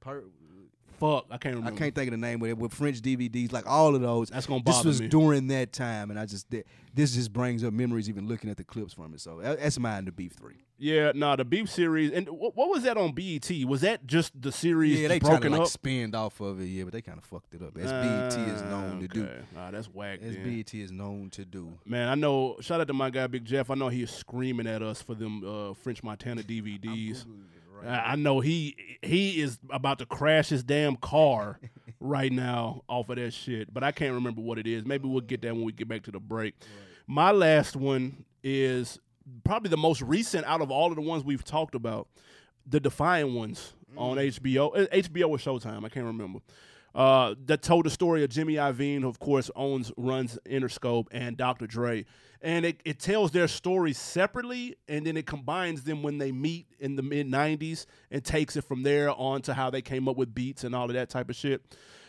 Per- 0.00 0.24
fuck. 0.98 1.26
I 1.30 1.38
can't 1.38 1.56
remember. 1.56 1.76
I 1.76 1.78
can't 1.78 1.94
think 1.94 2.08
of 2.08 2.12
the 2.12 2.16
name 2.26 2.42
of 2.42 2.48
it 2.48 2.58
with 2.58 2.72
French 2.74 3.00
DVDs, 3.00 3.52
like 3.52 3.66
all 3.66 3.94
of 3.94 4.00
those. 4.00 4.30
That's 4.30 4.46
gonna 4.46 4.62
bother 4.62 4.78
This 4.78 4.84
was 4.84 5.00
me. 5.02 5.08
during 5.08 5.48
that 5.48 5.72
time, 5.72 6.10
and 6.10 6.18
I 6.18 6.26
just 6.26 6.50
th- 6.50 6.64
this 6.94 7.14
just 7.14 7.32
brings 7.32 7.62
up 7.64 7.72
memories 7.72 8.08
even 8.08 8.26
looking 8.28 8.48
at 8.50 8.56
the 8.56 8.64
clips 8.64 8.92
from 8.94 9.14
it. 9.14 9.20
So 9.20 9.38
that- 9.40 9.58
that's 9.60 9.78
mine, 9.78 10.04
the 10.06 10.12
Beef 10.12 10.32
Three. 10.32 10.56
Yeah, 10.78 11.12
nah, 11.14 11.36
the 11.36 11.44
Beef 11.46 11.70
series. 11.70 12.12
And 12.12 12.28
what, 12.28 12.54
what 12.54 12.68
was 12.68 12.82
that 12.82 12.98
on 12.98 13.12
BET? 13.12 13.50
Was 13.66 13.80
that 13.80 14.06
just 14.06 14.38
the 14.38 14.52
series 14.52 15.00
Yeah, 15.00 15.08
they 15.08 15.18
tried 15.18 15.40
to 15.40 15.48
like 15.48 15.62
up? 15.62 15.68
spanned 15.68 16.14
off 16.14 16.38
of 16.40 16.60
it, 16.60 16.66
yeah, 16.66 16.84
but 16.84 16.92
they 16.92 17.00
kind 17.00 17.16
of 17.16 17.24
fucked 17.24 17.54
it 17.54 17.62
up 17.62 17.78
as 17.78 17.90
BET 17.90 18.38
is 18.46 18.60
known 18.62 19.00
to 19.00 19.08
do. 19.08 19.22
okay. 19.22 19.38
Nah, 19.54 19.70
that's 19.70 19.86
whack. 19.86 20.18
As 20.22 20.34
then. 20.36 20.44
BET 20.44 20.74
is 20.74 20.92
known 20.92 21.30
to 21.30 21.46
do. 21.46 21.72
Man, 21.86 22.08
I 22.10 22.14
know. 22.14 22.56
Shout 22.60 22.82
out 22.82 22.88
to 22.88 22.92
my 22.92 23.08
guy 23.08 23.26
Big 23.26 23.46
Jeff. 23.46 23.70
I 23.70 23.74
know 23.74 23.88
he 23.88 24.02
is 24.02 24.10
screaming 24.10 24.66
at 24.66 24.82
us 24.82 25.00
for 25.00 25.14
them 25.14 25.42
uh, 25.46 25.72
French 25.72 26.02
Montana 26.02 26.42
DVDs. 26.42 27.24
I 27.84 28.12
I 28.12 28.16
know 28.16 28.40
he 28.40 28.76
he 29.02 29.40
is 29.40 29.58
about 29.70 29.98
to 29.98 30.06
crash 30.06 30.48
his 30.48 30.62
damn 30.62 30.96
car 30.96 31.58
right 32.00 32.32
now 32.32 32.82
off 32.88 33.08
of 33.08 33.16
that 33.16 33.32
shit, 33.32 33.72
but 33.72 33.82
I 33.82 33.92
can't 33.92 34.14
remember 34.14 34.40
what 34.40 34.58
it 34.58 34.66
is. 34.66 34.84
Maybe 34.84 35.08
we'll 35.08 35.20
get 35.20 35.42
that 35.42 35.54
when 35.54 35.64
we 35.64 35.72
get 35.72 35.88
back 35.88 36.02
to 36.04 36.10
the 36.10 36.20
break. 36.20 36.54
My 37.06 37.30
last 37.30 37.76
one 37.76 38.24
is 38.42 38.98
probably 39.44 39.70
the 39.70 39.76
most 39.76 40.02
recent 40.02 40.46
out 40.46 40.60
of 40.60 40.70
all 40.70 40.90
of 40.90 40.96
the 40.96 41.02
ones 41.02 41.24
we've 41.24 41.44
talked 41.44 41.74
about, 41.74 42.08
the 42.66 42.80
Defiant 42.80 43.32
ones 43.32 43.74
on 43.96 44.16
mm. 44.16 44.40
HBO. 44.40 44.88
HBO 44.90 45.28
or 45.28 45.38
Showtime, 45.38 45.84
I 45.84 45.88
can't 45.88 46.06
remember. 46.06 46.40
Uh, 46.96 47.34
that 47.44 47.60
told 47.60 47.84
the 47.84 47.90
story 47.90 48.24
of 48.24 48.30
Jimmy 48.30 48.54
Iovine, 48.54 49.02
who 49.02 49.08
of 49.08 49.18
course 49.18 49.50
owns 49.54 49.92
runs 49.98 50.38
Interscope, 50.48 51.08
and 51.10 51.36
Dr. 51.36 51.66
Dre, 51.66 52.06
and 52.40 52.64
it, 52.64 52.80
it 52.86 52.98
tells 52.98 53.32
their 53.32 53.48
stories 53.48 53.98
separately, 53.98 54.76
and 54.88 55.06
then 55.06 55.18
it 55.18 55.26
combines 55.26 55.82
them 55.82 56.02
when 56.02 56.16
they 56.16 56.32
meet 56.32 56.68
in 56.80 56.96
the 56.96 57.02
mid 57.02 57.26
'90s, 57.26 57.84
and 58.10 58.24
takes 58.24 58.56
it 58.56 58.64
from 58.64 58.82
there 58.82 59.10
on 59.10 59.42
to 59.42 59.52
how 59.52 59.68
they 59.68 59.82
came 59.82 60.08
up 60.08 60.16
with 60.16 60.34
beats 60.34 60.64
and 60.64 60.74
all 60.74 60.86
of 60.86 60.94
that 60.94 61.10
type 61.10 61.28
of 61.28 61.36
shit. 61.36 61.60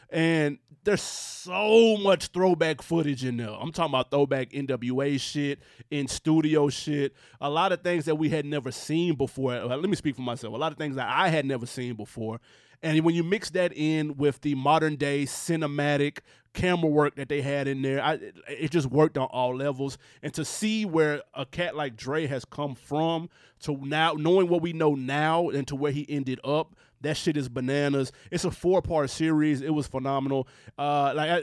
And 0.09 0.57
there's 0.85 1.01
so 1.01 1.97
much 1.97 2.27
throwback 2.27 2.81
footage 2.81 3.25
in 3.25 3.35
there. 3.35 3.49
I'm 3.49 3.73
talking 3.73 3.91
about 3.91 4.09
throwback 4.09 4.51
NWA 4.51 5.19
shit, 5.19 5.59
in 5.91 6.07
studio 6.07 6.69
shit, 6.69 7.13
a 7.41 7.49
lot 7.49 7.73
of 7.73 7.81
things 7.81 8.05
that 8.05 8.15
we 8.15 8.29
had 8.29 8.45
never 8.45 8.71
seen 8.71 9.15
before. 9.15 9.65
Let 9.65 9.81
me 9.81 9.97
speak 9.97 10.15
for 10.15 10.21
myself. 10.21 10.53
A 10.53 10.57
lot 10.57 10.71
of 10.71 10.77
things 10.77 10.95
that 10.95 11.09
I 11.09 11.27
had 11.27 11.45
never 11.45 11.65
seen 11.65 11.95
before. 11.95 12.39
And 12.83 12.99
when 13.03 13.15
you 13.15 13.23
mix 13.23 13.49
that 13.51 13.73
in 13.75 14.17
with 14.17 14.41
the 14.41 14.55
modern 14.55 14.95
day 14.97 15.23
cinematic 15.23 16.19
camera 16.53 16.89
work 16.89 17.15
that 17.15 17.29
they 17.29 17.41
had 17.41 17.67
in 17.67 17.81
there, 17.81 18.01
I, 18.03 18.13
it- 18.47 18.71
just 18.71 18.87
worked 18.87 19.17
on 19.17 19.27
all 19.27 19.55
levels. 19.55 19.97
And 20.21 20.33
to 20.35 20.45
see 20.45 20.85
where 20.85 21.21
a 21.33 21.45
cat 21.45 21.75
like 21.75 21.95
Dre 21.95 22.27
has 22.27 22.45
come 22.45 22.75
from 22.75 23.29
to 23.61 23.75
now 23.85 24.13
knowing 24.13 24.47
what 24.49 24.61
we 24.61 24.73
know 24.73 24.93
now 24.95 25.49
and 25.49 25.67
to 25.67 25.75
where 25.75 25.91
he 25.91 26.05
ended 26.09 26.39
up, 26.43 26.75
that 27.01 27.17
shit 27.17 27.37
is 27.37 27.49
bananas. 27.49 28.11
It's 28.31 28.45
a 28.45 28.51
four 28.51 28.81
part 28.81 29.09
series. 29.09 29.61
It 29.61 29.73
was 29.73 29.87
phenomenal. 29.87 30.47
Uh, 30.77 31.13
like, 31.15 31.29
I, 31.29 31.41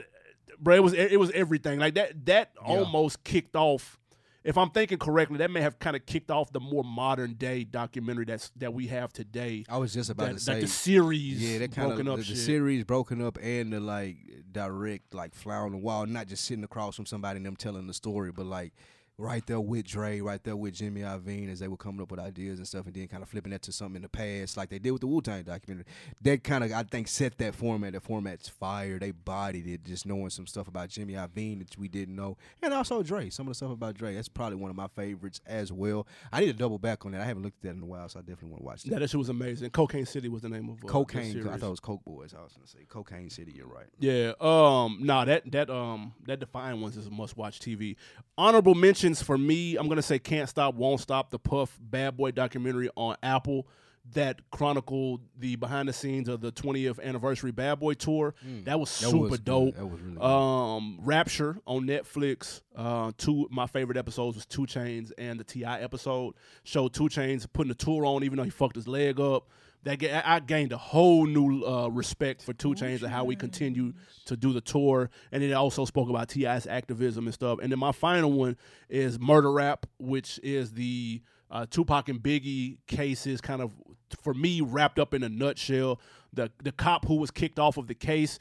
bro, 0.59 0.75
it 0.75 0.83
was 0.83 0.93
it 0.93 1.19
was 1.19 1.31
everything. 1.31 1.79
Like 1.79 1.95
that 1.95 2.25
that 2.25 2.51
almost 2.61 3.23
kicked 3.23 3.55
off. 3.55 3.99
If 4.45 4.59
I'm 4.59 4.69
thinking 4.69 4.99
correctly, 4.99 5.39
that 5.39 5.49
may 5.49 5.61
have 5.61 5.79
kind 5.79 5.95
of 5.95 6.05
kicked 6.05 6.29
off 6.29 6.51
the 6.53 6.59
more 6.59 6.83
modern 6.83 7.33
day 7.33 7.63
documentary 7.63 8.25
that's 8.25 8.51
that 8.57 8.75
we 8.75 8.85
have 8.87 9.11
today. 9.11 9.65
I 9.67 9.77
was 9.79 9.91
just 9.91 10.11
about 10.11 10.27
That, 10.27 10.33
to 10.35 10.39
say, 10.39 10.53
like 10.53 10.61
the 10.61 10.67
series, 10.67 11.41
yeah, 11.41 11.57
that 11.57 11.71
kind 11.71 11.87
of 11.91 11.97
broken 11.97 12.05
the, 12.05 12.11
up 12.11 12.17
the 12.19 12.23
shit. 12.25 12.37
series 12.37 12.83
broken 12.83 13.23
up 13.23 13.39
and 13.41 13.73
the 13.73 13.79
like 13.79 14.17
direct 14.51 15.15
like 15.15 15.33
fly 15.33 15.55
on 15.55 15.71
the 15.71 15.79
wall, 15.79 16.05
not 16.05 16.27
just 16.27 16.45
sitting 16.45 16.63
across 16.63 16.95
from 16.95 17.07
somebody 17.07 17.37
and 17.37 17.45
them 17.45 17.55
telling 17.55 17.87
the 17.87 17.93
story, 17.93 18.31
but 18.31 18.45
like 18.45 18.73
right 19.17 19.45
there 19.47 19.59
with 19.59 19.85
Dre, 19.85 20.19
right 20.19 20.43
there 20.43 20.55
with 20.55 20.73
Jimmy 20.73 21.01
Iovine 21.01 21.51
as 21.51 21.59
they 21.59 21.67
were 21.67 21.77
coming 21.77 22.01
up 22.01 22.11
with 22.11 22.19
ideas 22.19 22.59
and 22.59 22.67
stuff, 22.67 22.85
and 22.85 22.93
then 22.93 23.07
kind 23.07 23.23
of 23.23 23.29
flipping 23.29 23.51
that 23.51 23.61
to 23.63 23.71
something 23.71 23.97
in 23.97 24.01
the 24.01 24.09
past, 24.09 24.57
like 24.57 24.69
they 24.69 24.79
did 24.79 24.91
with 24.91 25.01
the 25.01 25.07
Wu 25.07 25.21
Tang 25.21 25.43
documentary. 25.43 25.85
That 26.21 26.43
kind 26.43 26.63
of 26.63 26.71
I 26.73 26.83
think 26.83 27.07
set 27.07 27.37
that 27.37 27.55
format. 27.55 27.93
The 27.93 28.01
format's 28.01 28.49
fire. 28.49 28.99
They 28.99 29.11
bodied 29.11 29.67
it, 29.67 29.85
just 29.85 30.05
knowing 30.05 30.29
some 30.29 30.47
stuff 30.47 30.67
about 30.67 30.89
Jimmy 30.89 31.13
Iovine 31.13 31.59
that 31.59 31.77
we 31.77 31.87
didn't 31.87 32.15
know, 32.15 32.37
and 32.61 32.73
also 32.73 33.03
Dre. 33.03 33.29
Some 33.29 33.47
of 33.47 33.51
the 33.51 33.55
stuff 33.55 33.71
about 33.71 33.95
Dre. 33.95 34.15
That's 34.15 34.27
probably 34.27 34.57
one 34.57 34.69
of 34.69 34.75
my 34.75 34.87
favorites 34.87 35.39
as 35.45 35.71
well. 35.71 36.07
I 36.31 36.41
need 36.41 36.47
to 36.47 36.53
double 36.53 36.79
back 36.79 37.05
on 37.05 37.13
that. 37.13 37.21
I 37.21 37.25
haven't 37.25 37.43
looked 37.43 37.63
at 37.63 37.69
that 37.69 37.77
in 37.77 37.83
a 37.83 37.85
while, 37.85 38.09
so 38.09 38.19
I 38.19 38.21
definitely 38.21 38.49
want 38.49 38.61
to 38.61 38.65
watch 38.65 38.83
that. 38.83 38.91
Yeah, 38.91 38.99
that 38.99 39.09
shit 39.09 39.17
was 39.17 39.29
amazing. 39.29 39.69
Cocaine 39.69 40.05
City 40.05 40.29
was 40.29 40.41
the 40.41 40.49
name 40.49 40.69
of 40.69 40.83
uh, 40.83 40.87
Cocaine. 40.87 41.47
I 41.47 41.57
thought 41.57 41.67
it 41.67 41.69
was 41.69 41.79
Coke 41.79 42.03
Boys. 42.03 42.33
I 42.37 42.43
was 42.43 42.53
gonna 42.53 42.67
say 42.67 42.79
Cocaine 42.89 43.29
City. 43.29 43.53
You're 43.55 43.67
right. 43.67 43.87
Yeah. 43.99 44.33
Um. 44.41 44.99
Nah. 45.01 45.25
That 45.25 45.51
that 45.51 45.69
um 45.69 46.13
that 46.25 46.39
Defiant 46.39 46.81
ones 46.81 46.97
is 46.97 47.07
a 47.07 47.11
must 47.11 47.37
watch 47.37 47.59
TV. 47.59 47.95
Honorable 48.37 48.75
mentions 49.05 49.21
for 49.21 49.37
me. 49.37 49.75
I'm 49.75 49.87
gonna 49.87 50.01
say 50.01 50.17
Can't 50.19 50.49
Stop, 50.49 50.75
Won't 50.75 50.99
Stop, 50.99 51.29
the 51.29 51.37
Puff 51.39 51.77
Bad 51.79 52.17
Boy 52.17 52.31
documentary 52.31 52.89
on 52.95 53.15
Apple 53.21 53.67
that 54.13 54.39
chronicled 54.51 55.21
the 55.37 55.55
behind 55.55 55.89
the 55.89 55.93
scenes 55.93 56.27
of 56.27 56.39
the 56.41 56.51
20th 56.51 56.99
anniversary 57.03 57.51
Bad 57.51 57.79
Boy 57.79 57.93
tour. 57.93 58.33
That 58.63 58.79
was 58.79 58.89
Mm. 58.89 58.99
That 59.01 59.09
super 59.11 59.27
was 59.29 59.39
dope. 59.39 59.75
That 59.75 59.85
was 59.85 59.99
really. 60.01 60.17
Um, 60.19 60.99
Rapture 61.01 61.57
on 61.67 61.83
Netflix. 61.85 62.61
Uh, 62.75 63.11
two 63.17 63.47
my 63.51 63.67
favorite 63.67 63.97
episodes 63.97 64.35
was 64.37 64.45
2 64.47 64.63
Chainz 64.63 65.11
and 65.19 65.39
the 65.39 65.43
T.I. 65.43 65.79
episode. 65.81 66.33
Showed 66.63 66.93
2 66.93 67.03
Chainz 67.03 67.45
putting 67.51 67.69
the 67.69 67.75
tour 67.75 68.05
on, 68.05 68.23
even 68.23 68.37
though 68.37 68.43
he 68.43 68.49
fucked 68.49 68.75
his 68.75 68.87
leg 68.87 69.19
up. 69.19 69.49
That 69.85 70.27
I 70.27 70.39
gained 70.39 70.73
a 70.73 70.77
whole 70.77 71.25
new 71.25 71.63
uh, 71.63 71.87
respect 71.89 72.41
for 72.41 72.53
2 72.53 72.73
Chainz 72.73 73.03
and 73.03 73.11
how 73.11 73.23
we 73.23 73.35
continue 73.35 73.93
to 74.25 74.35
do 74.35 74.51
the 74.51 74.59
tour. 74.59 75.11
And 75.31 75.43
then 75.43 75.51
it 75.51 75.53
also 75.53 75.85
spoke 75.85 76.09
about 76.09 76.27
T.I.'s 76.29 76.65
activism 76.65 77.25
and 77.25 77.33
stuff. 77.33 77.59
And 77.61 77.71
then 77.71 77.77
my 77.77 77.91
final 77.91 78.31
one 78.31 78.57
is 78.89 79.19
Murder 79.19 79.51
Rap, 79.51 79.85
which 79.99 80.39
is 80.41 80.73
the 80.73 81.21
uh, 81.51 81.67
Tupac 81.69 82.09
and 82.09 82.19
Biggie 82.19 82.77
cases, 82.87 83.41
kind 83.41 83.61
of 83.61 83.73
for 84.21 84.33
me 84.33 84.59
wrapped 84.61 84.99
up 84.99 85.13
in 85.13 85.23
a 85.23 85.29
nutshell. 85.29 86.01
The 86.33 86.51
the 86.61 86.71
cop 86.71 87.05
who 87.05 87.15
was 87.15 87.31
kicked 87.31 87.59
off 87.59 87.77
of 87.77 87.87
the 87.87 87.95
case 87.95 88.39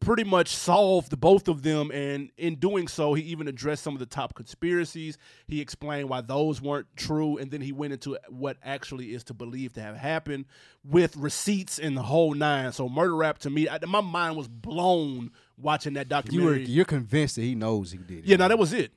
pretty 0.00 0.24
much 0.24 0.48
solved 0.48 1.18
both 1.20 1.46
of 1.48 1.62
them 1.62 1.90
and 1.90 2.30
in 2.36 2.56
doing 2.56 2.88
so 2.88 3.14
he 3.14 3.22
even 3.24 3.46
addressed 3.46 3.82
some 3.82 3.92
of 3.94 4.00
the 4.00 4.06
top 4.06 4.34
conspiracies. 4.34 5.18
He 5.46 5.60
explained 5.60 6.08
why 6.08 6.22
those 6.22 6.60
weren't 6.60 6.86
true 6.96 7.36
and 7.38 7.50
then 7.50 7.60
he 7.60 7.72
went 7.72 7.92
into 7.92 8.18
what 8.28 8.56
actually 8.64 9.14
is 9.14 9.22
to 9.24 9.34
believe 9.34 9.72
to 9.74 9.82
have 9.82 9.96
happened 9.96 10.46
with 10.84 11.16
receipts 11.16 11.78
and 11.78 11.96
the 11.96 12.02
whole 12.02 12.34
nine. 12.34 12.72
So 12.72 12.88
murder 12.88 13.14
rap 13.14 13.38
to 13.40 13.50
me 13.50 13.68
I, 13.68 13.78
my 13.86 14.00
mind 14.00 14.36
was 14.36 14.48
blown 14.48 15.30
watching 15.56 15.94
that 15.94 16.06
You 16.10 16.14
were 16.16 16.22
documentary. 16.22 16.64
you're 16.66 16.84
convinced 16.84 17.36
that 17.36 17.42
he 17.42 17.54
knows 17.54 17.92
he 17.92 17.98
did 17.98 18.18
it. 18.20 18.24
yeah 18.24 18.36
no 18.36 18.48
that 18.48 18.58
was 18.58 18.72
it. 18.72 18.92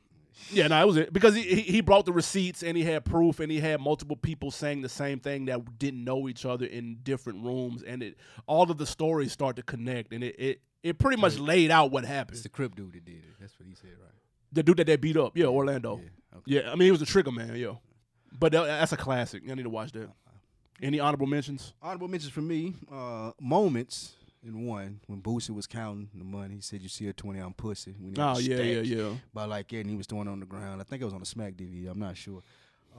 Yeah, 0.51 0.63
no, 0.67 0.77
that 0.77 0.87
was 0.87 0.97
it. 0.97 1.13
Because 1.13 1.35
he 1.35 1.43
he 1.43 1.61
he 1.61 1.81
brought 1.81 2.05
the 2.05 2.11
receipts 2.11 2.63
and 2.63 2.75
he 2.75 2.83
had 2.83 3.05
proof 3.05 3.39
and 3.39 3.51
he 3.51 3.59
had 3.59 3.79
multiple 3.79 4.15
people 4.15 4.49
saying 4.49 4.81
the 4.81 4.89
same 4.89 5.19
thing 5.19 5.45
that 5.45 5.77
didn't 5.77 6.03
know 6.03 6.27
each 6.27 6.43
other 6.43 6.65
in 6.65 6.97
different 7.03 7.43
rooms 7.45 7.83
and 7.83 8.01
it 8.01 8.17
all 8.47 8.69
of 8.69 8.77
the 8.79 8.85
stories 8.87 9.31
start 9.31 9.55
to 9.57 9.63
connect 9.63 10.11
and 10.11 10.23
it 10.23 10.35
it, 10.39 10.61
it 10.83 10.99
pretty 10.99 11.19
much 11.19 11.39
laid 11.39 11.71
out 11.71 11.91
what 11.91 12.05
happened. 12.05 12.35
It's 12.35 12.43
the 12.43 12.49
Crip 12.49 12.75
dude 12.75 12.93
that 12.93 13.05
did 13.05 13.15
it. 13.15 13.35
That's 13.39 13.57
what 13.59 13.67
he 13.67 13.75
said, 13.75 13.91
right? 14.01 14.11
The 14.51 14.61
dude 14.61 14.77
that 14.77 14.87
they 14.87 14.97
beat 14.97 15.17
up, 15.17 15.35
yeah, 15.35 15.45
Orlando. 15.45 15.97
Yeah, 15.97 16.37
okay. 16.37 16.43
Yeah, 16.45 16.71
I 16.71 16.75
mean 16.75 16.87
he 16.87 16.91
was 16.91 17.01
a 17.01 17.05
trigger 17.05 17.31
man, 17.31 17.55
yeah. 17.55 17.73
But 18.37 18.51
that, 18.51 18.65
that's 18.65 18.91
a 18.91 18.97
classic. 18.97 19.43
I 19.49 19.53
need 19.55 19.63
to 19.63 19.69
watch 19.69 19.91
that. 19.93 20.09
Any 20.81 20.99
honorable 20.99 21.27
mentions? 21.27 21.73
Honorable 21.81 22.07
mentions 22.07 22.33
for 22.33 22.41
me. 22.41 22.75
Uh, 22.91 23.31
moments 23.39 24.13
in 24.45 24.65
one 24.65 24.99
when 25.07 25.21
Boosie 25.21 25.51
was 25.51 25.67
counting 25.67 26.09
the 26.13 26.23
money. 26.23 26.55
He 26.55 26.61
said, 26.61 26.81
"You 26.81 26.89
see 26.89 27.07
a 27.07 27.13
twenty 27.13 27.39
on 27.39 27.53
pussy." 27.53 27.95
When 27.99 28.13
he 28.13 28.21
Oh 28.21 28.37
yeah, 28.37 28.61
yeah, 28.61 28.81
yeah. 28.81 29.09
By 29.33 29.45
like 29.45 29.69
that, 29.69 29.77
and 29.77 29.89
he 29.89 29.95
was 29.95 30.07
throwing 30.07 30.27
it 30.27 30.31
on 30.31 30.39
the 30.39 30.45
ground. 30.45 30.81
I 30.81 30.83
think 30.83 31.01
it 31.01 31.05
was 31.05 31.13
on 31.13 31.21
the 31.21 31.25
Smack 31.25 31.53
DVD. 31.53 31.89
I'm 31.89 31.99
not 31.99 32.17
sure. 32.17 32.41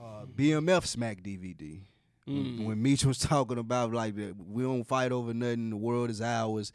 Uh, 0.01 0.25
BMF 0.25 0.85
Smack 0.85 1.21
DVD. 1.21 1.79
Mm. 2.27 2.57
When, 2.57 2.65
when 2.65 2.81
Meech 2.81 3.05
was 3.05 3.19
talking 3.19 3.57
about 3.57 3.93
like 3.93 4.15
we 4.15 4.63
don't 4.63 4.83
fight 4.83 5.11
over 5.11 5.33
nothing, 5.33 5.69
the 5.69 5.77
world 5.77 6.09
is 6.09 6.21
ours. 6.21 6.71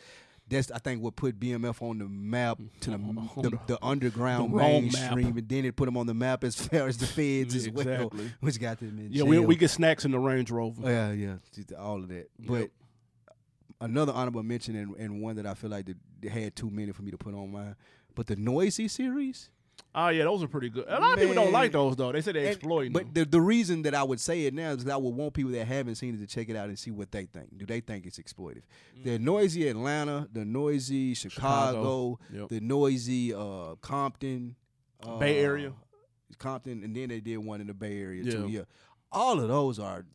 That's 0.51 0.71
I 0.71 0.79
think 0.79 1.01
what 1.03 1.17
put 1.17 1.39
BMF 1.41 1.81
on 1.81 1.99
the 1.99 2.05
map 2.09 2.59
to 2.81 2.91
the 2.91 2.97
the, 3.43 3.59
the 3.69 3.79
underground 3.83 4.53
the 4.53 4.57
mainstream, 4.59 5.39
and 5.39 5.49
then 5.49 5.65
it 5.65 5.77
put 5.77 5.87
them 5.87 5.97
on 5.97 6.07
the 6.07 6.15
map 6.15 6.45
as 6.45 6.57
far 6.61 6.87
as 6.89 6.99
the 6.99 7.07
feds 7.07 7.55
as 7.55 7.71
well, 7.71 7.87
Exactly. 7.89 8.31
which 8.41 8.61
got 8.61 8.79
them 8.81 8.99
in 8.99 9.09
Yeah, 9.13 9.23
we 9.23 9.37
jail. 9.37 9.47
we 9.47 9.57
get 9.57 9.71
snacks 9.71 10.05
in 10.05 10.11
the 10.11 10.19
Range 10.19 10.51
Rover. 10.51 10.83
Yeah, 10.91 11.13
yeah, 11.13 11.77
all 11.79 11.99
of 11.99 12.09
that. 12.09 12.29
But 12.39 12.71
another 13.81 14.13
honorable 14.13 14.43
mention 14.43 14.77
and, 14.77 14.95
and 14.97 15.23
one 15.23 15.37
that 15.37 15.47
I 15.47 15.55
feel 15.55 15.71
like 15.71 15.87
that 15.87 16.31
had 16.31 16.55
too 16.57 16.69
many 16.69 16.93
for 16.93 17.03
me 17.03 17.11
to 17.13 17.17
put 17.19 17.35
on 17.35 17.51
mine. 17.53 17.77
But 18.15 18.27
the 18.27 18.37
Noisey 18.37 18.91
series, 18.91 19.51
Oh 19.95 20.09
yeah, 20.09 20.23
those 20.25 20.43
are 20.43 20.49
pretty 20.49 20.69
good. 20.69 20.85
A 20.89 21.01
lot 21.01 21.15
of 21.15 21.19
people 21.19 21.35
don't 21.35 21.51
like 21.53 21.73
those 21.73 21.97
though. 21.97 22.13
They 22.13 22.21
say 22.21 22.31
they're 22.33 22.43
And- 22.47 22.55
exploiting. 22.55 22.93
But 22.93 23.05
them. 23.07 23.13
the 23.15 23.25
the 23.25 23.41
reason 23.41 23.83
that 23.83 23.95
I 23.95 24.03
would 24.05 24.21
say 24.21 24.45
it 24.47 24.55
now 24.55 24.71
is 24.71 24.77
because 24.79 24.93
I 24.93 24.97
would 24.97 25.15
want 25.15 25.35
people 25.35 25.51
that 25.53 25.67
haven't 25.67 25.97
seen 25.97 26.15
it 26.15 26.19
to 26.19 26.27
check 26.27 26.49
it 26.49 26.55
out 26.57 26.69
and 26.69 26.79
see 26.79 26.91
what 26.93 27.11
they 27.11 27.25
think. 27.27 27.59
Do 27.59 27.67
they 27.67 27.81
think 27.81 28.07
it's 28.07 28.19
exploitive? 28.19 28.63
The 29.03 29.19
Noisey 29.19 29.69
Atlanta, 29.69 30.29
the 30.33 30.41
Noisey 30.45 31.17
Chicago, 31.17 32.19
Yep. 32.33 32.49
the 32.51 32.61
Noisey 32.61 33.33
uh, 33.33 33.75
Compton, 33.81 34.55
uh, 35.05 35.19
Bay 35.19 35.39
Area. 35.41 35.73
Compton, 36.39 36.85
and 36.85 36.95
then 36.95 37.09
they 37.09 37.21
did 37.21 37.39
one 37.39 37.61
in 37.61 37.67
the 37.67 37.75
Bay 37.75 38.01
Area 38.01 38.23
Yeah. 38.23 38.31
too. 38.33 38.49
Yeah, 38.49 38.63
all 39.11 39.41
of 39.41 39.49
those 39.49 39.79
are. 39.81 40.07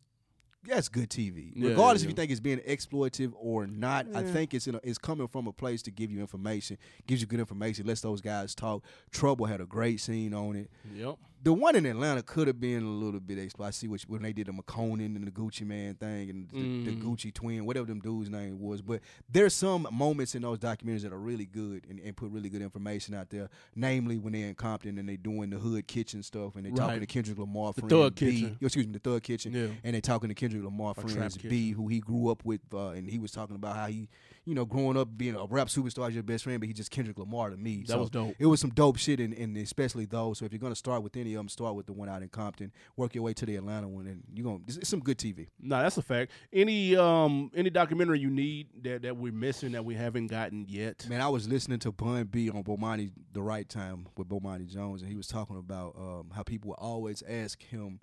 That's 0.66 0.88
good 0.88 1.08
TV, 1.10 1.52
Yeah, 1.54 1.70
regardless 1.70 2.02
yeah, 2.02 2.06
if 2.06 2.10
you 2.10 2.16
think 2.16 2.30
it's 2.30 2.40
being 2.40 2.58
exploitive 2.58 3.32
or 3.36 3.66
not. 3.66 4.06
I 4.14 4.22
think 4.22 4.54
it's 4.54 4.66
in 4.66 4.74
a, 4.74 4.80
it's 4.82 4.98
coming 4.98 5.28
from 5.28 5.46
a 5.46 5.52
place 5.52 5.82
to 5.82 5.90
give 5.90 6.10
you 6.10 6.20
information, 6.20 6.78
gives 7.06 7.20
you 7.20 7.26
good 7.26 7.40
information, 7.40 7.86
lets 7.86 8.00
those 8.00 8.20
guys 8.20 8.54
talk. 8.54 8.82
Trouble 9.10 9.46
had 9.46 9.60
a 9.60 9.66
great 9.66 10.00
scene 10.00 10.34
on 10.34 10.56
it 10.56 10.70
Yep. 10.94 11.16
The 11.46 11.52
one 11.52 11.76
in 11.76 11.86
Atlanta 11.86 12.24
could 12.24 12.48
have 12.48 12.58
been 12.60 12.82
a 12.82 12.88
little 12.88 13.20
bit 13.20 13.38
exploited. 13.38 13.68
I 13.68 13.70
see 13.70 13.86
what, 13.86 14.02
when 14.08 14.20
they 14.22 14.32
did 14.32 14.48
the 14.48 14.52
McConan 14.52 15.14
and 15.14 15.24
the 15.24 15.30
Gucci 15.30 15.64
Mane 15.64 15.94
thing 15.94 16.28
and 16.28 16.48
the, 16.48 16.90
the 16.90 16.96
Mhm. 16.96 17.02
Gucci 17.04 17.32
twin, 17.32 17.64
whatever 17.64 17.86
them 17.86 18.00
dudes' 18.00 18.28
name 18.28 18.58
was. 18.58 18.82
But 18.82 19.00
there's 19.30 19.54
some 19.54 19.86
moments 19.92 20.34
in 20.34 20.42
those 20.42 20.58
documentaries 20.58 21.02
that 21.02 21.12
are 21.12 21.20
really 21.20 21.46
good 21.46 21.86
and, 21.88 22.00
and 22.00 22.16
put 22.16 22.32
really 22.32 22.48
good 22.48 22.62
information 22.62 23.14
out 23.14 23.30
there. 23.30 23.48
Namely, 23.76 24.18
when 24.18 24.32
they're 24.32 24.48
in 24.48 24.56
Compton 24.56 24.98
and 24.98 25.08
they're 25.08 25.16
doing 25.16 25.50
the 25.50 25.58
hood 25.58 25.86
kitchen 25.86 26.24
stuff 26.24 26.56
and 26.56 26.66
they 26.66 26.70
talking 26.70 26.84
Right. 26.94 26.98
to 26.98 27.06
Kendrick 27.06 27.38
Lamar 27.38 27.72
The 27.74 27.80
friend 27.82 27.90
Thug 27.90 28.14
B. 28.16 28.40
Kitchen. 28.40 28.58
Excuse 28.60 28.86
me, 28.88 28.92
the 28.94 28.98
Thug 28.98 29.22
Kitchen. 29.22 29.52
Yeah. 29.52 29.68
And 29.84 29.94
they're 29.94 30.00
talking 30.00 30.28
to 30.28 30.34
Kendrick 30.34 30.64
Lamar 30.64 30.94
friends 30.94 31.36
B, 31.38 31.70
who 31.70 31.86
he 31.86 32.00
grew 32.00 32.28
up 32.28 32.44
with, 32.44 32.62
uh, 32.74 32.88
and 32.88 33.08
he 33.08 33.20
was 33.20 33.30
talking 33.30 33.54
about 33.54 33.76
how 33.76 33.86
he, 33.86 34.08
you 34.46 34.54
know, 34.54 34.64
growing 34.64 34.96
up 34.96 35.08
being 35.18 35.34
a 35.34 35.44
rap 35.46 35.66
superstar 35.66 36.08
is 36.08 36.14
your 36.14 36.22
best 36.22 36.44
friend, 36.44 36.60
but 36.60 36.68
he 36.68 36.72
just 36.72 36.90
Kendrick 36.90 37.18
Lamar 37.18 37.50
to 37.50 37.56
me. 37.56 37.78
That 37.82 37.88
So 37.94 37.98
was 37.98 38.10
dope. 38.10 38.36
it 38.38 38.46
was 38.46 38.60
some 38.60 38.70
dope 38.70 38.96
shit, 38.96 39.18
and, 39.20 39.34
and 39.34 39.56
especially 39.58 40.04
those. 40.06 40.38
So 40.38 40.44
if 40.44 40.52
you're 40.52 40.60
gonna 40.60 40.74
start 40.76 41.02
with 41.02 41.16
any 41.16 41.34
of 41.34 41.38
them, 41.40 41.48
start 41.48 41.74
with 41.74 41.86
the 41.86 41.92
one 41.92 42.08
out 42.08 42.22
in 42.22 42.28
Compton. 42.28 42.72
Work 42.96 43.14
your 43.14 43.24
way 43.24 43.34
to 43.34 43.44
the 43.44 43.56
Atlanta 43.56 43.88
one, 43.88 44.06
and 44.06 44.22
you're 44.32 44.44
gonna. 44.44 44.60
It's, 44.68 44.76
it's 44.76 44.88
some 44.88 45.00
good 45.00 45.18
TV. 45.18 45.48
No, 45.60 45.82
that's 45.82 45.96
a 45.98 46.02
fact. 46.02 46.30
Any 46.52 46.94
um 46.96 47.50
any 47.54 47.70
documentary 47.70 48.20
you 48.20 48.30
need 48.30 48.68
that, 48.84 49.02
that 49.02 49.16
we're 49.16 49.32
missing 49.32 49.72
that 49.72 49.84
we 49.84 49.94
haven't 49.94 50.28
gotten 50.28 50.64
yet? 50.68 51.06
Man, 51.08 51.20
I 51.20 51.28
was 51.28 51.48
listening 51.48 51.80
to 51.80 51.90
Bun 51.92 52.24
B 52.24 52.48
on 52.48 52.62
Bomani 52.62 53.10
the 53.32 53.42
right 53.42 53.68
time 53.68 54.06
with 54.16 54.28
Bomani 54.28 54.66
Jones, 54.66 55.02
and 55.02 55.10
he 55.10 55.16
was 55.16 55.26
talking 55.26 55.56
about 55.58 55.94
um, 55.98 56.30
how 56.34 56.42
people 56.44 56.68
would 56.68 56.78
always 56.78 57.22
ask 57.28 57.60
him 57.62 57.98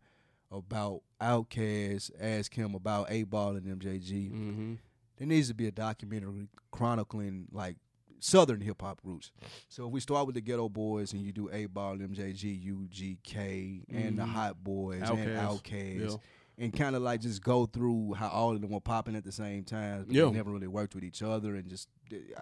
about 0.52 1.02
Outkast, 1.22 2.12
ask 2.20 2.54
him 2.54 2.76
about 2.76 3.10
8Ball 3.10 3.58
and 3.58 3.82
MJG. 3.82 4.32
Mm-hmm. 4.32 4.74
There 5.18 5.28
needs 5.28 5.48
to 5.50 5.54
be 5.54 5.68
a 5.68 5.72
documentary 5.72 6.48
chronicling 6.72 7.48
like 7.52 7.78
Southern 8.20 8.62
hip 8.62 8.82
hop 8.82 9.00
roots. 9.04 9.32
So 9.70 9.86
if 9.88 9.92
we 9.92 10.00
start 10.00 10.26
with 10.26 10.36
the 10.36 10.42
Geto 10.42 10.72
Boys 10.72 11.14
and 11.14 11.22
you 11.22 11.32
do 11.32 11.50
8Ball, 11.52 12.00
MJG, 12.00 12.58
UGK, 12.64 13.84
and 13.90 14.18
the 14.18 14.24
Mhm. 14.24 14.28
Hot 14.30 14.64
Boys 14.64 15.02
and 15.02 15.18
Outkast. 15.38 16.10
Yeah. 16.12 16.16
and 16.60 16.72
kind 16.72 16.96
of 16.96 17.02
like 17.02 17.20
just 17.20 17.42
go 17.42 17.66
through 17.66 18.14
how 18.14 18.30
all 18.30 18.54
of 18.54 18.62
them 18.62 18.70
were 18.70 18.80
popping 18.80 19.16
at 19.16 19.24
the 19.24 19.32
same 19.32 19.64
time. 19.64 20.06
but 20.06 20.16
Yeah. 20.16 20.26
They 20.26 20.32
never 20.32 20.52
really 20.52 20.68
worked 20.68 20.94
with 20.96 21.04
each 21.04 21.22
other, 21.24 21.56
and 21.56 21.68
just 21.68 21.90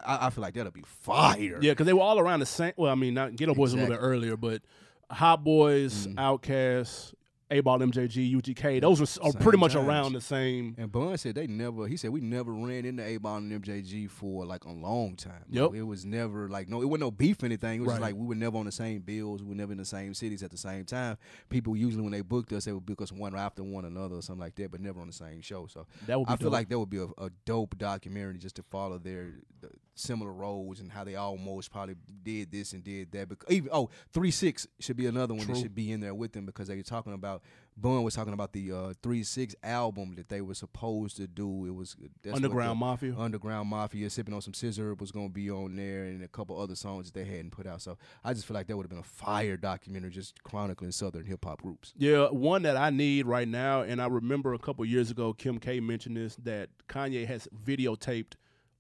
I, 0.06 0.28
I 0.28 0.30
feel 0.30 0.42
like 0.42 0.54
that'll 0.54 0.72
be 0.72 0.84
fire. 0.86 1.60
Yeah, 1.62 1.72
because 1.72 1.86
they 1.86 1.94
were 1.94 2.02
all 2.02 2.20
around 2.20 2.42
the 2.42 2.46
same. 2.46 2.74
Well, 2.76 2.92
I 2.92 2.96
mean, 2.96 3.14
not 3.14 3.32
Geto 3.32 3.56
Boys 3.56 3.72
a 3.74 3.78
little 3.78 3.90
bit 3.96 4.00
earlier, 4.02 4.36
but 4.36 4.62
Hot 5.10 5.44
Boys, 5.44 6.08
Mhm. 6.08 6.16
Outkast, 6.16 7.14
8Ball, 7.52 7.92
MJG, 7.92 8.34
UGK. 8.34 8.80
Those 8.82 9.02
were 9.02 9.28
are 9.28 9.34
pretty 9.34 9.58
much 9.58 9.74
times. 9.74 9.88
around 9.88 10.14
the 10.14 10.22
same. 10.22 10.74
And 10.78 10.92
Bun 10.92 11.18
said 11.18 11.36
they 11.36 11.48
never. 11.48 11.86
He 11.88 11.98
said 11.98 12.12
we 12.12 12.22
never 12.22 12.54
ran 12.54 12.86
into 12.86 13.04
8Ball 13.04 13.38
and 13.38 13.64
MJG 13.64 14.10
for 14.10 14.46
like 14.46 14.64
a 14.64 14.72
long 14.72 15.16
time. 15.18 15.44
Yep. 15.50 15.76
It 15.76 15.84
was 15.84 16.06
never 16.06 16.48
like 16.48 16.70
no. 16.70 16.82
It 16.82 16.86
wasn't 16.86 17.02
no 17.02 17.12
beef 17.12 17.44
or 17.44 17.48
anything. 17.48 17.82
It 17.82 17.84
was 17.84 17.90
just 17.94 18.02
like 18.02 18.16
we 18.16 18.26
were 18.26 18.36
never 18.36 18.58
on 18.58 18.66
the 18.66 18.72
same 18.72 19.02
bills. 19.02 19.44
We 19.44 19.50
were 19.50 19.56
never 19.56 19.74
in 19.74 19.78
the 19.78 19.86
same 19.86 20.14
cities 20.14 20.44
at 20.44 20.52
the 20.52 20.58
same 20.58 20.86
time. 20.86 21.18
People 21.50 21.76
usually 21.76 22.04
when 22.04 22.14
they 22.14 22.22
booked 22.22 22.54
us, 22.54 22.66
they 22.66 22.72
would 22.72 22.86
book 22.86 23.02
us 23.02 23.12
one 23.12 23.36
after 23.36 23.64
one 23.64 23.84
another 23.86 24.16
or 24.16 24.22
something 24.22 24.42
like 24.42 24.56
that, 24.56 24.72
but 24.72 24.80
never 24.80 25.02
on 25.02 25.08
the 25.08 25.14
same 25.14 25.42
show. 25.42 25.68
So 25.68 25.86
That 26.08 26.20
would 26.20 26.28
be 26.28 26.34
I 26.34 26.38
feel 26.38 26.52
like 26.52 26.70
that 26.70 26.80
would 26.80 26.90
be 26.90 27.00
a, 27.00 27.08
a 27.18 27.30
dope 27.46 27.78
documentary 27.78 28.38
just 28.38 28.56
to 28.56 28.64
follow 28.64 28.98
their 28.98 29.34
the 29.60 29.70
similar 29.96 30.32
roles 30.32 30.80
and 30.80 30.92
how 30.92 31.04
they 31.04 31.16
almost 31.16 31.72
probably 31.72 31.96
did 32.24 32.52
this 32.52 32.74
and 32.74 32.84
did 32.84 33.12
that. 33.12 33.30
Because 33.30 33.54
even 33.54 33.70
oh, 33.72 33.90
three 34.14 34.32
six 34.32 34.68
should 34.80 34.98
be 34.98 35.08
another 35.08 35.34
one 35.34 35.48
that 35.48 35.58
should 35.58 35.76
be 35.76 35.92
in 35.92 36.00
there 36.00 36.14
with 36.14 36.34
them 36.34 36.46
because 36.46 36.68
they 36.68 36.76
were 36.76 36.84
talking 36.84 37.14
about. 37.14 37.42
Bun 37.78 38.04
was 38.04 38.14
talking 38.14 38.34
about 38.34 38.52
the 38.52 38.72
uh, 38.72 38.94
three 39.02 39.24
six 39.24 39.56
album 39.64 40.16
that 40.16 40.28
they 40.28 40.42
were 40.42 40.54
supposed 40.54 41.16
to 41.18 41.26
do. 41.26 41.66
It 41.66 41.74
was 41.74 41.96
that's 42.22 42.36
Underground 42.36 42.80
Mafia. 42.80 43.16
Underground 43.18 43.70
Mafia, 43.70 44.10
sipping 44.10 44.34
on 44.34 44.42
some 44.42 44.54
syrup 44.54 45.00
was 45.00 45.12
going 45.12 45.30
to 45.30 45.34
be 45.34 45.50
on 45.50 45.76
there, 45.78 46.04
and 46.04 46.22
a 46.22 46.28
couple 46.28 46.60
other 46.60 46.76
songs 46.76 47.10
that 47.10 47.14
they 47.14 47.26
hadn't 47.26 47.52
put 47.52 47.66
out. 47.66 47.82
So 47.82 47.98
I 48.24 48.34
just 48.34 48.46
feel 48.46 48.56
like 48.56 48.68
that 48.68 48.76
would 48.76 48.84
have 48.84 48.90
been 48.90 49.00
a 49.00 49.04
fire 49.04 49.56
documentary, 49.56 50.12
just 50.12 50.44
chronicling 50.44 50.92
Southern 50.92 51.26
hip 51.26 51.46
hop 51.46 51.62
groups. 51.62 51.94
Yeah, 51.98 52.28
one 52.28 52.64
that 52.64 52.76
I 52.76 52.90
need 52.90 53.26
right 53.26 53.48
now, 53.48 53.82
and 53.82 54.02
I 54.02 54.08
remember 54.08 54.54
a 54.54 54.60
couple 54.60 54.84
years 54.86 55.10
ago, 55.10 55.34
Kim 55.34 55.58
K 55.58 55.80
mentioned 55.80 56.18
this 56.18 56.36
that 56.44 56.70
Kanye 56.90 57.26
has 57.26 57.48
videotaped 57.66 58.34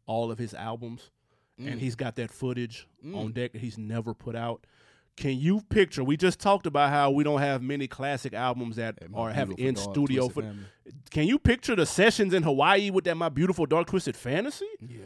all 0.06 0.32
of 0.32 0.38
his 0.38 0.54
albums, 0.54 1.10
Mm. 1.60 1.74
and 1.74 1.82
he's 1.82 1.96
got 1.96 2.16
that 2.16 2.32
footage 2.32 2.88
on 3.14 3.34
deck 3.34 3.52
that 3.52 3.60
he's 3.60 3.78
never 3.78 4.14
put 4.14 4.36
out. 4.36 4.66
Can 5.18 5.38
you 5.38 5.62
picture? 5.70 6.04
We 6.04 6.16
just 6.18 6.40
talked 6.40 6.66
about 6.66 6.90
how 6.90 7.12
we 7.12 7.24
don't 7.26 7.42
have 7.42 7.62
many 7.62 7.88
classic 7.88 8.34
albums 8.34 8.78
that 8.78 8.98
And 9.02 9.14
are 9.14 9.32
have 9.32 9.52
in 9.58 9.76
Dark 9.76 9.92
studio 9.92 10.30
footage. 10.30 10.56
Can 11.12 11.28
you 11.28 11.38
picture 11.38 11.76
the 11.76 11.86
sessions 11.86 12.34
in 12.34 12.44
Hawaii 12.44 12.90
with 12.90 13.04
that 13.04 13.16
My 13.18 13.28
Beautiful 13.30 13.66
Dark 13.66 13.88
Twisted 13.88 14.16
Fantasy? 14.16 14.68
Yeah. 14.80 15.00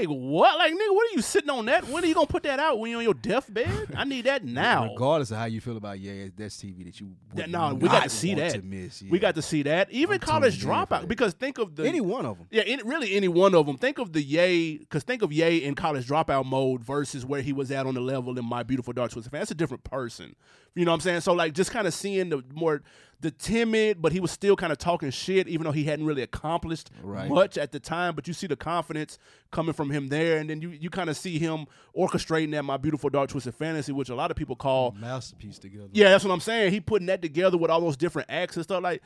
Like 0.00 0.08
what? 0.08 0.58
Like 0.58 0.72
nigga, 0.72 0.94
what 0.94 1.10
are 1.10 1.16
you 1.16 1.22
sitting 1.22 1.50
on 1.50 1.66
that? 1.66 1.88
When 1.88 2.02
are 2.02 2.06
you 2.06 2.14
gonna 2.14 2.26
put 2.26 2.42
that 2.44 2.58
out? 2.58 2.78
When 2.78 2.90
you're 2.90 2.98
on 2.98 3.04
your 3.04 3.14
deathbed? 3.14 3.88
I 3.96 4.04
need 4.04 4.24
that 4.24 4.44
now. 4.44 4.92
Regardless 4.92 5.30
of 5.30 5.36
how 5.36 5.44
you 5.44 5.60
feel 5.60 5.76
about 5.76 6.00
yeah, 6.00 6.28
that's 6.36 6.56
TV 6.56 6.84
that 6.84 7.00
you 7.00 7.12
That- 7.34 7.50
no, 7.50 7.74
we 7.74 7.88
got 7.88 8.04
to 8.04 8.08
see 8.08 8.34
that. 8.34 8.52
To 8.52 8.62
miss. 8.62 9.02
We 9.02 9.18
got 9.18 9.34
to 9.34 9.42
see 9.42 9.62
that. 9.64 9.90
Even 9.90 10.14
I'm 10.14 10.20
college 10.20 10.60
tuning 10.60 10.78
in 10.78 10.86
for 10.86 10.94
dropout. 10.94 11.08
Because 11.08 11.34
think 11.34 11.58
of 11.58 11.76
the 11.76 11.86
any 11.86 12.00
one 12.00 12.24
of 12.24 12.38
them. 12.38 12.46
Yeah, 12.50 12.62
any, 12.62 12.82
really 12.82 13.14
any 13.14 13.28
one 13.28 13.54
of 13.54 13.66
them. 13.66 13.76
Think 13.76 13.98
of 13.98 14.12
the 14.12 14.22
Ye, 14.22 14.78
because 14.78 15.02
think 15.02 15.22
of 15.22 15.32
Ye 15.32 15.58
in 15.58 15.74
college 15.74 16.06
dropout 16.06 16.46
mode 16.46 16.82
versus 16.82 17.24
where 17.26 17.42
he 17.42 17.52
was 17.52 17.70
at 17.70 17.86
on 17.86 17.94
the 17.94 18.00
level 18.00 18.38
in 18.38 18.44
My 18.44 18.62
Beautiful 18.62 18.92
Dark 18.92 19.10
Twisted 19.12 19.30
Fan. 19.30 19.40
That's 19.40 19.50
a 19.50 19.54
different 19.54 19.84
person. 19.84 20.34
You 20.74 20.84
know 20.84 20.92
what 20.92 20.96
I'm 20.96 21.00
saying? 21.00 21.20
So 21.22 21.32
like 21.32 21.52
just 21.54 21.70
kind 21.70 21.86
of 21.86 21.94
seeing 21.94 22.28
the 22.30 22.44
more 22.54 22.82
the 23.22 23.30
timid, 23.30 24.00
but 24.00 24.12
he 24.12 24.20
was 24.20 24.30
still 24.30 24.56
kind 24.56 24.72
of 24.72 24.78
talking 24.78 25.10
shit, 25.10 25.46
even 25.46 25.64
though 25.64 25.72
he 25.72 25.84
hadn't 25.84 26.06
really 26.06 26.22
accomplished 26.22 26.88
Right. 27.02 27.28
much 27.28 27.58
at 27.58 27.70
the 27.70 27.78
time. 27.78 28.14
But 28.14 28.26
you 28.26 28.32
see 28.32 28.46
the 28.46 28.56
confidence 28.56 29.18
coming 29.50 29.74
from 29.74 29.90
him 29.90 30.08
there, 30.08 30.38
and 30.38 30.48
then 30.48 30.62
you 30.62 30.70
you 30.70 30.88
kind 30.88 31.10
of 31.10 31.16
see 31.18 31.38
him 31.38 31.66
orchestrating 31.94 32.52
that 32.52 32.64
My 32.64 32.76
Beautiful 32.78 33.10
Dark 33.10 33.28
Twisted 33.30 33.54
Fantasy, 33.54 33.92
which 33.92 34.08
a 34.08 34.14
lot 34.14 34.30
of 34.30 34.36
people 34.38 34.56
call 34.56 34.92
Masterpiece 34.98 35.58
together. 35.58 35.88
yeah, 35.92 36.08
that's 36.10 36.24
what 36.24 36.32
I'm 36.32 36.40
saying. 36.40 36.72
He 36.72 36.80
putting 36.80 37.06
that 37.08 37.20
together 37.20 37.58
with 37.58 37.70
all 37.70 37.80
those 37.82 37.96
different 37.98 38.30
acts 38.30 38.56
and 38.56 38.64
stuff. 38.64 38.82
Like, 38.82 39.02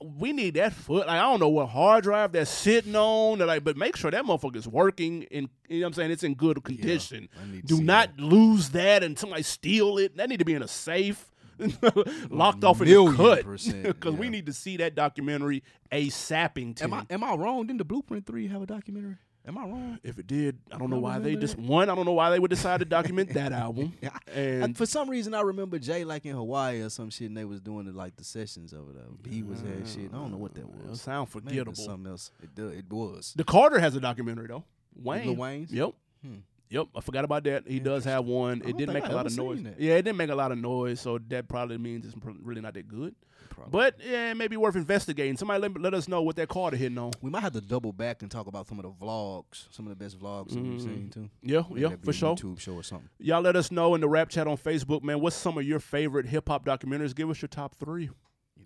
we 0.00 0.32
need 0.32 0.54
that 0.54 0.72
foot. 0.72 1.06
Like, 1.06 1.18
I 1.18 1.22
don't 1.22 1.40
know 1.40 1.48
what 1.48 1.66
hard 1.66 2.04
drive 2.04 2.32
that's 2.32 2.50
sitting 2.50 2.94
on. 2.94 3.38
Like, 3.38 3.64
but 3.64 3.76
make 3.76 3.96
sure 3.96 4.10
that 4.10 4.24
motherfucker's 4.24 4.68
working 4.68 5.26
and 5.30 5.48
you 5.68 5.80
know 5.80 5.84
what 5.84 5.88
I'm 5.88 5.92
saying. 5.94 6.10
It's 6.12 6.22
in 6.22 6.34
good 6.34 6.62
condition. 6.62 7.28
To 7.66 7.76
Do 7.76 7.82
not 7.82 8.18
lose 8.18 8.70
that 8.70 9.02
and 9.02 9.18
somebody 9.18 9.42
steal 9.42 9.98
it. 9.98 10.16
That 10.16 10.28
need 10.28 10.38
to 10.38 10.44
be 10.44 10.54
in 10.54 10.62
a 10.62 10.68
safe. 10.68 11.30
Locked 12.30 12.62
off 12.62 12.80
in 12.80 12.86
the 12.86 13.12
cut 13.16 13.44
because 13.82 14.14
we 14.18 14.28
need 14.28 14.46
to 14.46 14.52
see 14.52 14.76
that 14.76 14.94
documentary 14.94 15.64
a 15.90 16.08
sapping 16.08 16.76
Am 16.80 16.94
I 16.94 17.04
am 17.10 17.24
I 17.24 17.34
wrong? 17.34 17.66
Didn't 17.66 17.78
the 17.78 17.84
Blueprint 17.84 18.26
Three 18.26 18.46
have 18.46 18.62
a 18.62 18.66
documentary? 18.66 19.16
Am 19.48 19.56
I 19.56 19.62
wrong? 19.62 19.98
If 20.02 20.18
it 20.18 20.26
did, 20.26 20.58
I 20.70 20.76
don't 20.76 20.90
know 20.90 20.98
why 20.98 21.18
they 21.18 21.34
just 21.34 21.56
one. 21.58 21.88
I 21.88 21.94
don't 21.94 22.04
know 22.04 22.12
why 22.12 22.28
they 22.28 22.38
would 22.38 22.50
decide 22.50 22.80
to 22.80 22.84
document 22.84 23.32
that 23.32 23.50
album. 23.52 23.94
Yeah, 24.02 24.10
I- 24.28 24.30
And 24.40 24.76
for 24.76 24.84
some 24.84 25.08
reason, 25.08 25.32
I 25.32 25.40
remember 25.40 25.78
Jay 25.78 26.04
like 26.04 26.26
in 26.26 26.36
Hawaii 26.36 26.82
or 26.82 26.90
some 26.90 27.08
shit, 27.08 27.28
and 27.28 27.36
they 27.36 27.46
was 27.46 27.60
doing 27.60 27.86
the, 27.86 27.92
like 27.92 28.14
the 28.16 28.24
sessions 28.24 28.74
over 28.74 28.92
there. 28.92 29.04
He 29.32 29.42
was 29.42 29.62
there, 29.62 29.84
shit. 29.86 30.10
I 30.12 30.16
don't 30.18 30.30
know 30.30 30.36
what 30.36 30.54
that 30.54 30.66
was. 30.68 31.00
sound 31.00 31.28
Maybe 31.34 31.38
it 31.38 31.48
forgettable. 31.64 31.70
was 31.72 31.84
something 31.84 32.10
else. 32.10 32.30
It, 32.42 32.54
do- 32.54 32.68
it 32.68 32.84
was. 32.92 33.32
The 33.36 33.44
Carter 33.44 33.78
has 33.80 33.94
a 33.96 34.00
documentary 34.00 34.48
though. 34.48 34.64
Wayne. 34.94 35.26
Lil 35.28 35.36
Wayne's? 35.36 35.72
Yep. 35.72 35.90
Hmm. 36.22 36.34
Yep. 36.70 36.88
I 36.94 37.00
forgot 37.00 37.24
about 37.24 37.44
that. 37.44 37.66
He 37.66 37.80
does 37.80 38.04
have 38.04 38.24
one. 38.24 38.62
It 38.64 38.76
didn't 38.76 38.92
make 38.92 39.04
I 39.04 39.08
a 39.08 39.14
lot 39.14 39.26
of 39.26 39.36
noise. 39.36 39.62
that. 39.62 39.80
Yeah, 39.80 39.94
it 39.94 40.02
didn't 40.02 40.18
make 40.18 40.30
a 40.30 40.34
lot 40.34 40.52
of 40.52 40.58
noise, 40.58 41.00
so 41.00 41.18
that 41.28 41.48
probably 41.48 41.78
means 41.78 42.04
it's 42.04 42.14
really 42.42 42.60
not 42.60 42.74
that 42.74 42.88
good. 42.88 43.14
Probably. 43.50 43.70
But 43.72 43.96
yeah, 44.06 44.34
maybe 44.34 44.56
worth 44.56 44.76
investigating. 44.76 45.36
Somebody 45.36 45.60
let, 45.62 45.80
let 45.80 45.94
us 45.94 46.06
know 46.06 46.22
what 46.22 46.36
that 46.36 46.48
Carter 46.48 46.76
hitting 46.76 46.98
on. 46.98 47.12
we 47.22 47.30
might 47.30 47.40
have 47.40 47.54
to 47.54 47.60
double 47.60 47.92
back 47.92 48.22
and 48.22 48.30
talk 48.30 48.46
about 48.46 48.68
some 48.68 48.78
of 48.78 48.84
the 48.84 48.90
vlogs, 48.90 49.66
some 49.70 49.86
of 49.86 49.90
the 49.90 49.96
best 49.96 50.18
vlogs 50.20 50.50
that 50.50 50.62
we've 50.62 50.80
seen 50.80 51.10
mm-hmm. 51.10 51.22
too. 51.22 51.30
Yeah, 51.42 51.62
Maybe 51.68 51.80
yeah, 51.80 51.96
for 52.04 52.12
sure. 52.12 52.36
YouTube 52.36 52.60
show 52.60 52.74
or 52.74 52.82
something. 52.82 53.08
Y'all 53.18 53.40
let 53.40 53.56
us 53.56 53.72
know 53.72 53.94
in 53.94 54.00
the 54.00 54.08
rap 54.08 54.28
chat 54.28 54.46
on 54.46 54.56
Facebook, 54.56 55.02
man. 55.02 55.20
What's 55.20 55.36
some 55.36 55.58
of 55.58 55.64
your 55.64 55.80
favorite 55.80 56.26
hip 56.26 56.48
hop 56.48 56.64
documentaries? 56.64 57.14
Give 57.14 57.30
us 57.30 57.42
your 57.42 57.48
top 57.48 57.74
three. 57.74 58.10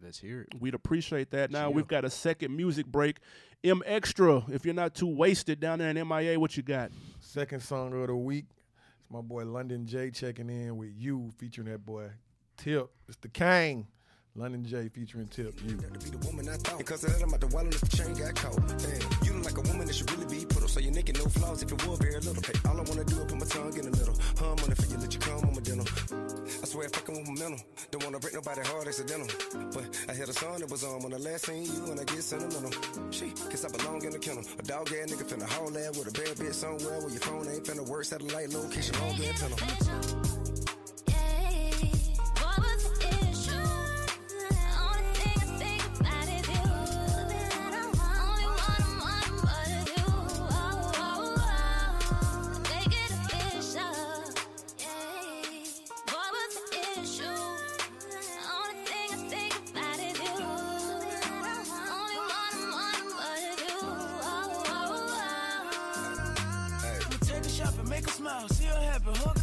Let's 0.03 0.19
hear 0.19 0.43
it. 0.43 0.61
We'd 0.61 0.75
appreciate 0.75 1.31
that. 1.31 1.51
Now 1.51 1.71
we've 1.71 1.87
got 1.87 2.05
a 2.05 2.11
second 2.11 2.57
music 2.57 2.87
break. 2.87 3.19
M 3.65 3.81
Extra, 3.87 4.43
if 4.49 4.65
you're 4.65 4.75
not 4.75 4.93
too 4.93 5.07
wasted 5.07 5.61
down 5.61 5.79
there 5.79 5.91
in 5.91 6.09
MIA, 6.09 6.41
what 6.41 6.57
you 6.57 6.65
got? 6.65 6.91
Second 7.21 7.61
song 7.61 7.93
of 7.93 8.09
the 8.09 8.17
week. 8.17 8.47
It's 9.01 9.09
my 9.09 9.21
boy 9.21 9.45
London 9.45 9.87
Jae 9.87 10.13
checking 10.13 10.51
in 10.51 10.77
with 10.77 10.91
you, 10.97 11.31
featuring 11.39 11.69
that 11.69 11.87
boy 11.87 12.09
Tip. 12.57 12.91
It's 13.07 13.19
the 13.19 13.29
King. 13.29 13.87
London 14.35 14.65
Jae 14.65 14.91
featuring 14.91 15.29
Tip. 15.29 15.61
You. 15.61 15.77
Because 16.79 17.05
I'm 17.05 17.35
out 17.35 17.41
the 17.41 17.49
wallet 17.49 17.75
if 17.75 17.83
the 17.83 17.97
chain 17.97 18.15
got 18.15 18.35
caught. 18.35 18.57
Damn, 18.81 19.05
you 19.25 19.35
look 19.35 19.45
like 19.45 19.59
a 19.59 19.69
woman 19.69 19.87
that 19.87 19.95
should 19.95 20.11
really 20.11 20.25
be 20.25 20.47
put 20.47 20.63
up. 20.63 20.71
So 20.71 20.81
you're 20.81 20.93
naked, 20.93 21.19
no 21.19 21.29
flaws 21.29 21.63
if 21.63 21.71
it 21.71 21.87
were 21.87 21.97
very 21.97 22.19
little. 22.21 22.41
Hey, 22.41 22.57
all 22.65 22.81
I 22.81 22.85
wanna 22.89 23.05
do 23.05 23.21
is 23.21 23.29
put 23.29 23.39
my 23.39 23.45
tongue 23.45 23.77
in 23.77 23.91
the 23.91 23.93
middle. 23.93 24.17
Hum 24.41 24.57
on 24.65 24.73
it 24.73 24.79
for 24.81 24.89
you, 24.89 24.97
let 24.97 25.13
you 25.13 25.21
come 25.21 25.45
on 25.45 25.53
my 25.53 25.61
dental. 25.61 25.85
I 26.63 26.65
swear, 26.65 26.89
fucking 26.89 27.15
with 27.15 27.29
my 27.29 27.45
mental. 27.45 27.61
Don't 27.91 28.05
wanna 28.05 28.21
break 28.21 28.33
nobody 28.33 28.63
heart 28.65 28.89
accidental. 28.89 29.29
But 29.69 29.85
I 30.09 30.15
had 30.17 30.29
a 30.31 30.33
song 30.33 30.61
that 30.61 30.71
was 30.71 30.83
on 30.83 31.03
when 31.03 31.13
I 31.13 31.19
last 31.19 31.45
seen 31.45 31.65
you 31.69 31.93
and 31.93 32.01
I 32.01 32.05
get 32.05 32.25
sentimental. 32.25 32.73
She, 33.13 33.37
cause 33.53 33.67
I 33.67 33.69
belong 33.69 34.01
in 34.03 34.17
the 34.17 34.19
kennel. 34.19 34.45
A 34.59 34.63
dog 34.63 34.89
ass 34.97 35.13
nigga 35.13 35.29
finna 35.29 35.45
haul 35.45 35.69
that 35.77 35.93
with 35.93 36.09
a 36.09 36.15
bad 36.17 36.41
bitch 36.41 36.55
somewhere 36.55 37.05
where 37.05 37.13
your 37.13 37.21
phone 37.21 37.45
ain't 37.53 37.65
finna 37.69 37.85
work. 37.87 38.05
Satellite 38.09 38.49
location, 38.49 38.97
long 38.97 39.13
antenna. 39.13 39.57
Take 39.61 40.62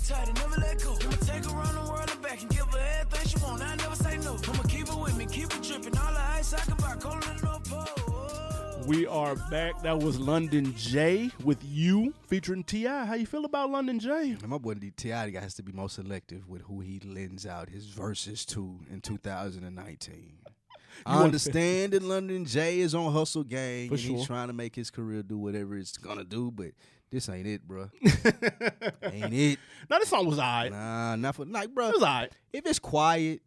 tight 0.09 0.27
and 0.27 0.37
never 0.39 0.59
let 0.59 0.83
go. 0.83 0.97
I'ma 0.99 1.15
take 1.17 1.45
her 1.45 1.55
around 1.55 1.75
the 1.75 1.91
world 1.91 2.09
and 2.11 2.21
back 2.21 2.41
and 2.41 2.49
give 2.49 2.65
her 2.65 2.79
everything 2.99 3.27
she 3.27 3.45
want. 3.45 3.61
I 3.61 3.75
never 3.75 3.95
say 3.95 4.17
no. 4.17 4.37
I'ma 4.47 4.63
keep 4.63 4.87
her 4.87 4.97
with 4.97 5.15
me, 5.15 5.25
keep 5.27 5.53
her 5.53 5.61
dripping. 5.61 5.97
All 5.97 6.13
the 6.13 6.19
ice 6.19 6.53
I 6.53 6.59
can 6.59 6.77
buy, 6.77 6.95
cold 6.99 7.23
in 7.29 7.37
the 7.37 7.43
North 7.43 7.69
Pole. 7.69 8.85
We 8.87 9.05
are 9.05 9.35
back. 9.51 9.83
That 9.83 9.99
was 9.99 10.19
London 10.19 10.73
Jae 10.73 11.31
with 11.43 11.63
you 11.63 12.15
featuring 12.27 12.63
T.I. 12.63 13.05
How 13.05 13.13
you 13.13 13.27
feel 13.27 13.45
about 13.45 13.69
London 13.69 13.99
Jae? 13.99 14.41
And 14.41 14.49
my 14.49 14.57
boy 14.57 14.73
T.I 14.73 15.29
has 15.39 15.53
to 15.55 15.63
be 15.63 15.71
more 15.71 15.89
selective 15.89 16.49
with 16.49 16.63
who 16.63 16.79
he 16.79 16.99
lends 17.05 17.45
out 17.45 17.69
his 17.69 17.85
verses 17.85 18.45
to 18.47 18.79
in 18.91 19.01
2019. 19.01 20.37
I 21.05 21.23
understand 21.23 21.93
that 21.93 22.01
London 22.01 22.45
Jae 22.45 22.77
is 22.77 22.95
on 22.95 23.13
Hustle 23.13 23.43
Gang 23.43 23.89
For 23.89 23.93
and 23.93 24.01
sure. 24.01 24.17
he's 24.17 24.25
trying 24.25 24.47
to 24.47 24.53
make 24.53 24.75
his 24.75 24.89
career 24.89 25.21
do 25.21 25.37
whatever 25.37 25.77
it's 25.77 25.97
gonna 25.97 26.23
do, 26.23 26.49
but 26.49 26.71
this 27.11 27.27
ain't 27.29 27.47
it, 27.47 27.67
bro. 27.67 27.89
ain't 29.03 29.33
it? 29.33 29.59
Now 29.89 29.99
this 29.99 30.09
song 30.09 30.25
was 30.27 30.39
alright. 30.39 30.71
Nah, 30.71 31.15
not 31.15 31.35
for 31.35 31.45
like, 31.45 31.73
bro. 31.73 31.89
It 31.89 31.93
was 31.95 32.03
alright, 32.03 32.31
If 32.53 32.65
it's 32.65 32.79
quiet 32.79 33.41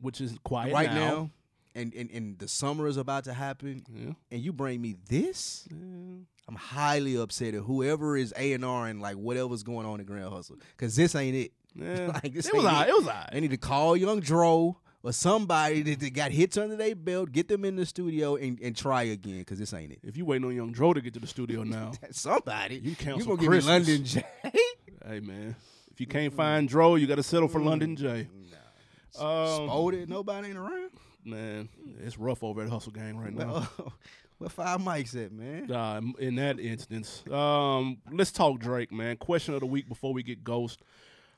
which 0.00 0.20
is 0.20 0.36
quiet 0.44 0.74
right 0.74 0.92
now. 0.92 0.94
now, 1.08 1.30
and, 1.74 1.94
and 1.94 2.10
and 2.10 2.38
the 2.38 2.48
summer 2.48 2.86
is 2.86 2.96
about 2.98 3.24
to 3.24 3.32
happen, 3.32 3.84
Yeah. 3.92 4.12
and 4.30 4.42
you 4.42 4.52
bring 4.52 4.80
me 4.82 4.96
this, 5.08 5.66
I'm 5.72 6.54
highly 6.54 7.16
upset 7.16 7.54
at 7.54 7.62
whoever 7.62 8.16
is 8.16 8.34
A 8.36 8.52
and 8.52 8.64
R 8.64 8.86
and 8.88 9.00
like 9.00 9.16
whatever's 9.16 9.62
going 9.62 9.86
on 9.86 10.00
in 10.00 10.06
Grand 10.06 10.28
Hustle, 10.28 10.56
cause 10.76 10.96
this 10.96 11.14
ain't 11.14 11.36
it. 11.36 11.52
Yeah. 11.74 12.06
Like, 12.22 12.32
this 12.34 12.46
it 12.46 12.54
was 12.54 12.64
alright. 12.64 12.88
it. 12.88 12.90
It 12.90 12.96
was 12.96 13.06
alright. 13.06 13.28
They 13.32 13.40
need 13.40 13.50
to 13.50 13.56
call 13.58 13.96
Young 13.96 14.20
Dro 14.20 14.78
or 15.06 15.12
somebody 15.12 15.82
that, 15.82 16.14
got 16.14 16.32
hits 16.32 16.56
under 16.56 16.74
their 16.74 16.96
belt, 16.96 17.30
get 17.30 17.46
them 17.46 17.64
in 17.64 17.76
the 17.76 17.86
studio 17.86 18.34
and, 18.34 18.58
and 18.60 18.76
try 18.76 19.04
again, 19.04 19.44
cause 19.44 19.56
this 19.56 19.72
ain't 19.72 19.92
it. 19.92 20.00
If 20.02 20.16
you 20.16 20.24
waiting 20.24 20.44
on 20.44 20.56
Young 20.56 20.72
Dro 20.72 20.92
to 20.92 21.00
get 21.00 21.14
to 21.14 21.20
the 21.20 21.28
studio 21.28 21.62
now, 21.62 21.92
Somebody, 22.10 22.80
You 22.82 22.96
cancel 22.96 23.36
gonna 23.36 23.40
give 23.40 23.64
me 23.64 23.70
London 23.70 24.02
Jae? 24.02 24.24
hey 25.06 25.20
man, 25.20 25.54
if 25.92 26.00
you 26.00 26.08
can't 26.08 26.34
find 26.34 26.68
Dro, 26.68 26.96
you 26.96 27.06
got 27.06 27.16
to 27.16 27.22
settle 27.22 27.46
for 27.46 27.60
London 27.60 27.96
Jae. 27.96 28.26
Um, 29.16 29.68
Spotted, 29.68 30.10
nobody 30.10 30.48
ain't 30.48 30.56
around. 30.56 30.90
man, 31.24 31.68
it's 32.04 32.18
rough 32.18 32.42
over 32.42 32.62
at 32.62 32.68
Hustle 32.68 32.90
Gang 32.90 33.16
right 33.16 33.32
now. 33.32 33.68
Well, 33.78 33.92
where 34.38 34.50
five 34.50 34.80
mics 34.80 35.14
at, 35.24 35.30
man? 35.30 35.70
Uh, 35.70 36.00
in 36.18 36.34
that 36.34 36.58
instance, 36.58 37.22
um, 37.30 37.98
let's 38.10 38.32
talk 38.32 38.58
Drake, 38.58 38.90
man. 38.90 39.16
Question 39.18 39.54
of 39.54 39.60
the 39.60 39.66
week 39.66 39.88
before 39.88 40.12
we 40.12 40.24
get 40.24 40.42
Ghost. 40.42 40.82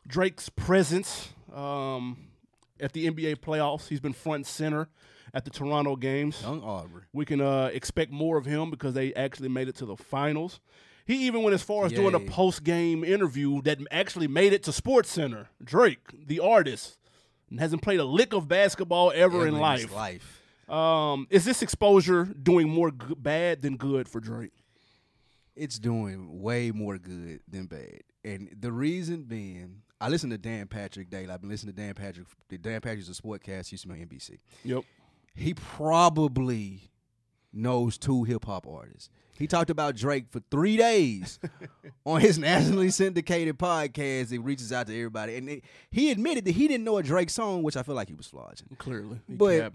Drake's 0.07 0.49
presence 0.49 1.29
um, 1.55 2.28
at 2.81 2.93
the 2.93 3.11
NBA 3.11 3.37
playoffs. 3.37 3.89
He's 3.89 4.01
been 4.01 4.13
front 4.13 4.37
and 4.37 4.47
center 4.47 4.89
at 5.35 5.45
the 5.45 5.51
Toronto 5.51 5.97
games. 5.97 6.43
Young 6.43 6.63
Aubrey. 6.63 7.03
We 7.13 7.25
can 7.25 7.41
uh, 7.41 7.71
expect 7.73 8.11
more 8.13 8.39
of 8.39 8.47
him 8.47 8.71
because 8.71 8.95
they 8.95 9.13
actually 9.15 9.49
made 9.49 9.69
it 9.69 9.77
to 9.77 9.87
the 9.87 9.97
finals. 9.97 10.61
He 11.07 11.27
even 11.27 11.43
went 11.43 11.55
as 11.55 11.63
far 11.63 11.87
as 11.87 11.93
doing 11.93 12.15
a 12.15 12.21
post 12.21 12.65
game 12.65 13.03
interview 13.03 13.63
that 13.63 13.79
actually 13.91 14.29
made 14.29 14.53
it 14.53 14.63
to 14.65 14.73
SportsCenter. 14.73 15.47
Drake, 15.65 16.27
the 16.27 16.39
artist, 16.39 16.99
hasn't 17.59 17.81
played 17.81 17.99
a 17.99 18.05
lick 18.05 18.35
of 18.35 18.47
basketball 18.47 19.11
ever, 19.15 19.47
in 19.47 19.59
life. 19.59 19.95
life. 19.95 20.43
Um, 20.69 21.27
is 21.31 21.47
this 21.47 21.63
exposure 21.63 22.27
doing 22.27 22.69
more 22.69 22.91
g- 22.91 23.15
bad 23.17 23.63
than 23.63 23.79
good 23.79 24.07
for 24.07 24.21
Drake? 24.21 24.53
It's 25.57 25.79
doing 25.79 26.43
way 26.43 26.73
more 26.73 26.99
good 26.99 27.41
than 27.49 27.65
bad. 27.67 28.03
And 28.23 28.55
the 28.61 28.71
reason 28.71 29.23
being, 29.23 29.81
I 30.01 30.09
listen 30.09 30.31
to 30.31 30.39
Dan 30.39 30.67
Patrick 30.69 31.11
daily. 31.11 31.31
I've 31.31 31.41
been 31.41 31.51
listening 31.51 31.75
to 31.75 31.81
Dan 31.81 31.95
Patrick. 31.95 32.27
Dan 32.49 32.81
Patrick's 32.81 33.09
a 33.09 33.21
sportcast. 33.23 33.73
Used 33.73 33.83
to 33.83 33.89
be 33.89 34.01
on 34.01 34.07
NBC. 34.07 34.39
Yep. 34.65 34.85
He 35.35 35.55
probably 35.55 36.91
knows 37.53 37.99
two 37.99 38.25
hip 38.25 38.45
hop 38.45 38.67
artists. 38.67 39.11
He 39.39 39.47
talked 39.47 39.71
about 39.71 39.95
Drake 39.95 40.27
for 40.31 40.41
three 40.51 40.77
days 40.77 41.39
on 42.05 42.21
his 42.21 42.39
nationally 42.39 42.91
syndicated 42.91 43.57
podcast. 43.59 44.33
It 44.33 44.41
reaches 44.41 44.73
out 44.73 44.89
to 44.89 44.97
everybody, 44.97 45.37
and 45.37 45.49
it, 45.49 45.65
he 45.91 46.11
admitted 46.11 46.45
that 46.45 46.53
he 46.53 46.67
didn't 46.67 46.85
know 46.85 46.99
a 46.99 47.03
Drake 47.05 47.31
song, 47.31 47.63
which 47.63 47.77
I 47.77 47.83
feel 47.85 47.95
like 47.95 48.09
he 48.09 48.15
was 48.15 48.27
flogging. 48.27 48.77
Clearly, 48.79 49.21
But-. 49.29 49.73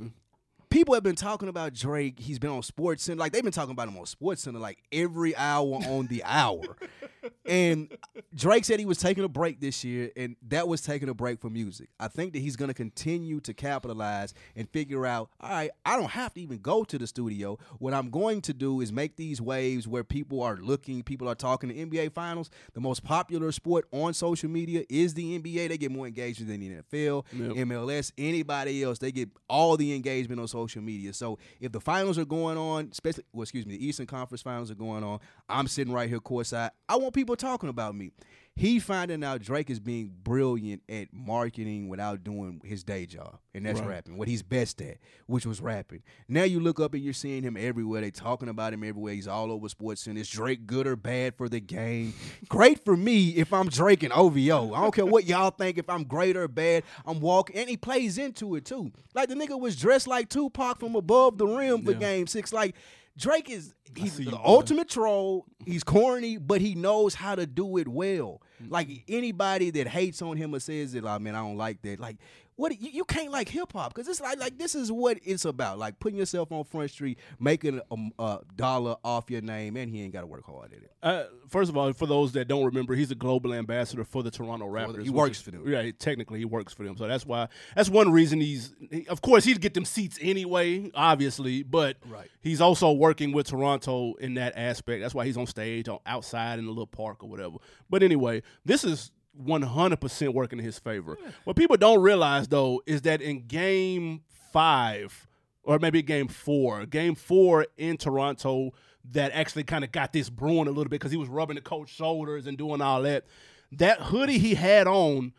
People 0.74 0.96
have 0.96 1.04
been 1.04 1.16
talking 1.16 1.50
about 1.50 1.76
Drake. 1.76 2.20
He's 2.20 2.40
been 2.40 2.50
on 2.50 2.64
SportsCenter. 2.64 3.20
Like 3.20 3.32
they've 3.32 3.44
been 3.44 3.52
talking 3.52 3.74
about 3.74 3.90
him 3.90 3.96
on 3.96 4.06
SportsCenter 4.06 4.60
like 4.60 4.80
every 4.92 5.36
hour 5.36 5.76
on 5.88 6.08
the 6.08 6.24
hour. 6.26 6.64
And 7.46 7.92
Drake 8.34 8.64
said 8.64 8.80
he 8.80 8.86
was 8.86 8.98
taking 8.98 9.24
a 9.24 9.28
break 9.28 9.60
this 9.60 9.84
year, 9.84 10.12
and 10.16 10.36
that 10.48 10.68
was 10.68 10.82
taking 10.82 11.10
a 11.10 11.14
break 11.14 11.42
from 11.42 11.54
music. 11.54 11.90
I 12.00 12.08
think 12.08 12.34
that 12.34 12.40
he's 12.40 12.56
going 12.56 12.70
to 12.70 12.74
continue 12.74 13.42
to 13.42 13.54
capitalize 13.54 14.34
and 14.56 14.70
figure 14.70 15.06
out, 15.06 15.30
all 15.42 15.50
right, 15.50 15.72
I 15.86 15.98
don't 15.98 16.12
have 16.12 16.34
to 16.36 16.42
even 16.42 16.60
go 16.60 16.84
to 16.86 16.98
the 16.98 17.06
studio. 17.06 17.58
What 17.80 17.94
I'm 17.94 18.10
going 18.10 18.42
to 18.44 18.54
do 18.54 18.80
is 18.82 18.94
make 18.94 19.18
these 19.18 19.42
waves 19.42 19.88
where 19.88 20.04
people 20.04 20.42
are 20.42 20.56
looking, 20.56 21.04
people 21.04 21.28
are 21.28 21.36
talking. 21.36 21.70
The 21.70 21.86
NBA 21.86 22.14
Finals, 22.14 22.50
the 22.74 22.82
most 22.82 23.04
popular 23.04 23.52
sport 23.52 23.88
on 23.92 24.14
social 24.14 24.50
media 24.50 24.84
is 24.90 25.14
the 25.14 25.38
NBA. 25.38 25.70
They 25.70 25.78
get 25.78 25.92
more 25.92 26.08
engagement 26.08 26.50
than 26.50 26.62
the 26.62 26.82
NFL, 26.82 27.26
Yep. 27.34 27.68
MLS, 27.68 28.12
anybody 28.18 28.84
else. 28.84 29.00
They 29.00 29.12
get 29.12 29.30
all 29.50 29.76
the 29.76 29.94
engagement 29.94 30.40
on 30.40 30.48
social 30.48 30.62
media. 30.82 31.14
So 31.14 31.39
if 31.59 31.72
the 31.72 31.80
finals 31.80 32.18
are 32.18 32.26
going 32.26 32.57
on, 32.57 32.89
especially, 32.91 33.24
well, 33.34 33.43
excuse 33.43 33.66
me, 33.66 33.78
the 33.78 33.86
Eastern 33.86 34.05
Conference 34.05 34.41
finals 34.41 34.72
are 34.72 34.76
going 34.76 35.03
on, 35.03 35.20
I'm 35.49 35.68
sitting 35.68 35.93
right 35.93 36.09
here 36.09 36.20
courtside. 36.20 36.72
I 36.88 36.97
want 36.97 37.14
people 37.14 37.36
talking 37.36 37.70
about 37.70 37.95
me. 37.95 38.11
He 38.56 38.80
finding 38.80 39.24
out 39.24 39.41
Drake 39.41 39.72
is 39.72 39.80
being 39.80 40.12
brilliant 40.24 40.84
at 40.88 41.08
marketing 41.12 41.89
without 41.89 42.24
doing 42.24 42.62
his 42.64 42.84
day 42.84 43.08
job, 43.08 43.39
and 43.56 43.66
that's 43.66 43.80
Right. 43.80 43.89
rapping. 43.89 44.16
What 44.18 44.28
he's 44.28 44.43
best 44.43 44.80
at, 44.82 44.97
which 45.26 45.45
was 45.45 45.60
rapping. 45.60 46.04
Now 46.28 46.43
you 46.43 46.60
look 46.60 46.80
up 46.80 46.93
and 46.93 47.04
you're 47.04 47.14
seeing 47.14 47.41
him 47.41 47.58
everywhere. 47.58 48.01
They 48.01 48.12
talking 48.12 48.49
about 48.49 48.72
him 48.74 48.84
everywhere. 48.84 49.14
He's 49.16 49.28
all 49.28 49.51
over 49.51 49.68
sports 49.70 50.06
and 50.06 50.18
is 50.20 50.30
Drake 50.30 50.68
good 50.68 50.86
or 50.86 50.95
bad 50.95 51.36
for 51.36 51.49
the 51.49 51.60
game? 51.60 52.14
great 52.47 52.86
for 52.86 52.95
me 52.95 53.30
if 53.30 53.51
I'm 53.51 53.70
Drake 53.70 54.04
and 54.04 54.14
OVO. 54.14 54.74
I 54.74 54.82
don't 54.82 54.93
care 54.93 55.06
what 55.06 55.26
y'all 55.26 55.49
think 55.49 55.80
if 55.80 55.89
I'm 55.89 56.04
great 56.04 56.38
or 56.38 56.47
bad. 56.47 56.84
I'm 57.08 57.20
walking, 57.20 57.56
and 57.56 57.68
he 57.68 57.76
plays 57.76 58.20
into 58.20 58.54
it 58.56 58.66
too. 58.66 58.91
Like 59.16 59.30
the 59.30 59.36
nigga 59.36 59.60
was 59.60 59.76
dressed 59.76 60.08
like 60.08 60.30
Tupac 60.30 60.80
from 60.80 60.95
above 60.95 61.39
the 61.39 61.47
rim 61.47 61.84
for 61.84 61.93
Yeah. 61.93 61.97
Game 61.97 62.28
Six. 62.28 62.54
Like 62.54 62.76
Drake 63.18 63.49
is 63.49 63.74
he's 63.95 64.18
the 64.18 64.24
you, 64.24 64.39
ultimate 64.43 64.89
troll. 64.89 65.45
He's 65.66 65.84
corny, 65.84 66.38
but 66.38 66.61
he 66.61 66.76
knows 66.76 67.14
how 67.14 67.36
to 67.36 67.45
do 67.45 67.78
it 67.78 67.88
well. 67.88 68.41
Mm-hmm. 68.61 68.72
Like 68.72 68.89
anybody 69.07 69.70
that 69.72 69.88
hates 69.88 70.22
on 70.22 70.38
him 70.38 70.55
or 70.55 70.59
says 70.59 70.93
that, 70.93 71.03
like, 71.03 71.22
man, 71.22 71.36
I 71.36 71.39
don't 71.39 71.57
like 71.57 71.82
that. 71.84 71.99
Like, 71.99 72.18
what 72.56 72.80
you, 72.82 72.89
you 72.91 73.04
can't 73.06 73.32
like 73.32 73.49
hip 73.49 73.74
hop 73.74 73.93
because 73.93 74.08
it's 74.08 74.22
like 74.22 74.39
like 74.39 74.58
this 74.58 74.76
is 74.76 74.91
what 74.91 75.18
it's 75.24 75.45
about. 75.45 75.80
Like 75.80 75.99
putting 75.99 76.20
yourself 76.20 76.51
on 76.51 76.64
Front 76.64 76.91
Street, 76.91 77.18
making 77.39 77.82
a, 77.91 77.97
a 78.24 78.39
dollar 78.56 78.95
off 79.04 79.30
your 79.32 79.41
name, 79.41 79.76
and 79.78 79.89
he 79.89 80.01
ain't 80.04 80.14
got 80.14 80.22
to 80.22 80.28
work 80.28 80.45
hard 80.45 80.74
at 80.74 80.84
it. 80.84 80.91
Uh, 81.01 81.24
first 81.49 81.70
of 81.70 81.76
all, 81.78 81.91
for 81.93 82.06
those 82.06 82.32
that 82.34 82.47
don't 82.47 82.64
remember, 82.66 82.95
he's 82.95 83.12
a 83.12 83.16
global 83.16 83.54
ambassador 83.54 84.04
for 84.04 84.24
the 84.24 84.32
Toronto 84.32 84.68
Raptors. 84.68 85.04
he 85.04 85.10
works 85.10 85.38
is- 85.38 85.43
for 85.43 85.51
them. 85.51 85.68
Yeah, 85.68 85.89
technically 85.97 86.39
he 86.39 86.45
works 86.45 86.74
for 86.74 86.84
them. 86.84 86.95
So 86.97 87.08
that's 87.08 87.26
why 87.26 87.47
that's 87.76 87.89
one 87.89 88.12
reason 88.12 88.39
he's. 88.39 88.74
he- 88.91 89.08
of 89.08 89.22
course, 89.22 89.43
he'd 89.45 89.60
get 89.62 89.74
them 89.74 89.86
seats 89.86 90.18
anyway, 90.22 90.91
obviously, 90.93 91.64
but 91.64 91.97
Right. 92.08 92.30
he's 92.41 92.62
also 92.62 92.91
working 92.91 93.32
with 93.32 93.47
Toronto 93.47 94.14
in 94.16 94.36
that 94.36 94.54
aspect. 94.56 95.01
That's 95.01 95.16
why 95.16 95.26
he's 95.26 95.38
on 95.38 95.47
stage, 95.47 95.88
on 95.89 95.99
outside 96.06 96.60
in 96.60 96.66
a 96.66 96.70
little 96.70 96.88
park 96.88 97.24
or 97.24 97.30
whatever. 97.30 97.58
But 97.89 98.04
anyway, 98.04 98.43
this 98.66 98.84
is. 98.84 99.12
100% 99.42 100.34
working 100.34 100.60
in 100.60 100.66
his 100.66 100.80
favor. 100.80 101.18
What 101.44 101.56
people 101.56 101.78
don't 101.78 102.02
realize 102.02 102.48
though 102.48 102.82
is 102.86 103.02
that 103.04 103.22
in 103.22 103.48
game 103.48 104.22
5 104.52 105.28
or 105.64 105.80
maybe 105.80 106.02
game 106.02 106.28
4, 106.28 106.86
game 106.86 107.16
4 107.16 107.68
in 107.78 107.98
Toronto 107.98 108.72
that 109.12 109.32
actually 109.34 109.64
kind 109.64 109.84
of 109.84 109.92
got 109.92 110.14
this 110.14 110.30
brewing 110.30 110.68
a 110.68 110.72
little 110.72 110.90
bit 110.90 111.02
cuz 111.02 111.12
he 111.12 111.18
was 111.18 111.30
rubbing 111.30 111.56
the 111.56 111.62
coach's 111.62 111.94
shoulders 111.94 112.48
and 112.48 112.58
doing 112.58 112.82
all 112.82 113.02
that. 113.02 113.26
That 113.72 114.00
hoodie 114.02 114.38
he 114.38 114.56
had 114.56 114.88
on 114.88 115.34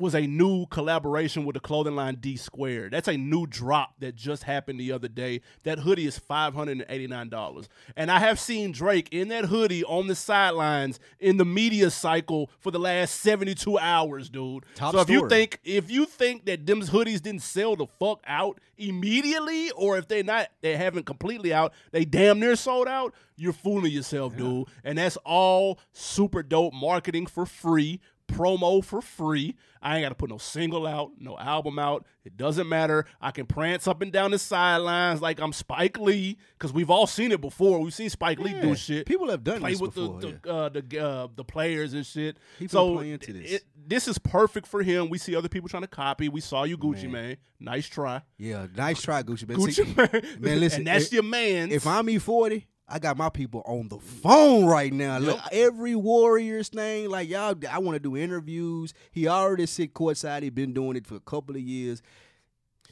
was 0.00 0.14
a 0.14 0.26
new 0.26 0.66
collaboration 0.66 1.44
with 1.44 1.54
the 1.54 1.60
clothing 1.60 1.94
line 1.94 2.16
D 2.20 2.36
Squared. 2.36 2.92
That's 2.92 3.08
a 3.08 3.16
new 3.16 3.46
drop 3.46 3.94
that 4.00 4.16
just 4.16 4.44
happened 4.44 4.80
the 4.80 4.92
other 4.92 5.08
day. 5.08 5.42
That 5.64 5.80
hoodie 5.80 6.06
is 6.06 6.18
five 6.18 6.54
hundred 6.54 6.78
and 6.78 6.86
eighty 6.88 7.06
nine 7.06 7.28
dollars, 7.28 7.68
and 7.96 8.10
I 8.10 8.18
have 8.18 8.40
seen 8.40 8.72
Drake 8.72 9.08
in 9.12 9.28
that 9.28 9.46
hoodie 9.46 9.84
on 9.84 10.06
the 10.06 10.14
sidelines 10.14 10.98
in 11.18 11.36
the 11.36 11.44
media 11.44 11.90
cycle 11.90 12.50
for 12.58 12.70
the 12.70 12.78
last 12.78 13.20
seventy 13.20 13.54
two 13.54 13.78
hours, 13.78 14.28
dude. 14.28 14.64
Top 14.74 14.94
so 14.94 15.00
if 15.00 15.10
you 15.10 15.28
think 15.28 15.60
if 15.64 15.90
you 15.90 16.06
think 16.06 16.46
that 16.46 16.66
them 16.66 16.80
hoodies 16.80 17.20
didn't 17.20 17.42
sell 17.42 17.76
the 17.76 17.86
fuck 17.98 18.22
out 18.26 18.58
immediately, 18.78 19.70
or 19.72 19.98
if 19.98 20.08
they're 20.08 20.24
not, 20.24 20.48
they 20.62 20.76
haven't 20.76 21.04
completely 21.04 21.52
out, 21.52 21.72
they 21.92 22.04
damn 22.04 22.40
near 22.40 22.56
sold 22.56 22.88
out. 22.88 23.14
You're 23.36 23.52
fooling 23.52 23.92
yourself, 23.92 24.36
dude. 24.36 24.66
And 24.84 24.98
that's 24.98 25.16
all 25.24 25.78
super 25.92 26.42
dope 26.42 26.74
marketing 26.74 27.26
for 27.26 27.46
free 27.46 28.00
promo 28.30 28.84
for 28.84 29.00
free. 29.02 29.56
I 29.82 29.96
ain't 29.96 30.04
got 30.04 30.10
to 30.10 30.14
put 30.14 30.28
no 30.28 30.36
single 30.36 30.86
out, 30.86 31.12
no 31.18 31.38
album 31.38 31.78
out. 31.78 32.04
It 32.24 32.36
doesn't 32.36 32.68
matter. 32.68 33.06
I 33.20 33.30
can 33.30 33.46
prance 33.46 33.88
up 33.88 34.02
and 34.02 34.12
down 34.12 34.30
the 34.30 34.38
sidelines 34.38 35.22
like 35.22 35.40
I'm 35.40 35.54
Spike 35.54 35.98
Lee 35.98 36.36
because 36.58 36.70
we've 36.72 36.90
all 36.90 37.06
seen 37.06 37.32
it 37.32 37.40
before. 37.40 37.80
We've 37.80 37.94
seen 37.94 38.10
Spike 38.10 38.38
Lee 38.40 38.52
Yeah, 38.52 38.60
do 38.60 38.74
shit. 38.74 39.06
people 39.06 39.30
have 39.30 39.42
done 39.42 39.60
play 39.60 39.70
this 39.70 39.80
with 39.80 39.94
before, 39.94 40.20
the 40.20 40.38
the, 40.42 40.52
uh, 40.52 40.68
the 40.68 40.98
uh, 41.02 41.28
the 41.34 41.44
players 41.44 41.94
and 41.94 42.04
shit. 42.04 42.36
People 42.58 42.72
so 42.72 42.96
play 42.96 43.12
into 43.12 43.32
this. 43.32 43.52
It, 43.52 43.64
this 43.86 44.06
is 44.06 44.18
perfect 44.18 44.66
for 44.66 44.82
him. 44.82 45.08
We 45.08 45.16
see 45.16 45.34
other 45.34 45.48
people 45.48 45.70
trying 45.70 45.82
to 45.84 45.88
copy. 45.88 46.28
We 46.28 46.42
saw 46.42 46.64
you, 46.64 46.76
Gucci 46.76 47.10
Mane. 47.10 47.38
Nice 47.58 47.86
try, 47.88 48.20
Yeah, 48.38 48.66
nice 48.76 49.00
try, 49.02 49.22
Gucci. 49.22 49.48
Man, 49.48 49.56
Gucci 49.58 49.72
See, 49.74 49.94
man. 49.94 50.40
man, 50.40 50.60
listen, 50.60 50.80
and 50.80 50.86
that's 50.88 51.06
if- 51.06 51.12
your 51.14 51.22
man. 51.22 51.72
If 51.72 51.86
I'm 51.86 52.08
E-40, 52.10 52.64
I 52.90 52.98
got 52.98 53.16
my 53.16 53.28
people 53.28 53.62
on 53.66 53.88
the 53.88 53.98
phone 53.98 54.66
right 54.66 54.92
now. 54.92 55.18
Look, 55.18 55.38
every 55.52 55.94
Warriors 55.94 56.68
thing, 56.68 57.08
like 57.08 57.28
y'all, 57.28 57.54
I 57.70 57.78
want 57.78 57.94
to 57.94 58.00
do 58.00 58.16
interviews. 58.16 58.92
He 59.12 59.28
already 59.28 59.66
sit 59.66 59.94
courtside. 59.94 60.42
He 60.42 60.50
been 60.50 60.72
doing 60.72 60.96
it 60.96 61.06
for 61.06 61.14
a 61.14 61.20
couple 61.20 61.54
of 61.54 61.62
years. 61.62 62.02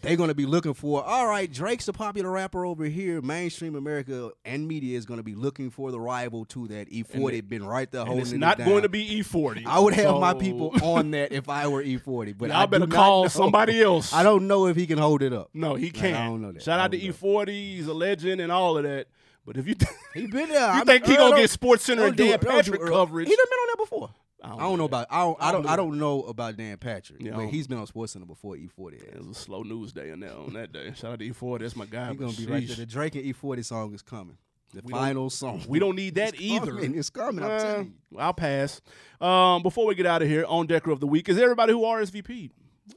They're 0.01 0.15
gonna 0.15 0.35
be 0.35 0.47
looking 0.47 0.75
for. 0.75 1.03
All 1.03 1.27
right, 1.27 1.53
Drake's 1.53 1.89
a 1.89 1.93
popular 1.93 2.31
rapper 2.31 2.65
over 2.65 2.85
here. 2.85 3.21
Mainstream 3.21 3.75
America 3.75 4.31
and 4.45 4.69
media 4.69 4.97
is 4.97 5.05
gonna 5.05 5.25
be 5.25 5.35
looking 5.35 5.71
for 5.71 5.91
the 5.91 5.99
rival 5.99 6.45
to 6.47 6.69
that. 6.69 6.87
E-40 6.91 7.49
been 7.49 7.65
right 7.65 7.91
there 7.91 8.05
holding 8.05 8.23
it's 8.23 8.31
it 8.31 8.39
not 8.39 8.59
down. 8.59 8.69
going 8.69 8.83
to 8.83 8.89
be 8.89 9.17
E-40. 9.17 9.67
I 9.67 9.81
would 9.81 9.95
have 9.95 10.21
my 10.21 10.35
people 10.35 10.73
on 10.85 11.11
that 11.11 11.33
if 11.33 11.49
I 11.49 11.67
were 11.67 11.83
E-40, 11.83 12.39
but 12.39 12.51
Y'all 12.51 12.59
I 12.59 12.67
better 12.67 12.87
call 12.87 13.25
know. 13.25 13.29
somebody 13.29 13.83
else. 13.83 14.13
I 14.13 14.23
don't 14.23 14.47
know 14.47 14.67
if 14.69 14.77
he 14.77 14.87
can 14.87 14.99
hold 14.99 15.21
it 15.21 15.33
up. 15.33 15.51
No, 15.53 15.75
he 15.75 15.91
can't. 15.91 16.17
I 16.17 16.27
don't 16.27 16.43
know 16.43 16.53
that. 16.53 16.63
Shout 16.63 16.79
out 16.79 16.93
to 16.93 16.99
know. 16.99 17.05
E-40. 17.05 17.49
He's 17.49 17.89
a 17.89 17.95
legend 17.95 18.41
and 18.41 18.53
all 18.53 18.79
of 18.79 18.85
that. 18.85 19.09
But 19.49 19.57
if 19.57 19.67
you 19.67 19.75
th- 19.75 19.91
He 20.15 20.27
been 20.27 20.51
there. 20.51 20.61
you 20.61 20.67
I'm- 20.67 20.87
think 20.87 21.07
he 21.07 21.17
gonna 21.17 21.35
get 21.37 21.49
SportsCenter 21.49 22.09
and 22.09 22.17
Dan. 22.17 22.39
Don't 22.39 22.43
Patrick 22.43 22.83
coverage? 22.83 23.29
He 23.29 23.35
done 23.35 23.47
been 23.49 23.59
on 23.59 23.67
that 23.73 23.79
before. 23.79 24.11
I 24.41 24.47
I 24.47 24.51
don't 24.51 24.59
don't, 24.61 24.79
know 24.79 24.85
about. 24.85 25.07
I 25.11 25.21
don't. 25.25 25.37
I 25.43 25.49
I 25.49 25.53
don't. 25.53 25.63
don't 25.63 25.73
I 25.73 25.77
don't 25.77 25.99
know 25.99 26.23
about 26.25 26.57
Dan 26.59 26.77
Patrick, 26.77 27.23
Yeah, 27.23 27.33
but 27.35 27.47
he's 27.49 27.67
been 27.67 27.79
on 27.79 27.87
SportsCenter 27.87 28.27
before 28.27 28.57
E-40. 28.57 28.93
It 29.03 29.19
was 29.19 29.27
a 29.29 29.35
slow 29.35 29.63
news 29.63 29.93
day 29.93 30.13
on 30.13 30.21
that 30.21 30.33
on 30.33 30.53
that 30.53 30.71
day. 30.73 30.93
Shout 30.95 31.13
out 31.15 31.19
to 31.21 31.25
E-40. 31.25 31.61
That's 31.61 31.75
my 31.77 31.87
guy. 31.87 32.11
He's 32.11 32.19
gonna 32.21 32.33
be 32.33 32.47
right 32.47 32.65
there. 32.67 32.77
The 32.77 32.87
Drake 32.87 33.15
and 33.17 33.25
E-40 33.25 33.65
song 33.65 33.95
is 33.95 34.03
coming. 34.03 34.37
The 34.75 34.83
We 34.85 34.93
final 34.93 35.31
song. 35.31 35.63
We 35.67 35.79
don't 35.79 35.97
need 35.97 36.17
that 36.17 36.35
It's 36.35 36.43
either. 36.43 36.73
coming. 36.75 36.95
It's 36.99 37.09
coming. 37.11 37.43
I'm 37.43 37.51
Uh, 37.51 37.59
telling 37.59 37.95
you. 38.13 38.19
I'll 38.19 38.35
pass. 38.35 38.83
Um, 39.21 39.63
before 39.63 39.87
we 39.87 39.95
get 39.95 40.05
out 40.05 40.21
of 40.21 40.29
here, 40.29 40.45
on 40.47 40.67
Decker 40.67 40.91
of 40.91 41.01
the 41.01 41.07
Week 41.07 41.27
is 41.31 41.39
everybody 41.39 41.73
who 41.73 41.81
RSVP'd. 41.81 42.53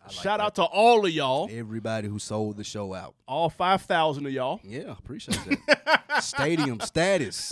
Shout 0.10 0.40
out 0.40 0.56
to 0.56 0.64
all 0.64 1.06
of 1.06 1.12
y'all, 1.12 1.50
Everybody 1.52 2.08
who 2.08 2.20
sold 2.20 2.58
the 2.58 2.64
show 2.64 2.94
out. 2.94 3.16
all 3.28 3.50
5,000 3.50 4.26
of 4.26 4.32
y'all. 4.32 4.60
Yeah, 4.64 4.92
appreciate 4.92 5.40
that. 5.68 6.02
Stadium 6.22 6.80
status. 6.82 7.52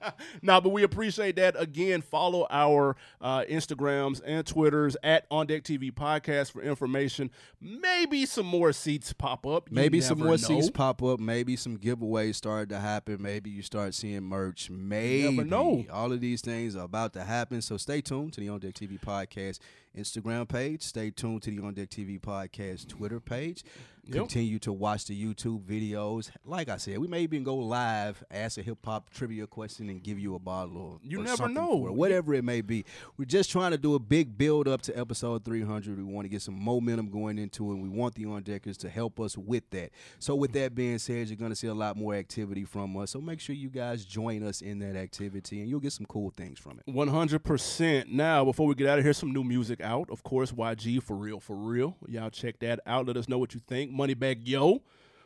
no, 0.42 0.60
but 0.60 0.70
we 0.70 0.82
appreciate 0.82 1.36
that. 1.36 1.54
Again, 1.58 2.02
follow 2.02 2.46
our 2.50 2.96
uh, 3.20 3.44
Instagrams 3.48 4.20
and 4.24 4.44
Twitters 4.46 4.96
at 5.02 5.26
On 5.30 5.46
Deck 5.46 5.62
TV 5.62 5.92
Podcast 5.92 6.50
for 6.52 6.62
information. 6.62 7.30
Maybe 7.60 8.26
some 8.26 8.46
more 8.46 8.72
seats 8.72 9.12
pop 9.12 9.46
up. 9.46 9.70
You 9.70 9.76
Maybe 9.76 10.00
some 10.00 10.18
more 10.18 10.28
know. 10.30 10.36
seats 10.36 10.70
pop 10.70 11.02
up. 11.02 11.20
Maybe 11.20 11.54
some 11.56 11.78
giveaways 11.78 12.34
start 12.34 12.68
to 12.70 12.80
happen. 12.80 13.18
Maybe 13.20 13.50
you 13.50 13.62
start 13.62 13.94
seeing 13.94 14.24
merch. 14.24 14.68
Maybe 14.70 15.44
know. 15.44 15.84
all 15.92 16.12
of 16.12 16.20
these 16.20 16.40
things 16.40 16.74
are 16.74 16.84
about 16.84 17.12
to 17.14 17.22
happen. 17.22 17.62
So 17.62 17.76
stay 17.76 18.00
tuned 18.00 18.32
to 18.34 18.40
the 18.40 18.48
On 18.48 18.58
Deck 18.58 18.74
TV 18.74 19.00
podcast 19.00 19.60
Instagram 19.96 20.48
page. 20.48 20.82
Stay 20.82 21.10
tuned 21.10 21.42
to 21.42 21.50
the 21.50 21.62
On 21.62 21.74
Deck 21.74 21.90
TV 21.90 22.20
podcast 22.20 22.88
Twitter 22.88 23.20
page. 23.20 23.64
Yep. 24.04 24.14
Continue 24.16 24.58
to 24.60 24.72
watch 24.72 25.04
the 25.06 25.14
YouTube 25.24 25.62
videos. 25.62 26.30
Like 26.44 26.68
I 26.68 26.76
said, 26.76 26.98
we 26.98 27.06
may 27.06 27.20
even 27.22 27.44
go 27.44 27.54
live, 27.56 28.24
ask 28.32 28.58
a 28.58 28.62
hip 28.62 28.78
hop 28.84 29.10
trivia 29.10 29.46
question, 29.46 29.88
and 29.90 30.02
give 30.02 30.18
you 30.18 30.34
a 30.34 30.40
bottle. 30.40 30.94
Of, 30.94 31.08
You 31.08 31.20
or 31.20 31.24
never 31.24 31.48
know. 31.48 31.86
it, 31.86 31.94
whatever 31.94 32.34
it 32.34 32.42
may 32.42 32.62
be. 32.62 32.84
We're 33.16 33.26
just 33.26 33.50
trying 33.50 33.70
to 33.70 33.78
do 33.78 33.94
a 33.94 34.00
big 34.00 34.36
build 34.36 34.66
up 34.66 34.82
to 34.82 34.98
episode 34.98 35.44
300. 35.44 35.96
We 35.96 36.02
want 36.02 36.24
to 36.24 36.28
get 36.28 36.42
some 36.42 36.60
momentum 36.60 37.10
going 37.10 37.38
into 37.38 37.70
it. 37.70 37.74
and 37.74 37.82
We 37.84 37.88
want 37.88 38.16
the 38.16 38.24
on 38.26 38.42
deckers 38.42 38.76
to 38.78 38.90
help 38.90 39.20
us 39.20 39.38
with 39.38 39.70
that. 39.70 39.90
So, 40.18 40.34
with 40.34 40.52
that 40.54 40.74
being 40.74 40.98
said, 40.98 41.28
you're 41.28 41.36
going 41.36 41.52
to 41.52 41.56
see 41.56 41.68
a 41.68 41.74
lot 41.74 41.96
more 41.96 42.14
activity 42.16 42.64
from 42.64 42.96
us. 42.96 43.12
So, 43.12 43.20
make 43.20 43.38
sure 43.38 43.54
you 43.54 43.70
guys 43.70 44.04
join 44.04 44.42
us 44.42 44.62
in 44.62 44.80
that 44.80 44.96
activity, 44.96 45.60
and 45.60 45.68
you'll 45.70 45.78
get 45.78 45.92
some 45.92 46.06
cool 46.06 46.30
things 46.36 46.58
from 46.58 46.80
it. 46.84 46.92
One 46.92 47.06
hundred 47.08 47.44
percent. 47.44 48.10
Now, 48.10 48.44
before 48.44 48.66
we 48.66 48.74
get 48.74 48.88
out 48.88 48.98
of 48.98 49.04
here, 49.04 49.12
some 49.12 49.32
new 49.32 49.44
music 49.44 49.80
out. 49.80 50.10
Of 50.10 50.24
course, 50.24 50.50
YG 50.50 51.00
for 51.04 51.14
real, 51.14 51.38
for 51.38 51.54
real. 51.54 51.96
Y'all 52.08 52.30
check 52.30 52.58
that 52.58 52.80
out. 52.84 53.06
Let 53.06 53.16
us 53.16 53.28
know 53.28 53.38
what 53.38 53.54
you 53.54 53.60
think. 53.64 53.91
Moneybag 53.92 54.40
Yo, 54.46 54.82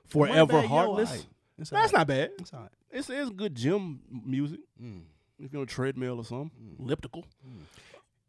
Forever 0.06 0.62
Heartless. 0.62 1.26
It's 1.58 1.70
That's 1.70 1.92
not 1.92 2.06
bad. 2.06 2.32
It's 2.38 2.52
all 2.52 2.60
right. 2.60 2.70
It's 2.90 3.08
it's 3.10 3.30
good 3.30 3.54
gym 3.54 4.00
music. 4.24 4.60
Mm. 4.82 5.02
On 5.54 5.62
a 5.62 5.66
treadmill 5.66 6.18
or 6.18 6.24
something, 6.24 6.50
elliptical. 6.78 7.24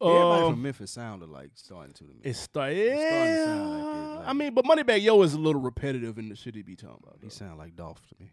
Everybody 0.02 0.42
Um, 0.44 0.54
from 0.54 0.62
Memphis 0.62 0.92
sounded 0.92 1.30
like 1.30 1.52
starting 1.56 1.94
to 1.94 2.04
me. 2.04 2.16
It's 2.24 2.38
start, 2.40 2.72
starting 2.74 2.84
to 2.94 3.00
yeah. 3.00 3.46
sound 3.46 3.70
like 3.72 3.80
it, 3.82 4.16
like- 4.20 4.28
I 4.28 4.34
mean, 4.34 4.54
but 4.54 4.66
Money 4.66 4.84
Moneybag 4.84 5.02
Yo 5.04 5.22
is 5.24 5.34
a 5.34 5.40
little 5.40 5.62
repetitive 5.62 6.18
in 6.20 6.30
the 6.30 6.36
shit 6.36 6.54
he 6.56 6.62
be 6.62 6.76
talking 6.76 7.00
about. 7.02 7.18
He 7.22 7.28
though. 7.28 7.30
sound 7.30 7.58
like 7.58 7.76
Dolph 7.76 8.06
to 8.10 8.16
me. 8.20 8.32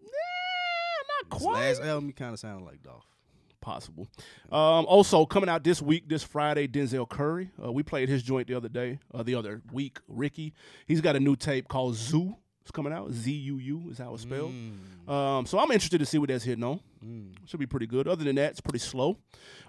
Yeah, 0.00 0.08
not 1.30 1.32
His 1.38 1.42
quite. 1.42 1.54
last 1.60 1.82
album, 1.82 2.06
he 2.06 2.12
kind 2.12 2.32
of 2.34 2.38
sounded 2.38 2.64
like 2.64 2.82
Dolph. 2.82 3.04
Possible. 3.62 4.06
Um, 4.50 4.84
also 4.86 5.24
coming 5.24 5.48
out 5.48 5.64
this 5.64 5.80
week, 5.80 6.08
this 6.08 6.22
Friday, 6.22 6.68
Denzel 6.68 7.08
Curry. 7.08 7.50
Uh, 7.64 7.72
we 7.72 7.82
played 7.82 8.08
his 8.10 8.22
joint 8.22 8.48
the 8.48 8.54
other 8.54 8.68
day, 8.68 8.98
uh, 9.14 9.22
the 9.22 9.34
other 9.34 9.62
week. 9.72 9.98
Ricky, 10.08 10.52
he's 10.86 11.00
got 11.00 11.16
a 11.16 11.20
new 11.20 11.36
tape 11.36 11.68
called 11.68 11.94
Zoo. 11.94 12.36
It's 12.60 12.70
coming 12.70 12.92
out. 12.92 13.10
Z 13.10 13.32
U 13.32 13.56
U 13.58 13.88
is 13.90 13.98
how 13.98 14.14
it's 14.14 14.22
spelled. 14.22 14.52
Um, 15.08 15.46
so 15.46 15.58
I'm 15.58 15.70
interested 15.72 15.98
to 15.98 16.06
see 16.06 16.18
what 16.18 16.28
that's 16.28 16.44
hitting 16.44 16.62
on. 16.62 16.78
Should 17.46 17.58
be 17.58 17.66
pretty 17.66 17.88
good. 17.88 18.06
Other 18.06 18.22
than 18.22 18.36
that, 18.36 18.52
it's 18.52 18.60
pretty 18.60 18.78
slow, 18.78 19.16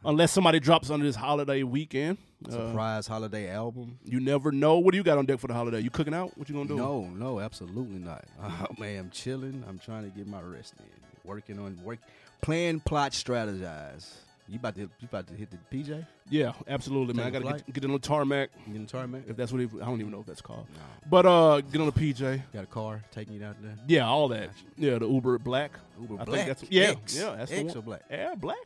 unless 0.06 0.32
somebody 0.32 0.60
drops 0.60 0.92
under 0.92 1.04
this 1.04 1.16
holiday 1.16 1.64
weekend. 1.64 2.20
Uh, 2.48 2.52
Surprise 2.52 3.08
holiday 3.08 3.50
album. 3.50 3.98
you 4.06 4.20
never 4.20 4.52
know. 4.52 4.78
What 4.78 4.92
do 4.92 4.98
you 4.98 5.04
got 5.04 5.18
on 5.18 5.26
deck 5.26 5.40
for 5.40 5.48
the 5.48 5.56
holiday? 5.56 5.80
You 5.80 5.90
cooking 5.90 6.14
out? 6.14 6.38
What 6.38 6.48
you 6.50 6.54
gonna 6.56 6.68
do? 6.68 6.76
No, 6.76 7.06
no, 7.06 7.40
absolutely 7.40 7.98
not. 7.98 8.26
Oh, 8.40 8.68
man, 8.78 9.00
I'm 9.00 9.10
chilling. 9.10 9.64
I'm 9.68 9.80
trying 9.80 10.04
to 10.04 10.16
get 10.16 10.28
my 10.28 10.42
rest 10.42 10.76
in. 10.78 10.86
Working 11.24 11.58
on 11.58 11.82
work, 11.84 12.00
plan, 12.44 12.80
plot, 12.80 13.12
strategize. 13.14 14.12
You 14.50 14.60
about 14.60 14.76
to 14.76 14.82
you 14.82 14.90
about 15.04 15.28
to 15.28 15.34
hit 15.34 15.50
the 15.50 15.58
PJ? 15.76 16.06
Yeah, 16.30 16.52
absolutely, 16.68 17.14
man. 17.14 17.28
I 17.28 17.30
Take 17.30 17.40
a 17.40 17.44
gotta 17.44 17.50
flight? 17.56 17.66
get, 17.68 17.76
get 17.76 17.86
on 17.86 17.94
the 17.94 18.00
tarmac. 18.00 18.50
You 18.68 18.76
in 18.76 18.82
the 18.86 18.92
tarmac? 18.92 19.22
If 19.28 19.38
that's 19.38 19.54
what 19.54 19.62
it, 19.62 19.70
I 19.82 19.86
don't 19.86 20.00
even 20.02 20.12
know 20.12 20.20
if 20.20 20.26
that's 20.26 20.42
called. 20.42 20.68
No. 20.74 20.82
But 21.10 21.26
uh, 21.26 21.62
get 21.62 21.80
on 21.80 21.88
the 21.88 21.94
PJ. 21.94 22.42
Got 22.54 22.64
a 22.66 22.68
car 22.68 23.02
taking 23.12 23.36
you 23.36 23.46
out 23.46 23.56
there? 23.64 23.76
Yeah, 23.88 24.06
all 24.06 24.28
that. 24.28 24.50
Yeah, 24.78 25.00
the 25.00 25.08
Uber 25.08 25.40
Black. 25.40 25.72
Uber 26.00 26.20
I 26.20 26.26
Black? 26.26 26.46
Think 26.46 26.60
that's, 26.60 26.72
yeah, 26.72 26.84
X. 26.92 27.18
yeah, 27.18 27.36
that's 27.38 27.52
the 27.52 27.58
X 27.58 27.68
one. 27.70 27.78
or 27.78 27.82
Black? 27.82 28.02
Yeah, 28.12 28.36
Black. 28.36 28.58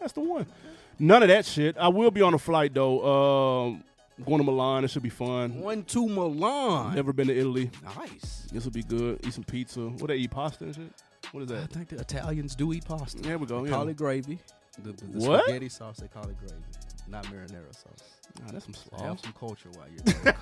That's 0.00 0.12
the 0.12 0.20
one. 0.20 0.46
None 0.98 1.22
of 1.22 1.28
that 1.28 1.46
shit. 1.46 1.76
I 1.78 1.88
will 1.88 2.10
be 2.10 2.20
on 2.20 2.34
a 2.34 2.38
flight 2.38 2.74
though. 2.74 3.66
Um, 3.68 3.84
going 4.24 4.38
to 4.38 4.44
Milan. 4.44 4.84
It 4.84 4.90
should 4.90 5.02
be 5.04 5.10
fun. 5.10 5.60
One 5.60 5.84
to 5.84 6.08
Milan. 6.08 6.96
Never 6.96 7.12
been 7.12 7.28
to 7.28 7.38
Italy. 7.38 7.70
Nice. 7.96 8.48
This 8.52 8.64
will 8.64 8.72
be 8.72 8.82
good. 8.82 9.20
Eat 9.24 9.32
some 9.32 9.44
pizza. 9.44 9.80
What 9.80 10.08
they 10.08 10.16
eat 10.16 10.32
pasta 10.32 10.64
and 10.64 10.74
shit. 10.74 10.92
What 11.32 11.42
is 11.42 11.48
that? 11.48 11.62
I 11.62 11.66
think 11.66 11.88
the 11.88 12.00
Italians 12.00 12.54
do 12.54 12.72
eat 12.72 12.84
pasta. 12.84 13.20
There 13.22 13.38
we 13.38 13.46
go. 13.46 13.62
They 13.62 13.70
Yeah. 13.70 13.76
call 13.76 13.88
it 13.88 13.96
gravy. 13.96 14.38
The, 14.82 14.92
the, 14.92 15.04
the 15.06 15.18
What? 15.28 15.44
spaghetti 15.44 15.68
sauce, 15.68 15.98
they 15.98 16.08
call 16.08 16.28
it 16.28 16.36
gravy, 16.38 16.54
not 17.08 17.24
marinara 17.26 17.72
sauce. 17.74 18.02
Nah, 18.44 18.52
that's 18.52 18.64
some 18.64 18.74
Have 18.74 19.00
slaw. 19.00 19.16
some 19.16 19.32
culture 19.32 19.68
while 19.74 19.86
you're 19.88 20.14
there. 20.24 20.32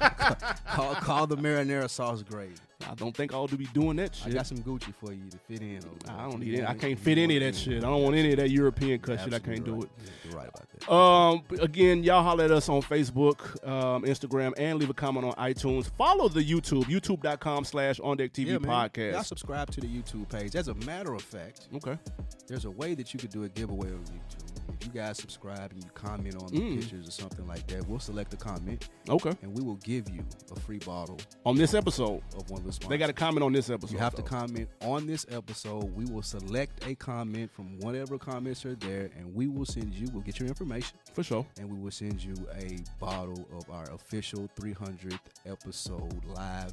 call, 0.69 0.95
call 0.97 1.27
the 1.27 1.37
marinara 1.37 1.89
sauce 1.91 2.23
gravy. 2.23 2.55
I 2.91 2.95
don't 2.95 3.17
think 3.17 3.33
I'll 3.33 3.47
be 3.47 3.67
doing 3.73 3.97
that 3.99 4.15
shit. 4.15 4.27
I 4.29 4.31
got 4.31 4.47
some 4.47 4.59
Gucci 4.59 4.93
for 4.95 5.13
you 5.13 5.31
to 5.31 5.39
fit 5.39 5.61
in. 5.63 5.77
Over 5.79 5.89
there. 6.05 6.15
I 6.17 6.29
don't 6.29 6.41
need 6.41 6.55
it. 6.55 6.65
I 6.69 6.75
can't 6.75 6.99
fit 6.99 7.17
any 7.17 7.37
of 7.37 7.43
that 7.45 7.55
shit. 7.55 7.79
I 7.85 7.87
don't 7.87 8.03
want 8.03 8.17
any 8.17 8.33
of 8.33 8.39
that 8.39 8.51
European 8.51 8.99
cut 8.99 9.21
shit. 9.21 9.33
I 9.33 9.39
can't 9.39 9.65
do 9.65 9.83
it. 9.83 9.89
You're 10.25 10.37
right 10.37 10.49
about 10.49 10.69
that. 10.69 10.93
Um, 10.93 11.43
again, 11.61 12.03
y'all 12.03 12.25
holler 12.25 12.45
at 12.45 12.51
us 12.51 12.69
on 12.69 12.83
Facebook, 12.83 13.39
um, 13.69 14.03
Instagram, 14.03 14.53
and 14.59 14.81
leave 14.81 14.91
a 14.91 14.95
comment 14.95 15.25
on 15.27 15.33
iTunes. 15.35 15.91
Follow 15.97 16.29
the 16.29 16.43
YouTube, 16.43 16.85
youtube.com 16.87 17.65
slash 17.65 18.01
on 18.01 18.17
deck 18.17 18.33
TV 18.33 18.47
yeah, 18.47 18.59
man. 18.59 18.63
Y'all 18.71 18.89
podcast. 18.89 19.25
subscribe 19.27 19.71
to 19.71 19.81
the 19.81 19.87
YouTube 19.87 20.29
page. 20.29 20.57
As 20.57 20.67
a 20.67 20.75
matter 20.75 21.15
of 21.15 21.23
fact, 21.23 21.69
Okay. 21.77 21.97
there's 22.49 22.65
a 22.65 22.71
way 22.71 22.95
that 22.95 23.15
you 23.15 23.21
could 23.21 23.31
do 23.31 23.45
a 23.45 23.49
giveaway 23.49 23.91
on 23.91 24.01
YouTube. 24.07 24.49
If 24.81 24.87
you 24.89 24.93
guys 24.93 25.19
subscribe 25.19 25.71
and 25.71 25.85
you 25.85 25.91
comment 25.95 26.35
on 26.35 26.49
the 26.53 26.59
Mm. 26.59 26.81
pictures 26.81 27.07
or 27.07 27.13
something 27.13 27.47
like 27.47 27.65
that, 27.69 27.72
we'll 27.87 27.99
select 27.99 28.33
a 28.35 28.37
comment 28.37 28.89
Okay. 29.09 29.33
and 29.43 29.57
we 29.57 29.63
will 29.63 29.77
give 29.77 30.09
you 30.11 30.25
a 30.55 30.61
free 30.61 30.79
bottle 30.79 31.19
On 31.47 31.57
this 31.57 31.75
episode, 31.75 32.23
of 32.37 32.49
one 32.51 32.61
of 32.61 32.67
the 32.67 32.73
sponsors. 32.73 32.89
they 32.91 32.99
got 32.99 33.07
to 33.09 33.13
comment 33.13 33.43
on 33.43 33.53
this 33.53 33.71
episode. 33.71 33.93
You 33.93 33.99
have 33.99 34.15
to 34.17 34.23
comment 34.23 34.69
on 34.83 35.07
this 35.07 35.25
episode. 35.31 35.85
We 35.97 36.05
will 36.07 36.23
select 36.23 36.87
a 36.87 36.95
comment 36.95 37.51
from 37.53 37.79
whatever 37.81 38.19
comments 38.19 38.65
are 38.67 38.75
there, 38.77 39.11
and 39.19 39.35
we 39.35 39.47
will 39.49 39.65
send 39.67 39.95
you. 39.95 40.09
We'll 40.13 40.23
get 40.23 40.39
your 40.39 40.49
information, 40.49 40.97
For 41.15 41.23
sure. 41.23 41.47
and 41.59 41.71
we 41.71 41.79
will 41.79 41.91
send 41.91 42.23
you 42.23 42.35
a 42.55 42.79
bottle 43.01 43.47
of 43.57 43.69
our 43.71 43.91
official 43.95 44.49
300th 44.61 45.19
episode 45.47 46.25
live 46.27 46.73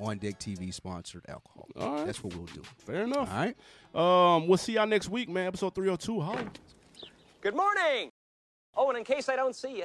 on 0.00 0.18
deck 0.18 0.38
TV 0.38 0.72
sponsored 0.72 1.24
alcohol. 1.28 1.68
All 1.76 1.94
right. 1.96 2.06
That's 2.06 2.22
what 2.24 2.34
we'll 2.34 2.46
do. 2.46 2.62
Fair 2.78 3.02
enough. 3.02 3.30
All 3.30 3.36
right. 3.36 4.36
Um, 4.36 4.48
we'll 4.48 4.58
see 4.58 4.74
y'all 4.74 4.86
next 4.86 5.08
week, 5.08 5.28
man. 5.28 5.46
Episode 5.48 5.74
302. 5.74 6.20
Holla. 6.20 6.44
Good 7.40 7.54
morning. 7.56 8.10
Oh, 8.74 8.88
and 8.88 8.98
in 8.98 9.04
case 9.04 9.28
I 9.28 9.36
don't 9.36 9.54
see 9.54 9.78
you, 9.78 9.84